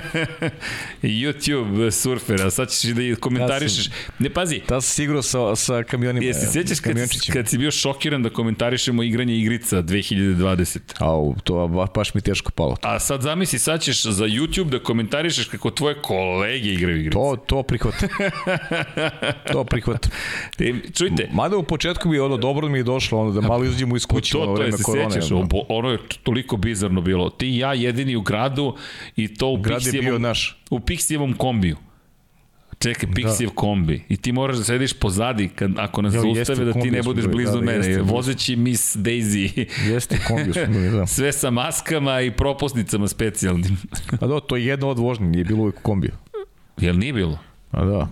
[1.03, 3.89] YouTube surfer, a sad ćeš da komentarišeš.
[4.19, 6.25] Ne, pazi, Ta si igrao sa, sa kamionima.
[6.25, 6.95] Jesi sjećaš kad,
[7.33, 10.79] kad si bio šokiran da komentarišemo igranje igrica 2020?
[10.99, 12.77] Au, to ba- baš mi teško palo.
[12.81, 17.13] A sad zamisli, sad ćeš za YouTube da komentarišeš kako tvoje kolege igraju igrice.
[17.13, 18.09] To, to prihvatam.
[19.53, 20.11] to prihvatam.
[20.97, 24.05] Čujte, Mada u početku je ono dobro mi je došlo, ono da malo izađemo iz
[24.05, 25.65] kuće, to, ono to je, se sećaš, ono.
[25.69, 25.89] ono.
[25.89, 27.29] je toliko bizarno bilo.
[27.29, 28.75] Ti i ja jedini u gradu
[29.15, 30.61] i to u Grad Pixijevom, naš.
[30.69, 31.77] u Pixijevom kombiju.
[32.81, 33.55] Čekaj, Pixijev da.
[33.55, 34.03] kombi.
[34.09, 37.35] I ti moraš da sediš pozadi kad, ako nas zaustave da ti ne budeš bili,
[37.35, 37.87] blizu da, da, mene.
[37.87, 39.65] jeste, vozeći Miss Daisy.
[39.87, 41.07] Jeste, kombiju smo bili, da.
[41.15, 43.77] Sve sa maskama i propusnicama specijalnim.
[44.19, 46.11] A da, to je jedno od vožnje, nije bilo uvijek kombiju.
[46.77, 47.39] Jel nije bilo?
[47.71, 48.07] A da,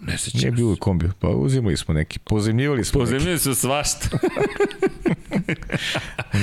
[0.00, 0.40] Ne sećam.
[0.40, 1.12] nije bilo kombiju.
[1.18, 3.12] Pa uzimali smo neki, pozemljivali smo neki.
[3.12, 4.08] Pozemljeni su svašta.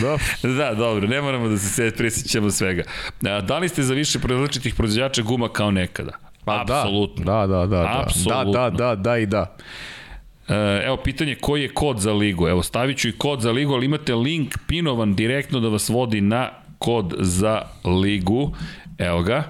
[0.02, 0.18] Da,
[0.50, 2.84] da, dobro, ne moramo da se sve prisjećamo svega.
[3.22, 6.12] Da li ste za više različitih proizvođača guma kao nekada?
[6.48, 7.26] pa Apsolutno.
[7.26, 8.02] Da, da, da, da.
[8.06, 8.52] Apsolutno.
[8.52, 9.56] Da, da, da, da i da.
[10.48, 12.48] E, Evo, pitanje koji je kod za ligu?
[12.48, 16.22] Evo, stavit ću i kod za ligu, ali imate link pinovan direktno da vas vodi
[16.22, 17.62] na kod za
[18.04, 18.56] ligu.
[18.98, 19.44] Evo ga.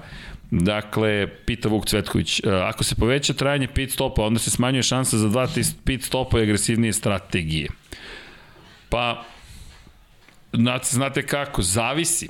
[0.50, 5.18] Dakle, pita Vuk Cvetković, e, ako se poveća trajanje pit stopa, onda se smanjuje šansa
[5.18, 5.48] za dva
[5.84, 7.68] pit stopa i agresivnije strategije.
[8.88, 9.24] Pa,
[10.82, 12.28] znate, kako, zavisi.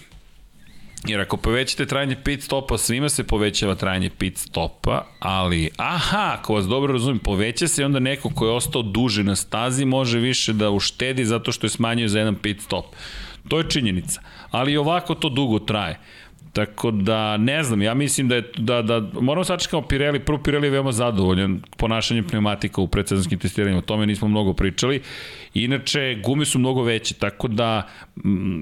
[1.06, 6.54] Jer ako povećate trajanje pit stopa, svima se povećava trajanje pit stopa, ali, aha, ako
[6.54, 10.18] vas dobro razumim, poveća se i onda neko ko je ostao duže na stazi može
[10.18, 12.84] više da uštedi zato što je smanjio za jedan pit stop.
[13.48, 14.20] To je činjenica.
[14.50, 16.00] Ali ovako to dugo traje.
[16.58, 20.66] Tako da, ne znam, ja mislim da je, da, da moramo sačekamo Pirelli, prvo Pirelli
[20.66, 25.02] je veoma zadovoljan ponašanjem pneumatika u predsezonskim testiranjima, o tome nismo mnogo pričali.
[25.54, 27.88] Inače, gume su mnogo veće, tako da,
[28.24, 28.60] mm,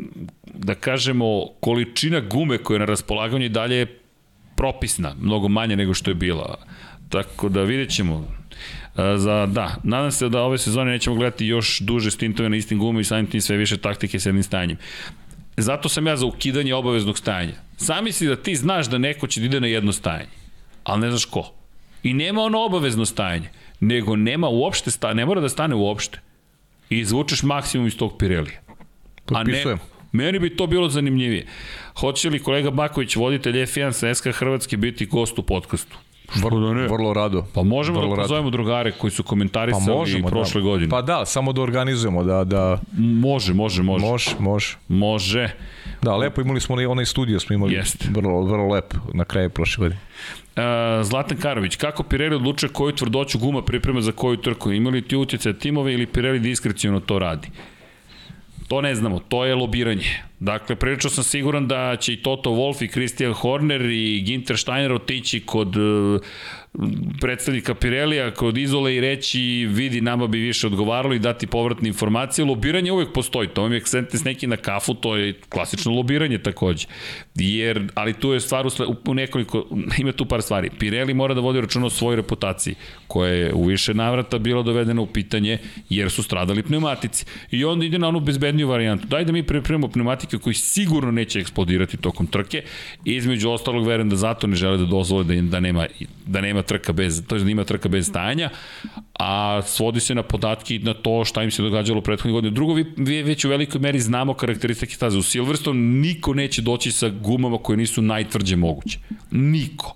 [0.54, 3.98] da kažemo, količina gume koja je na raspolaganju i dalje je
[4.56, 6.58] propisna, mnogo manje nego što je bila.
[7.08, 8.28] Tako da vidjet ćemo.
[8.96, 12.78] E, Za, da, nadam se da ove sezone nećemo gledati još duže stintove na istim
[12.78, 14.76] gumama i samim tim sve više taktike s jednim stanjem.
[15.56, 17.54] Zato sam ja za ukidanje obaveznog stajanja.
[17.76, 20.30] Sami si da ti znaš da neko će da ide na jedno stajanje,
[20.84, 21.52] ali ne znaš ko.
[22.02, 23.48] I nema ono obavezno stajanje,
[23.80, 26.20] nego nema uopšte sta, ne mora da stane uopšte.
[26.90, 28.60] I izvučeš maksimum iz tog Pirelija.
[29.26, 29.78] A ne, Potpisujem.
[30.12, 31.46] meni bi to bilo zanimljivije.
[32.00, 35.96] Hoće li kolega Baković, voditelj F1 sa SK Hrvatske, biti gost u podcastu?
[36.34, 36.88] Vrlo, da ne?
[36.88, 37.44] vrlo rado.
[37.54, 38.28] Pa možemo vrlo da rado.
[38.28, 40.64] pozovemo drugare koji su Pa komentarisali možemo, prošle da.
[40.64, 40.90] godine.
[40.90, 44.06] Pa da, samo da organizujemo, da, da Može, može, može.
[44.06, 44.76] može, može.
[44.88, 45.48] Može.
[46.02, 48.08] Da, lepo imali smo onaj, studio, smo imali Jeste.
[48.10, 50.00] vrlo, vrlo lep na kraju prošle godine.
[50.56, 50.62] Uh,
[51.04, 54.72] Zlatan Karović, kako Pirelli odlučuje koju tvrdoću guma priprema za koju trku?
[54.72, 57.48] Ima li ti utjecaj timove ili Pirelli diskrecijno to radi?
[58.68, 60.22] To ne znamo, to je lobiranje.
[60.40, 64.92] Dakle, prilično sam siguran da će i Toto Wolff i Christian Horner i Ginter Steiner
[64.92, 66.20] otići kod uh,
[67.20, 72.44] predstavnika Pirelija kod Izole i reći vidi nama bi više odgovaralo i dati povratne informacije.
[72.44, 76.38] Lobiranje uvek postoji, to vam je sentite s neki na kafu, to je klasično lobiranje
[76.38, 76.86] takođe.
[77.34, 78.66] Jer, ali tu je stvar
[79.06, 79.66] u, nekoliko,
[79.98, 80.70] ima tu par stvari.
[80.78, 82.74] Pirelli mora da vodi računa o svojoj reputaciji,
[83.06, 85.58] koja je u više navrata bila dovedena u pitanje
[85.90, 87.24] jer su stradali pneumatici.
[87.50, 89.06] I onda ide na onu bezbedniju varijantu.
[89.06, 92.62] Daj da mi pripremimo pneumatike koji sigurno neće eksplodirati tokom trke
[93.04, 95.86] između ostalog verujem da zato ne žele da dozvole da, da nema
[96.26, 98.50] da nema trka bez, to je da ima trka bez stajanja,
[99.18, 102.54] a svodi se na podatke i na to šta im se događalo u prethodnih godina.
[102.54, 105.18] Drugo, vi, vi već u velikoj meri znamo karakteristike staze.
[105.18, 108.98] U Silverstone niko neće doći sa gumama koje nisu najtvrđe moguće.
[109.30, 109.94] Niko.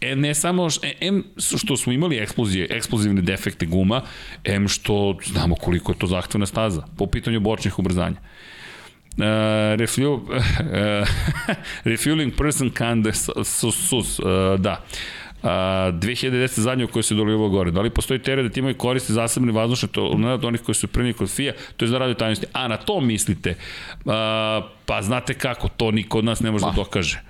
[0.00, 1.24] E, ne samo, š, e, em
[1.58, 4.02] što smo imali eksplozije, eksplozivne defekte guma,
[4.44, 8.16] em što znamo koliko je to zahtevna staza po pitanju bočnih ubrzanja.
[9.18, 9.24] Uh,
[9.76, 10.22] refuel, uh,
[11.84, 13.04] refueling person can
[13.44, 14.26] sus, sus uh,
[14.60, 14.72] da.
[14.72, 16.60] Uh, 2010.
[16.60, 17.70] zadnje u kojoj se dolivao gore.
[17.70, 20.88] Da li postoji teret da ti imaju koriste zasebne vazdušne to, od onih koji su
[20.88, 22.46] prvni kod FIA, to je za radio tajnosti.
[22.52, 23.50] A na to mislite?
[23.50, 24.12] Uh,
[24.86, 27.20] pa znate kako, to niko od nas ne može da dokaže.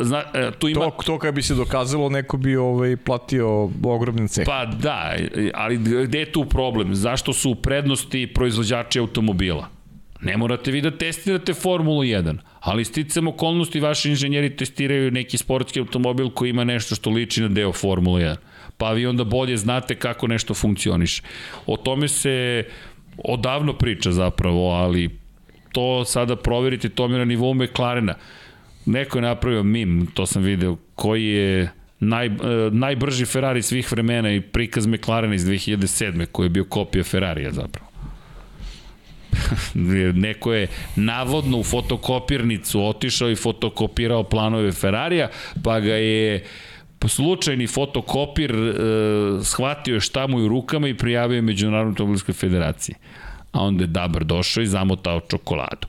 [0.00, 0.80] Zna, e, tu ima...
[0.80, 4.46] To, to kad bi se dokazalo, neko bi ovaj, platio ogromni ceh.
[4.46, 5.14] Pa da,
[5.54, 6.94] ali gde je tu problem?
[6.94, 9.79] Zašto su prednosti proizvođači automobila?
[10.22, 15.80] Ne morate vi da testirate Formulu 1, ali sticam okolnosti vaši inženjeri testiraju neki sportski
[15.80, 18.36] automobil koji ima nešto što liči na deo Formule 1.
[18.76, 21.22] Pa vi onda bolje znate kako nešto funkcioniše.
[21.66, 22.64] O tome se
[23.18, 25.10] odavno priča zapravo, ali
[25.72, 28.14] to sada proverite, to mi na nivou McLarena.
[28.86, 32.34] Neko je napravio mim, to sam video, koji je naj, uh,
[32.72, 36.26] najbrži Ferrari svih vremena i prikaz McLarena iz 2007.
[36.26, 37.89] koji je bio kopija Ferrarija zapravo.
[40.14, 45.28] Neko je navodno u fotokopirnicu otišao i fotokopirao planove Ferrarija,
[45.64, 46.44] pa ga je
[47.08, 52.34] slučajni fotokopir uh, shvatio je šta mu je u rukama i prijavio je Međunarodnoj automobilskoj
[52.34, 52.94] federaciji.
[53.52, 55.88] A onda je Dabar došao i zamotao čokoladu.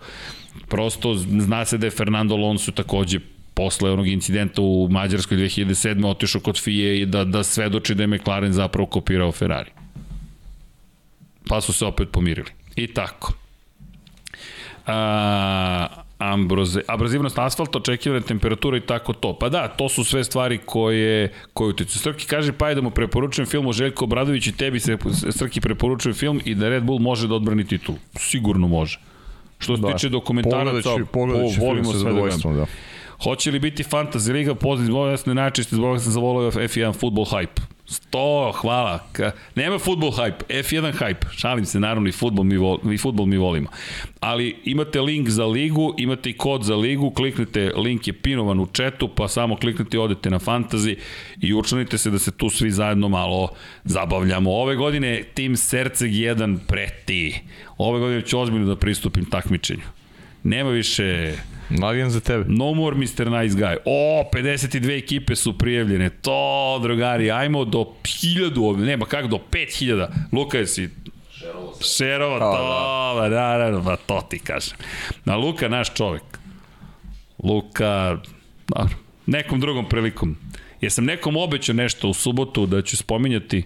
[0.67, 3.19] Prosto zna se da je Fernando Alonso takođe
[3.53, 6.07] posle onog incidenta u Mađarskoj 2007.
[6.07, 9.71] otišao kod FIA i da, da svedoči da je McLaren zapravo kopirao Ferrari.
[11.47, 12.60] Pa su se opet pomirili.
[12.75, 13.33] I tako.
[14.87, 19.33] A, ambroze, abrazivnost asfalta, očekivane temperature i tako to.
[19.39, 21.99] Pa da, to su sve stvari koje, koje uticu.
[21.99, 24.97] Srki kaže, pa da mu preporučujem film o Željko Obradović i tebi se
[25.31, 27.95] Srki preporučuje film i da Red Bull može da odbrani titul.
[28.17, 28.99] Sigurno može.
[29.59, 29.93] Što se Da.
[29.93, 32.55] tiče dokumentaraca, pogledat ću po, volimo sve da gledamo.
[32.57, 32.65] da.
[33.23, 37.61] Hoće li biti Fantasy Liga poziv zbog jasne najčešće zbog sam zavolio F1 futbol hype.
[37.87, 38.99] 100, hvala.
[39.11, 41.25] Ka, nema futbol hype, F1 hype.
[41.31, 43.69] Šalim se, naravno i futbol mi, vol, i futbol mi volimo.
[44.19, 48.65] Ali imate link za ligu, imate i kod za ligu, kliknete, link je pinovan u
[48.65, 50.95] četu, pa samo kliknete i odete na Fantasy
[51.41, 53.49] i učlanite se da se tu svi zajedno malo
[53.83, 54.51] zabavljamo.
[54.51, 57.39] Ove godine tim Serceg 1 preti.
[57.77, 59.83] Ove godine ću ozbiljno da pristupim takmičenju.
[60.43, 61.33] Nema više
[61.79, 62.45] Navijam za tebe.
[62.47, 63.41] No more Mr.
[63.41, 63.77] Nice Guy.
[63.85, 66.09] O, 52 ekipe su prijavljene.
[66.09, 68.85] To, drugari, ajmo do 1000 ovde.
[68.85, 70.07] Nema, kako do 5000.
[70.31, 70.89] Luka, jesi
[71.97, 74.77] Šerova, to, da, da, da, pa to ti kažem.
[75.25, 76.23] Na Luka, naš čovek.
[77.43, 78.17] Luka,
[78.67, 80.37] dobro, nekom drugom prilikom.
[80.81, 83.63] Jesam nekom obećao nešto u subotu da ću spominjati?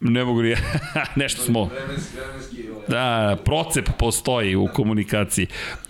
[0.00, 0.54] Ne mogu ni
[1.16, 1.70] nešto smo.
[2.88, 5.46] Da, procep postoji u komunikaciji.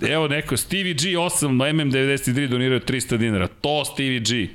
[0.09, 3.47] Evo neko, Stevie G 8 na MM93 donirao 300 dinara.
[3.47, 4.49] To Stevie G.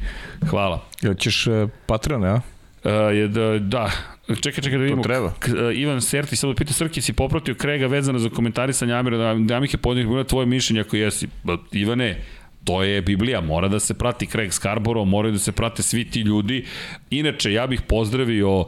[0.49, 0.85] Hvala.
[1.01, 2.41] Jel ćeš uh, Patreon, ja?
[2.83, 3.91] Uh, je da, da,
[4.27, 5.03] čekaj, čekaj da vidimo.
[5.03, 5.33] treba.
[5.39, 9.35] K, uh, Ivan Serti, sad pita Srki, si popratio Krega vezano za komentarisanje Amira, da,
[9.39, 11.27] da mi je podnijek, tvoje mišljenje ako jesi.
[11.43, 12.21] Ba, Ivane,
[12.65, 16.19] to je Biblija, mora da se prati Craig Scarborough, moraju da se prate svi ti
[16.21, 16.65] ljudi.
[17.09, 18.65] Inače, ja bih pozdravio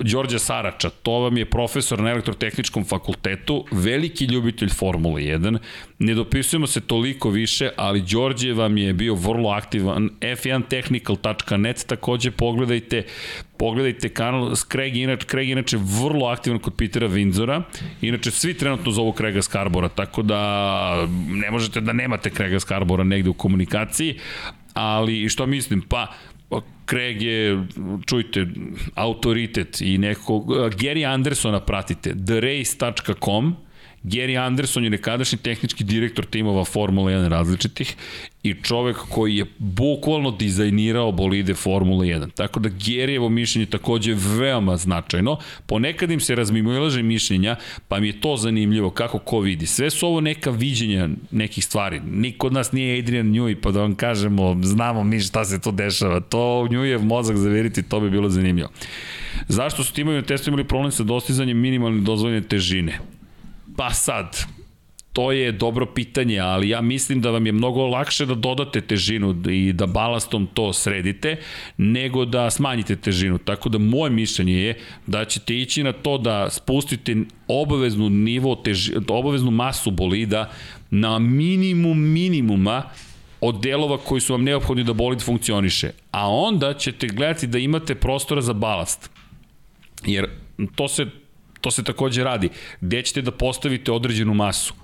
[0.00, 5.58] Đorđa Sarača, to vam je profesor na elektrotehničkom fakultetu, veliki ljubitelj Formule 1,
[5.98, 13.02] ne dopisujemo se toliko više, ali Đorđe vam je bio vrlo aktivan, f1technical.net takođe pogledajte,
[13.56, 17.62] pogledajte kanal Craig, inače, Craig inače vrlo aktivan kod Petera Vinzora,
[18.00, 23.30] inače svi trenutno zovu Craiga Scarbora, tako da ne možete da nemate Craiga Scarbora negde
[23.30, 24.18] u komunikaciji,
[24.74, 25.82] ali što mislim?
[25.82, 26.06] Pa,
[26.86, 27.66] Craig je,
[28.06, 28.46] čujte,
[28.94, 33.56] autoritet i nekog, Gary Andersona pratite, therace.com,
[34.06, 37.96] Gary Anderson je nekadašnji tehnički direktor timova Formula 1 različitih
[38.42, 42.30] i čovek koji je bukvalno dizajnirao bolide Formula 1.
[42.34, 45.38] Tako da Gerijevo mišljenje takođe je veoma značajno.
[45.66, 47.56] Ponekad im se razmimoilaže mišljenja,
[47.88, 49.66] pa mi je to zanimljivo kako ko vidi.
[49.66, 52.00] Sve su ovo neka viđenja nekih stvari.
[52.00, 55.72] Niko od nas nije Adrian Newey, pa da vam kažemo, znamo mi šta se to
[55.72, 56.20] dešava.
[56.20, 58.68] To Newey mozak zaveriti, to bi bilo zanimljivo.
[59.48, 62.98] Zašto su timovi na testu imali problem sa dostizanjem minimalne dozvoljene težine?
[63.76, 64.46] Pa sad,
[65.16, 69.36] to je dobro pitanje, ali ja mislim da vam je mnogo lakše da dodate težinu
[69.50, 71.36] i da balastom to sredite,
[71.76, 73.38] nego da smanjite težinu.
[73.38, 77.16] Tako da moje mišljenje je da ćete ići na to da spustite
[77.48, 80.50] obaveznu nivo, teži, obaveznu masu bolida
[80.90, 82.82] na minimum minimuma
[83.40, 85.90] od delova koji su vam neophodni da bolid funkcioniše.
[86.10, 89.10] A onda ćete gledati da imate prostora za balast.
[90.06, 90.28] Jer
[90.74, 91.06] to se
[91.60, 92.48] to se takođe radi.
[92.80, 94.74] Gde ćete da postavite određenu masu?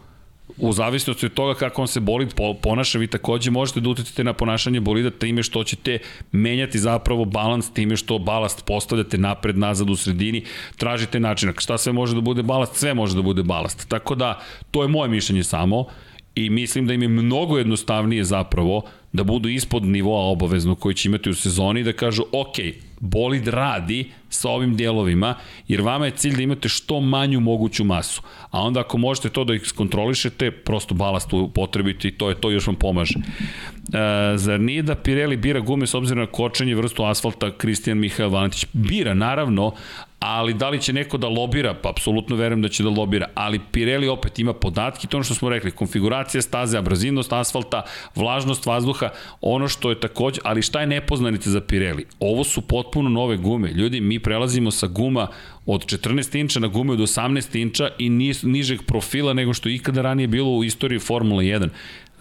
[0.58, 4.32] u zavisnosti od toga kako on se bolid ponaša, vi takođe možete da uticate na
[4.32, 5.98] ponašanje bolida time što ćete
[6.32, 10.44] menjati zapravo balans time što balast postavljate napred, nazad u sredini,
[10.76, 11.52] tražite način.
[11.58, 12.76] Šta sve može da bude balast?
[12.76, 13.88] Sve može da bude balast.
[13.88, 15.84] Tako da, to je moje mišljenje samo
[16.34, 21.08] i mislim da im je mnogo jednostavnije zapravo da budu ispod nivoa obavezno koji će
[21.08, 22.56] imati u sezoni da kažu ok,
[23.02, 25.34] bolid radi sa ovim delovima,
[25.68, 28.22] jer vama je cilj da imate što manju moguću masu.
[28.50, 32.50] A onda ako možete to da ih skontrolišete, prosto balast upotrebite i to je to
[32.50, 33.14] još vam pomaže.
[33.18, 38.30] E, zar nije da Pirelli bira gume s obzirom na kočenje vrstu asfalta Kristijan Mihael
[38.30, 38.66] Valentić?
[38.72, 39.72] Bira, naravno,
[40.22, 41.74] ali da li će neko da lobira?
[41.74, 45.34] Pa apsolutno verujem da će da lobira, ali Pirelli opet ima podatke, to ono što
[45.34, 47.82] smo rekli, konfiguracija staze, abrazivnost asfalta,
[48.14, 49.08] vlažnost vazduha,
[49.40, 52.06] ono što je takođe, ali šta je nepoznanice za Pirelli?
[52.20, 53.72] Ovo su potpuno nove gume.
[53.72, 55.26] Ljudi, mi prelazimo sa guma
[55.66, 58.10] od 14 inča na gume od 18 inča i
[58.42, 61.68] nižeg profila nego što je ikada ranije bilo u istoriji Formula 1.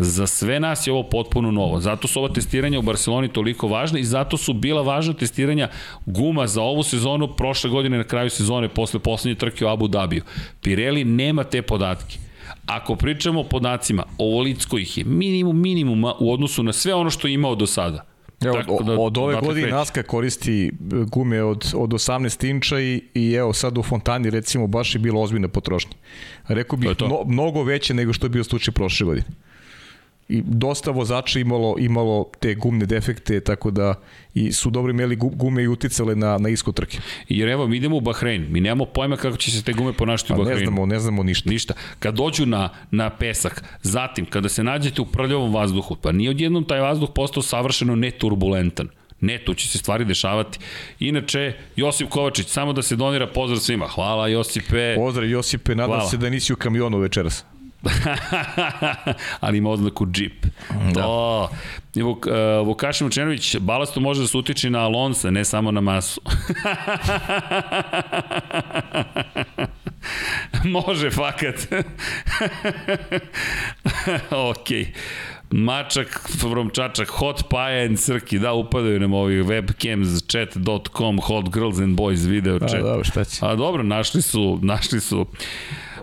[0.04, 1.80] Za sve nas je ovo potpuno novo.
[1.80, 5.70] Zato su ova testiranja u Barceloni toliko važna i zato su bila važna testiranja
[6.06, 10.24] guma za ovu sezonu prošle godine na kraju sezone posle poslednje trke u Abu Dhabiju.
[10.62, 12.18] Pirelli nema te podatke.
[12.66, 17.28] Ako pričamo o podacima, ovolicko ih je minimum minimuma u odnosu na sve ono što
[17.28, 18.06] je imao do sada.
[18.46, 20.72] Evo, Tako da, od ove godine Naska koristi e,
[21.12, 25.22] gume od, od 18 inča i, i evo sad u Fontani recimo baš je bilo
[25.22, 25.94] ozbiljna potrošnja.
[26.48, 27.08] Rekao bih to to.
[27.08, 29.26] No, mnogo veće nego što je bio slučaj prošle godine
[30.32, 33.94] i dosta vozača imalo, imalo te gumne defekte, tako da
[34.34, 36.98] i su dobro imeli gume i uticale na, na isko trke.
[37.30, 40.34] Jer evo, mi idemo u Bahrein, mi nemamo pojma kako će se te gume ponašati
[40.34, 40.60] u Bahreinu.
[40.60, 41.50] Ne znamo, ne znamo ništa.
[41.50, 41.74] Ništa.
[42.00, 46.64] Kad dođu na, na pesak, zatim, kada se nađete u prljavom vazduhu, pa nije odjednom
[46.64, 48.88] taj vazduh postao savršeno neturbulentan.
[49.22, 50.60] Ne, tu će se stvari dešavati.
[51.00, 53.88] Inače, Josip Kovačić, samo da se donira pozdrav svima.
[53.88, 54.96] Hvala Josipe.
[54.96, 56.10] Pozdrav Josipe, nadam Hvala.
[56.10, 57.46] se da nisi u kamionu večeras.
[59.40, 60.46] ali ima oznaku Jeep.
[60.94, 61.02] Da.
[61.02, 61.50] To.
[61.96, 62.34] Vuk, uh,
[62.68, 66.22] Vukašin Vučenović, balasto može da se utiče na Alonsa, ne samo na masu.
[70.64, 71.56] može, fakat.
[74.50, 74.68] ok.
[75.52, 81.80] Mačak from Čačak, Hot Paja and Crki, da, upadaju nam ovi webcams, chat.com, hot girls
[81.80, 82.74] and boys video chat.
[82.74, 83.46] A, dobro, šta će?
[83.46, 85.26] A dobro, našli su, našli su.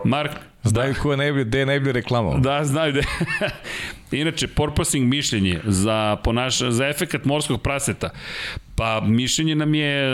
[0.05, 0.31] Mark,
[0.63, 2.39] Znaju ko je najbolje, gde je najbolje reklama.
[2.39, 3.01] Da, znaju da
[4.13, 8.11] Inače, porpoising mišljenje za, ponaš, za efekat morskog praseta.
[8.75, 10.11] Pa mišljenje nam je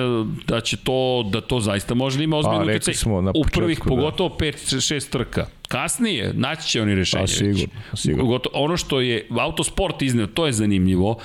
[0.46, 2.94] da će to, da to zaista može da ima ozbiljno utjecaj.
[3.34, 3.84] U prvih, da.
[3.84, 5.46] pogotovo 5-6 trka.
[5.68, 7.24] Kasnije, naći će oni rešenje.
[7.24, 8.24] A, sigurno, sigurno.
[8.24, 11.18] Gotovo, ono što je autosport izneo, to je zanimljivo,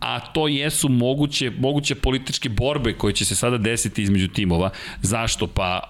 [0.00, 4.70] a to jesu moguće, moguće političke borbe koje će se sada desiti između timova.
[5.02, 5.46] Zašto?
[5.46, 5.80] Pa,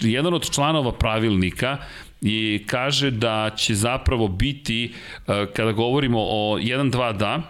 [0.00, 1.78] jedan od članova pravilnika
[2.22, 4.92] i kaže da će zapravo biti,
[5.28, 7.42] e, kada govorimo o 1-2 da,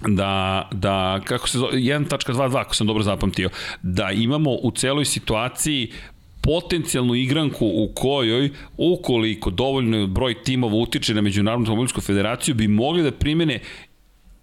[0.00, 3.50] da, da kako se zove, 1.22, ako sam dobro zapamtio,
[3.82, 5.92] da imamo u celoj situaciji
[6.42, 13.02] potencijalnu igranku u kojoj, ukoliko dovoljno broj timova utiče na Međunarodnu automobilsku federaciju, bi mogli
[13.02, 13.60] da primene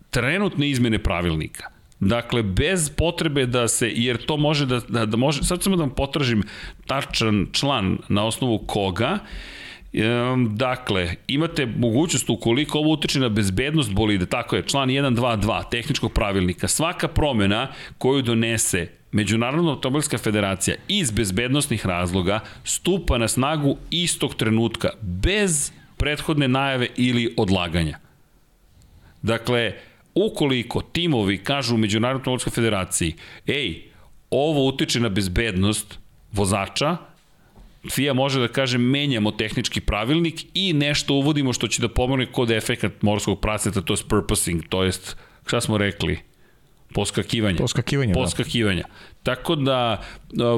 [0.09, 1.72] trenutne izmene pravilnika.
[2.07, 5.83] Dakle, bez potrebe da se, jer to može da, da, da može, sad samo da
[5.83, 6.43] vam potražim
[6.87, 9.19] tačan član na osnovu koga,
[10.49, 16.67] Dakle, imate mogućnost ukoliko ovo utiče na bezbednost bolide, tako je, član 122 tehničkog pravilnika,
[16.67, 17.67] svaka promena
[17.97, 26.47] koju donese Međunarodna automobilska federacija iz bezbednostnih razloga stupa na snagu istog trenutka, bez prethodne
[26.47, 27.99] najave ili odlaganja.
[29.21, 29.73] Dakle,
[30.15, 33.13] ukoliko timovi kažu u Međunarodnoj automobilskoj federaciji,
[33.47, 33.83] ej,
[34.29, 35.99] ovo utiče na bezbednost
[36.31, 36.97] vozača,
[37.91, 42.51] FIA može da kaže menjamo tehnički pravilnik i nešto uvodimo što će da pomogne kod
[42.51, 46.19] efekat morskog praseta, to je purposing, to jest, šta smo rekli?
[46.93, 47.57] Poskakivanje.
[47.57, 48.81] Poskakivanje, Poskakivanja.
[48.81, 49.13] Da.
[49.23, 50.01] Tako da,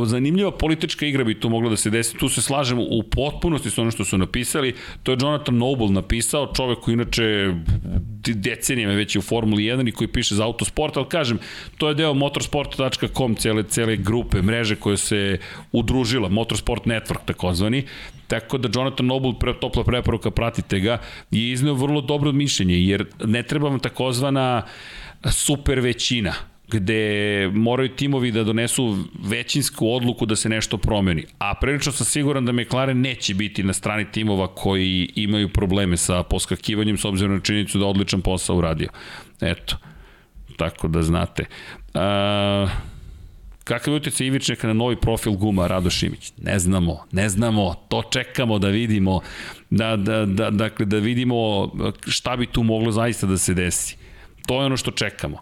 [0.05, 2.17] zanimljiva politička igra bi tu mogla da se desi.
[2.17, 4.73] Tu se slažemo u potpunosti s ono što su napisali.
[5.03, 7.53] To je Jonathan Noble napisao, čovek koji inače
[8.33, 11.39] decenijama već je u Formuli 1 i koji piše za autosport, ali kažem,
[11.77, 15.37] to je deo motorsport.com, cele, cele grupe, mreže koje se
[15.71, 17.83] udružila, Motorsport Network takozvani,
[18.27, 20.97] Tako da Jonathan Noble, pre, topla preporuka, pratite ga,
[21.31, 24.63] je izneo vrlo dobro mišljenje, jer ne treba vam takozvana
[25.31, 26.33] super većina
[26.67, 31.25] gde moraju timovi da donesu većinsku odluku da se nešto promeni.
[31.37, 36.23] A prilično sam siguran da McLaren neće biti na strani timova koji imaju probleme sa
[36.23, 38.89] poskakivanjem s obzirom na činjenicu da odličan posao uradio.
[39.41, 39.77] Eto,
[40.57, 41.45] tako da znate.
[41.93, 42.67] A,
[43.63, 46.33] kakav je utjecaj Ivičnjaka na novi profil guma Rado Šimić?
[46.37, 49.21] Ne znamo, ne znamo, to čekamo da vidimo,
[49.69, 51.71] da, da, da, dakle, da vidimo
[52.07, 53.97] šta bi tu moglo zaista da se desi.
[54.45, 55.41] To je ono što čekamo.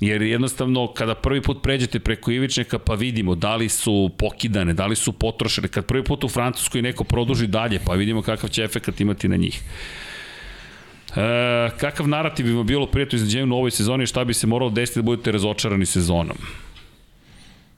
[0.00, 4.86] Jer jednostavno kada prvi put pređete preko ivičnjaka pa vidimo da li su pokidane, da
[4.86, 5.68] li su potrošene.
[5.68, 9.36] Kad prvi put u Francuskoj neko produži dalje pa vidimo kakav će efekat imati na
[9.36, 9.62] njih.
[11.16, 14.70] E, kakav narativ bi vam bilo prijatno izneđenju u ovoj sezoni šta bi se moralo
[14.70, 16.36] desiti da budete razočarani sezonom?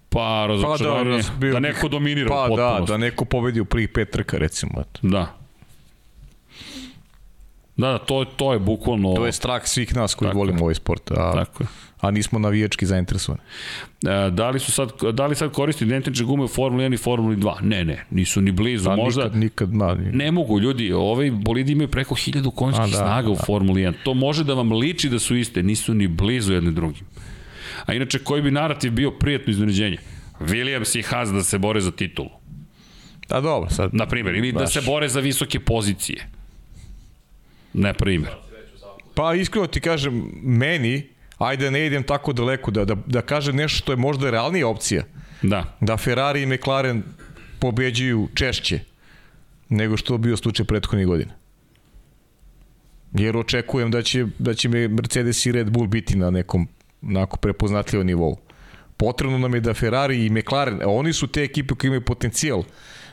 [0.08, 2.80] Pa, razočaranje, pa da, da, da neko dominira pa, u potpunosti.
[2.80, 4.72] Pa da, da neko pobedi u prvih pet trka, recimo.
[4.80, 5.00] Eto.
[5.02, 5.39] Da.
[7.80, 9.14] Da, da, to, to je bukvalno...
[9.14, 11.10] To je strah svih nas koji volimo ovaj sport.
[11.10, 11.32] A...
[11.34, 11.68] Tako je
[12.00, 13.42] a nismo navijački zainteresovani.
[14.06, 16.96] E, da li su sad da li sad koristi identične gume u Formuli 1 i
[16.96, 17.62] Formuli 2?
[17.62, 18.88] Ne, ne, nisu ni blizu.
[18.88, 20.12] Da, Možda nikad, nikad ma, ni...
[20.12, 23.30] ne mogu ljudi, ovaj bolidi imaju preko 1000 konjskih da, snaga da.
[23.30, 23.92] u Formuli 1.
[24.04, 27.04] To može da vam liči da su iste, nisu ni blizu jedne drugim.
[27.86, 29.96] A inače koji bi narativ bio prijetno iznenađenje?
[30.40, 32.30] Williams i Haas da se bore za titulu.
[33.28, 33.94] Da, dobro, sad.
[33.94, 34.60] Na primjer, ili baš.
[34.60, 36.26] da se bore za visoke pozicije.
[37.72, 38.32] Na primjer.
[39.14, 41.08] Pa iskreno ti kažem, meni
[41.38, 45.04] ajde ne idem tako daleko, da, da, da kažem nešto što je možda realnija opcija.
[45.42, 45.76] Da.
[45.80, 47.02] Da Ferrari i McLaren
[47.58, 48.80] pobeđuju češće
[49.68, 51.32] nego što je bio slučaj prethodnih godina.
[53.12, 56.68] Jer očekujem da će, da će Mercedes i Red Bull biti na nekom
[57.02, 58.36] onako prepoznatljivom nivou.
[58.96, 62.64] Potrebno nam je da Ferrari i McLaren, oni su te ekipe koje imaju potencijal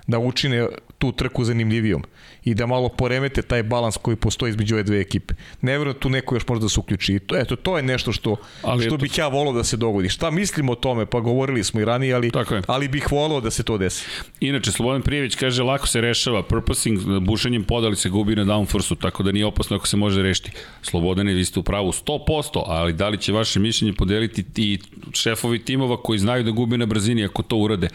[0.07, 2.03] da učine tu trku zanimljivijom
[2.47, 5.33] i da malo poremete taj balans koji postoji između ove dve ekipe.
[5.61, 7.13] Ne verujem tu neko još možda da se uključi.
[7.13, 10.09] I to, eto, to je nešto što, ali što bih ja volao da se dogodi.
[10.09, 11.05] Šta mislim o tome?
[11.05, 12.31] Pa govorili smo i ranije, ali,
[12.67, 14.05] ali bih volao da se to desi.
[14.39, 16.43] Inače, Slobodan Prijević kaže lako se rešava.
[16.43, 20.51] Purposing, bušenjem podali se gubi na downforce-u, tako da nije opasno ako se može rešiti.
[20.81, 24.79] Slobodane, vi ste u pravu 100%, ali da li će vaše mišljenje podeliti ti
[25.13, 27.89] šefovi timova koji znaju da gubi na brzini ako to urade?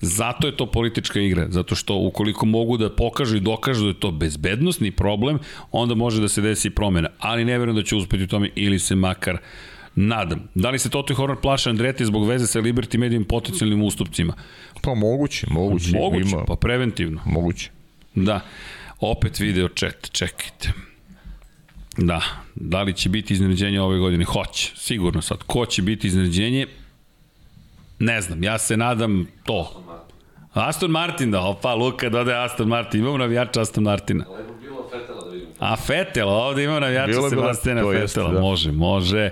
[0.00, 3.95] Zato je to politička igra, zato što ukoliko mogu da pokažu i dokažu da je
[4.00, 5.38] to bezbednostni problem,
[5.72, 7.08] onda može da se desi promena.
[7.18, 9.38] Ali ne verujem da će uspeti u tome ili se makar
[9.94, 10.48] nadam.
[10.54, 14.34] Da li se Toto i Horner plaša Andreti zbog veze sa Liberty Medium potencijalnim ustupcima?
[14.82, 15.96] Pa moguće, moguće.
[15.98, 16.44] Moguće, ima.
[16.44, 17.20] pa preventivno.
[17.24, 17.70] Moguće.
[18.14, 18.40] Da.
[19.00, 20.72] Opet video chat, čekajte.
[21.96, 22.22] Da,
[22.54, 24.24] da li će biti iznenađenje ove godine?
[24.24, 25.38] Hoće, sigurno sad.
[25.42, 26.66] Ko će biti iznenađenje?
[27.98, 29.82] Ne znam, ja se nadam to.
[30.56, 34.24] Aston Martin, da, opa, Luka dode Aston Martin, imamo navijača Aston Martina.
[34.38, 35.52] Lepo bilo Fetela da vidimo.
[35.58, 38.40] A Fetel, ovde imamo navijača Sebastijana Fetela, jeste, da.
[38.40, 39.30] može, može.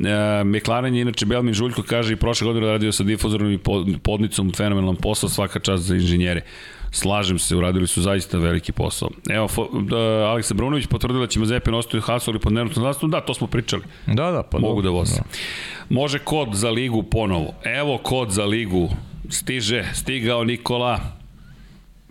[0.00, 3.58] E, McLaren je inače Belmin Žuljko kaže i prošle godine radio sa difuzorom i
[4.02, 6.40] podnicom fenomenalan posao, svaka čast za inženjere.
[6.90, 9.08] Slažem se, uradili su zaista veliki posao.
[9.30, 9.48] Evo,
[9.80, 13.10] da, Aleksa Brunović potvrdila da će Mazepin ostati u Hasu ili pod nervnom zastavom.
[13.10, 13.82] Da, to smo pričali.
[14.06, 15.14] Da, da, pa Mogu dobro, da voze.
[15.14, 15.22] Da.
[15.88, 17.54] Može kod za ligu ponovo.
[17.64, 18.90] Evo kod za ligu
[19.32, 21.00] Stiže, stigao Nikola.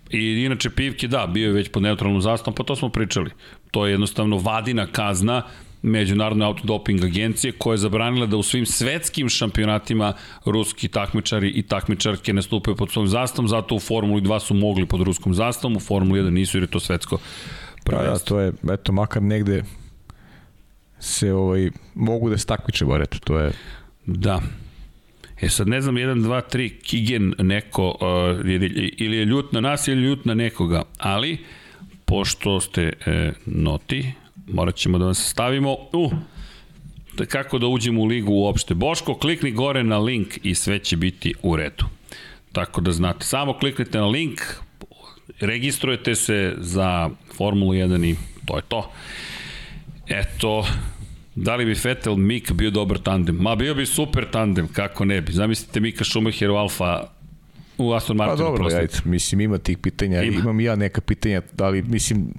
[0.09, 3.29] I inače Pivke, da, bio je već pod neutralnom zastavom, pa to smo pričali.
[3.71, 5.43] To je jednostavno vadina kazna
[5.83, 10.13] Međunarodne autodoping agencije koja je zabranila da u svim svetskim šampionatima
[10.45, 15.01] ruski takmičari i takmičarke nastupaju pod svojom zastavom, zato u Formuli 2 su mogli pod
[15.01, 17.17] ruskom zastavom, u Formuli 1 nisu jer je to svetsko
[17.83, 18.37] prvenstvo.
[18.37, 19.63] Da, da, to je, eto, makar negde
[20.99, 23.51] se ovaj, mogu da se takmiče, bar eto, to je...
[24.05, 24.41] Da,
[25.41, 28.45] E sad ne znam, 1, 2, 3, Kigen neko, uh,
[28.97, 31.37] ili je ljut na nas ili ljut na nekoga, ali
[32.05, 34.11] pošto ste e, noti,
[34.47, 36.11] morat ćemo da vas stavimo u
[37.17, 38.73] da kako da uđemo u ligu uopšte.
[38.73, 41.85] Boško, klikni gore na link i sve će biti u redu.
[42.51, 44.41] Tako da znate, samo kliknite na link,
[45.39, 48.91] registrujete se za Formulu 1 i to je to.
[50.07, 50.65] Eto,
[51.35, 53.35] Da li bi Vettel, Mik bio dobar tandem?
[53.35, 55.31] Ma bio bi super tandem, kako ne bi.
[55.33, 57.03] Zamislite Mika Schumacher u Alfa
[57.77, 58.45] u Aston Pa Martinu.
[58.45, 58.79] dobro, prosto.
[58.79, 60.39] ajde, mislim ima tih pitanja, Ima.
[60.39, 62.33] imam ja neka pitanja, da li, mislim,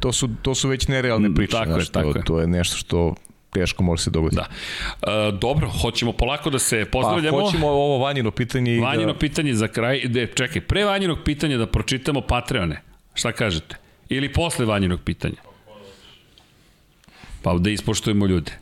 [0.00, 2.24] to su, to su već nerealne Mm, priče, tako je, znaš, to, tako je.
[2.24, 3.14] to je nešto što
[3.50, 4.36] teško može se dogoditi.
[4.36, 4.48] Da.
[5.28, 7.40] E, dobro, hoćemo polako da se Pa pozdravljamo.
[7.40, 9.18] hoćemo ovo Vanjino pitanje i Vanjino da...
[9.18, 12.80] pitanje za kraj, de, čekaj, pre Vanjinog pitanja da pročitamo Patreone.
[13.14, 13.76] Šta kažete?
[14.08, 15.36] Ili posle Vanjinog pitanja?
[17.42, 18.52] Pa da ispoštujemo ljude.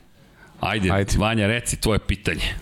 [0.60, 1.18] Ajde, Ajde.
[1.18, 2.54] Vanja, reci tvoje pitanje.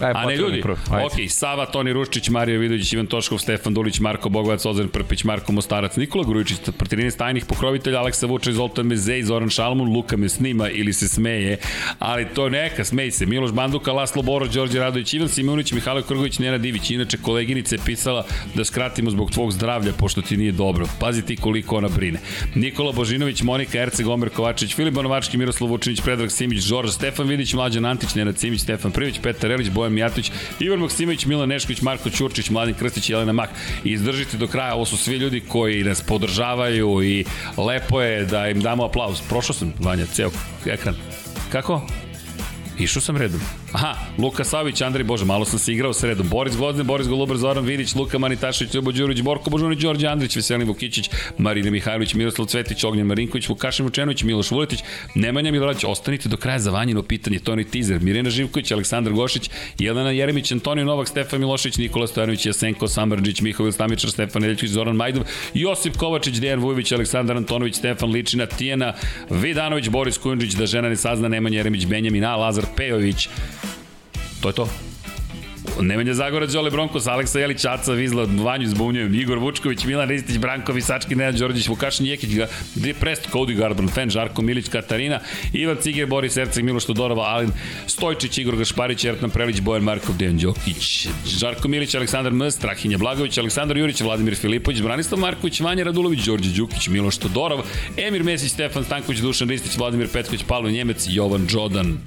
[0.00, 1.06] Aj, A ne ljudi, ajde.
[1.06, 5.52] ok, Sava, Toni Ruščić, Mario Vidović, Ivan Toškov, Stefan Dulić, Marko Bogovac, Ozan Prpić, Marko
[5.52, 10.68] Mostarac, Nikola Grujičić, Prtirine stajnih pokrovitelja, Aleksa Vuča, Zoltan Mezej, Zoran Šalmun, Luka me snima
[10.70, 11.58] ili se smeje,
[11.98, 13.26] ali to neka, smej se.
[13.26, 16.90] Miloš Banduka, Laslo Boro, Đorđe Radović, Ivan Simunić, Mihajlo Krgović, Nena Divić.
[16.90, 20.86] Inače, koleginica je pisala da skratimo zbog tvog zdravlja, pošto ti nije dobro.
[21.00, 22.18] Pazi ti koliko ona brine.
[22.54, 27.54] Nikola Božinović, Monika Erceg, Omer Kovačić, Filip Bonovački, Miroslav Vučinić, Predrag Simić, Žorž, Stefan Vidić,
[27.54, 32.10] Mlađan Antić, Nenad Simić, Stefan Privić, Petar Elić, Bojan Mijatović, Ivan Maksimović, Milan Nešković, Marko
[32.10, 33.50] Ćurčić, Mladen Krstić i Jelena Mak.
[33.84, 37.24] Izdržite do kraja, ovo su svi ljudi koji nas podržavaju i
[37.56, 39.20] lepo je da im damo aplauz.
[39.28, 40.30] Prošao sam, Vanja, ceo
[40.66, 40.94] ekran.
[41.52, 41.86] Kako?
[42.78, 43.40] Išao sam redom.
[43.72, 46.28] Aha, Luka Savić, Andrej Bože, malo sam se igrao sa redom.
[46.28, 50.68] Boris Gvozden, Boris Golubar, Zoran Vidić, Luka Manitašević, Ljubo Đurić, Borko Božunić, Đorđe Andrić, Veselin
[50.68, 54.80] Vukićić, Marina Mihajlović, Miroslav Cvetić, Ognjen Marinković, Vukašin Vučenović, Miloš Vuletić,
[55.14, 60.10] Nemanja Miloradić, ostanite do kraja za vanjino pitanje, Toni Tizer, Mirena Živković, Aleksandar Gošić, Jelena
[60.10, 65.24] Jeremić, Antonio Novak, Stefan Milošević, Nikola Stojanović, Jasenko Samrđić, Mihovil Stamičar, Stefan Nedeljković, Zoran Majdov,
[65.54, 68.92] Josip Kovačić, Dejan Vujović, Aleksandar Antonović, Stefan Ličina, Tijena
[69.30, 73.28] Vidanović, Boris Kujundžić, da žena ne sazna, Nemanja Jeremić, Benjamin A, Lazar Pejović,
[74.40, 74.68] To je to.
[75.80, 80.72] Nemanja Zagora, Đole Bronkos, Aleksa Jelić, Aca Vizla, Vanju Zbunjujem, Igor Vučković, Milan Ristić, Branko
[80.72, 82.30] Visački, Nenad Đorđić, Vukašin Jekić,
[82.74, 85.20] Dri Prest, Cody Garbrand, Fen, Žarko Milić, Katarina,
[85.52, 87.50] Ivan Ciger, Boris Erceg, Miloš Todorova, Alin
[87.86, 93.38] Stojčić, Igor Gašparić, Ertan Prelić, Bojan Markov, Dejan Đokić, Žarko Milić, Aleksandar M, Strahinja Blagović,
[93.38, 97.64] Aleksandar Jurić, Vladimir Filipović, Branislav Marković, Vanja Radulović, Đorđe Đukić, Miloš Todorov,
[97.96, 101.98] Emir Mesić, Stefan Stanković, Dušan Ristić, Vladimir Petković, Pavlo Njemec, Jovan Đodan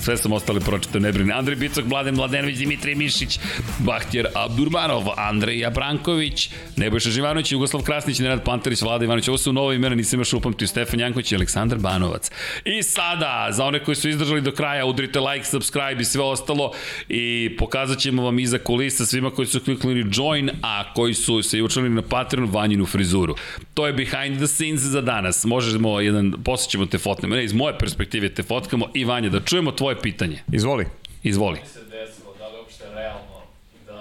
[0.00, 1.32] sve sam ostale pročitao, ne brini.
[1.32, 3.38] Andrej Bicok, Mladen Mladenović, Dimitrij Mišić,
[3.78, 9.28] Bahtjer Abdurmanov, Andrej Abranković, Nebojša Živanović, Jugoslav Krasnić, Nenad Pantarić, Vlada Ivanović.
[9.28, 12.30] Ovo su nove imena, nisam još upamtio, Stefan Janković i Aleksandar Banovac.
[12.64, 16.72] I sada, za one koji su izdržali do kraja, udrite like, subscribe i sve ostalo
[17.08, 21.62] i pokazat ćemo vam iza kulisa svima koji su kliknuli join, a koji su se
[21.62, 23.34] učlani na Patreon vanjinu frizuru.
[23.74, 25.44] To je behind the scenes za danas.
[25.44, 29.72] Možemo jedan, posjećemo te fotkamo, ne, iz moje perspektive te fotkamo i Vanja, da čujemo
[29.72, 30.42] tvoje pitanje.
[30.52, 30.86] Izvoli.
[31.22, 31.58] Izvoli.
[31.66, 33.40] se desilo, da li je uopšte realno
[33.86, 34.00] da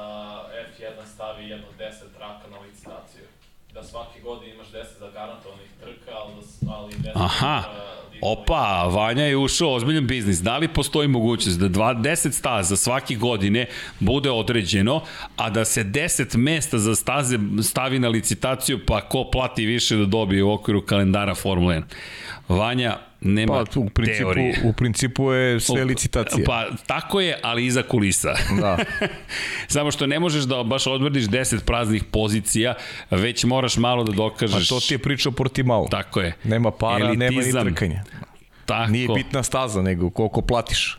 [0.77, 3.23] F1 stavi jedno 10 traka na licitaciju?
[3.73, 7.61] Da svake godine imaš 10 zagarantovanih trka, ali, da, ali 10 Aha.
[7.61, 10.39] trka da Opa, Vanja je ušao ozbiljan biznis.
[10.39, 13.65] Da li postoji mogućnost da dva, 10 staza svake godine
[13.99, 15.01] bude određeno,
[15.35, 20.05] a da se 10 mesta za staze stavi na licitaciju, pa ko plati više da
[20.05, 21.83] dobije u okviru kalendara Formule 1?
[22.49, 24.61] Vanja, nema Pa u principu, teorije.
[24.63, 26.43] u principu je sve licitacija.
[26.45, 28.33] Pa tako je, ali iza kulisa.
[28.61, 28.77] Da.
[29.67, 32.73] Samo što ne možeš da baš odmrdiš 10 praznih pozicija,
[33.11, 34.69] već moraš malo da Pa dokažeš.
[34.69, 35.87] to ti je priča o Portimao.
[35.87, 36.33] Tako je.
[36.43, 37.65] Nema para, nema ni Elitizam.
[37.65, 38.03] trkanja.
[38.65, 38.91] Tako.
[38.91, 40.97] Nije bitna staza, nego koliko platiš.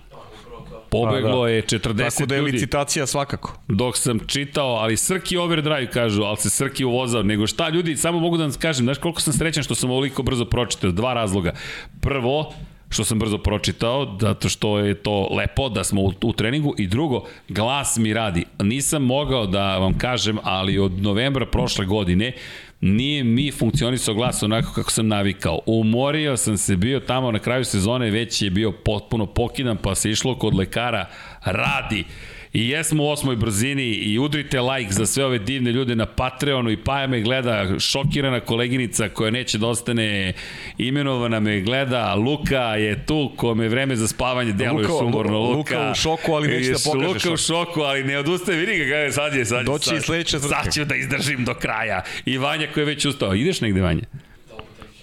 [0.90, 1.48] Pobeglo da.
[1.48, 2.52] je 40 Tako da je ljudi.
[2.52, 3.58] licitacija svakako.
[3.68, 7.22] Dok sam čitao, ali Srki overdrive kažu, ali se Srki uvozao.
[7.22, 10.22] Nego šta ljudi, samo mogu da vam kažem, znaš koliko sam srećan što sam ovoliko
[10.22, 10.90] brzo pročitao.
[10.90, 11.52] Dva razloga.
[12.00, 12.52] Prvo,
[12.88, 16.86] što sam brzo pročitao, zato što je to lepo da smo u, u treningu i
[16.86, 18.44] drugo, glas mi radi.
[18.58, 22.32] Nisam mogao da vam kažem, ali od novembra prošle godine
[22.80, 25.60] nije mi funkcionisao glas onako kako sam navikao.
[25.66, 30.10] Umorio sam se bio tamo na kraju sezone, već je bio potpuno pokidan, pa se
[30.10, 31.06] išlo kod lekara,
[31.44, 32.04] radi.
[32.52, 36.70] I jesmo u osmoj brzini i udrite like za sve ove divne ljude na Patreonu
[36.70, 40.32] i Paja me gleda, šokirana koleginica koja neće da ostane
[40.78, 45.38] imenovana me gleda, Luka je tu kome je vreme za spavanje deluje Luka- sumorno.
[45.38, 48.78] Luka- Luka, u šoku, ali neće da pokaže Luka u šoku, ali ne odustaje, vidi
[48.78, 49.64] ga, kaže, sad je, sad je.
[49.64, 50.48] Doći sad, i sledeća trka.
[50.54, 52.02] Sad ću da izdržim do kraja.
[52.26, 53.34] I Vanja koji je već ustao.
[53.34, 54.02] Ideš negde, Vanja?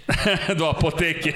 [0.60, 1.34] do apoteke.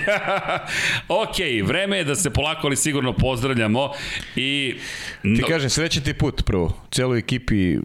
[1.23, 1.35] ok,
[1.65, 3.91] vreme je da se polako ali sigurno pozdravljamo
[4.35, 4.75] i
[5.21, 6.77] Ti kažem, srećan ti put prvo.
[6.91, 7.77] Celoj ekipi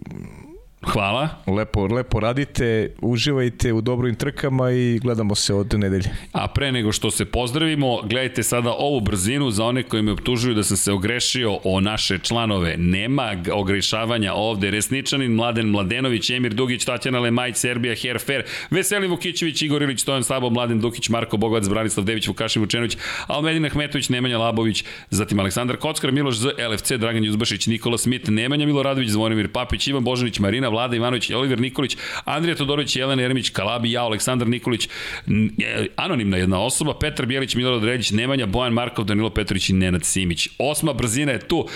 [0.83, 1.29] Hvala.
[1.47, 6.11] Lepo, lepo radite, uživajte u dobrim trkama i gledamo se od nedelje.
[6.33, 10.55] A pre nego što se pozdravimo, gledajte sada ovu brzinu za one koji me optužuju
[10.55, 12.77] da sam se ogrešio o naše članove.
[12.77, 14.71] Nema ogrešavanja ovde.
[14.71, 20.51] Resničanin, Mladen Mladenović, Emir Dugić, Tatjana Lemajć, Serbija, Herfer, Veseli Vukićević, Igor Ilić, Stojan Sabo,
[20.51, 22.97] Mladen Dukić, Marko Bogovac, Branislav Dević, Vukašin Vučenović,
[23.27, 28.67] Almedin Ahmetović, Nemanja Labović, zatim Aleksandar Kockar, Miloš Z, LFC, Dragan Juzbašić, Nikola Smit, Nemanja
[28.67, 33.93] Miloradović, Zvonimir Papić, Ivan Božanić, Marina Vlada Ivanović, Oliver Nikolić, Andrija Todorović, Jelena Jeremić, Kalabi,
[33.93, 39.31] ja, Aleksandar Nikolić, e, anonimna jedna osoba, Petar Bijelić, Milorad Reljić, Nemanja, Bojan Markov, Danilo
[39.31, 40.49] Petrović i Nenad Simić.
[40.59, 41.69] Osma brzina je tu.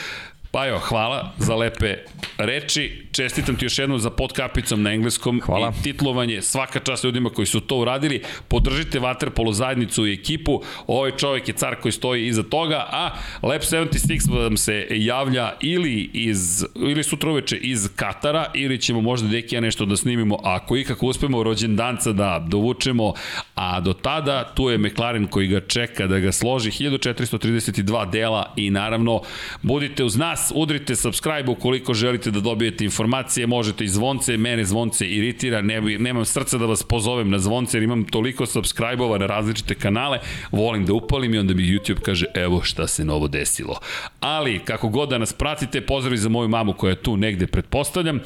[0.52, 1.96] Pa jo, hvala za lepe
[2.38, 3.06] reči.
[3.12, 5.72] Čestitam ti još jednom za podkapicom na engleskom Hvala.
[5.80, 6.42] i titlovanje.
[6.42, 8.22] Svaka čast ljudima koji su to uradili.
[8.48, 10.62] Podržite Waterpolo zajednicu i ekipu.
[10.86, 13.10] Ovaj čovjek je car koji stoji iza toga, a
[13.42, 19.28] Lab 76 vam se javlja ili iz ili sutra uveče iz Katara ili ćemo možda
[19.28, 23.14] Dekija nešto da snimimo ako i kako uspemo rođendanca da dovučemo,
[23.54, 28.70] a do tada tu je McLaren koji ga čeka da ga složi 1432 dela i
[28.70, 29.22] naravno
[29.62, 35.06] budite uz nas, udrite subscribe ukoliko želite da dobijete informacije, možete i zvonce, mene zvonce
[35.06, 39.74] iritira, ne, nemam srca da vas pozovem na zvonce jer imam toliko subscribe-ova na različite
[39.74, 40.18] kanale,
[40.52, 43.78] volim da upalim i onda mi YouTube kaže evo šta se novo desilo.
[44.20, 48.20] Ali, kako god da nas pratite, pozdrav za moju mamu koja je tu negde, pretpostavljam.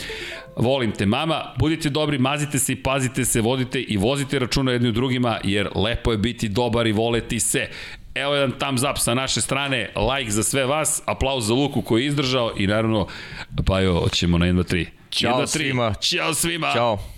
[0.57, 4.89] Volim te mama, budite dobri, mazite se i pazite se, vodite i vozite računa jedni
[4.89, 7.69] u drugima, jer lepo je biti dobar i voleti se.
[8.15, 12.03] Evo jedan thumbs up sa naše strane, like za sve vas, aplauz za Luku koji
[12.03, 13.07] je izdržao i naravno,
[13.67, 14.87] pa jo, ćemo na 1, 2, 3.
[15.11, 15.47] Ćao 1, 2, 3.
[15.47, 15.95] svima.
[15.95, 16.73] Ćao svima.
[16.73, 17.14] Ćao.